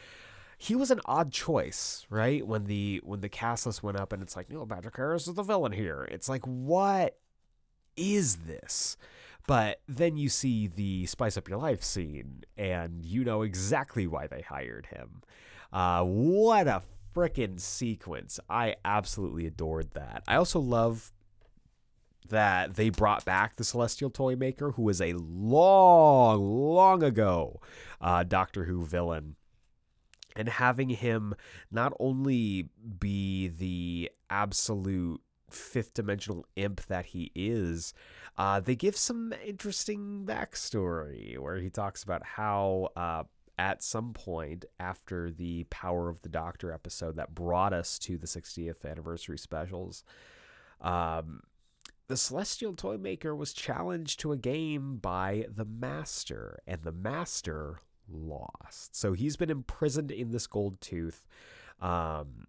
he 0.62 0.76
was 0.76 0.92
an 0.92 1.00
odd 1.06 1.32
choice, 1.32 2.06
right? 2.08 2.46
When 2.46 2.66
the 2.66 3.00
when 3.02 3.20
the 3.20 3.28
cast 3.28 3.66
list 3.66 3.82
went 3.82 3.98
up 3.98 4.12
and 4.12 4.22
it's 4.22 4.36
like 4.36 4.48
Neil 4.48 4.64
Patrick 4.64 4.96
Harris 4.96 5.26
is 5.26 5.34
the 5.34 5.42
villain 5.42 5.72
here. 5.72 6.06
It's 6.08 6.28
like 6.28 6.44
what 6.44 7.18
is 7.96 8.36
this? 8.36 8.96
But 9.48 9.80
then 9.88 10.16
you 10.16 10.28
see 10.28 10.68
the 10.68 11.06
Spice 11.06 11.36
Up 11.36 11.48
Your 11.48 11.58
Life 11.58 11.82
scene, 11.82 12.44
and 12.56 13.04
you 13.04 13.24
know 13.24 13.42
exactly 13.42 14.06
why 14.06 14.28
they 14.28 14.42
hired 14.42 14.86
him. 14.86 15.22
Uh, 15.72 16.04
what 16.04 16.68
a 16.68 16.82
freaking 17.12 17.58
sequence. 17.58 18.38
I 18.48 18.76
absolutely 18.84 19.46
adored 19.46 19.90
that. 19.94 20.22
I 20.28 20.36
also 20.36 20.60
love 20.60 21.12
that 22.28 22.76
they 22.76 22.90
brought 22.90 23.24
back 23.24 23.56
the 23.56 23.64
Celestial 23.64 24.10
Toy 24.10 24.36
Maker, 24.36 24.70
who 24.70 24.82
was 24.82 25.00
a 25.00 25.14
long, 25.14 26.40
long 26.40 27.02
ago 27.02 27.60
uh, 28.00 28.22
Doctor 28.22 28.62
Who 28.62 28.86
villain. 28.86 29.34
And 30.36 30.48
having 30.48 30.88
him 30.90 31.34
not 31.70 31.92
only 31.98 32.68
be 32.98 33.48
the 33.48 34.10
absolute 34.30 35.20
fifth 35.50 35.94
dimensional 35.94 36.46
imp 36.56 36.86
that 36.86 37.06
he 37.06 37.30
is, 37.34 37.92
uh, 38.38 38.60
they 38.60 38.74
give 38.74 38.96
some 38.96 39.34
interesting 39.44 40.24
backstory 40.26 41.38
where 41.38 41.56
he 41.56 41.70
talks 41.70 42.02
about 42.02 42.24
how 42.24 42.88
uh, 42.96 43.24
at 43.58 43.82
some 43.82 44.12
point 44.12 44.64
after 44.80 45.30
the 45.30 45.64
Power 45.64 46.08
of 46.08 46.22
the 46.22 46.28
Doctor 46.28 46.72
episode 46.72 47.16
that 47.16 47.34
brought 47.34 47.72
us 47.72 47.98
to 48.00 48.16
the 48.16 48.26
60th 48.26 48.84
anniversary 48.84 49.38
specials, 49.38 50.04
um, 50.80 51.42
the 52.08 52.16
Celestial 52.16 52.74
Toy 52.74 52.96
Maker 52.96 53.34
was 53.34 53.52
challenged 53.52 54.20
to 54.20 54.32
a 54.32 54.36
game 54.36 54.96
by 54.96 55.46
the 55.48 55.64
Master, 55.64 56.58
and 56.66 56.82
the 56.82 56.92
Master 56.92 57.78
lost. 58.10 58.96
So 58.96 59.12
he's 59.12 59.36
been 59.36 59.50
imprisoned 59.50 60.10
in 60.10 60.30
this 60.30 60.46
gold 60.46 60.80
tooth. 60.80 61.26
Um, 61.80 62.46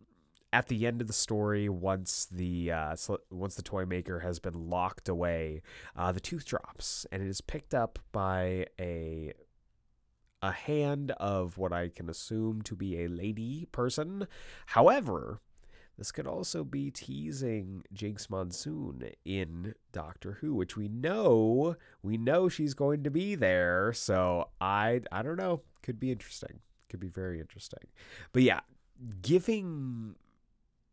at 0.51 0.67
the 0.67 0.85
end 0.85 1.01
of 1.01 1.07
the 1.07 1.13
story, 1.13 1.67
once 1.67 2.27
the 2.29 2.71
uh, 2.71 2.95
once 3.31 3.55
the 3.55 3.63
toy 3.63 3.85
maker 3.85 4.19
has 4.19 4.39
been 4.39 4.69
locked 4.69 5.09
away, 5.09 5.63
uh, 5.95 6.11
the 6.11 6.19
tooth 6.19 6.45
drops 6.45 7.07
and 7.11 7.23
it 7.23 7.27
is 7.27 7.41
picked 7.41 7.73
up 7.73 7.97
by 8.11 8.67
a 8.79 9.33
a 10.43 10.51
hand 10.51 11.11
of 11.11 11.57
what 11.57 11.71
I 11.73 11.89
can 11.89 12.09
assume 12.09 12.61
to 12.63 12.75
be 12.75 13.03
a 13.03 13.07
lady 13.07 13.65
person. 13.71 14.27
However, 14.67 15.39
this 15.97 16.11
could 16.11 16.27
also 16.27 16.63
be 16.63 16.89
teasing 16.89 17.83
Jinkx 17.93 18.29
Monsoon 18.29 19.11
in 19.25 19.75
Doctor 19.91 20.39
Who, 20.41 20.55
which 20.55 20.75
we 20.75 20.87
know 20.87 21.75
we 22.01 22.17
know 22.17 22.49
she's 22.49 22.73
going 22.73 23.03
to 23.03 23.11
be 23.11 23.35
there. 23.35 23.93
So 23.93 24.49
I 24.59 25.01
I 25.11 25.21
don't 25.21 25.37
know, 25.37 25.61
could 25.81 25.99
be 25.99 26.11
interesting. 26.11 26.59
Could 26.89 26.99
be 26.99 27.09
very 27.09 27.39
interesting. 27.39 27.87
But 28.31 28.43
yeah, 28.43 28.61
giving 29.21 30.15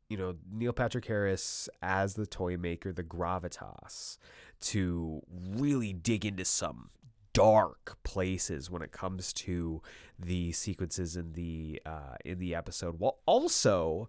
you 0.09 0.17
know 0.17 0.37
Neil 0.53 0.73
Patrick 0.73 1.07
Harris 1.07 1.69
as 1.81 2.15
the 2.15 2.27
toy 2.27 2.57
maker 2.57 2.93
the 2.93 3.05
gravitas 3.05 4.19
to 4.61 5.23
really 5.57 5.93
dig 5.95 6.27
into 6.27 6.45
some 6.45 6.91
dark 7.33 7.97
places 8.03 8.71
when 8.71 8.83
it 8.83 8.93
comes 8.93 9.33
to 9.33 9.81
the 10.19 10.53
sequences 10.53 11.17
in 11.17 11.33
the 11.33 11.81
uh, 11.87 12.17
in 12.25 12.39
the 12.39 12.55
episode 12.55 12.99
while 12.99 13.19
also 13.25 14.09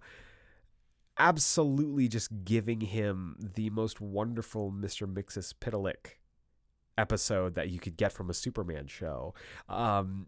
absolutely 1.22 2.08
just 2.08 2.44
giving 2.44 2.82
him 2.82 3.36
the 3.56 3.70
most 3.70 4.02
wonderful 4.02 4.72
Mr. 4.72 5.08
Mxyzptlk 5.08 6.16
episode 6.98 7.54
that 7.54 7.70
you 7.70 7.80
could 7.80 7.96
get 7.96 8.12
from 8.12 8.32
a 8.32 8.34
Superman 8.34 8.88
show. 8.88 9.36
Um, 9.70 10.26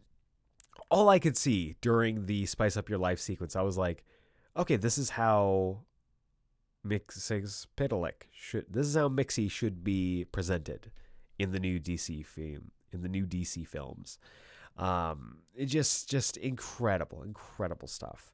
all 0.92 1.10
I 1.10 1.18
could 1.18 1.36
see 1.36 1.78
during 1.82 2.28
the 2.28 2.46
Spice 2.46 2.78
Up 2.78 2.90
Your 2.90 3.00
Life 3.00 3.20
sequence, 3.20 3.56
I 3.56 3.64
was 3.64 3.76
like, 3.76 4.06
okay, 4.56 4.76
this 4.76 5.00
is 5.00 5.10
how 5.10 5.80
Mxyzptlk 6.86 8.14
should. 8.32 8.68
This 8.70 8.86
is 8.86 8.96
how 8.96 9.10
Mixie 9.10 9.50
should 9.50 9.84
be 9.84 10.26
presented 10.32 10.92
in 11.40 11.52
the 11.52 11.60
new 11.60 11.80
DC 11.80 12.24
film. 12.24 12.72
In 12.92 13.02
the 13.02 13.10
new 13.10 13.26
DC 13.26 13.68
films, 13.68 14.20
um, 14.78 15.40
it 15.56 15.66
just 15.66 16.08
just 16.08 16.38
incredible, 16.38 17.24
incredible 17.24 17.88
stuff. 17.88 18.32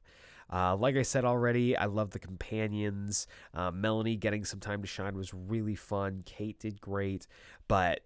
Uh, 0.52 0.76
like 0.76 0.96
I 0.96 1.02
said 1.02 1.24
already, 1.24 1.76
I 1.76 1.86
love 1.86 2.10
the 2.10 2.18
companions. 2.18 3.26
Uh, 3.54 3.70
Melanie 3.70 4.16
getting 4.16 4.44
some 4.44 4.60
time 4.60 4.82
to 4.82 4.88
shine 4.88 5.16
was 5.16 5.32
really 5.32 5.76
fun. 5.76 6.22
Kate 6.26 6.58
did 6.58 6.80
great, 6.80 7.26
but 7.68 8.00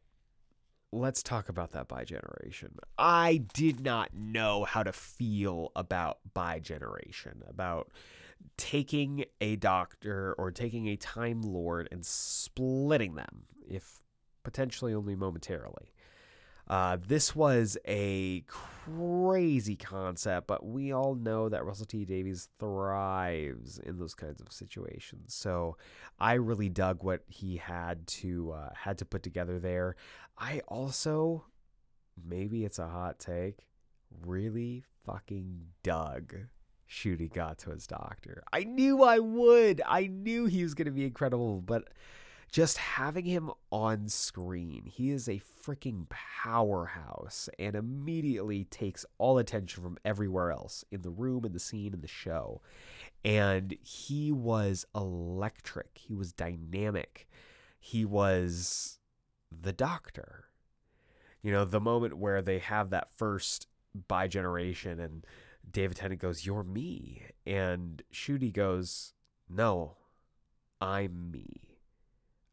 let's 0.92 1.22
talk 1.22 1.48
about 1.48 1.72
that 1.72 1.88
bi 1.88 2.04
generation. 2.04 2.76
I 2.98 3.42
did 3.54 3.80
not 3.80 4.14
know 4.14 4.64
how 4.64 4.82
to 4.82 4.92
feel 4.92 5.72
about 5.74 6.18
bi 6.34 6.58
generation, 6.60 7.42
about 7.48 7.90
taking 8.56 9.24
a 9.40 9.56
doctor 9.56 10.34
or 10.38 10.50
taking 10.50 10.88
a 10.88 10.96
time 10.96 11.42
lord 11.42 11.88
and 11.90 12.04
splitting 12.04 13.14
them, 13.14 13.46
if 13.68 14.00
potentially 14.42 14.94
only 14.94 15.16
momentarily. 15.16 15.93
Uh, 16.68 16.96
this 17.06 17.36
was 17.36 17.76
a 17.86 18.42
crazy 18.46 19.76
concept, 19.76 20.46
but 20.46 20.64
we 20.64 20.92
all 20.92 21.14
know 21.14 21.48
that 21.48 21.64
Russell 21.64 21.86
T 21.86 22.04
Davies 22.04 22.48
thrives 22.58 23.78
in 23.78 23.98
those 23.98 24.14
kinds 24.14 24.40
of 24.40 24.50
situations. 24.50 25.34
So 25.34 25.76
I 26.18 26.34
really 26.34 26.68
dug 26.68 27.02
what 27.02 27.22
he 27.28 27.56
had 27.56 28.06
to 28.06 28.52
uh, 28.52 28.70
had 28.74 28.98
to 28.98 29.04
put 29.04 29.22
together 29.22 29.58
there. 29.58 29.96
I 30.38 30.60
also, 30.66 31.44
maybe 32.26 32.64
it's 32.64 32.78
a 32.78 32.88
hot 32.88 33.18
take, 33.18 33.66
really 34.24 34.84
fucking 35.04 35.66
dug 35.82 36.34
Ncuti 36.88 37.30
Gatwa's 37.30 37.86
doctor. 37.86 38.42
I 38.52 38.64
knew 38.64 39.02
I 39.02 39.18
would. 39.18 39.82
I 39.86 40.06
knew 40.06 40.46
he 40.46 40.62
was 40.62 40.74
going 40.74 40.86
to 40.86 40.92
be 40.92 41.04
incredible, 41.04 41.60
but 41.60 41.88
just 42.54 42.78
having 42.78 43.24
him 43.24 43.50
on 43.72 44.08
screen, 44.08 44.84
he 44.86 45.10
is 45.10 45.28
a 45.28 45.40
freaking 45.66 46.08
powerhouse 46.08 47.48
and 47.58 47.74
immediately 47.74 48.62
takes 48.66 49.04
all 49.18 49.38
attention 49.38 49.82
from 49.82 49.98
everywhere 50.04 50.52
else 50.52 50.84
in 50.92 51.02
the 51.02 51.10
room, 51.10 51.44
in 51.44 51.52
the 51.52 51.58
scene, 51.58 51.92
in 51.92 52.00
the 52.00 52.06
show. 52.06 52.62
And 53.24 53.76
he 53.82 54.30
was 54.30 54.86
electric, 54.94 55.98
he 55.98 56.14
was 56.14 56.32
dynamic, 56.32 57.26
he 57.80 58.04
was 58.04 59.00
the 59.50 59.72
doctor. 59.72 60.44
You 61.42 61.50
know, 61.50 61.64
the 61.64 61.80
moment 61.80 62.18
where 62.18 62.40
they 62.40 62.60
have 62.60 62.90
that 62.90 63.10
first 63.16 63.66
bi 64.06 64.28
generation 64.28 65.00
and 65.00 65.26
David 65.68 65.96
Tennant 65.96 66.20
goes, 66.20 66.46
You're 66.46 66.62
me. 66.62 67.22
And 67.44 68.00
Ncuti 68.12 68.52
goes, 68.52 69.12
No, 69.48 69.96
I'm 70.80 71.32
me. 71.32 71.73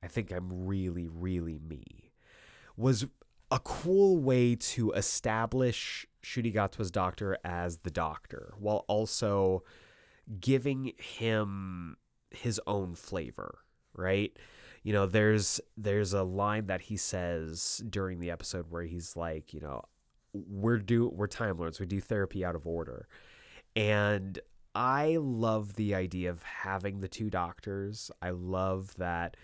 I 0.04 0.08
think 0.08 0.32
I'm 0.32 0.66
really, 0.66 1.08
really 1.08 1.60
me, 1.60 2.12
was 2.76 3.06
a 3.52 3.60
cool 3.60 4.18
way 4.18 4.56
to 4.56 4.92
establish 4.94 6.08
Ncuti 6.24 6.92
doctor 6.92 7.38
as 7.44 7.78
the 7.80 7.92
doctor 7.92 8.54
while 8.58 8.86
also 8.88 9.64
giving 10.40 10.94
him 10.98 11.98
his 12.32 12.62
own 12.66 12.96
flavor, 12.96 13.60
right? 13.94 14.36
You 14.84 14.94
know, 14.94 15.06
there's 15.06 15.60
there's 15.78 16.14
a 16.14 16.24
line 16.24 16.68
that 16.68 16.82
he 16.82 16.98
says 16.98 17.84
during 17.90 18.20
the 18.20 18.32
episode 18.32 18.68
where 18.70 18.84
he's 18.84 19.16
like, 19.16 19.54
you 19.54 19.60
know, 19.60 19.84
we're 20.34 20.78
do 20.78 21.10
we're 21.10 21.28
time 21.28 21.58
lords, 21.58 21.80
we 21.80 21.86
do 21.86 22.00
therapy 22.00 22.44
out 22.44 22.56
of 22.56 22.66
order. 22.66 23.08
And 23.76 24.40
I 24.74 25.18
love 25.20 25.76
the 25.76 25.94
idea 25.94 26.30
of 26.30 26.42
having 26.44 27.02
the 27.02 27.08
two 27.08 27.30
doctors. 27.30 28.10
I 28.22 28.30
love 28.32 28.96
that 28.96 29.36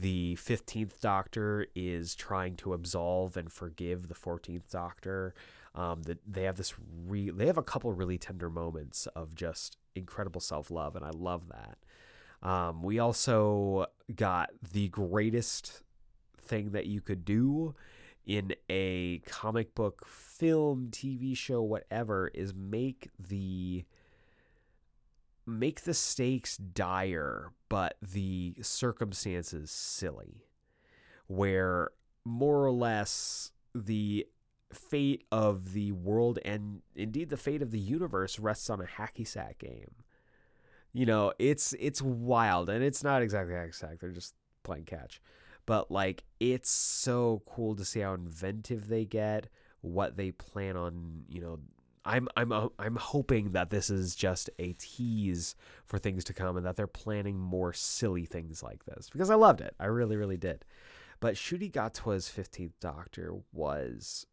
the 0.00 0.36
15th 0.36 1.00
Doctor 1.00 1.66
is 1.74 2.14
trying 2.14 2.56
to 2.56 2.72
absolve 2.72 3.36
and 3.36 3.52
forgive 3.52 4.08
the 4.08 4.14
14th 4.14 4.70
Doctor. 4.70 5.34
Um, 5.74 6.04
that 6.04 6.20
they 6.26 6.44
have 6.44 6.56
this 6.56 6.72
re- 7.06 7.28
they 7.28 7.46
have 7.46 7.58
a 7.58 7.62
couple 7.62 7.92
really 7.92 8.16
tender 8.16 8.48
moments 8.48 9.06
of 9.08 9.34
just 9.34 9.76
incredible 9.94 10.40
self 10.40 10.70
love, 10.70 10.96
and 10.96 11.04
I 11.04 11.10
love 11.10 11.48
that. 11.48 12.48
Um, 12.48 12.82
we 12.82 12.98
also 12.98 13.86
got 14.14 14.50
the 14.72 14.88
greatest 14.88 15.82
thing 16.40 16.70
that 16.70 16.86
you 16.86 17.02
could 17.02 17.26
do 17.26 17.74
in 18.24 18.54
a 18.68 19.18
comic 19.26 19.74
book, 19.74 20.06
film, 20.06 20.88
TV 20.90 21.36
show, 21.36 21.62
whatever, 21.62 22.28
is 22.28 22.54
make 22.54 23.10
the 23.18 23.84
make 25.46 25.82
the 25.82 25.94
stakes 25.94 26.56
dire, 26.56 27.52
but 27.68 27.96
the 28.02 28.54
circumstances 28.62 29.70
silly, 29.70 30.44
where 31.26 31.90
more 32.24 32.64
or 32.64 32.72
less 32.72 33.52
the 33.74 34.26
fate 34.72 35.24
of 35.30 35.72
the 35.72 35.92
world 35.92 36.38
and 36.44 36.82
indeed 36.94 37.30
the 37.30 37.36
fate 37.36 37.62
of 37.62 37.70
the 37.70 37.78
universe 37.78 38.38
rests 38.38 38.68
on 38.68 38.80
a 38.80 38.84
hacky 38.84 39.26
sack 39.26 39.58
game. 39.58 39.94
You 40.92 41.06
know, 41.06 41.32
it's 41.38 41.74
it's 41.78 42.02
wild 42.02 42.68
and 42.68 42.82
it's 42.82 43.04
not 43.04 43.22
exactly 43.22 43.54
hacky 43.54 43.74
sack, 43.74 44.00
they're 44.00 44.10
just 44.10 44.34
playing 44.64 44.84
catch. 44.84 45.20
But 45.66 45.90
like 45.90 46.24
it's 46.40 46.70
so 46.70 47.42
cool 47.46 47.76
to 47.76 47.84
see 47.84 48.00
how 48.00 48.14
inventive 48.14 48.88
they 48.88 49.04
get, 49.04 49.48
what 49.80 50.16
they 50.16 50.32
plan 50.32 50.76
on, 50.76 51.24
you 51.28 51.40
know, 51.40 51.60
I'm 52.06 52.28
I'm 52.36 52.52
uh, 52.52 52.68
I'm 52.78 52.96
hoping 52.96 53.50
that 53.50 53.70
this 53.70 53.90
is 53.90 54.14
just 54.14 54.48
a 54.58 54.72
tease 54.74 55.56
for 55.84 55.98
things 55.98 56.24
to 56.24 56.32
come 56.32 56.56
and 56.56 56.64
that 56.64 56.76
they're 56.76 56.86
planning 56.86 57.38
more 57.38 57.72
silly 57.72 58.24
things 58.24 58.62
like 58.62 58.84
this 58.84 59.10
because 59.10 59.28
I 59.28 59.34
loved 59.34 59.60
it. 59.60 59.74
I 59.80 59.86
really 59.86 60.16
really 60.16 60.36
did. 60.36 60.64
But 61.18 61.34
Ncuti 61.34 61.70
Gatwa's 61.72 62.28
15th 62.28 62.74
Doctor 62.80 63.34
was 63.52 64.26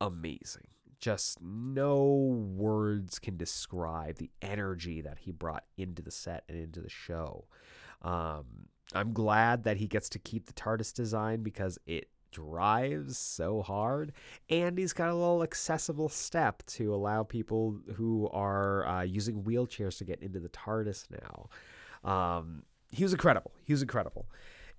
amazing. 0.00 0.68
Just 0.98 1.40
no 1.42 2.04
words 2.04 3.18
can 3.18 3.36
describe 3.36 4.16
the 4.16 4.30
energy 4.40 5.00
that 5.00 5.18
he 5.20 5.30
brought 5.30 5.64
into 5.76 6.02
the 6.02 6.10
set 6.10 6.44
and 6.48 6.58
into 6.58 6.80
the 6.80 6.88
show. 6.88 7.46
Um, 8.02 8.68
I'm 8.94 9.12
glad 9.12 9.64
that 9.64 9.78
he 9.78 9.86
gets 9.86 10.08
to 10.10 10.18
keep 10.18 10.46
the 10.46 10.52
TARDIS 10.52 10.92
design 10.92 11.42
because 11.42 11.78
it 11.86 12.08
drives 12.32 13.16
so 13.18 13.62
hard, 13.62 14.12
and 14.50 14.76
he's 14.76 14.92
got 14.92 15.08
a 15.08 15.14
little 15.14 15.42
accessible 15.42 16.08
step 16.08 16.62
to 16.66 16.94
allow 16.94 17.22
people 17.22 17.78
who 17.94 18.28
are 18.32 18.86
uh, 18.86 19.02
using 19.02 19.42
wheelchairs 19.42 19.98
to 19.98 20.04
get 20.04 20.20
into 20.20 20.40
the 20.40 20.48
TARDIS 20.48 21.06
now. 21.10 21.48
Um, 22.10 22.64
he 22.90 23.04
was 23.04 23.12
incredible. 23.12 23.52
He 23.64 23.72
was 23.72 23.82
incredible. 23.82 24.26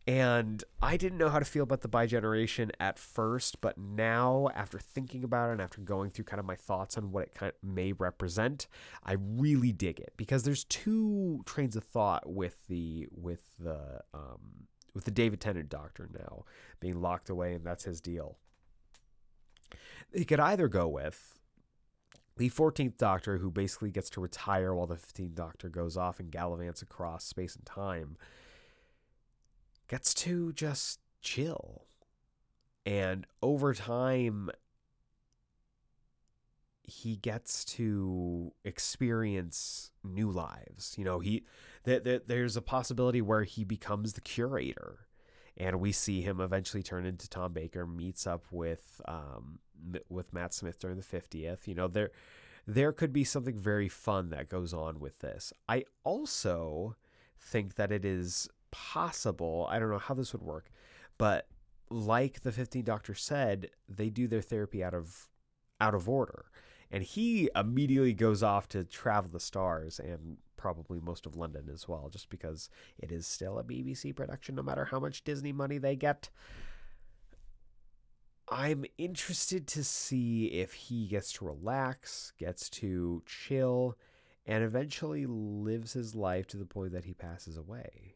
And 0.06 0.64
I 0.82 0.98
didn't 0.98 1.18
know 1.18 1.30
how 1.30 1.40
to 1.40 1.46
feel 1.46 1.64
about 1.64 1.80
the 1.80 1.88
bi-generation 1.88 2.74
at 2.78 3.00
first, 3.00 3.62
but 3.62 3.78
now 3.78 4.50
after 4.54 4.78
thinking 4.78 5.24
about 5.24 5.50
it 5.50 5.54
and 5.54 5.62
after 5.62 5.80
going 5.80 6.10
through 6.10 6.26
kind 6.26 6.42
of 6.42 6.46
my 6.46 6.56
thoughts 6.56 6.98
on 6.98 7.12
what 7.12 7.24
it 7.24 7.34
kind 7.34 7.54
of 7.54 7.70
may 7.70 7.94
represent, 7.94 8.68
I 9.06 9.16
really 9.18 9.72
dig 9.72 10.02
it 10.02 10.14
because 10.18 10.44
there's 10.44 10.66
two 10.66 11.42
trains 11.46 11.78
of 11.78 11.86
thought 11.86 12.30
with 12.30 12.68
the 12.68 13.08
with 13.12 13.44
the 13.58 14.02
um, 14.14 14.68
with 14.94 15.06
the 15.06 15.12
David 15.12 15.42
Tennant 15.42 15.70
Doctor 15.70 16.10
now 16.14 16.44
being 16.80 17.02
locked 17.02 17.30
away, 17.30 17.54
and 17.54 17.66
that's 17.66 17.84
his 17.86 18.02
deal. 18.02 18.38
He 20.14 20.26
could 20.26 20.40
either 20.40 20.68
go 20.68 20.88
with 20.88 21.40
the 22.38 22.50
14th 22.50 22.98
Doctor, 22.98 23.38
who 23.38 23.52
basically 23.52 23.92
gets 23.92 24.10
to 24.12 24.22
retire 24.22 24.74
while 24.74 24.88
the 24.88 24.96
15th 24.96 25.36
Doctor 25.36 25.70
goes 25.70 25.98
off 25.98 26.20
and 26.20 26.32
gallivants 26.32 26.82
across 26.82 27.26
space 27.26 27.56
and 27.56 27.66
time, 27.66 28.18
gets 29.88 30.14
to 30.16 30.52
just 30.54 31.00
chill. 31.22 31.86
And 32.86 33.26
over 33.42 33.74
time, 33.74 34.50
he 36.84 37.16
gets 37.16 37.64
to 37.64 38.52
experience 38.66 39.92
new 40.04 40.30
lives. 40.30 40.96
You 40.98 41.06
know, 41.06 41.20
he 41.20 41.46
that 41.84 42.04
th- 42.04 42.24
there's 42.28 42.58
a 42.58 42.62
possibility 42.62 43.22
where 43.22 43.44
he 43.44 43.64
becomes 43.64 44.14
the 44.14 44.22
curator, 44.22 45.08
and 45.58 45.80
we 45.80 45.92
see 45.92 46.22
him 46.22 46.40
eventually 46.40 46.84
turn 46.84 47.06
into 47.06 47.30
Tom 47.30 47.54
Baker, 47.54 47.86
meets 47.86 48.26
up 48.28 48.46
with 48.52 49.02
um 49.08 49.60
with 50.10 50.34
Matt 50.34 50.54
Smith 50.54 50.80
during 50.80 50.98
the 50.98 51.04
fiftieth. 51.04 51.68
You 51.68 51.76
know, 51.76 51.88
there 51.88 52.12
there 52.66 52.92
could 52.92 53.12
be 53.12 53.24
something 53.24 53.58
very 53.58 53.90
fun 53.90 54.30
that 54.30 54.50
goes 54.50 54.74
on 54.74 55.00
with 55.00 55.20
this. 55.20 55.52
I 55.68 55.84
also 56.04 56.96
think 57.38 57.76
that 57.76 57.92
it 57.92 58.06
is 58.06 58.48
possible. 58.72 59.68
I 59.70 59.80
don't 59.80 59.90
know 59.90 59.98
how 59.98 60.14
this 60.14 60.32
would 60.32 60.42
work, 60.42 60.72
but 61.18 61.48
like 61.90 62.42
the 62.42 62.52
15th 62.52 62.86
Doctor 62.86 63.14
said, 63.14 63.70
they 63.90 64.10
do 64.10 64.28
their 64.28 64.42
therapy 64.42 64.84
out 64.84 64.94
of 64.94 65.28
out 65.82 65.94
of 65.94 66.08
order 66.08 66.46
and 66.94 67.04
he 67.04 67.50
immediately 67.56 68.14
goes 68.14 68.44
off 68.44 68.70
to 68.70 68.84
travel 68.84 69.30
the 69.32 69.40
stars 69.40 70.00
and 70.00 70.38
probably 70.64 71.02
most 71.02 71.26
of 71.26 71.36
London 71.36 71.70
as 71.74 71.90
well, 71.90 72.08
just 72.10 72.30
because 72.30 72.70
it 72.98 73.12
is 73.12 73.28
still 73.28 73.60
a 73.60 73.66
BBC 73.66 74.16
production, 74.16 74.56
no 74.56 74.64
matter 74.64 74.86
how 74.86 74.98
much 74.98 75.26
Disney 75.26 75.52
money 75.52 75.78
they 75.78 75.98
get. 75.98 76.30
I'm 78.48 78.86
interested 78.98 79.68
to 79.68 79.84
see 79.84 80.46
if 80.46 80.72
he 80.72 81.08
gets 81.08 81.34
to 81.34 81.46
relax, 81.46 82.32
gets 82.40 82.70
to 82.70 83.24
chill, 83.26 83.98
and 84.46 84.64
eventually 84.64 85.26
lives 85.26 85.92
his 85.92 86.16
life 86.16 86.48
to 86.48 86.58
the 86.58 86.66
point 86.66 86.94
that 86.94 87.04
he 87.04 87.14
passes 87.14 87.58
away. 87.58 88.16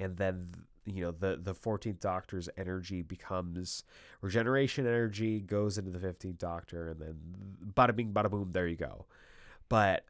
And 0.00 0.16
then 0.16 0.48
you 0.84 1.04
know 1.04 1.12
the 1.12 1.38
the 1.40 1.54
14th 1.54 2.00
doctor's 2.00 2.48
energy 2.56 3.02
becomes 3.02 3.84
regeneration 4.20 4.84
energy 4.84 5.38
goes 5.38 5.78
into 5.78 5.90
the 5.90 5.98
15th 5.98 6.38
doctor 6.38 6.88
and 6.88 7.00
then 7.00 7.16
bada 7.76 7.94
bing 7.94 8.10
bada 8.10 8.30
boom 8.30 8.48
there 8.52 8.66
you 8.66 8.76
go 8.76 9.04
but 9.68 10.06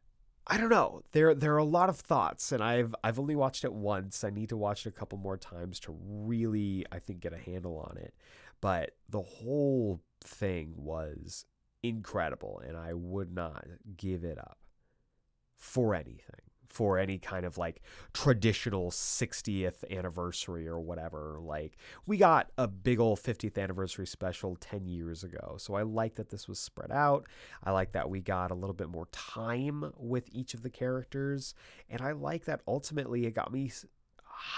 I 0.49 0.57
don't 0.57 0.71
know. 0.71 1.03
There 1.13 1.35
there 1.35 1.55
are 1.55 1.59
a 1.59 1.65
lot 1.65 1.91
of 1.91 1.99
thoughts 2.01 2.53
and 2.53 2.63
I've 2.63 2.95
I've 3.05 3.19
only 3.19 3.37
watched 3.37 3.65
it 3.65 3.73
once. 3.73 4.25
I 4.25 4.31
need 4.31 4.49
to 4.49 4.57
watch 4.57 4.87
it 4.87 4.89
a 4.89 4.93
couple 4.93 5.19
more 5.19 5.37
times 5.37 5.79
to 5.81 5.97
really 6.01 6.87
I 6.91 6.99
think 7.01 7.21
get 7.21 7.35
a 7.35 7.39
handle 7.39 7.79
on 7.79 7.99
it. 7.99 8.15
But 8.61 8.97
the 9.09 9.23
whole 9.23 10.01
thing 10.23 10.75
was 10.77 11.45
incredible 11.83 12.63
and 12.67 12.77
I 12.77 12.95
would 12.95 13.33
not 13.33 13.67
give 13.97 14.25
it 14.25 14.39
up 14.39 14.59
for 15.55 15.95
anything 15.95 16.48
for 16.69 16.99
any 16.99 17.19
kind 17.19 17.45
of 17.45 17.59
like 17.59 17.81
traditional 18.13 18.91
60th 18.91 19.91
anniversary 19.91 20.69
or 20.69 20.79
whatever. 20.79 21.39
Like 21.41 21.77
we 22.07 22.17
got 22.17 22.51
a 22.59 22.69
big 22.69 23.01
old 23.01 23.19
50th 23.19 23.59
anniversary 23.59 24.07
special 24.07 24.57
10 24.57 24.87
years 24.87 25.25
ago. 25.25 25.57
So 25.59 25.75
I 25.75 25.83
like 25.83 26.15
that 26.17 26.31
this 26.31 26.47
was 26.47 26.59
spread 26.59 26.93
out. 26.93 27.27
I 27.65 27.71
like 27.73 27.93
that 27.93 28.11
we 28.11 28.21
got 28.21 28.51
a 28.51 28.55
little 28.55 28.75
bit 28.75 28.89
more 28.89 29.07
time 29.13 29.93
with 29.97 30.29
each 30.33 30.55
of 30.55 30.63
the 30.63 30.71
characters. 30.71 31.55
And 31.89 32.01
I 32.03 32.13
like 32.13 32.45
that 32.45 32.61
ultimately 32.67 33.27
it 33.27 33.35
got 33.35 33.53
me 33.53 33.73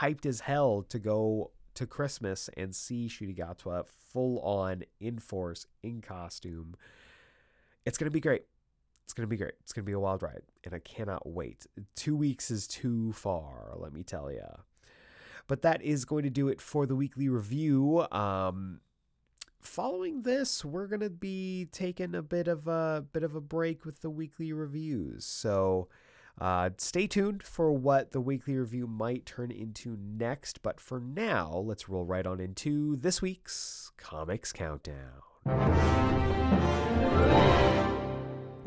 hyped 0.00 0.26
as 0.26 0.40
hell 0.40 0.82
to 0.88 0.98
go 0.98 1.52
to 1.74 1.86
Christmas 1.86 2.50
and 2.56 2.74
see 2.74 3.08
Ncuti 3.08 3.86
full 3.86 4.40
on 4.40 4.82
in 4.98 5.18
force, 5.18 5.66
in 5.82 6.00
costume. 6.00 6.74
It's 7.86 7.96
going 7.96 8.06
to 8.06 8.10
be 8.10 8.20
great. 8.20 8.42
It's 9.10 9.14
going 9.16 9.26
to 9.26 9.28
be 9.28 9.38
great. 9.38 9.54
It's 9.58 9.72
going 9.72 9.82
to 9.82 9.86
be 9.86 9.92
a 9.92 9.98
wild 9.98 10.22
ride, 10.22 10.42
and 10.62 10.72
I 10.72 10.78
cannot 10.78 11.28
wait. 11.28 11.66
Two 11.96 12.14
weeks 12.14 12.48
is 12.48 12.68
too 12.68 13.12
far, 13.12 13.72
let 13.74 13.92
me 13.92 14.04
tell 14.04 14.30
you. 14.30 14.46
But 15.48 15.62
that 15.62 15.82
is 15.82 16.04
going 16.04 16.22
to 16.22 16.30
do 16.30 16.46
it 16.46 16.60
for 16.60 16.86
the 16.86 16.94
weekly 16.94 17.28
review. 17.28 18.06
Um, 18.12 18.82
following 19.60 20.22
this, 20.22 20.64
we're 20.64 20.86
going 20.86 21.00
to 21.00 21.10
be 21.10 21.66
taking 21.72 22.14
a 22.14 22.22
bit 22.22 22.46
of 22.46 22.68
a 22.68 23.04
bit 23.12 23.24
of 23.24 23.34
a 23.34 23.40
break 23.40 23.84
with 23.84 24.00
the 24.00 24.10
weekly 24.10 24.52
reviews. 24.52 25.26
So 25.26 25.88
uh, 26.40 26.70
stay 26.78 27.08
tuned 27.08 27.42
for 27.42 27.72
what 27.72 28.12
the 28.12 28.20
weekly 28.20 28.54
review 28.54 28.86
might 28.86 29.26
turn 29.26 29.50
into 29.50 29.98
next. 30.00 30.62
But 30.62 30.78
for 30.80 31.00
now, 31.00 31.64
let's 31.66 31.88
roll 31.88 32.04
right 32.04 32.28
on 32.28 32.38
into 32.38 32.94
this 32.94 33.20
week's 33.20 33.90
Comics 33.96 34.52
Countdown. 34.52 35.22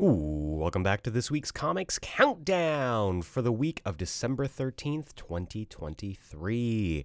Ooh, 0.02 0.56
welcome 0.58 0.82
back 0.82 1.04
to 1.04 1.10
this 1.10 1.30
week's 1.30 1.52
Comics 1.52 2.00
Countdown 2.00 3.22
for 3.22 3.42
the 3.42 3.52
week 3.52 3.80
of 3.84 3.96
December 3.96 4.48
13th, 4.48 5.14
2023. 5.14 7.04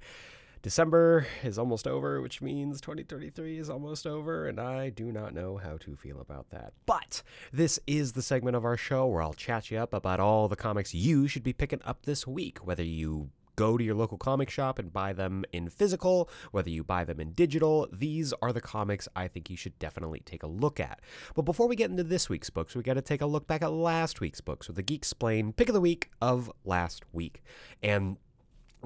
December 0.63 1.27
is 1.43 1.59
almost 1.59 1.87
over, 1.87 2.19
which 2.19 2.41
means 2.41 2.81
2023 2.81 3.59
is 3.59 3.69
almost 3.69 4.07
over, 4.07 4.47
and 4.47 4.59
I 4.59 4.89
do 4.89 5.11
not 5.11 5.35
know 5.35 5.57
how 5.57 5.77
to 5.77 5.95
feel 5.95 6.19
about 6.19 6.49
that. 6.49 6.73
But 6.87 7.21
this 7.53 7.79
is 7.85 8.13
the 8.13 8.23
segment 8.23 8.55
of 8.55 8.65
our 8.65 8.75
show 8.75 9.05
where 9.05 9.21
I'll 9.21 9.33
chat 9.33 9.69
you 9.69 9.77
up 9.77 9.93
about 9.93 10.19
all 10.19 10.47
the 10.47 10.55
comics 10.55 10.91
you 10.91 11.27
should 11.27 11.43
be 11.43 11.53
picking 11.53 11.81
up 11.85 12.07
this 12.07 12.25
week, 12.25 12.65
whether 12.65 12.83
you 12.83 13.29
go 13.59 13.77
to 13.77 13.83
your 13.83 13.93
local 13.93 14.17
comic 14.17 14.49
shop 14.49 14.79
and 14.79 14.93
buy 14.93 15.11
them 15.11 15.43
in 15.51 15.69
physical, 15.69 16.29
whether 16.51 16.69
you 16.69 16.81
buy 16.81 17.03
them 17.03 17.19
in 17.19 17.33
digital, 17.33 17.89
these 17.91 18.31
are 18.41 18.53
the 18.53 18.61
comics 18.61 19.05
I 19.17 19.27
think 19.27 19.49
you 19.49 19.57
should 19.57 19.77
definitely 19.79 20.21
take 20.21 20.43
a 20.43 20.47
look 20.47 20.79
at. 20.79 21.01
But 21.35 21.41
before 21.41 21.67
we 21.67 21.75
get 21.75 21.91
into 21.91 22.03
this 22.03 22.29
week's 22.29 22.49
books, 22.49 22.73
we 22.73 22.83
got 22.83 22.93
to 22.93 23.01
take 23.01 23.19
a 23.21 23.25
look 23.25 23.47
back 23.47 23.61
at 23.61 23.73
last 23.73 24.21
week's 24.21 24.39
books 24.39 24.67
with 24.67 24.77
the 24.77 24.83
Geeksplained 24.83 25.57
pick 25.57 25.67
of 25.67 25.73
the 25.73 25.81
week 25.81 26.09
of 26.21 26.49
last 26.63 27.03
week. 27.11 27.43
And 27.83 28.15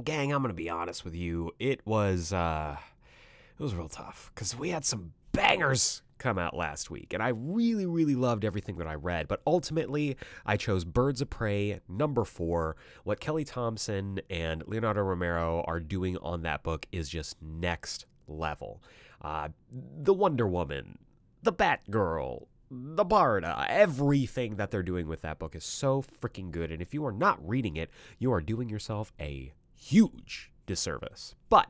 gang, 0.03 0.33
I'm 0.33 0.41
going 0.41 0.49
to 0.49 0.55
be 0.55 0.71
honest 0.71 1.05
with 1.05 1.13
you, 1.13 1.51
it 1.59 1.85
was 1.85 2.33
uh 2.33 2.77
it 3.59 3.61
was 3.61 3.75
real 3.75 3.89
tough 3.89 4.31
cuz 4.33 4.57
we 4.57 4.69
had 4.69 4.85
some 4.85 5.13
bangers 5.33 6.01
come 6.23 6.39
out 6.39 6.55
last 6.55 6.89
week, 6.89 7.13
and 7.13 7.21
I 7.21 7.27
really, 7.29 7.85
really 7.85 8.15
loved 8.15 8.45
everything 8.45 8.77
that 8.77 8.87
I 8.87 8.95
read. 8.95 9.27
But 9.27 9.41
ultimately, 9.45 10.15
I 10.45 10.55
chose 10.55 10.85
Birds 10.85 11.21
of 11.21 11.29
Prey 11.29 11.81
number 11.89 12.23
four. 12.23 12.77
What 13.03 13.19
Kelly 13.19 13.43
Thompson 13.43 14.21
and 14.29 14.63
Leonardo 14.65 15.01
Romero 15.01 15.65
are 15.67 15.81
doing 15.81 16.17
on 16.17 16.43
that 16.43 16.63
book 16.63 16.85
is 16.93 17.09
just 17.09 17.41
next 17.41 18.05
level. 18.25 18.81
Uh, 19.21 19.49
the 19.69 20.13
Wonder 20.13 20.47
Woman, 20.47 20.97
the 21.41 21.51
Batgirl, 21.51 22.47
the 22.71 23.05
Barda, 23.05 23.65
everything 23.67 24.55
that 24.55 24.71
they're 24.71 24.81
doing 24.81 25.07
with 25.07 25.21
that 25.23 25.39
book 25.39 25.55
is 25.55 25.65
so 25.65 26.01
freaking 26.21 26.51
good. 26.51 26.71
And 26.71 26.81
if 26.81 26.93
you 26.93 27.05
are 27.05 27.11
not 27.11 27.37
reading 27.45 27.75
it, 27.75 27.89
you 28.17 28.31
are 28.31 28.41
doing 28.41 28.69
yourself 28.69 29.11
a 29.19 29.51
huge 29.75 30.52
disservice. 30.65 31.35
But 31.49 31.69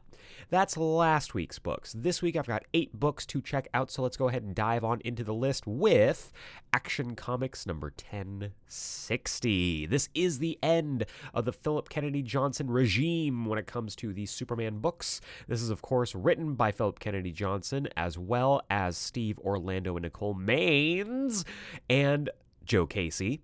that's 0.50 0.78
last 0.78 1.34
week's 1.34 1.60
books. 1.60 1.94
This 1.98 2.22
week 2.22 2.36
I've 2.36 2.48
got 2.48 2.64
eight 2.74 2.98
books 3.00 3.26
to 3.28 3.42
check 3.42 3.68
out, 3.74 3.92
so 3.92 4.02
let's 4.02 4.18
go 4.18 4.30
ahead 4.30 4.44
and 4.44 4.56
dive 4.56 4.84
on 4.84 5.02
into 5.04 5.24
the 5.24 5.34
list 5.34 5.66
with 5.68 6.32
Action 6.72 7.16
Comics 7.16 7.66
number 7.66 7.88
1060. 7.88 9.86
This 9.88 10.10
is 10.14 10.40
the 10.40 10.58
end 10.62 11.06
of 11.34 11.46
the 11.46 11.52
Philip 11.52 11.90
Kennedy 11.90 12.22
Johnson 12.22 12.70
regime 12.70 13.46
when 13.46 13.60
it 13.60 13.68
comes 13.68 13.96
to 13.98 14.14
the 14.14 14.26
Superman 14.26 14.80
books. 14.80 15.22
This 15.48 15.62
is, 15.62 15.70
of 15.70 15.82
course, 15.82 16.16
written 16.16 16.56
by 16.56 16.72
Philip 16.72 17.00
Kennedy 17.00 17.32
Johnson 17.32 17.88
as 17.98 18.18
well 18.18 18.62
as 18.70 18.98
Steve 18.98 19.40
Orlando 19.40 19.96
and 19.96 20.04
Nicole 20.04 20.36
Maines 20.36 21.44
and 21.90 22.30
Joe 22.64 22.86
Casey. 22.86 23.42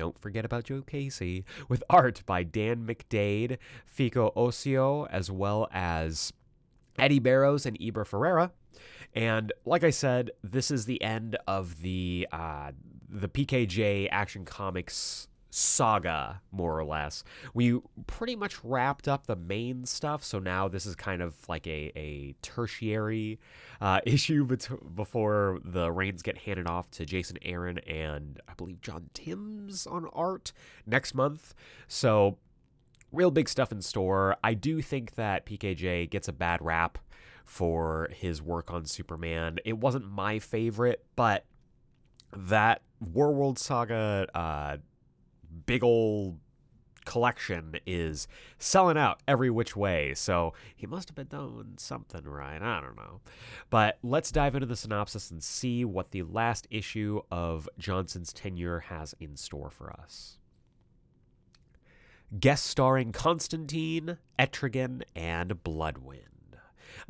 Don't 0.00 0.18
forget 0.18 0.46
about 0.46 0.64
Joe 0.64 0.80
Casey, 0.80 1.44
with 1.68 1.84
art 1.90 2.22
by 2.24 2.42
Dan 2.42 2.86
McDaid, 2.86 3.58
Fico 3.84 4.32
Ossio, 4.34 5.06
as 5.10 5.30
well 5.30 5.68
as 5.72 6.32
Eddy 6.98 7.18
Barrows 7.18 7.66
and 7.66 7.76
Eber 7.78 8.06
Ferreira. 8.06 8.50
And 9.12 9.52
like 9.66 9.84
I 9.84 9.90
said, 9.90 10.30
this 10.42 10.70
is 10.70 10.86
the 10.86 11.02
end 11.02 11.36
of 11.46 11.82
the 11.82 12.26
uh, 12.32 12.72
the 13.10 13.28
PKJ 13.28 14.08
Action 14.10 14.46
Comics 14.46 15.28
saga, 15.50 16.40
more 16.52 16.78
or 16.78 16.84
less. 16.84 17.24
We 17.52 17.80
pretty 18.06 18.36
much 18.36 18.62
wrapped 18.64 19.08
up 19.08 19.26
the 19.26 19.36
main 19.36 19.84
stuff, 19.84 20.24
so 20.24 20.38
now 20.38 20.68
this 20.68 20.86
is 20.86 20.94
kind 20.94 21.20
of 21.20 21.34
like 21.48 21.66
a, 21.66 21.92
a 21.96 22.34
tertiary 22.40 23.40
uh, 23.80 24.00
issue 24.06 24.44
bet- 24.44 24.94
before 24.94 25.60
the 25.64 25.90
reins 25.90 26.22
get 26.22 26.38
handed 26.38 26.68
off 26.68 26.90
to 26.92 27.04
Jason 27.04 27.36
Aaron 27.42 27.78
and 27.78 28.40
I 28.48 28.54
believe 28.54 28.80
John 28.80 29.10
Timms 29.12 29.86
on 29.86 30.08
art 30.12 30.52
next 30.86 31.14
month. 31.14 31.54
So, 31.88 32.38
real 33.12 33.32
big 33.32 33.48
stuff 33.48 33.72
in 33.72 33.82
store. 33.82 34.36
I 34.44 34.54
do 34.54 34.80
think 34.80 35.16
that 35.16 35.44
PKJ 35.44 36.10
gets 36.10 36.28
a 36.28 36.32
bad 36.32 36.62
rap 36.62 36.98
for 37.44 38.08
his 38.12 38.40
work 38.40 38.70
on 38.70 38.84
Superman. 38.84 39.58
It 39.64 39.78
wasn't 39.78 40.08
my 40.08 40.38
favorite, 40.38 41.04
but 41.16 41.44
that 42.32 42.82
Warworld 43.04 43.58
Saga 43.58 44.28
uh, 44.34 44.76
big 45.66 45.82
old 45.82 46.38
collection 47.04 47.76
is 47.86 48.28
selling 48.58 48.96
out 48.96 49.20
every 49.26 49.50
which 49.50 49.74
way. 49.74 50.14
So 50.14 50.52
he 50.76 50.86
must 50.86 51.08
have 51.08 51.16
been 51.16 51.26
doing 51.26 51.74
something 51.76 52.24
right. 52.24 52.60
I 52.60 52.80
don't 52.80 52.96
know. 52.96 53.20
But 53.68 53.98
let's 54.02 54.30
dive 54.30 54.54
into 54.54 54.66
the 54.66 54.76
synopsis 54.76 55.30
and 55.30 55.42
see 55.42 55.84
what 55.84 56.10
the 56.10 56.22
last 56.22 56.66
issue 56.70 57.20
of 57.30 57.68
Johnson's 57.78 58.32
tenure 58.32 58.80
has 58.80 59.14
in 59.18 59.36
store 59.36 59.70
for 59.70 59.92
us. 59.92 60.38
Guest 62.38 62.66
starring 62.66 63.10
Constantine, 63.10 64.18
Etrigan, 64.38 65.02
and 65.16 65.64
Bloodwind. 65.64 66.39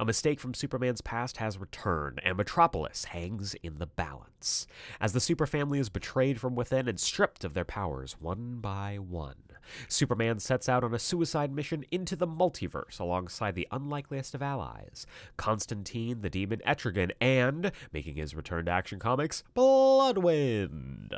A 0.01 0.05
mistake 0.07 0.41
from 0.41 0.55
Superman's 0.55 1.03
past 1.03 1.37
has 1.37 1.59
returned, 1.59 2.23
and 2.25 2.39
Metropolis 2.39 3.05
hangs 3.05 3.53
in 3.63 3.77
the 3.77 3.87
balance. 3.87 4.67
As 4.99 5.13
the 5.13 5.21
Super 5.21 5.47
family 5.47 5.79
is 5.79 5.91
betrayed 5.91 6.41
from 6.41 6.55
within 6.55 6.89
and 6.89 6.99
stripped 6.99 7.45
of 7.45 7.53
their 7.53 7.67
powers 7.67 8.17
one 8.19 8.61
by 8.61 8.97
one, 8.97 9.43
Superman 9.89 10.39
sets 10.39 10.69
out 10.69 10.85
on 10.85 10.95
a 10.95 10.99
suicide 10.99 11.53
mission 11.53 11.85
into 11.91 12.17
the 12.17 12.27
multiverse 12.27 12.99
alongside 13.01 13.55
the 13.55 13.69
unlikeliest 13.71 14.35
of 14.35 14.43
allies 14.43 15.07
Constantine, 15.37 16.21
the 16.23 16.31
demon 16.31 16.61
Etrigan, 16.67 17.11
and, 17.21 17.73
making 17.93 18.17
his 18.17 18.35
return 18.35 18.67
to 18.67 18.71
Action 18.71 18.99
Comics, 18.99 19.43
Bloodwind. 19.55 21.15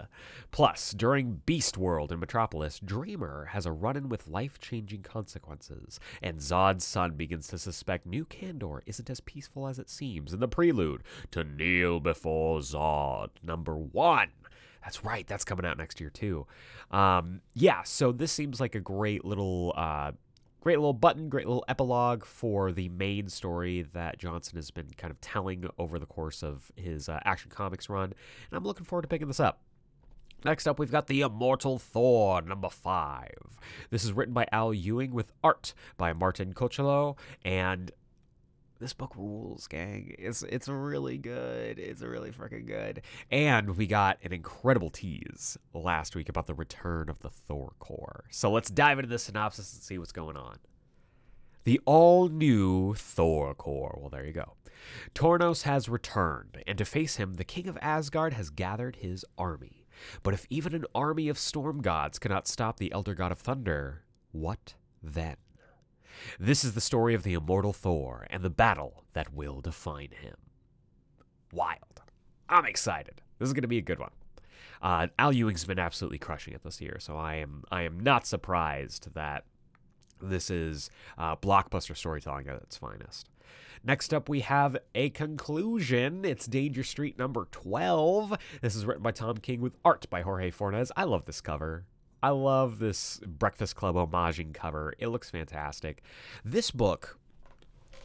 Plus, 0.50 0.92
during 0.92 1.42
Beast 1.46 1.78
World 1.78 2.12
in 2.12 2.20
Metropolis, 2.20 2.78
Dreamer 2.78 3.46
has 3.46 3.66
a 3.66 3.72
run 3.72 3.96
in 3.96 4.08
with 4.08 4.28
life 4.28 4.58
changing 4.60 5.02
consequences, 5.02 5.98
and 6.22 6.38
Zod's 6.38 6.84
son 6.84 7.12
begins 7.12 7.48
to 7.48 7.58
suspect 7.58 8.06
New 8.06 8.24
Kandor 8.24 8.80
isn't 8.86 9.10
as 9.10 9.20
peaceful 9.20 9.66
as 9.66 9.78
it 9.78 9.88
seems 9.88 10.32
in 10.32 10.40
the 10.40 10.48
prelude 10.48 11.02
to 11.30 11.44
Kneel 11.44 12.00
Before 12.00 12.60
Zod, 12.60 13.30
number 13.42 13.76
one. 13.76 14.28
That's 14.82 15.04
right. 15.04 15.26
That's 15.26 15.44
coming 15.44 15.64
out 15.64 15.78
next 15.78 16.00
year 16.00 16.10
too. 16.10 16.46
Um, 16.90 17.40
yeah. 17.54 17.82
So 17.84 18.12
this 18.12 18.32
seems 18.32 18.60
like 18.60 18.74
a 18.74 18.80
great 18.80 19.24
little, 19.24 19.72
uh, 19.76 20.12
great 20.60 20.78
little 20.78 20.92
button, 20.92 21.28
great 21.28 21.46
little 21.46 21.64
epilogue 21.68 22.24
for 22.24 22.72
the 22.72 22.88
main 22.88 23.28
story 23.28 23.82
that 23.92 24.18
Johnson 24.18 24.56
has 24.56 24.70
been 24.70 24.88
kind 24.96 25.10
of 25.10 25.20
telling 25.20 25.66
over 25.78 25.98
the 25.98 26.06
course 26.06 26.42
of 26.42 26.70
his 26.76 27.08
uh, 27.08 27.18
Action 27.24 27.50
Comics 27.50 27.88
run, 27.88 28.04
and 28.04 28.14
I'm 28.52 28.64
looking 28.64 28.84
forward 28.84 29.02
to 29.02 29.08
picking 29.08 29.26
this 29.26 29.40
up. 29.40 29.60
Next 30.44 30.66
up, 30.66 30.78
we've 30.78 30.90
got 30.90 31.06
The 31.06 31.20
Immortal 31.20 31.78
Thor, 31.78 32.42
number 32.42 32.68
five. 32.68 33.60
This 33.90 34.04
is 34.04 34.12
written 34.12 34.34
by 34.34 34.46
Al 34.50 34.74
Ewing 34.74 35.12
with 35.12 35.32
art 35.42 35.74
by 35.96 36.12
Martin 36.12 36.52
Coccolo, 36.52 37.16
and 37.44 37.92
this 38.82 38.92
book 38.92 39.16
rules, 39.16 39.66
gang. 39.66 40.14
It's 40.18 40.42
it's 40.42 40.68
really 40.68 41.16
good. 41.16 41.78
It's 41.78 42.02
really 42.02 42.30
freaking 42.30 42.66
good. 42.66 43.02
And 43.30 43.76
we 43.76 43.86
got 43.86 44.18
an 44.22 44.32
incredible 44.32 44.90
tease 44.90 45.56
last 45.72 46.14
week 46.14 46.28
about 46.28 46.46
the 46.46 46.54
return 46.54 47.08
of 47.08 47.20
the 47.20 47.30
Thor 47.30 47.72
Corps. 47.78 48.24
So 48.30 48.50
let's 48.50 48.70
dive 48.70 48.98
into 48.98 49.08
the 49.08 49.18
synopsis 49.18 49.72
and 49.72 49.82
see 49.82 49.98
what's 49.98 50.12
going 50.12 50.36
on. 50.36 50.58
The 51.64 51.80
all 51.86 52.28
new 52.28 52.94
Thor 52.94 53.54
Corps. 53.54 53.96
Well, 54.00 54.10
there 54.10 54.26
you 54.26 54.32
go. 54.32 54.56
Toranos 55.14 55.62
has 55.62 55.88
returned, 55.88 56.62
and 56.66 56.76
to 56.76 56.84
face 56.84 57.16
him, 57.16 57.34
the 57.34 57.44
king 57.44 57.68
of 57.68 57.78
Asgard 57.80 58.34
has 58.34 58.50
gathered 58.50 58.96
his 58.96 59.24
army. 59.38 59.86
But 60.24 60.34
if 60.34 60.44
even 60.50 60.74
an 60.74 60.86
army 60.92 61.28
of 61.28 61.38
storm 61.38 61.80
gods 61.80 62.18
cannot 62.18 62.48
stop 62.48 62.78
the 62.78 62.90
elder 62.90 63.14
god 63.14 63.30
of 63.30 63.38
thunder, 63.38 64.02
what 64.32 64.74
then? 65.00 65.36
This 66.38 66.64
is 66.64 66.74
the 66.74 66.80
story 66.80 67.14
of 67.14 67.22
the 67.22 67.34
immortal 67.34 67.72
Thor 67.72 68.26
and 68.30 68.42
the 68.42 68.50
battle 68.50 69.04
that 69.12 69.32
will 69.32 69.60
define 69.60 70.10
him. 70.10 70.36
Wild. 71.52 72.02
I'm 72.48 72.66
excited. 72.66 73.20
This 73.38 73.48
is 73.48 73.52
going 73.52 73.62
to 73.62 73.68
be 73.68 73.78
a 73.78 73.82
good 73.82 73.98
one. 73.98 74.10
Uh, 74.80 75.06
Al 75.18 75.32
Ewing's 75.32 75.64
been 75.64 75.78
absolutely 75.78 76.18
crushing 76.18 76.54
it 76.54 76.62
this 76.64 76.80
year, 76.80 76.96
so 76.98 77.16
I 77.16 77.36
am 77.36 77.62
I 77.70 77.82
am 77.82 78.00
not 78.00 78.26
surprised 78.26 79.14
that 79.14 79.44
this 80.20 80.50
is 80.50 80.90
uh, 81.18 81.36
blockbuster 81.36 81.96
storytelling 81.96 82.48
at 82.48 82.56
its 82.56 82.76
finest. 82.76 83.28
Next 83.84 84.14
up, 84.14 84.28
we 84.28 84.40
have 84.40 84.76
a 84.94 85.10
conclusion. 85.10 86.24
It's 86.24 86.46
Danger 86.46 86.84
Street 86.84 87.18
number 87.18 87.48
12. 87.50 88.38
This 88.60 88.76
is 88.76 88.86
written 88.86 89.02
by 89.02 89.10
Tom 89.10 89.38
King 89.38 89.60
with 89.60 89.76
art 89.84 90.08
by 90.08 90.22
Jorge 90.22 90.50
Fornes. 90.50 90.92
I 90.96 91.04
love 91.04 91.24
this 91.24 91.40
cover. 91.40 91.84
I 92.22 92.30
love 92.30 92.78
this 92.78 93.20
Breakfast 93.26 93.76
Club 93.76 93.96
homaging 93.96 94.54
cover. 94.54 94.94
It 94.98 95.08
looks 95.08 95.30
fantastic. 95.30 96.02
This 96.44 96.70
book 96.70 97.18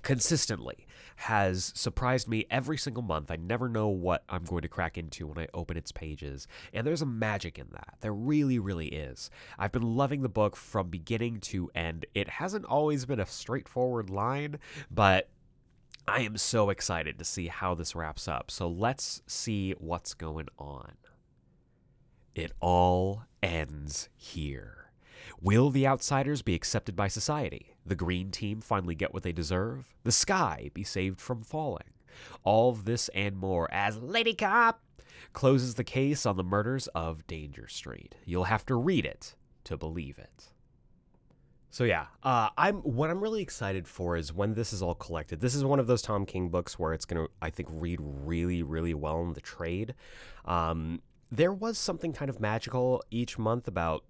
consistently 0.01 0.87
has 1.17 1.73
surprised 1.75 2.27
me 2.27 2.45
every 2.49 2.77
single 2.77 3.03
month. 3.03 3.29
I 3.29 3.35
never 3.35 3.67
know 3.67 3.89
what 3.89 4.23
I'm 4.29 4.43
going 4.45 4.61
to 4.61 4.67
crack 4.67 4.97
into 4.97 5.27
when 5.27 5.37
I 5.37 5.47
open 5.53 5.75
its 5.75 5.91
pages. 5.91 6.47
And 6.73 6.85
there's 6.85 7.01
a 7.01 7.07
magic 7.07 7.59
in 7.59 7.67
that. 7.73 7.95
There 8.01 8.13
really, 8.13 8.59
really 8.59 8.87
is. 8.87 9.29
I've 9.59 9.71
been 9.71 9.95
loving 9.95 10.21
the 10.21 10.29
book 10.29 10.55
from 10.55 10.89
beginning 10.89 11.39
to 11.41 11.69
end. 11.75 12.05
It 12.13 12.29
hasn't 12.29 12.65
always 12.65 13.05
been 13.05 13.19
a 13.19 13.25
straightforward 13.25 14.09
line, 14.09 14.59
but 14.89 15.29
I 16.07 16.21
am 16.21 16.37
so 16.37 16.69
excited 16.69 17.19
to 17.19 17.25
see 17.25 17.47
how 17.47 17.75
this 17.75 17.95
wraps 17.95 18.27
up. 18.27 18.49
So 18.49 18.69
let's 18.69 19.21
see 19.27 19.73
what's 19.77 20.13
going 20.13 20.47
on. 20.57 20.93
It 22.37 22.51
all 22.59 23.23
ends 23.41 24.09
here. 24.15 24.91
Will 25.41 25.71
the 25.71 25.87
outsiders 25.87 26.43
be 26.43 26.53
accepted 26.53 26.95
by 26.95 27.07
society? 27.07 27.73
The 27.83 27.95
green 27.95 28.29
team 28.29 28.61
finally 28.61 28.93
get 28.93 29.11
what 29.11 29.23
they 29.23 29.31
deserve? 29.31 29.95
The 30.03 30.11
sky 30.11 30.69
be 30.71 30.83
saved 30.83 31.19
from 31.19 31.41
falling? 31.41 31.89
All 32.43 32.73
this 32.73 33.09
and 33.15 33.37
more 33.37 33.67
as 33.71 33.97
Lady 33.97 34.35
Cop 34.35 34.83
closes 35.33 35.73
the 35.73 35.83
case 35.83 36.27
on 36.27 36.37
the 36.37 36.43
murders 36.43 36.85
of 36.89 37.25
Danger 37.25 37.67
Street. 37.67 38.13
You'll 38.23 38.43
have 38.43 38.67
to 38.67 38.75
read 38.75 39.07
it 39.07 39.33
to 39.63 39.75
believe 39.75 40.19
it. 40.19 40.51
So 41.71 41.85
yeah, 41.85 42.05
uh, 42.21 42.49
I'm 42.55 42.77
what 42.77 43.09
I'm 43.09 43.19
really 43.19 43.41
excited 43.41 43.87
for 43.87 44.15
is 44.15 44.31
when 44.31 44.53
this 44.53 44.73
is 44.73 44.83
all 44.83 44.95
collected. 44.95 45.41
This 45.41 45.55
is 45.55 45.65
one 45.65 45.79
of 45.79 45.87
those 45.87 46.03
Tom 46.03 46.25
King 46.25 46.49
books 46.49 46.77
where 46.77 46.93
it's 46.93 47.05
gonna, 47.05 47.27
I 47.41 47.49
think, 47.49 47.69
read 47.71 47.99
really, 48.01 48.61
really 48.61 48.93
well 48.93 49.21
in 49.23 49.33
the 49.33 49.41
trade. 49.41 49.95
Um, 50.45 51.01
there 51.31 51.53
was 51.53 51.77
something 51.77 52.13
kind 52.13 52.29
of 52.29 52.39
magical 52.39 53.03
each 53.11 53.37
month 53.37 53.67
about 53.67 54.03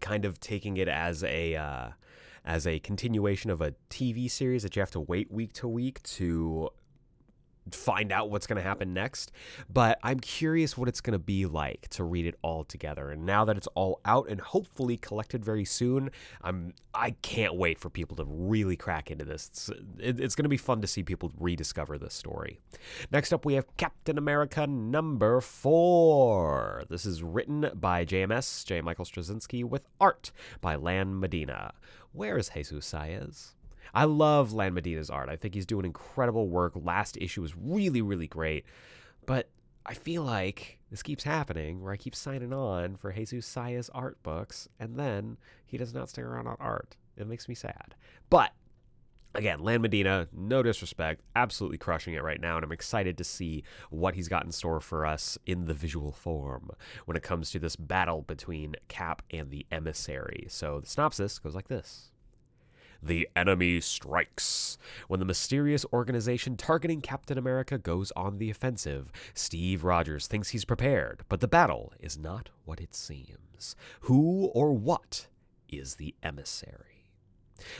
kind 0.00 0.24
of 0.24 0.40
taking 0.40 0.76
it 0.76 0.88
as 0.88 1.22
a 1.24 1.56
uh, 1.56 1.88
as 2.44 2.66
a 2.66 2.78
continuation 2.80 3.50
of 3.50 3.60
a 3.60 3.74
TV 3.90 4.30
series 4.30 4.62
that 4.62 4.74
you 4.76 4.80
have 4.80 4.90
to 4.90 5.00
wait 5.00 5.30
week 5.30 5.52
to 5.54 5.68
week 5.68 6.02
to 6.02 6.70
find 7.70 8.10
out 8.12 8.30
what's 8.30 8.46
going 8.46 8.56
to 8.56 8.62
happen 8.62 8.92
next. 8.92 9.30
But 9.72 9.98
I'm 10.02 10.20
curious 10.20 10.76
what 10.76 10.88
it's 10.88 11.00
going 11.00 11.12
to 11.12 11.18
be 11.18 11.46
like 11.46 11.88
to 11.90 12.04
read 12.04 12.26
it 12.26 12.36
all 12.42 12.64
together. 12.64 13.10
And 13.10 13.24
now 13.24 13.44
that 13.44 13.56
it's 13.56 13.68
all 13.68 14.00
out 14.04 14.28
and 14.28 14.40
hopefully 14.40 14.96
collected 14.96 15.44
very 15.44 15.64
soon, 15.64 16.10
I'm 16.42 16.74
I 16.94 17.12
can't 17.22 17.54
wait 17.54 17.78
for 17.78 17.88
people 17.88 18.16
to 18.16 18.24
really 18.24 18.76
crack 18.76 19.10
into 19.10 19.24
this. 19.24 19.48
It's, 19.48 19.68
it, 19.98 20.20
it's 20.20 20.34
going 20.34 20.44
to 20.44 20.50
be 20.50 20.58
fun 20.58 20.82
to 20.82 20.86
see 20.86 21.02
people 21.02 21.32
rediscover 21.38 21.96
this 21.96 22.12
story. 22.14 22.58
Next 23.10 23.32
up, 23.32 23.46
we 23.46 23.54
have 23.54 23.76
Captain 23.76 24.18
America 24.18 24.66
number 24.66 25.40
four. 25.40 26.84
This 26.90 27.06
is 27.06 27.22
written 27.22 27.70
by 27.74 28.04
JMS 28.04 28.66
J. 28.66 28.82
Michael 28.82 29.06
Straczynski 29.06 29.64
with 29.64 29.86
art 30.00 30.32
by 30.60 30.76
Lan 30.76 31.18
Medina. 31.18 31.72
Where 32.12 32.36
is 32.36 32.50
Jesus 32.50 32.92
Saez? 32.92 33.52
I 33.94 34.04
love 34.04 34.52
Lan 34.52 34.74
Medina's 34.74 35.10
art. 35.10 35.28
I 35.28 35.36
think 35.36 35.54
he's 35.54 35.66
doing 35.66 35.84
incredible 35.84 36.48
work. 36.48 36.72
Last 36.74 37.16
issue 37.18 37.42
was 37.42 37.56
really, 37.56 38.02
really 38.02 38.26
great. 38.26 38.64
But 39.26 39.48
I 39.84 39.94
feel 39.94 40.22
like 40.22 40.78
this 40.90 41.02
keeps 41.02 41.24
happening 41.24 41.82
where 41.82 41.92
I 41.92 41.96
keep 41.96 42.14
signing 42.14 42.52
on 42.52 42.96
for 42.96 43.12
Jesus 43.12 43.52
Saez 43.52 43.90
art 43.92 44.22
books, 44.22 44.68
and 44.78 44.98
then 44.98 45.36
he 45.66 45.76
does 45.76 45.92
not 45.92 46.08
stick 46.08 46.24
around 46.24 46.46
on 46.46 46.56
art. 46.60 46.96
It 47.16 47.26
makes 47.26 47.48
me 47.48 47.54
sad. 47.54 47.94
But 48.30 48.52
again, 49.34 49.60
Lan 49.60 49.82
Medina, 49.82 50.28
no 50.32 50.62
disrespect, 50.62 51.22
absolutely 51.34 51.78
crushing 51.78 52.14
it 52.14 52.22
right 52.22 52.40
now, 52.40 52.56
and 52.56 52.64
I'm 52.64 52.72
excited 52.72 53.18
to 53.18 53.24
see 53.24 53.64
what 53.90 54.14
he's 54.14 54.28
got 54.28 54.44
in 54.44 54.52
store 54.52 54.80
for 54.80 55.04
us 55.04 55.36
in 55.46 55.66
the 55.66 55.74
visual 55.74 56.12
form 56.12 56.70
when 57.06 57.16
it 57.16 57.22
comes 57.22 57.50
to 57.50 57.58
this 57.58 57.76
battle 57.76 58.22
between 58.22 58.76
Cap 58.88 59.22
and 59.30 59.50
the 59.50 59.66
emissary. 59.70 60.46
So 60.48 60.80
the 60.80 60.86
synopsis 60.86 61.38
goes 61.38 61.54
like 61.54 61.68
this. 61.68 62.11
The 63.02 63.28
enemy 63.34 63.80
strikes. 63.80 64.78
When 65.08 65.18
the 65.18 65.26
mysterious 65.26 65.84
organization 65.92 66.56
targeting 66.56 67.00
Captain 67.00 67.36
America 67.36 67.76
goes 67.78 68.12
on 68.12 68.38
the 68.38 68.50
offensive, 68.50 69.10
Steve 69.34 69.82
Rogers 69.82 70.28
thinks 70.28 70.50
he's 70.50 70.64
prepared, 70.64 71.24
but 71.28 71.40
the 71.40 71.48
battle 71.48 71.92
is 71.98 72.16
not 72.16 72.50
what 72.64 72.80
it 72.80 72.94
seems. 72.94 73.74
Who 74.02 74.46
or 74.54 74.72
what 74.72 75.26
is 75.68 75.96
the 75.96 76.14
emissary? 76.22 77.10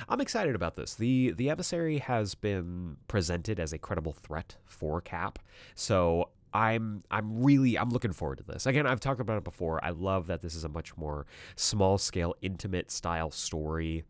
I'm 0.08 0.20
excited 0.20 0.54
about 0.54 0.76
this. 0.76 0.94
The 0.94 1.32
the 1.32 1.50
emissary 1.50 1.98
has 1.98 2.34
been 2.34 2.96
presented 3.08 3.58
as 3.58 3.72
a 3.72 3.78
credible 3.78 4.12
threat 4.12 4.56
for 4.64 5.00
Cap. 5.00 5.38
So 5.74 6.30
I'm 6.54 7.02
I'm 7.10 7.42
really 7.42 7.78
I'm 7.78 7.90
looking 7.90 8.12
forward 8.12 8.38
to 8.38 8.44
this. 8.44 8.66
Again, 8.66 8.86
I've 8.86 9.00
talked 9.00 9.20
about 9.20 9.38
it 9.38 9.44
before. 9.44 9.84
I 9.84 9.90
love 9.90 10.26
that 10.26 10.42
this 10.42 10.54
is 10.54 10.64
a 10.64 10.68
much 10.68 10.96
more 10.96 11.26
small 11.56 11.98
scale, 11.98 12.34
intimate 12.42 12.90
style 12.90 13.30
story. 13.30 14.04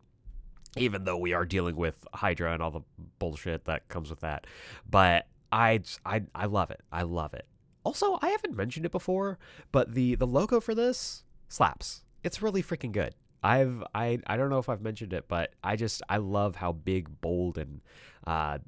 Even 0.77 1.03
though 1.03 1.17
we 1.17 1.33
are 1.33 1.45
dealing 1.45 1.75
with 1.75 2.05
Hydra 2.13 2.53
and 2.53 2.63
all 2.63 2.71
the 2.71 2.81
bullshit 3.19 3.65
that 3.65 3.87
comes 3.89 4.09
with 4.09 4.21
that, 4.21 4.47
but 4.89 5.27
I 5.51 5.81
I 6.05 6.23
I 6.33 6.45
love 6.45 6.71
it. 6.71 6.81
I 6.91 7.03
love 7.03 7.33
it. 7.33 7.45
Also, 7.83 8.17
I 8.21 8.29
haven't 8.29 8.55
mentioned 8.55 8.85
it 8.85 8.91
before, 8.91 9.37
but 9.71 9.93
the 9.93 10.15
the 10.15 10.27
logo 10.27 10.59
for 10.59 10.73
this 10.73 11.23
slaps. 11.49 12.03
It's 12.23 12.41
really 12.41 12.63
freaking 12.63 12.91
good. 12.91 13.13
I've 13.43 13.83
I 13.93 14.19
I 14.25 14.37
don't 14.37 14.49
know 14.49 14.59
if 14.59 14.69
I've 14.69 14.81
mentioned 14.81 15.13
it, 15.13 15.27
but 15.27 15.53
I 15.63 15.75
just 15.75 16.01
I 16.09 16.17
love 16.17 16.55
how 16.55 16.71
big, 16.71 17.21
bold, 17.21 17.57
and 17.57 17.81
uh, 18.25 18.59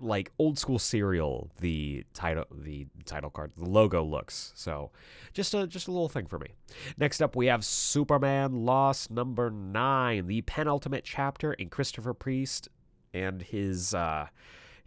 like 0.00 0.30
old 0.38 0.58
school 0.58 0.78
serial 0.78 1.50
the 1.60 2.04
title 2.14 2.44
the 2.52 2.86
title 3.04 3.30
card 3.30 3.52
the 3.56 3.68
logo 3.68 4.04
looks. 4.04 4.52
So 4.54 4.90
just 5.32 5.54
a 5.54 5.66
just 5.66 5.88
a 5.88 5.92
little 5.92 6.08
thing 6.08 6.26
for 6.26 6.38
me. 6.38 6.48
Next 6.96 7.20
up 7.20 7.34
we 7.34 7.46
have 7.46 7.64
superman 7.64 8.64
lost 8.64 9.10
number 9.10 9.50
nine 9.50 10.26
the 10.26 10.42
penultimate 10.42 11.04
chapter 11.04 11.52
in 11.52 11.68
christopher 11.68 12.14
priest 12.14 12.68
and 13.12 13.42
his 13.42 13.94
uh 13.94 14.28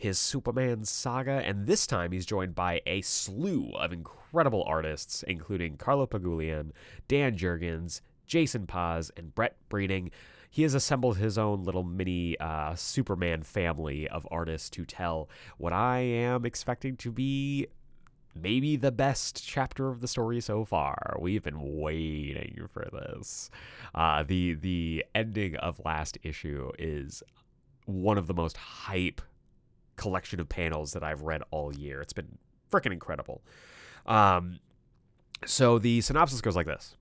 his 0.01 0.17
Superman 0.17 0.83
saga, 0.83 1.43
and 1.45 1.67
this 1.67 1.85
time 1.85 2.11
he's 2.11 2.25
joined 2.25 2.55
by 2.55 2.81
a 2.87 3.01
slew 3.01 3.71
of 3.75 3.93
incredible 3.93 4.63
artists, 4.63 5.21
including 5.27 5.77
Carlo 5.77 6.07
Pagulayan, 6.07 6.71
Dan 7.07 7.37
Jurgens, 7.37 8.01
Jason 8.25 8.65
Paz, 8.65 9.11
and 9.15 9.35
Brett 9.35 9.57
Breeding. 9.69 10.09
He 10.53 10.63
has 10.63 10.73
assembled 10.73 11.17
his 11.17 11.37
own 11.37 11.63
little 11.63 11.83
mini 11.83 12.37
uh, 12.37 12.75
Superman 12.75 13.41
family 13.41 14.05
of 14.09 14.27
artists 14.29 14.69
to 14.71 14.85
tell 14.85 15.29
what 15.57 15.71
I 15.71 15.99
am 15.99 16.45
expecting 16.45 16.97
to 16.97 17.11
be 17.11 17.67
maybe 18.35 18.75
the 18.75 18.91
best 18.91 19.45
chapter 19.45 19.87
of 19.87 20.01
the 20.01 20.09
story 20.09 20.41
so 20.41 20.65
far. 20.65 21.15
We've 21.19 21.41
been 21.41 21.79
waiting 21.79 22.67
for 22.69 22.85
this. 22.91 23.49
Uh, 23.95 24.23
the 24.23 24.55
the 24.55 25.05
ending 25.15 25.55
of 25.55 25.79
last 25.85 26.17
issue 26.21 26.71
is 26.77 27.23
one 27.85 28.17
of 28.17 28.27
the 28.27 28.33
most 28.33 28.57
hype 28.57 29.21
collection 29.95 30.41
of 30.41 30.49
panels 30.49 30.91
that 30.91 31.03
I've 31.03 31.21
read 31.21 31.43
all 31.51 31.73
year. 31.73 32.01
It's 32.01 32.13
been 32.13 32.37
freaking 32.69 32.91
incredible. 32.91 33.41
Um, 34.05 34.59
so 35.45 35.79
the 35.79 36.01
synopsis 36.01 36.41
goes 36.41 36.57
like 36.57 36.67
this. 36.67 36.97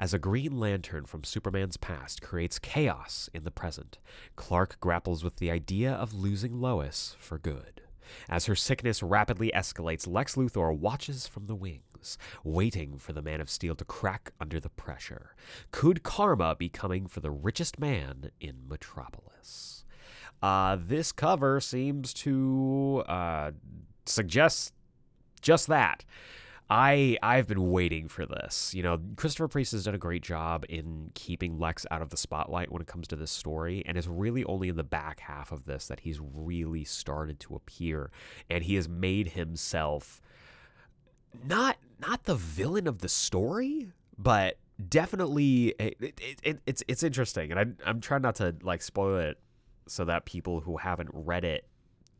As 0.00 0.14
a 0.14 0.18
Green 0.18 0.58
Lantern 0.58 1.04
from 1.04 1.24
Superman's 1.24 1.76
past 1.76 2.22
creates 2.22 2.58
chaos 2.58 3.28
in 3.34 3.44
the 3.44 3.50
present, 3.50 3.98
Clark 4.34 4.80
grapples 4.80 5.22
with 5.22 5.36
the 5.36 5.50
idea 5.50 5.92
of 5.92 6.14
losing 6.14 6.58
Lois 6.58 7.16
for 7.20 7.38
good. 7.38 7.82
As 8.26 8.46
her 8.46 8.56
sickness 8.56 9.02
rapidly 9.02 9.52
escalates, 9.54 10.08
Lex 10.08 10.36
Luthor 10.36 10.74
watches 10.74 11.26
from 11.26 11.48
the 11.48 11.54
wings, 11.54 12.16
waiting 12.42 12.96
for 12.96 13.12
the 13.12 13.20
Man 13.20 13.42
of 13.42 13.50
Steel 13.50 13.74
to 13.74 13.84
crack 13.84 14.32
under 14.40 14.58
the 14.58 14.70
pressure. 14.70 15.34
Could 15.70 16.02
karma 16.02 16.56
be 16.56 16.70
coming 16.70 17.06
for 17.06 17.20
the 17.20 17.30
richest 17.30 17.78
man 17.78 18.30
in 18.40 18.66
Metropolis? 18.66 19.84
Uh, 20.42 20.78
this 20.80 21.12
cover 21.12 21.60
seems 21.60 22.14
to 22.14 23.04
uh, 23.06 23.50
suggest 24.06 24.72
just 25.42 25.66
that. 25.66 26.06
I 26.70 27.18
I've 27.20 27.48
been 27.48 27.70
waiting 27.70 28.06
for 28.06 28.24
this. 28.24 28.72
You 28.74 28.84
know, 28.84 29.00
Christopher 29.16 29.48
Priest 29.48 29.72
has 29.72 29.84
done 29.84 29.94
a 29.96 29.98
great 29.98 30.22
job 30.22 30.64
in 30.68 31.10
keeping 31.14 31.58
Lex 31.58 31.84
out 31.90 32.00
of 32.00 32.10
the 32.10 32.16
spotlight 32.16 32.70
when 32.70 32.80
it 32.80 32.86
comes 32.86 33.08
to 33.08 33.16
this 33.16 33.32
story, 33.32 33.82
and 33.86 33.98
it's 33.98 34.06
really 34.06 34.44
only 34.44 34.68
in 34.68 34.76
the 34.76 34.84
back 34.84 35.20
half 35.20 35.50
of 35.50 35.64
this 35.64 35.88
that 35.88 36.00
he's 36.00 36.20
really 36.20 36.84
started 36.84 37.40
to 37.40 37.56
appear, 37.56 38.12
and 38.48 38.62
he 38.64 38.76
has 38.76 38.88
made 38.88 39.30
himself 39.30 40.22
not 41.44 41.76
not 41.98 42.24
the 42.24 42.36
villain 42.36 42.86
of 42.86 43.00
the 43.00 43.08
story, 43.08 43.88
but 44.16 44.56
definitely 44.88 45.74
it, 45.80 45.96
it, 46.00 46.20
it, 46.42 46.60
it's 46.66 46.84
it's 46.86 47.02
interesting, 47.02 47.50
and 47.50 47.58
I'm 47.58 47.76
I'm 47.84 48.00
trying 48.00 48.22
not 48.22 48.36
to 48.36 48.54
like 48.62 48.82
spoil 48.82 49.18
it 49.18 49.40
so 49.88 50.04
that 50.04 50.24
people 50.24 50.60
who 50.60 50.76
haven't 50.76 51.10
read 51.12 51.44
it 51.44 51.66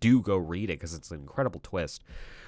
do 0.01 0.21
go 0.23 0.37
read 0.37 0.71
it 0.71 0.81
because 0.81 0.95
it's 0.95 1.11
an 1.13 1.21
incredible 1.21 1.61
twist. 1.63 2.03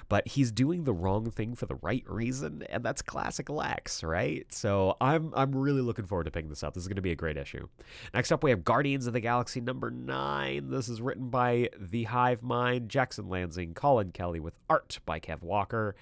But 0.09 0.27
he's 0.27 0.51
doing 0.51 0.83
the 0.83 0.93
wrong 0.93 1.29
thing 1.31 1.55
for 1.55 1.65
the 1.65 1.75
right 1.75 2.03
reason, 2.07 2.63
and 2.69 2.83
that's 2.83 3.01
classic 3.01 3.49
Lex, 3.49 4.03
right? 4.03 4.45
So 4.51 4.97
I'm 5.01 5.33
I'm 5.35 5.55
really 5.55 5.81
looking 5.81 6.05
forward 6.05 6.25
to 6.25 6.31
picking 6.31 6.49
this 6.49 6.63
up. 6.63 6.73
This 6.73 6.83
is 6.83 6.87
going 6.87 6.95
to 6.95 7.01
be 7.01 7.11
a 7.11 7.15
great 7.15 7.37
issue. 7.37 7.67
Next 8.13 8.31
up, 8.31 8.43
we 8.43 8.49
have 8.49 8.63
Guardians 8.63 9.07
of 9.07 9.13
the 9.13 9.19
Galaxy 9.19 9.61
number 9.61 9.89
nine. 9.89 10.69
This 10.69 10.89
is 10.89 11.01
written 11.01 11.29
by 11.29 11.69
The 11.79 12.03
Hive 12.03 12.43
Mind, 12.43 12.89
Jackson 12.89 13.29
Lansing, 13.29 13.73
Colin 13.73 14.11
Kelly, 14.11 14.39
with 14.39 14.57
art 14.69 14.99
by 15.05 15.19
Kev 15.19 15.41
Walker. 15.41 15.95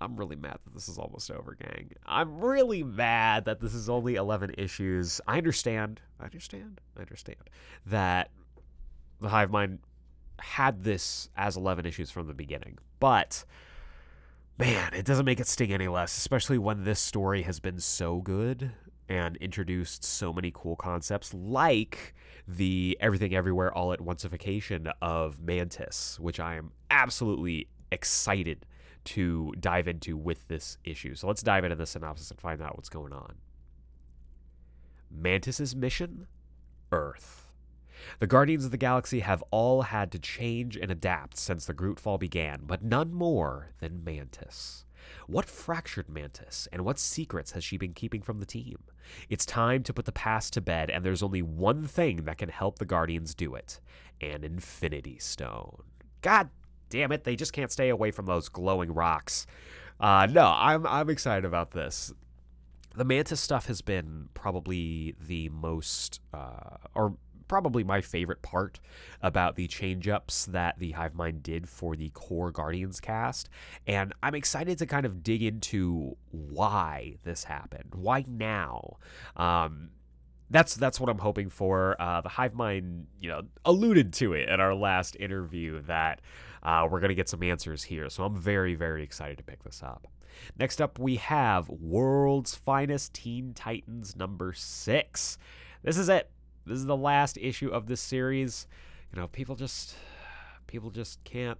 I'm 0.00 0.16
really 0.16 0.36
mad 0.36 0.58
that 0.64 0.72
this 0.72 0.88
is 0.88 0.98
almost 0.98 1.30
over, 1.30 1.54
gang. 1.54 1.90
I'm 2.06 2.40
really 2.40 2.82
mad 2.82 3.44
that 3.44 3.60
this 3.60 3.74
is 3.74 3.90
only 3.90 4.14
11 4.14 4.54
issues. 4.56 5.20
I 5.26 5.36
understand. 5.36 6.00
I 6.18 6.24
understand. 6.24 6.80
I 6.96 7.02
understand 7.02 7.36
that 7.86 8.30
the 9.20 9.28
Hive 9.28 9.50
Mind 9.50 9.80
had 10.40 10.84
this 10.84 11.28
as 11.36 11.56
11 11.56 11.86
issues 11.86 12.10
from 12.10 12.26
the 12.26 12.34
beginning. 12.34 12.78
But 12.98 13.44
man, 14.58 14.92
it 14.94 15.04
doesn't 15.04 15.24
make 15.24 15.40
it 15.40 15.46
sting 15.46 15.72
any 15.72 15.88
less, 15.88 16.16
especially 16.16 16.58
when 16.58 16.84
this 16.84 17.00
story 17.00 17.42
has 17.42 17.60
been 17.60 17.80
so 17.80 18.20
good 18.20 18.72
and 19.08 19.36
introduced 19.38 20.04
so 20.04 20.32
many 20.32 20.52
cool 20.54 20.76
concepts 20.76 21.34
like 21.34 22.14
the 22.46 22.96
everything 23.00 23.34
everywhere 23.34 23.72
all 23.76 23.92
at 23.92 23.98
onceification 23.98 24.92
of 25.02 25.40
Mantis, 25.40 26.18
which 26.20 26.38
I 26.38 26.54
am 26.54 26.72
absolutely 26.90 27.68
excited 27.90 28.66
to 29.02 29.52
dive 29.58 29.88
into 29.88 30.16
with 30.16 30.46
this 30.48 30.78
issue. 30.84 31.14
So 31.14 31.26
let's 31.26 31.42
dive 31.42 31.64
into 31.64 31.76
the 31.76 31.86
synopsis 31.86 32.30
and 32.30 32.38
find 32.38 32.62
out 32.62 32.76
what's 32.76 32.88
going 32.88 33.12
on. 33.12 33.36
Mantis's 35.10 35.74
mission 35.74 36.26
Earth. 36.92 37.49
The 38.18 38.26
Guardians 38.26 38.64
of 38.64 38.70
the 38.70 38.76
Galaxy 38.76 39.20
have 39.20 39.44
all 39.50 39.82
had 39.82 40.10
to 40.12 40.18
change 40.18 40.76
and 40.76 40.90
adapt 40.90 41.36
since 41.36 41.66
the 41.66 41.74
Grootfall 41.74 42.18
began, 42.18 42.62
but 42.66 42.82
none 42.82 43.12
more 43.12 43.70
than 43.80 44.04
Mantis. 44.04 44.84
What 45.26 45.46
fractured 45.46 46.08
Mantis, 46.08 46.68
and 46.72 46.84
what 46.84 46.98
secrets 46.98 47.52
has 47.52 47.64
she 47.64 47.76
been 47.76 47.94
keeping 47.94 48.22
from 48.22 48.38
the 48.38 48.46
team? 48.46 48.78
It's 49.28 49.46
time 49.46 49.82
to 49.84 49.92
put 49.92 50.04
the 50.04 50.12
past 50.12 50.52
to 50.54 50.60
bed, 50.60 50.90
and 50.90 51.04
there's 51.04 51.22
only 51.22 51.42
one 51.42 51.86
thing 51.86 52.24
that 52.24 52.38
can 52.38 52.48
help 52.48 52.78
the 52.78 52.84
Guardians 52.84 53.34
do 53.34 53.54
it 53.54 53.80
an 54.20 54.44
Infinity 54.44 55.18
Stone. 55.18 55.82
God 56.20 56.50
damn 56.90 57.12
it, 57.12 57.24
they 57.24 57.36
just 57.36 57.52
can't 57.52 57.72
stay 57.72 57.88
away 57.88 58.10
from 58.10 58.26
those 58.26 58.48
glowing 58.48 58.92
rocks. 58.92 59.46
Uh, 59.98 60.26
no, 60.30 60.52
I'm, 60.54 60.86
I'm 60.86 61.08
excited 61.08 61.44
about 61.44 61.70
this 61.70 62.12
the 62.94 63.04
mantis 63.04 63.40
stuff 63.40 63.66
has 63.66 63.82
been 63.82 64.28
probably 64.34 65.14
the 65.20 65.48
most 65.50 66.20
uh, 66.34 66.76
or 66.94 67.14
probably 67.50 67.82
my 67.82 68.00
favorite 68.00 68.42
part 68.42 68.78
about 69.22 69.56
the 69.56 69.66
change 69.66 70.06
ups 70.06 70.46
that 70.46 70.78
the 70.78 70.92
hive 70.92 71.16
mind 71.16 71.42
did 71.42 71.68
for 71.68 71.96
the 71.96 72.08
core 72.10 72.52
guardians 72.52 73.00
cast 73.00 73.48
and 73.88 74.14
i'm 74.22 74.36
excited 74.36 74.78
to 74.78 74.86
kind 74.86 75.04
of 75.04 75.24
dig 75.24 75.42
into 75.42 76.16
why 76.30 77.16
this 77.24 77.42
happened 77.42 77.92
why 77.96 78.24
now 78.28 78.96
um, 79.36 79.90
that's 80.48 80.76
that's 80.76 80.98
what 80.98 81.08
I'm 81.08 81.18
hoping 81.18 81.48
for. 81.48 81.94
Uh, 82.00 82.20
the 82.22 82.28
Hive 82.28 82.54
Mind, 82.54 83.06
you 83.20 83.28
know, 83.28 83.42
alluded 83.64 84.12
to 84.14 84.32
it 84.32 84.48
in 84.48 84.60
our 84.60 84.74
last 84.74 85.16
interview 85.20 85.80
that 85.82 86.20
uh, 86.64 86.88
we're 86.90 86.98
gonna 86.98 87.14
get 87.14 87.28
some 87.28 87.44
answers 87.44 87.84
here. 87.84 88.10
So 88.10 88.24
I'm 88.24 88.36
very 88.36 88.74
very 88.74 89.04
excited 89.04 89.38
to 89.38 89.44
pick 89.44 89.62
this 89.62 89.80
up. 89.80 90.08
Next 90.58 90.80
up, 90.80 90.98
we 90.98 91.16
have 91.16 91.68
World's 91.68 92.56
Finest 92.56 93.14
Teen 93.14 93.54
Titans 93.54 94.16
number 94.16 94.52
six. 94.52 95.38
This 95.84 95.96
is 95.96 96.08
it. 96.08 96.28
This 96.70 96.78
is 96.78 96.86
the 96.86 96.96
last 96.96 97.36
issue 97.36 97.68
of 97.70 97.86
this 97.86 98.00
series. 98.00 98.68
You 99.12 99.20
know, 99.20 99.26
people 99.26 99.56
just 99.56 99.96
people 100.68 100.90
just 100.90 101.22
can't 101.24 101.58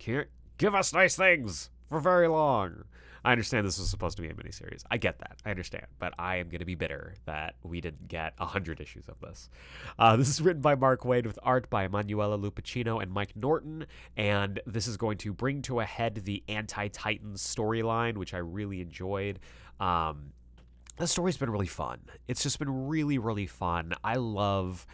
can't 0.00 0.26
give 0.58 0.74
us 0.74 0.92
nice 0.92 1.14
things 1.14 1.70
for 1.88 2.00
very 2.00 2.26
long. 2.26 2.82
I 3.24 3.30
understand 3.30 3.64
this 3.64 3.78
was 3.78 3.88
supposed 3.88 4.16
to 4.16 4.22
be 4.22 4.28
a 4.28 4.34
miniseries. 4.34 4.82
I 4.90 4.96
get 4.96 5.20
that. 5.20 5.38
I 5.46 5.50
understand. 5.50 5.86
But 6.00 6.14
I 6.18 6.36
am 6.36 6.48
going 6.48 6.58
to 6.58 6.64
be 6.64 6.74
bitter 6.74 7.14
that 7.26 7.54
we 7.62 7.80
didn't 7.80 8.08
get 8.08 8.34
100 8.38 8.80
issues 8.80 9.08
of 9.08 9.20
this. 9.20 9.48
Uh, 9.98 10.16
this 10.16 10.28
is 10.28 10.42
written 10.42 10.60
by 10.60 10.74
Mark 10.74 11.02
Waid 11.02 11.26
with 11.26 11.38
art 11.42 11.70
by 11.70 11.84
Emanuela 11.84 12.36
Lupacchino 12.36 13.00
and 13.00 13.12
Mike 13.12 13.36
Norton. 13.36 13.86
And 14.16 14.60
this 14.66 14.88
is 14.88 14.96
going 14.96 15.16
to 15.18 15.32
bring 15.32 15.62
to 15.62 15.78
a 15.78 15.84
head 15.84 16.22
the 16.24 16.42
Anti 16.48 16.88
Titans 16.88 17.40
storyline, 17.40 18.16
which 18.16 18.34
I 18.34 18.38
really 18.38 18.80
enjoyed. 18.80 19.38
Um, 19.78 20.32
the 20.96 21.06
story's 21.06 21.36
been 21.36 21.50
really 21.50 21.66
fun. 21.66 22.00
It's 22.28 22.42
just 22.42 22.58
been 22.58 22.88
really, 22.88 23.18
really 23.18 23.46
fun. 23.46 23.94
I 24.02 24.16
love 24.16 24.86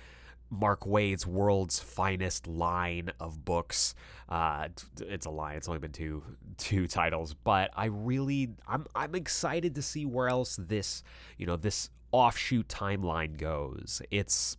Mark 0.50 0.84
Waid's 0.84 1.26
world's 1.26 1.78
finest 1.78 2.46
line 2.46 3.12
of 3.20 3.44
books. 3.44 3.94
Uh, 4.28 4.68
it's 5.00 5.26
a 5.26 5.30
line. 5.30 5.56
It's 5.56 5.68
only 5.68 5.78
been 5.78 5.92
two 5.92 6.22
two 6.56 6.86
titles, 6.86 7.34
but 7.34 7.70
I 7.76 7.86
really 7.86 8.50
I'm 8.66 8.86
I'm 8.94 9.14
excited 9.14 9.74
to 9.76 9.82
see 9.82 10.04
where 10.06 10.28
else 10.28 10.58
this 10.60 11.02
you 11.38 11.46
know 11.46 11.56
this 11.56 11.90
offshoot 12.12 12.68
timeline 12.68 13.36
goes. 13.36 14.02
It's 14.10 14.56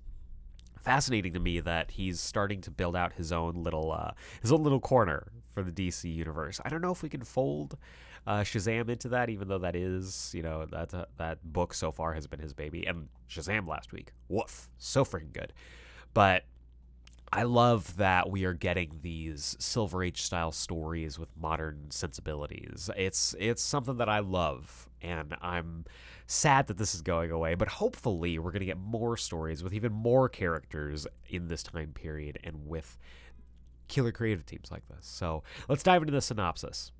fascinating 0.80 1.34
to 1.34 1.40
me 1.40 1.60
that 1.60 1.92
he's 1.92 2.20
starting 2.20 2.62
to 2.62 2.72
build 2.72 2.96
out 2.96 3.14
his 3.14 3.32
own 3.32 3.56
little 3.56 3.92
uh, 3.92 4.12
his 4.42 4.52
own 4.52 4.64
little 4.64 4.80
corner 4.80 5.32
for 5.50 5.62
the 5.62 5.72
DC 5.72 6.14
universe. 6.14 6.62
I 6.64 6.70
don't 6.70 6.82
know 6.82 6.92
if 6.92 7.04
we 7.04 7.10
can 7.10 7.24
fold 7.24 7.78
uh, 8.28 8.42
Shazam 8.42 8.90
into 8.90 9.10
that, 9.10 9.30
even 9.30 9.48
though 9.48 9.60
that 9.60 9.76
is 9.76 10.32
you 10.36 10.44
know 10.44 10.66
that 10.66 10.94
uh, 10.94 11.06
that 11.18 11.40
book 11.44 11.74
so 11.74 11.92
far 11.92 12.14
has 12.14 12.28
been 12.28 12.40
his 12.40 12.54
baby, 12.54 12.86
and 12.86 13.08
Shazam 13.30 13.68
last 13.68 13.92
week, 13.92 14.14
woof, 14.28 14.70
so 14.78 15.04
freaking 15.04 15.34
good. 15.34 15.54
But 16.14 16.44
I 17.34 17.44
love 17.44 17.96
that 17.98 18.30
we 18.30 18.44
are 18.44 18.54
getting 18.54 19.00
these 19.02 19.56
Silver 19.60 20.04
Age 20.04 20.22
style 20.22 20.52
stories 20.52 21.18
with 21.18 21.30
modern 21.38 21.90
sensibilities. 21.90 22.90
It's 22.98 23.36
it's 23.40 23.64
something 23.64 23.98
that 23.98 24.10
I 24.10 24.20
love, 24.20 24.90
and 25.02 25.36
I'm 25.42 25.86
sad 26.28 26.68
that 26.68 26.78
this 26.78 26.94
is 26.94 27.02
going 27.02 27.32
away. 27.32 27.56
But 27.56 27.70
hopefully, 27.70 28.38
we're 28.38 28.52
going 28.52 28.60
to 28.60 28.66
get 28.66 28.78
more 28.78 29.16
stories 29.16 29.64
with 29.64 29.74
even 29.74 29.94
more 29.94 30.28
characters 30.28 31.08
in 31.30 31.48
this 31.48 31.64
time 31.64 31.94
period 31.94 32.38
and 32.44 32.68
with 32.68 32.98
killer 33.88 34.12
creative 34.12 34.46
teams 34.46 34.70
like 34.70 34.88
this. 34.90 35.06
So 35.08 35.44
let's 35.70 35.84
dive 35.84 36.02
into 36.02 36.14
the 36.14 36.22
synopsis. 36.22 36.92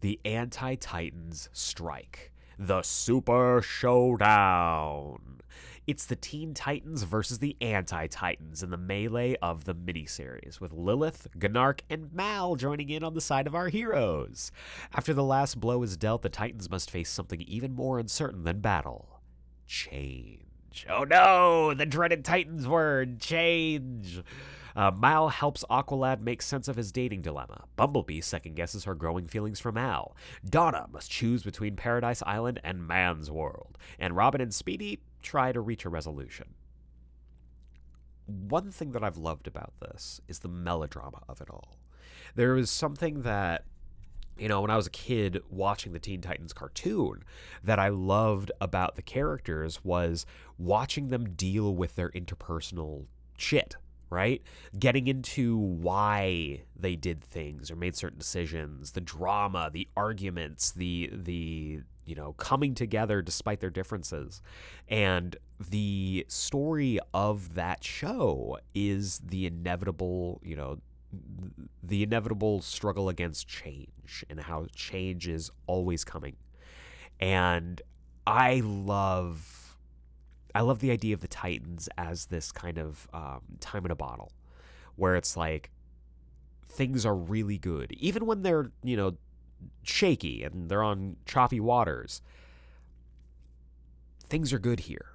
The 0.00 0.20
Anti 0.24 0.76
Titans 0.76 1.48
strike. 1.52 2.30
The 2.56 2.82
Super 2.82 3.60
Showdown. 3.60 5.40
It's 5.88 6.04
the 6.04 6.14
Teen 6.14 6.54
Titans 6.54 7.02
versus 7.02 7.40
the 7.40 7.56
Anti 7.60 8.06
Titans 8.06 8.62
in 8.62 8.70
the 8.70 8.76
melee 8.76 9.34
of 9.42 9.64
the 9.64 9.74
miniseries, 9.74 10.60
with 10.60 10.72
Lilith, 10.72 11.26
Gnarrk, 11.36 11.80
and 11.90 12.12
Mal 12.12 12.54
joining 12.54 12.90
in 12.90 13.02
on 13.02 13.14
the 13.14 13.20
side 13.20 13.48
of 13.48 13.56
our 13.56 13.70
heroes. 13.70 14.52
After 14.94 15.12
the 15.12 15.24
last 15.24 15.58
blow 15.58 15.82
is 15.82 15.96
dealt, 15.96 16.22
the 16.22 16.28
Titans 16.28 16.70
must 16.70 16.92
face 16.92 17.10
something 17.10 17.40
even 17.40 17.74
more 17.74 17.98
uncertain 17.98 18.44
than 18.44 18.60
battle 18.60 19.18
change. 19.66 20.86
Oh 20.88 21.04
no, 21.04 21.74
the 21.74 21.86
dreaded 21.86 22.24
Titans 22.24 22.68
word 22.68 23.20
change. 23.20 24.22
Uh, 24.78 24.92
Mal 24.92 25.28
helps 25.28 25.64
Aqualad 25.68 26.20
make 26.20 26.40
sense 26.40 26.68
of 26.68 26.76
his 26.76 26.92
dating 26.92 27.20
dilemma. 27.22 27.64
Bumblebee 27.74 28.20
second 28.20 28.54
guesses 28.54 28.84
her 28.84 28.94
growing 28.94 29.26
feelings 29.26 29.58
for 29.58 29.72
Mal. 29.72 30.16
Donna 30.48 30.86
must 30.92 31.10
choose 31.10 31.42
between 31.42 31.74
Paradise 31.74 32.22
Island 32.24 32.60
and 32.62 32.86
Man's 32.86 33.28
World. 33.28 33.76
And 33.98 34.14
Robin 34.14 34.40
and 34.40 34.54
Speedy 34.54 35.00
try 35.20 35.50
to 35.50 35.60
reach 35.60 35.84
a 35.84 35.88
resolution. 35.88 36.54
One 38.26 38.70
thing 38.70 38.92
that 38.92 39.02
I've 39.02 39.16
loved 39.16 39.48
about 39.48 39.72
this 39.80 40.20
is 40.28 40.38
the 40.38 40.48
melodrama 40.48 41.22
of 41.28 41.40
it 41.40 41.50
all. 41.50 41.80
There 42.36 42.56
is 42.56 42.70
something 42.70 43.22
that 43.22 43.64
you 44.36 44.46
know, 44.46 44.60
when 44.60 44.70
I 44.70 44.76
was 44.76 44.86
a 44.86 44.90
kid 44.90 45.42
watching 45.50 45.92
the 45.92 45.98
Teen 45.98 46.20
Titans 46.20 46.52
cartoon, 46.52 47.24
that 47.64 47.80
I 47.80 47.88
loved 47.88 48.52
about 48.60 48.94
the 48.94 49.02
characters 49.02 49.82
was 49.82 50.24
watching 50.56 51.08
them 51.08 51.30
deal 51.30 51.74
with 51.74 51.96
their 51.96 52.10
interpersonal 52.10 53.06
shit, 53.36 53.74
right? 54.10 54.42
Getting 54.78 55.06
into 55.06 55.56
why 55.56 56.62
they 56.76 56.96
did 56.96 57.22
things 57.22 57.70
or 57.70 57.76
made 57.76 57.96
certain 57.96 58.18
decisions, 58.18 58.92
the 58.92 59.00
drama, 59.00 59.70
the 59.72 59.88
arguments, 59.96 60.70
the 60.72 61.10
the 61.12 61.80
you 62.08 62.14
know, 62.14 62.32
coming 62.32 62.74
together 62.74 63.20
despite 63.20 63.60
their 63.60 63.68
differences. 63.68 64.40
And 64.88 65.36
the 65.68 66.24
story 66.28 66.98
of 67.12 67.54
that 67.54 67.84
show 67.84 68.58
is 68.74 69.18
the 69.18 69.46
inevitable, 69.46 70.40
you 70.42 70.56
know, 70.56 70.78
the 71.82 72.02
inevitable 72.02 72.62
struggle 72.62 73.10
against 73.10 73.46
change 73.46 74.24
and 74.30 74.40
how 74.40 74.66
change 74.74 75.28
is 75.28 75.50
always 75.66 76.02
coming. 76.02 76.36
And 77.20 77.82
I 78.26 78.62
love 78.64 79.57
I 80.54 80.62
love 80.62 80.80
the 80.80 80.90
idea 80.90 81.14
of 81.14 81.20
the 81.20 81.28
Titans 81.28 81.88
as 81.98 82.26
this 82.26 82.52
kind 82.52 82.78
of 82.78 83.08
um, 83.12 83.40
time 83.60 83.84
in 83.84 83.90
a 83.90 83.96
bottle, 83.96 84.32
where 84.96 85.16
it's 85.16 85.36
like 85.36 85.70
things 86.66 87.04
are 87.04 87.14
really 87.14 87.58
good, 87.58 87.92
even 87.92 88.26
when 88.26 88.42
they're 88.42 88.70
you 88.82 88.96
know 88.96 89.16
shaky 89.82 90.42
and 90.42 90.68
they're 90.68 90.82
on 90.82 91.16
choppy 91.26 91.60
waters. 91.60 92.22
Things 94.28 94.52
are 94.52 94.58
good 94.58 94.80
here, 94.80 95.06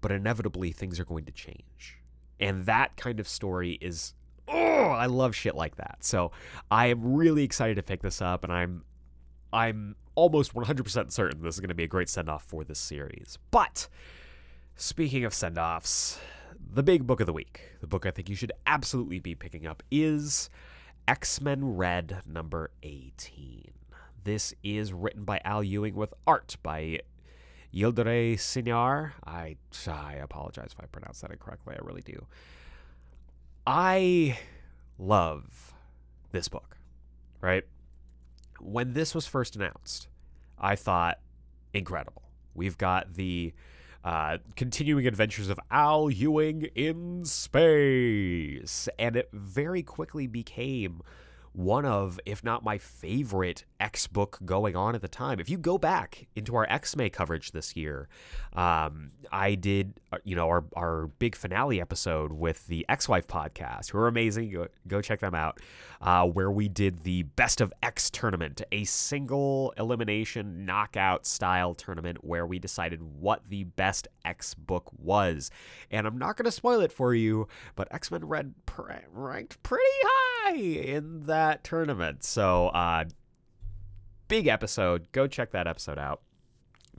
but 0.00 0.12
inevitably 0.12 0.70
things 0.72 1.00
are 1.00 1.04
going 1.04 1.24
to 1.24 1.32
change. 1.32 1.98
And 2.38 2.66
that 2.66 2.96
kind 2.96 3.18
of 3.18 3.26
story 3.26 3.78
is 3.80 4.14
oh, 4.46 4.90
I 4.90 5.06
love 5.06 5.34
shit 5.34 5.54
like 5.54 5.76
that. 5.76 5.98
So 6.00 6.32
I 6.70 6.86
am 6.86 7.14
really 7.14 7.44
excited 7.44 7.76
to 7.76 7.82
pick 7.82 8.02
this 8.02 8.22
up 8.22 8.44
and 8.44 8.52
I'm 8.52 8.84
I'm 9.52 9.96
almost 10.14 10.54
100% 10.54 11.12
certain 11.12 11.42
this 11.42 11.54
is 11.54 11.60
going 11.60 11.68
to 11.68 11.74
be 11.74 11.84
a 11.84 11.88
great 11.88 12.08
send 12.08 12.28
off 12.28 12.44
for 12.44 12.64
this 12.64 12.78
series. 12.78 13.38
But 13.50 13.88
speaking 14.78 15.24
of 15.24 15.34
send 15.34 15.58
offs, 15.58 16.20
the 16.72 16.84
big 16.84 17.04
book 17.06 17.18
of 17.18 17.26
the 17.26 17.32
week, 17.32 17.60
the 17.80 17.86
book 17.86 18.06
I 18.06 18.12
think 18.12 18.28
you 18.28 18.36
should 18.36 18.52
absolutely 18.64 19.18
be 19.18 19.34
picking 19.34 19.66
up 19.66 19.82
is 19.90 20.48
X 21.06 21.40
Men 21.40 21.76
Red 21.76 22.22
number 22.24 22.70
18. 22.84 23.72
This 24.22 24.54
is 24.62 24.92
written 24.92 25.24
by 25.24 25.40
Al 25.44 25.64
Ewing 25.64 25.96
with 25.96 26.14
art 26.26 26.56
by 26.62 27.00
Yildiray 27.74 28.38
Cinar. 28.38 29.14
I, 29.26 29.56
I 29.88 30.14
apologize 30.14 30.70
if 30.72 30.80
I 30.80 30.86
pronounced 30.86 31.22
that 31.22 31.32
incorrectly. 31.32 31.74
I 31.74 31.84
really 31.84 32.02
do. 32.02 32.26
I 33.66 34.38
love 34.96 35.74
this 36.30 36.48
book, 36.48 36.76
right? 37.40 37.64
When 38.60 38.92
this 38.92 39.12
was 39.12 39.26
first 39.26 39.56
announced, 39.56 40.06
I 40.56 40.76
thought, 40.76 41.18
incredible. 41.74 42.22
We've 42.54 42.78
got 42.78 43.14
the 43.14 43.52
uh, 44.04 44.38
continuing 44.56 45.06
adventures 45.06 45.48
of 45.48 45.58
Al 45.70 46.10
Ewing 46.10 46.68
in 46.74 47.24
space. 47.24 48.88
And 48.98 49.16
it 49.16 49.28
very 49.32 49.82
quickly 49.82 50.26
became 50.26 51.02
one 51.52 51.84
of, 51.84 52.20
if 52.26 52.44
not 52.44 52.64
my 52.64 52.78
favorite 52.78 53.64
X 53.80 54.06
book 54.06 54.38
going 54.44 54.76
on 54.76 54.94
at 54.94 55.02
the 55.02 55.08
time. 55.08 55.40
If 55.40 55.48
you 55.48 55.58
go 55.58 55.78
back 55.78 56.26
into 56.34 56.56
our 56.56 56.66
X 56.68 56.96
May 56.96 57.10
coverage 57.10 57.52
this 57.52 57.76
year, 57.76 58.08
um, 58.52 59.12
I 59.30 59.54
did, 59.54 59.94
uh, 60.12 60.18
you 60.24 60.36
know, 60.36 60.48
our, 60.48 60.64
our 60.74 61.06
big 61.18 61.34
finale 61.34 61.80
episode 61.80 62.32
with 62.32 62.66
the 62.66 62.84
X 62.88 63.08
Wife 63.08 63.26
podcast, 63.26 63.90
who 63.90 63.98
are 63.98 64.08
amazing. 64.08 64.50
Go, 64.50 64.68
go 64.86 65.00
check 65.00 65.20
them 65.20 65.34
out, 65.34 65.60
uh, 66.00 66.26
where 66.26 66.50
we 66.50 66.68
did 66.68 67.04
the 67.04 67.22
Best 67.22 67.60
of 67.60 67.72
X 67.82 68.10
tournament, 68.10 68.62
a 68.72 68.84
single 68.84 69.72
elimination 69.76 70.64
knockout 70.64 71.26
style 71.26 71.74
tournament 71.74 72.24
where 72.24 72.46
we 72.46 72.58
decided 72.58 73.00
what 73.02 73.42
the 73.48 73.64
best 73.64 74.08
X 74.24 74.54
book 74.54 74.90
was. 74.98 75.50
And 75.90 76.06
I'm 76.06 76.18
not 76.18 76.36
going 76.36 76.44
to 76.44 76.52
spoil 76.52 76.80
it 76.80 76.92
for 76.92 77.14
you, 77.14 77.48
but 77.76 77.88
X 77.90 78.10
Men 78.10 78.26
Red 78.26 78.54
ranked 79.12 79.62
pretty 79.62 79.84
high 80.02 80.27
in 80.56 81.22
that 81.26 81.64
tournament. 81.64 82.24
So, 82.24 82.68
uh, 82.68 83.04
big 84.28 84.46
episode. 84.46 85.10
Go 85.12 85.26
check 85.26 85.50
that 85.52 85.66
episode 85.66 85.98
out. 85.98 86.22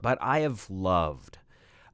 But 0.00 0.18
I 0.20 0.40
have 0.40 0.68
loved 0.70 1.38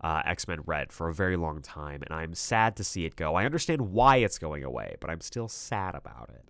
uh, 0.01 0.23
X 0.25 0.47
Men 0.47 0.61
Red 0.67 0.93
for 0.93 1.09
a 1.09 1.15
very 1.15 1.37
long 1.37 1.63
time, 1.63 2.03
and 2.03 2.13
I'm 2.13 2.35
sad 2.35 2.77
to 2.77 2.85
see 2.85 3.05
it 3.05 3.17
go. 3.17 3.35
I 3.35 3.45
understand 3.45 3.93
why 3.93 4.17
it's 4.17 4.39
going 4.39 4.65
away, 4.65 4.97
but 5.01 5.11
I'm 5.11 5.21
still 5.21 5.49
sad 5.49 5.95
about 5.95 6.31
it. 6.33 6.49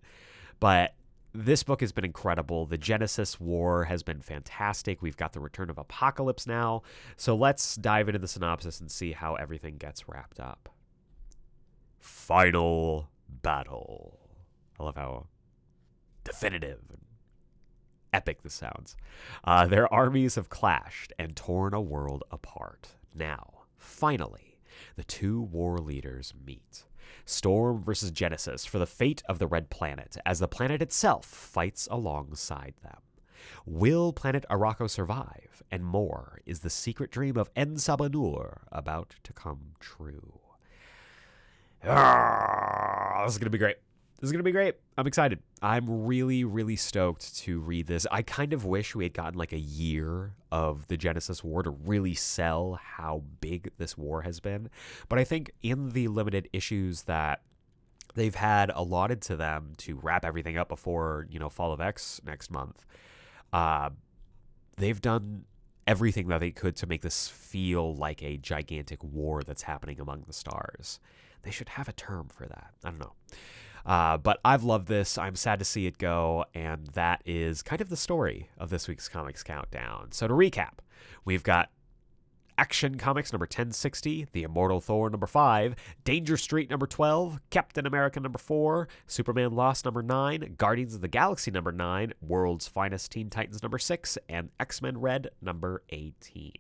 But 0.60 0.94
this 1.32 1.62
book 1.62 1.80
has 1.80 1.92
been 1.92 2.04
incredible. 2.04 2.66
The 2.66 2.78
Genesis 2.78 3.38
War 3.38 3.84
has 3.84 4.02
been 4.02 4.20
fantastic. 4.20 5.02
We've 5.02 5.16
got 5.16 5.32
the 5.32 5.40
return 5.40 5.68
of 5.68 5.78
Apocalypse 5.78 6.46
now. 6.46 6.82
So 7.16 7.36
let's 7.36 7.76
dive 7.76 8.08
into 8.08 8.18
the 8.18 8.28
synopsis 8.28 8.80
and 8.80 8.90
see 8.90 9.12
how 9.12 9.34
everything 9.34 9.76
gets 9.76 10.08
wrapped 10.08 10.40
up. 10.40 10.70
Final 12.00 13.10
battle. 13.28 14.25
I 14.78 14.84
love 14.84 14.96
how 14.96 15.26
definitive 16.24 16.80
and 16.90 17.02
epic 18.12 18.42
this 18.42 18.54
sounds. 18.54 18.96
Uh, 19.44 19.66
their 19.66 19.92
armies 19.92 20.34
have 20.34 20.48
clashed 20.48 21.12
and 21.18 21.36
torn 21.36 21.74
a 21.74 21.80
world 21.80 22.24
apart. 22.30 22.96
Now, 23.14 23.62
finally, 23.76 24.58
the 24.96 25.04
two 25.04 25.40
war 25.40 25.78
leaders 25.78 26.34
meet. 26.44 26.84
Storm 27.24 27.82
versus 27.82 28.10
Genesis 28.10 28.64
for 28.64 28.78
the 28.78 28.86
fate 28.86 29.22
of 29.28 29.38
the 29.38 29.46
Red 29.46 29.70
Planet, 29.70 30.16
as 30.24 30.38
the 30.38 30.48
planet 30.48 30.82
itself 30.82 31.24
fights 31.24 31.88
alongside 31.90 32.74
them. 32.82 32.98
Will 33.64 34.12
planet 34.12 34.44
Arakko 34.50 34.88
survive? 34.88 35.62
And 35.70 35.84
more 35.84 36.40
is 36.46 36.60
the 36.60 36.70
secret 36.70 37.10
dream 37.10 37.36
of 37.36 37.50
En 37.56 37.74
Sabah 37.74 38.12
Nur 38.12 38.62
about 38.72 39.16
to 39.24 39.32
come 39.32 39.72
true. 39.80 40.40
Arrgh, 41.84 43.24
this 43.26 43.34
is 43.34 43.38
going 43.38 43.46
to 43.46 43.50
be 43.50 43.58
great. 43.58 43.76
This 44.18 44.28
is 44.28 44.32
going 44.32 44.40
to 44.40 44.44
be 44.44 44.52
great. 44.52 44.76
I'm 44.96 45.06
excited. 45.06 45.40
I'm 45.60 46.06
really, 46.06 46.42
really 46.44 46.76
stoked 46.76 47.36
to 47.38 47.60
read 47.60 47.86
this. 47.86 48.06
I 48.10 48.22
kind 48.22 48.52
of 48.54 48.64
wish 48.64 48.94
we 48.94 49.04
had 49.04 49.12
gotten 49.12 49.38
like 49.38 49.52
a 49.52 49.58
year 49.58 50.34
of 50.50 50.86
the 50.88 50.96
Genesis 50.96 51.44
War 51.44 51.62
to 51.62 51.70
really 51.70 52.14
sell 52.14 52.80
how 52.82 53.22
big 53.40 53.70
this 53.76 53.98
war 53.98 54.22
has 54.22 54.40
been. 54.40 54.70
But 55.08 55.18
I 55.18 55.24
think 55.24 55.50
in 55.62 55.90
the 55.90 56.08
limited 56.08 56.48
issues 56.52 57.02
that 57.02 57.42
they've 58.14 58.34
had 58.34 58.70
allotted 58.74 59.20
to 59.22 59.36
them 59.36 59.72
to 59.78 59.96
wrap 59.96 60.24
everything 60.24 60.56
up 60.56 60.68
before, 60.68 61.26
you 61.28 61.38
know, 61.38 61.50
Fall 61.50 61.72
of 61.72 61.80
X 61.80 62.20
next 62.24 62.50
month, 62.50 62.86
uh, 63.52 63.90
they've 64.76 65.00
done 65.00 65.44
everything 65.86 66.28
that 66.28 66.40
they 66.40 66.50
could 66.50 66.74
to 66.76 66.86
make 66.86 67.02
this 67.02 67.28
feel 67.28 67.94
like 67.94 68.22
a 68.22 68.38
gigantic 68.38 69.04
war 69.04 69.42
that's 69.42 69.62
happening 69.62 70.00
among 70.00 70.24
the 70.26 70.32
stars. 70.32 71.00
They 71.42 71.50
should 71.50 71.68
have 71.70 71.88
a 71.88 71.92
term 71.92 72.28
for 72.28 72.46
that. 72.46 72.72
I 72.82 72.90
don't 72.90 72.98
know. 72.98 73.12
Uh, 73.86 74.18
but 74.18 74.40
I've 74.44 74.64
loved 74.64 74.88
this. 74.88 75.16
I'm 75.16 75.36
sad 75.36 75.60
to 75.60 75.64
see 75.64 75.86
it 75.86 75.96
go. 75.96 76.44
And 76.54 76.88
that 76.88 77.22
is 77.24 77.62
kind 77.62 77.80
of 77.80 77.88
the 77.88 77.96
story 77.96 78.50
of 78.58 78.68
this 78.68 78.88
week's 78.88 79.08
Comics 79.08 79.42
Countdown. 79.42 80.08
So 80.10 80.26
to 80.26 80.34
recap, 80.34 80.78
we've 81.24 81.44
got 81.44 81.70
Action 82.58 82.96
Comics 82.96 83.32
number 83.32 83.44
1060, 83.44 84.28
The 84.32 84.42
Immortal 84.42 84.80
Thor 84.80 85.10
number 85.10 85.26
5, 85.26 85.74
Danger 86.04 86.36
Street 86.38 86.70
number 86.70 86.86
12, 86.86 87.38
Captain 87.50 87.86
America 87.86 88.18
number 88.18 88.38
4, 88.38 88.88
Superman 89.06 89.52
Lost 89.52 89.84
number 89.84 90.02
9, 90.02 90.54
Guardians 90.56 90.94
of 90.94 91.02
the 91.02 91.08
Galaxy 91.08 91.50
number 91.50 91.70
9, 91.70 92.14
World's 92.22 92.66
Finest 92.66 93.12
Teen 93.12 93.28
Titans 93.28 93.62
number 93.62 93.78
6, 93.78 94.16
and 94.28 94.48
X 94.58 94.80
Men 94.80 94.98
Red 94.98 95.28
number 95.42 95.82
18. 95.90 96.52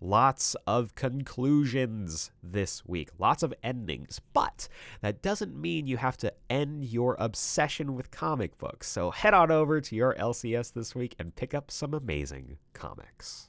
Lots 0.00 0.56
of 0.66 0.94
conclusions 0.96 2.32
this 2.42 2.84
week, 2.84 3.10
lots 3.18 3.42
of 3.42 3.54
endings, 3.62 4.20
but 4.32 4.68
that 5.00 5.22
doesn't 5.22 5.54
mean 5.54 5.86
you 5.86 5.96
have 5.96 6.16
to 6.18 6.32
end 6.50 6.84
your 6.84 7.16
obsession 7.20 7.94
with 7.94 8.10
comic 8.10 8.58
books. 8.58 8.88
So 8.88 9.12
head 9.12 9.32
on 9.32 9.52
over 9.52 9.80
to 9.80 9.96
your 9.96 10.14
LCS 10.14 10.72
this 10.72 10.94
week 10.94 11.14
and 11.18 11.36
pick 11.36 11.54
up 11.54 11.70
some 11.70 11.94
amazing 11.94 12.58
comics. 12.72 13.48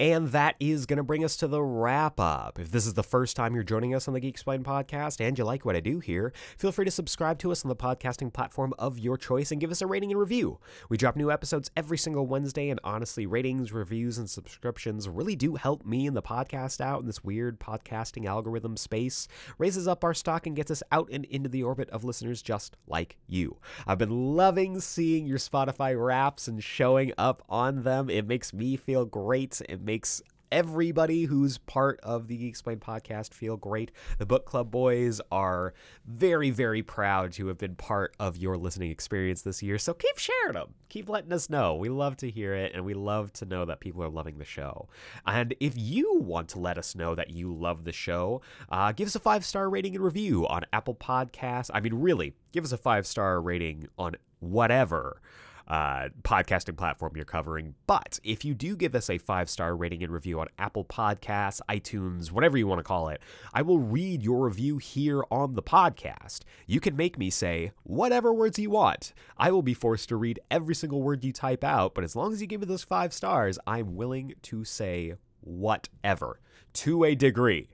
And 0.00 0.28
that 0.28 0.56
is 0.58 0.86
going 0.86 0.96
to 0.96 1.04
bring 1.04 1.24
us 1.24 1.36
to 1.36 1.46
the 1.46 1.62
wrap 1.62 2.18
up. 2.18 2.58
If 2.58 2.72
this 2.72 2.84
is 2.84 2.94
the 2.94 3.04
first 3.04 3.36
time 3.36 3.54
you're 3.54 3.62
joining 3.62 3.94
us 3.94 4.08
on 4.08 4.14
the 4.14 4.20
Geeksplained 4.20 4.64
podcast 4.64 5.20
and 5.20 5.38
you 5.38 5.44
like 5.44 5.64
what 5.64 5.76
I 5.76 5.80
do 5.80 6.00
here, 6.00 6.32
feel 6.58 6.72
free 6.72 6.84
to 6.84 6.90
subscribe 6.90 7.38
to 7.40 7.52
us 7.52 7.64
on 7.64 7.68
the 7.68 7.76
podcasting 7.76 8.32
platform 8.32 8.74
of 8.76 8.98
your 8.98 9.16
choice 9.16 9.52
and 9.52 9.60
give 9.60 9.70
us 9.70 9.80
a 9.82 9.86
rating 9.86 10.10
and 10.10 10.18
review. 10.18 10.58
We 10.88 10.96
drop 10.96 11.14
new 11.14 11.30
episodes 11.30 11.70
every 11.76 11.96
single 11.96 12.26
Wednesday, 12.26 12.70
and 12.70 12.80
honestly, 12.82 13.24
ratings, 13.24 13.72
reviews, 13.72 14.18
and 14.18 14.28
subscriptions 14.28 15.08
really 15.08 15.36
do 15.36 15.54
help 15.54 15.86
me 15.86 16.08
and 16.08 16.16
the 16.16 16.22
podcast 16.22 16.80
out 16.80 17.00
in 17.00 17.06
this 17.06 17.22
weird 17.22 17.60
podcasting 17.60 18.26
algorithm 18.26 18.76
space, 18.76 19.28
raises 19.58 19.86
up 19.86 20.02
our 20.02 20.14
stock, 20.14 20.46
and 20.46 20.56
gets 20.56 20.72
us 20.72 20.82
out 20.90 21.08
and 21.12 21.24
into 21.26 21.48
the 21.48 21.62
orbit 21.62 21.88
of 21.90 22.02
listeners 22.02 22.42
just 22.42 22.76
like 22.88 23.16
you. 23.28 23.58
I've 23.86 23.98
been 23.98 24.34
loving 24.34 24.80
seeing 24.80 25.24
your 25.24 25.38
Spotify 25.38 25.94
wraps 25.96 26.48
and 26.48 26.62
showing 26.62 27.12
up 27.16 27.42
on 27.48 27.84
them. 27.84 28.10
It 28.10 28.26
makes 28.26 28.52
me 28.52 28.76
feel 28.76 29.04
great. 29.04 29.62
It 29.68 29.83
makes 29.84 30.22
everybody 30.54 31.24
who's 31.24 31.58
part 31.58 31.98
of 32.04 32.28
the 32.28 32.38
Geeksplained 32.38 32.78
podcast 32.78 33.34
feel 33.34 33.56
great. 33.56 33.90
The 34.18 34.26
book 34.26 34.46
club 34.46 34.70
boys 34.70 35.20
are 35.32 35.74
very, 36.06 36.50
very 36.50 36.80
proud 36.80 37.32
to 37.32 37.48
have 37.48 37.58
been 37.58 37.74
part 37.74 38.14
of 38.20 38.36
your 38.36 38.56
listening 38.56 38.92
experience 38.92 39.42
this 39.42 39.64
year. 39.64 39.78
So 39.78 39.94
keep 39.94 40.16
sharing 40.16 40.54
them. 40.54 40.74
Keep 40.88 41.08
letting 41.08 41.32
us 41.32 41.50
know. 41.50 41.74
We 41.74 41.88
love 41.88 42.16
to 42.18 42.30
hear 42.30 42.54
it 42.54 42.70
and 42.72 42.84
we 42.84 42.94
love 42.94 43.32
to 43.34 43.46
know 43.46 43.64
that 43.64 43.80
people 43.80 44.04
are 44.04 44.08
loving 44.08 44.38
the 44.38 44.44
show. 44.44 44.88
And 45.26 45.56
if 45.58 45.74
you 45.76 46.20
want 46.20 46.50
to 46.50 46.60
let 46.60 46.78
us 46.78 46.94
know 46.94 47.16
that 47.16 47.30
you 47.30 47.52
love 47.52 47.82
the 47.82 47.92
show, 47.92 48.40
uh, 48.68 48.92
give 48.92 49.08
us 49.08 49.16
a 49.16 49.20
five 49.20 49.44
star 49.44 49.68
rating 49.68 49.96
and 49.96 50.04
review 50.04 50.46
on 50.46 50.64
Apple 50.72 50.94
Podcasts. 50.94 51.70
I 51.74 51.80
mean, 51.80 51.94
really, 51.94 52.32
give 52.52 52.62
us 52.62 52.70
a 52.70 52.78
five 52.78 53.08
star 53.08 53.40
rating 53.40 53.88
on 53.98 54.14
whatever 54.38 55.20
uh, 55.68 56.08
podcasting 56.22 56.76
platform 56.76 57.12
you're 57.16 57.24
covering. 57.24 57.74
But 57.86 58.18
if 58.22 58.44
you 58.44 58.54
do 58.54 58.76
give 58.76 58.94
us 58.94 59.08
a 59.08 59.18
five 59.18 59.48
star 59.48 59.76
rating 59.76 60.02
and 60.02 60.12
review 60.12 60.40
on 60.40 60.48
Apple 60.58 60.84
Podcasts, 60.84 61.60
iTunes, 61.68 62.30
whatever 62.30 62.56
you 62.58 62.66
want 62.66 62.80
to 62.80 62.84
call 62.84 63.08
it, 63.08 63.20
I 63.52 63.62
will 63.62 63.78
read 63.78 64.22
your 64.22 64.44
review 64.44 64.78
here 64.78 65.24
on 65.30 65.54
the 65.54 65.62
podcast. 65.62 66.40
You 66.66 66.80
can 66.80 66.96
make 66.96 67.18
me 67.18 67.30
say 67.30 67.72
whatever 67.82 68.32
words 68.32 68.58
you 68.58 68.70
want. 68.70 69.12
I 69.36 69.50
will 69.50 69.62
be 69.62 69.74
forced 69.74 70.08
to 70.10 70.16
read 70.16 70.40
every 70.50 70.74
single 70.74 71.02
word 71.02 71.24
you 71.24 71.32
type 71.32 71.64
out, 71.64 71.94
but 71.94 72.04
as 72.04 72.16
long 72.16 72.32
as 72.32 72.40
you 72.40 72.46
give 72.46 72.60
me 72.60 72.66
those 72.66 72.84
five 72.84 73.12
stars, 73.12 73.58
I'm 73.66 73.96
willing 73.96 74.34
to 74.42 74.64
say 74.64 75.14
whatever 75.40 76.40
to 76.74 77.04
a 77.04 77.14
degree. 77.14 77.70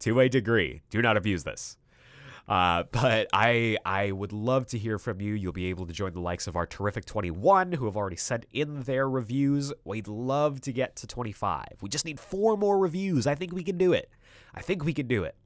To 0.00 0.20
a 0.20 0.28
degree. 0.28 0.82
Do 0.90 1.00
not 1.00 1.16
abuse 1.16 1.44
this. 1.44 1.76
Uh, 2.48 2.84
but 2.92 3.28
I 3.32 3.76
I 3.84 4.12
would 4.12 4.32
love 4.32 4.66
to 4.68 4.78
hear 4.78 4.98
from 4.98 5.20
you. 5.20 5.34
You'll 5.34 5.52
be 5.52 5.66
able 5.66 5.86
to 5.86 5.92
join 5.92 6.12
the 6.12 6.20
likes 6.20 6.46
of 6.46 6.56
our 6.56 6.66
terrific 6.66 7.04
21 7.04 7.72
who 7.72 7.86
have 7.86 7.96
already 7.96 8.16
sent 8.16 8.46
in 8.52 8.82
their 8.82 9.08
reviews. 9.08 9.72
We'd 9.84 10.08
love 10.08 10.60
to 10.62 10.72
get 10.72 10.96
to 10.96 11.06
25. 11.06 11.64
We 11.80 11.88
just 11.88 12.04
need 12.04 12.20
four 12.20 12.56
more 12.56 12.78
reviews. 12.78 13.26
I 13.26 13.34
think 13.34 13.52
we 13.52 13.62
can 13.62 13.78
do 13.78 13.92
it. 13.92 14.10
I 14.54 14.62
think 14.62 14.84
we 14.84 14.92
can 14.92 15.06
do 15.06 15.24
it 15.24 15.36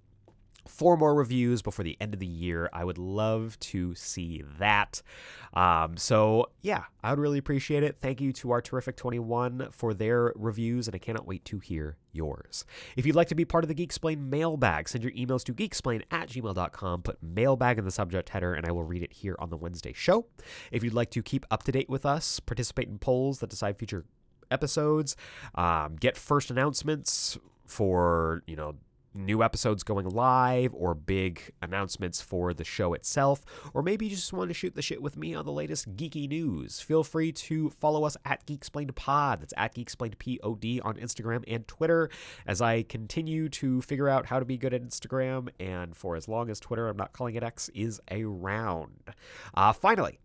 four 0.67 0.97
more 0.97 1.15
reviews 1.15 1.63
before 1.63 1.85
the 1.85 1.97
end 2.01 2.15
of 2.15 2.21
the 2.21 2.27
year. 2.27 2.69
I 2.73 2.85
would 2.85 2.99
love 2.99 3.59
to 3.61 3.95
see 3.95 4.43
that. 4.59 5.03
Um, 5.55 5.97
so, 5.97 6.51
yeah, 6.61 6.85
I 7.03 7.11
would 7.11 7.19
really 7.19 7.39
appreciate 7.39 7.83
it. 7.83 7.97
Thank 8.01 8.21
you 8.21 8.33
to 8.35 8.51
our 8.53 8.61
terrific 8.61 8.97
21 8.97 9.69
for 9.73 9.95
their 9.95 10.33
reviews, 10.37 10.87
and 10.87 10.95
I 10.95 10.99
cannot 10.99 11.27
wait 11.27 11.45
to 11.47 11.59
hear 11.59 11.97
yours. 12.13 12.65
If 12.97 13.07
you'd 13.07 13.17
like 13.17 13.29
to 13.29 13.35
be 13.35 13.45
part 13.45 13.65
of 13.65 13.69
the 13.69 13.75
Geeksplained 13.75 14.29
mailbag, 14.29 14.89
send 14.89 15.05
your 15.05 15.13
emails 15.13 15.45
to 15.45 15.55
geeksplained 15.55 16.03
at 16.11 16.29
gmail.com, 16.29 17.03
put 17.03 17.23
mailbag 17.23 17.79
in 17.79 17.85
the 17.85 17.91
subject 17.91 18.31
header, 18.31 18.55
and 18.55 18.67
I 18.67 18.73
will 18.73 18.85
read 18.85 19.03
it 19.03 19.13
here 19.13 19.37
on 19.39 19.51
the 19.51 19.57
Wednesday 19.57 19.93
show. 19.93 20.27
If 20.71 20.85
you'd 20.85 20.95
like 20.95 21.11
to 21.11 21.23
keep 21.23 21.47
up 21.51 21.63
to 21.65 21.73
date 21.73 21.89
with 21.89 22.07
us, 22.07 22.41
participate 22.41 22.89
in 22.89 22.99
polls 22.99 23.41
that 23.41 23.51
decide 23.51 23.79
future 23.79 24.05
episodes, 24.51 25.17
um, 25.55 25.97
get 25.97 26.17
first 26.17 26.51
announcements 26.51 27.39
for, 27.67 28.43
you 28.47 28.57
know, 28.57 28.75
new 29.15 29.43
episodes 29.43 29.83
going 29.83 30.09
live 30.09 30.75
or 30.75 30.95
big 30.95 31.53
announcements 31.61 32.21
for 32.21 32.55
the 32.55 32.65
show 32.65 32.95
itself, 32.95 33.45
or 33.75 33.83
maybe 33.83 34.07
you 34.07 34.17
just 34.17 34.33
want 34.33 34.49
to 34.49 34.55
shoot 34.55 34.75
the 34.75 34.83
shit 34.83 35.03
with 35.03 35.17
me 35.17 35.35
on 35.35 35.45
the 35.45 35.53
latest 35.53 35.97
geeky 35.97 36.29
news, 36.29 36.81
feel 36.81 37.05
free 37.05 37.33
to 37.33 37.71
follow 37.71 38.05
us 38.05 38.17
at 38.25 38.47
Geeksplained 38.47 38.95
Pod. 38.95 39.41
That's 39.41 39.55
at 39.57 39.75
Geeksplained 39.75 40.19
Pod 40.19 40.81
on 40.85 40.97
Instagram 40.97 41.45
and 41.49 41.67
Twitter 41.67 42.11
as 42.47 42.61
I 42.61 42.83
continue 42.83 43.49
to 43.51 43.83
figure 43.83 44.09
out 44.09 44.27
how 44.27 44.39
to 44.39 44.45
be 44.45 44.57
good 44.57 44.75
at 44.75 44.83
Instagram. 44.83 45.49
And 45.59 45.97
for 45.97 46.17
as 46.17 46.29
long 46.29 46.51
as 46.51 46.61
Twitter, 46.61 46.89
I'm 46.89 46.97
not 46.97 47.13
calling 47.13 47.35
it 47.35 47.43
X, 47.43 47.69
is 47.75 48.01
around. 48.11 49.03
Uh, 49.55 49.73
finally, 49.73 50.19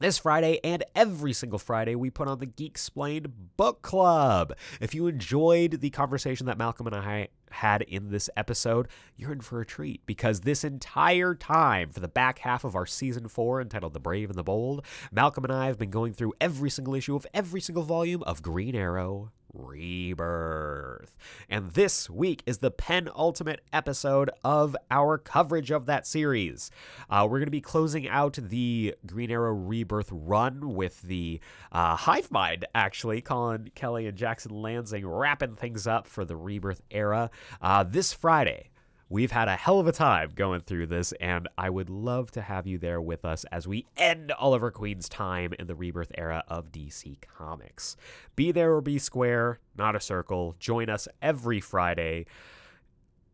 this 0.00 0.18
Friday 0.18 0.58
and 0.64 0.84
every 0.94 1.32
single 1.32 1.58
Friday, 1.58 1.94
we 1.94 2.10
put 2.10 2.28
on 2.28 2.38
the 2.38 2.46
Geeksplained 2.46 3.30
Book 3.56 3.82
Club. 3.82 4.52
If 4.80 4.94
you 4.94 5.06
enjoyed 5.06 5.80
the 5.80 5.90
conversation 5.90 6.46
that 6.46 6.58
Malcolm 6.58 6.86
and 6.86 6.96
I 6.96 7.28
had 7.54 7.82
in 7.82 8.10
this 8.10 8.28
episode, 8.36 8.88
you're 9.16 9.32
in 9.32 9.40
for 9.40 9.60
a 9.60 9.66
treat 9.66 10.04
because 10.06 10.40
this 10.40 10.64
entire 10.64 11.34
time, 11.34 11.90
for 11.90 12.00
the 12.00 12.08
back 12.08 12.40
half 12.40 12.64
of 12.64 12.76
our 12.76 12.86
season 12.86 13.28
four 13.28 13.60
entitled 13.60 13.92
The 13.92 14.00
Brave 14.00 14.30
and 14.30 14.38
the 14.38 14.42
Bold, 14.42 14.84
Malcolm 15.10 15.44
and 15.44 15.52
I 15.52 15.66
have 15.66 15.78
been 15.78 15.90
going 15.90 16.12
through 16.12 16.34
every 16.40 16.70
single 16.70 16.94
issue 16.94 17.16
of 17.16 17.26
every 17.32 17.60
single 17.60 17.84
volume 17.84 18.22
of 18.24 18.42
Green 18.42 18.74
Arrow 18.74 19.32
Rebirth. 19.54 21.16
And 21.48 21.70
this 21.72 22.10
week 22.10 22.42
is 22.44 22.58
the 22.58 22.70
penultimate 22.70 23.60
episode 23.72 24.30
of 24.44 24.76
our 24.90 25.16
coverage 25.16 25.70
of 25.70 25.86
that 25.86 26.06
series. 26.06 26.70
Uh, 27.08 27.26
we're 27.30 27.38
going 27.38 27.46
to 27.46 27.50
be 27.50 27.60
closing 27.60 28.08
out 28.08 28.36
the 28.40 28.94
Green 29.06 29.30
Arrow 29.30 29.54
Rebirth 29.54 30.08
run 30.10 30.74
with 30.74 31.02
the 31.02 31.40
uh, 31.72 31.96
Hive 31.96 32.30
Mind, 32.30 32.66
actually, 32.74 33.20
Colin 33.20 33.70
Kelly 33.74 34.06
and 34.06 34.16
Jackson 34.16 34.52
Lansing 34.52 35.06
wrapping 35.06 35.54
things 35.54 35.86
up 35.86 36.06
for 36.06 36.24
the 36.24 36.36
Rebirth 36.36 36.82
era 36.90 37.30
uh, 37.62 37.84
this 37.84 38.12
Friday. 38.12 38.70
We've 39.10 39.32
had 39.32 39.48
a 39.48 39.56
hell 39.56 39.80
of 39.80 39.86
a 39.86 39.92
time 39.92 40.30
going 40.34 40.62
through 40.62 40.86
this, 40.86 41.12
and 41.20 41.46
I 41.58 41.68
would 41.68 41.90
love 41.90 42.30
to 42.32 42.42
have 42.42 42.66
you 42.66 42.78
there 42.78 43.00
with 43.00 43.24
us 43.24 43.44
as 43.52 43.68
we 43.68 43.86
end 43.98 44.32
Oliver 44.32 44.70
Queen's 44.70 45.10
time 45.10 45.52
in 45.58 45.66
the 45.66 45.74
rebirth 45.74 46.10
era 46.16 46.42
of 46.48 46.72
DC 46.72 47.18
Comics. 47.20 47.96
Be 48.34 48.50
there 48.50 48.74
or 48.74 48.80
be 48.80 48.98
square, 48.98 49.60
not 49.76 49.94
a 49.94 50.00
circle. 50.00 50.56
Join 50.58 50.88
us 50.88 51.06
every 51.20 51.60
Friday. 51.60 52.24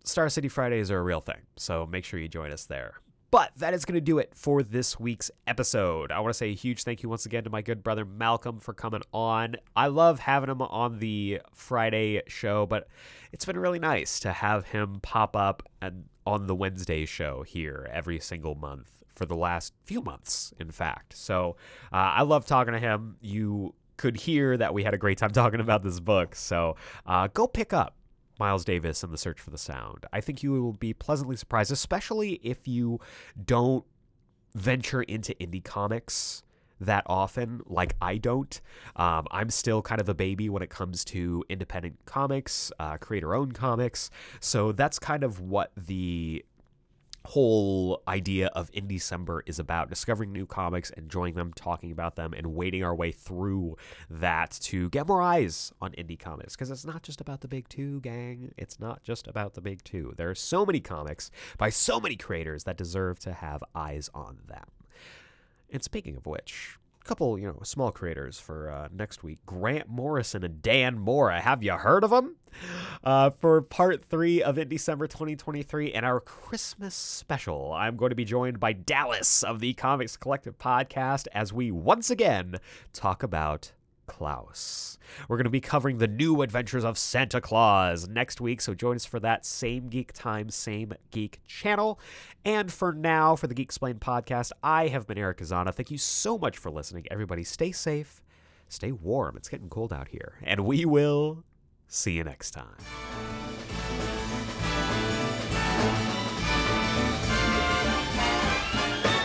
Star 0.03 0.29
City 0.29 0.49
Fridays 0.49 0.91
are 0.91 0.99
a 0.99 1.03
real 1.03 1.21
thing, 1.21 1.43
so 1.57 1.87
make 1.87 2.05
sure 2.05 2.19
you 2.19 2.29
join 2.29 2.51
us 2.51 2.67
there. 2.67 2.95
But 3.31 3.53
that 3.59 3.75
is 3.75 3.85
going 3.85 3.95
to 3.95 4.01
do 4.01 4.19
it 4.19 4.33
for 4.35 4.63
this 4.63 4.99
week's 4.99 5.31
episode. 5.47 6.11
I 6.11 6.19
want 6.19 6.31
to 6.31 6.37
say 6.37 6.51
a 6.51 6.55
huge 6.55 6.83
thank 6.83 7.03
you 7.03 7.09
once 7.09 7.27
again 7.27 7.45
to 7.45 7.51
my 7.51 7.63
good 7.63 7.83
brother 7.83 8.05
Malcolm 8.05 8.59
for 8.59 8.75
coming 8.75 9.03
on. 9.13 9.57
I 9.77 9.87
love 9.87 10.19
having 10.19 10.51
him 10.51 10.61
on 10.61 10.99
the 10.99 11.41
Friday 11.55 12.23
show, 12.27 12.67
but 12.67 12.89
it's 13.33 13.45
been 13.45 13.59
really 13.59 13.79
nice 13.79 14.19
to 14.21 14.33
have 14.33 14.67
him 14.67 14.99
pop 15.01 15.37
up 15.37 15.63
and 15.81 16.07
on 16.27 16.49
the 16.49 16.55
Wednesday 16.57 17.05
show 17.05 17.45
here 17.45 17.89
every 17.93 18.19
single 18.19 18.57
month 18.57 18.91
for 19.15 19.27
the 19.27 19.37
last 19.37 19.75
few 19.85 20.01
months, 20.01 20.53
in 20.59 20.73
fact. 20.73 21.17
So 21.17 21.57
uh, 21.93 21.97
I 21.97 22.23
love 22.23 22.47
talking 22.47 22.73
to 22.73 22.81
him. 22.81 23.17
You 23.21 23.75
could 23.97 24.17
hear 24.17 24.57
that 24.57 24.75
we 24.75 24.83
had 24.83 24.95
a 24.95 24.99
great 24.99 25.19
time 25.19 25.31
talking 25.33 25.61
about 25.61 25.85
this 25.85 26.01
book. 26.01 26.35
So 26.35 26.77
uh, 27.07 27.29
go 27.29 27.47
pick 27.47 27.73
up 27.73 27.95
Miles 28.41 28.65
Davis 28.65 29.05
and 29.05 29.13
the 29.13 29.19
Search 29.19 29.39
for 29.39 29.51
the 29.51 29.59
Sound. 29.59 30.07
I 30.13 30.21
think 30.21 30.43
you 30.43 30.51
will 30.51 30.73
be 30.73 30.93
pleasantly 30.93 31.37
surprised, 31.37 31.71
especially 31.71 32.41
if 32.43 32.67
you 32.67 32.99
don't 33.45 33.85
venture 34.55 35.03
into 35.03 35.35
indie 35.35 35.63
comics 35.63 36.43
that 36.81 37.05
often, 37.07 37.61
like 37.67 37.95
I 38.01 38.17
don't. 38.17 38.61
Um, 38.97 39.27
I'm 39.31 39.51
still 39.51 39.83
kind 39.83 40.01
of 40.01 40.09
a 40.09 40.15
baby 40.15 40.49
when 40.49 40.63
it 40.63 40.71
comes 40.71 41.05
to 41.07 41.45
independent 41.49 41.99
comics, 42.07 42.73
uh, 42.81 42.97
creator 42.97 43.35
owned 43.35 43.55
comics. 43.55 44.11
So 44.41 44.73
that's 44.73 44.99
kind 44.99 45.23
of 45.23 45.41
what 45.41 45.73
the 45.77 46.45
whole 47.25 48.03
idea 48.09 48.49
of 48.49 48.71
Indiecember 48.73 49.41
is 49.47 49.59
about 49.59 49.89
discovering 49.89 50.33
new 50.33 50.47
comics, 50.47 50.91
enjoying 50.91 51.35
them, 51.35 51.53
talking 51.55 51.93
about 51.93 52.17
them, 52.17 52.33
and 52.33 52.55
waiting 52.55 52.83
our 52.83 52.95
way 52.95 53.13
through 53.13 53.77
that 54.09 54.51
to 54.63 54.89
get 54.91 55.07
more 55.07 55.23
eyes 55.23 55.73
on 55.81 55.93
indie 55.93 56.19
comics. 56.19 56.55
Because 56.55 56.71
it's 56.71 56.87
not 56.87 57.03
just 57.03 57.21
about 57.21 57.41
the 57.41 57.49
big 57.49 57.69
two, 57.69 58.01
gang. 58.01 58.53
It's 58.57 58.81
not 58.81 59.03
just 59.03 59.27
about 59.29 59.55
the 59.55 59.61
big 59.61 59.85
two. 59.85 60.15
There 60.17 60.31
are 60.31 60.35
so 60.35 60.65
many 60.65 60.81
comics 60.81 61.31
by 61.59 61.71
so 61.71 62.01
many 62.01 62.17
creators 62.17 62.65
that 62.65 62.77
deserve 62.77 63.19
to 63.21 63.33
have 63.33 63.63
eyes 63.75 64.09
on 64.15 64.39
them. 64.47 64.67
And 65.73 65.83
speaking 65.83 66.17
of 66.17 66.27
which, 66.27 66.79
couple, 67.05 67.39
you 67.39 67.47
know, 67.47 67.59
small 67.63 67.91
creators 67.91 68.39
for 68.39 68.71
uh, 68.71 68.89
next 68.93 69.23
week. 69.23 69.39
Grant 69.47 69.89
Morrison 69.89 70.45
and 70.45 70.63
Dan 70.63 70.99
Mora. 70.99 71.41
Have 71.41 71.63
you 71.63 71.73
heard 71.73 72.05
of 72.05 72.11
them? 72.11 72.37
Uh, 73.03 73.31
for 73.31 73.63
part 73.63 74.05
three 74.05 74.43
of 74.43 74.57
Indiecember 74.57 75.09
2023 75.09 75.93
and 75.93 76.05
our 76.05 76.21
Christmas 76.21 76.95
special, 76.95 77.73
I'm 77.73 77.97
going 77.97 78.11
to 78.11 78.17
be 78.17 78.25
joined 78.25 78.61
by 78.61 78.73
Dallas 78.73 79.43
of 79.43 79.61
the 79.61 79.73
Comics 79.75 80.17
Collective 80.17 80.59
podcast 80.59 81.27
as 81.33 81.53
we 81.53 81.71
once 81.71 82.11
again 82.11 82.57
talk 82.93 83.23
about 83.23 83.73
Klaus. 84.11 84.99
We're 85.29 85.37
going 85.37 85.45
to 85.45 85.51
be 85.51 85.61
covering 85.61 85.99
the 85.99 86.09
new 86.09 86.43
adventures 86.43 86.85
of 86.85 86.99
Santa 86.99 87.41
Claus 87.41 88.09
next 88.09 88.41
week, 88.41 88.61
so 88.61 88.75
join 88.75 88.97
us 88.97 89.05
for 89.05 89.21
that 89.21 89.47
same 89.47 89.89
geek 89.89 90.13
time, 90.13 90.51
same 90.51 90.93
geek 91.13 91.41
channel. 91.47 92.01
And 92.45 92.73
for 92.73 92.93
now, 92.93 93.37
for 93.37 93.47
the 93.47 93.55
Geeksplained 93.55 94.01
podcast, 94.01 94.51
I 94.65 94.89
have 94.89 95.07
been 95.07 95.17
Aeric 95.17 95.39
Azana. 95.39 95.73
Thank 95.73 95.93
you 95.93 95.99
so 95.99 96.37
much 96.37 96.59
for 96.59 96.71
listening. 96.71 97.07
Everybody, 97.09 97.45
stay 97.45 97.71
safe, 97.71 98.21
stay 98.69 98.91
warm. 98.91 99.37
It's 99.37 99.49
getting 99.49 99.69
cold 99.69 99.93
out 99.93 100.09
here, 100.09 100.35
and 100.43 100.65
we 100.65 100.85
will 100.85 101.45
see 101.87 102.13
you 102.13 102.25
next 102.25 102.51
time. 102.51 102.77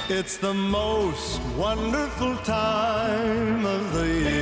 It's 0.07 0.37
the 0.37 0.53
most 0.53 1.41
wonderful 1.57 2.37
time 2.37 3.65
of 3.65 3.91
the 3.91 4.07
year. 4.07 4.34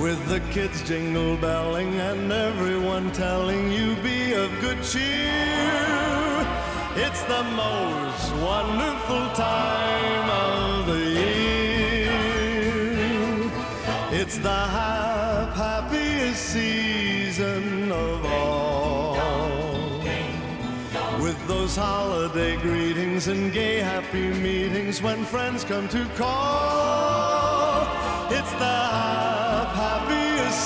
With 0.00 0.26
the 0.30 0.40
kids 0.50 0.82
jingle 0.88 1.36
belling 1.36 1.94
and 2.00 2.32
everyone 2.32 3.12
telling 3.12 3.70
you 3.70 3.94
be 3.96 4.32
of 4.32 4.50
good 4.62 4.82
cheer. 4.82 6.46
It's 6.96 7.22
the 7.24 7.42
most 7.42 8.32
wonderful 8.42 9.28
time 9.34 10.30
of 10.30 10.86
the 10.86 11.04
year. 11.20 12.10
It's 14.10 14.38
the 14.38 14.48
hap- 14.48 15.54
happiest 15.54 16.44
season 16.44 17.92
of 17.92 18.24
all. 18.24 19.18
With 21.20 21.46
those 21.46 21.76
holiday 21.76 22.56
greetings 22.56 23.28
and 23.28 23.52
gay 23.52 23.80
happy 23.80 24.32
meetings 24.32 25.02
when 25.02 25.26
friends 25.26 25.62
come 25.62 25.88
to 25.88 26.06
call. 26.16 27.86
It's 28.30 28.52
the 28.52 29.49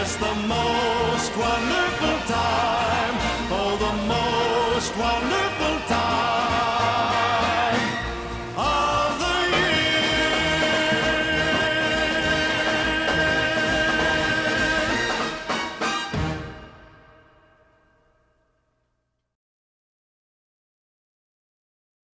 it's 0.00 0.14
the 0.14 0.32
most 0.46 1.36
wonderful. 1.36 2.07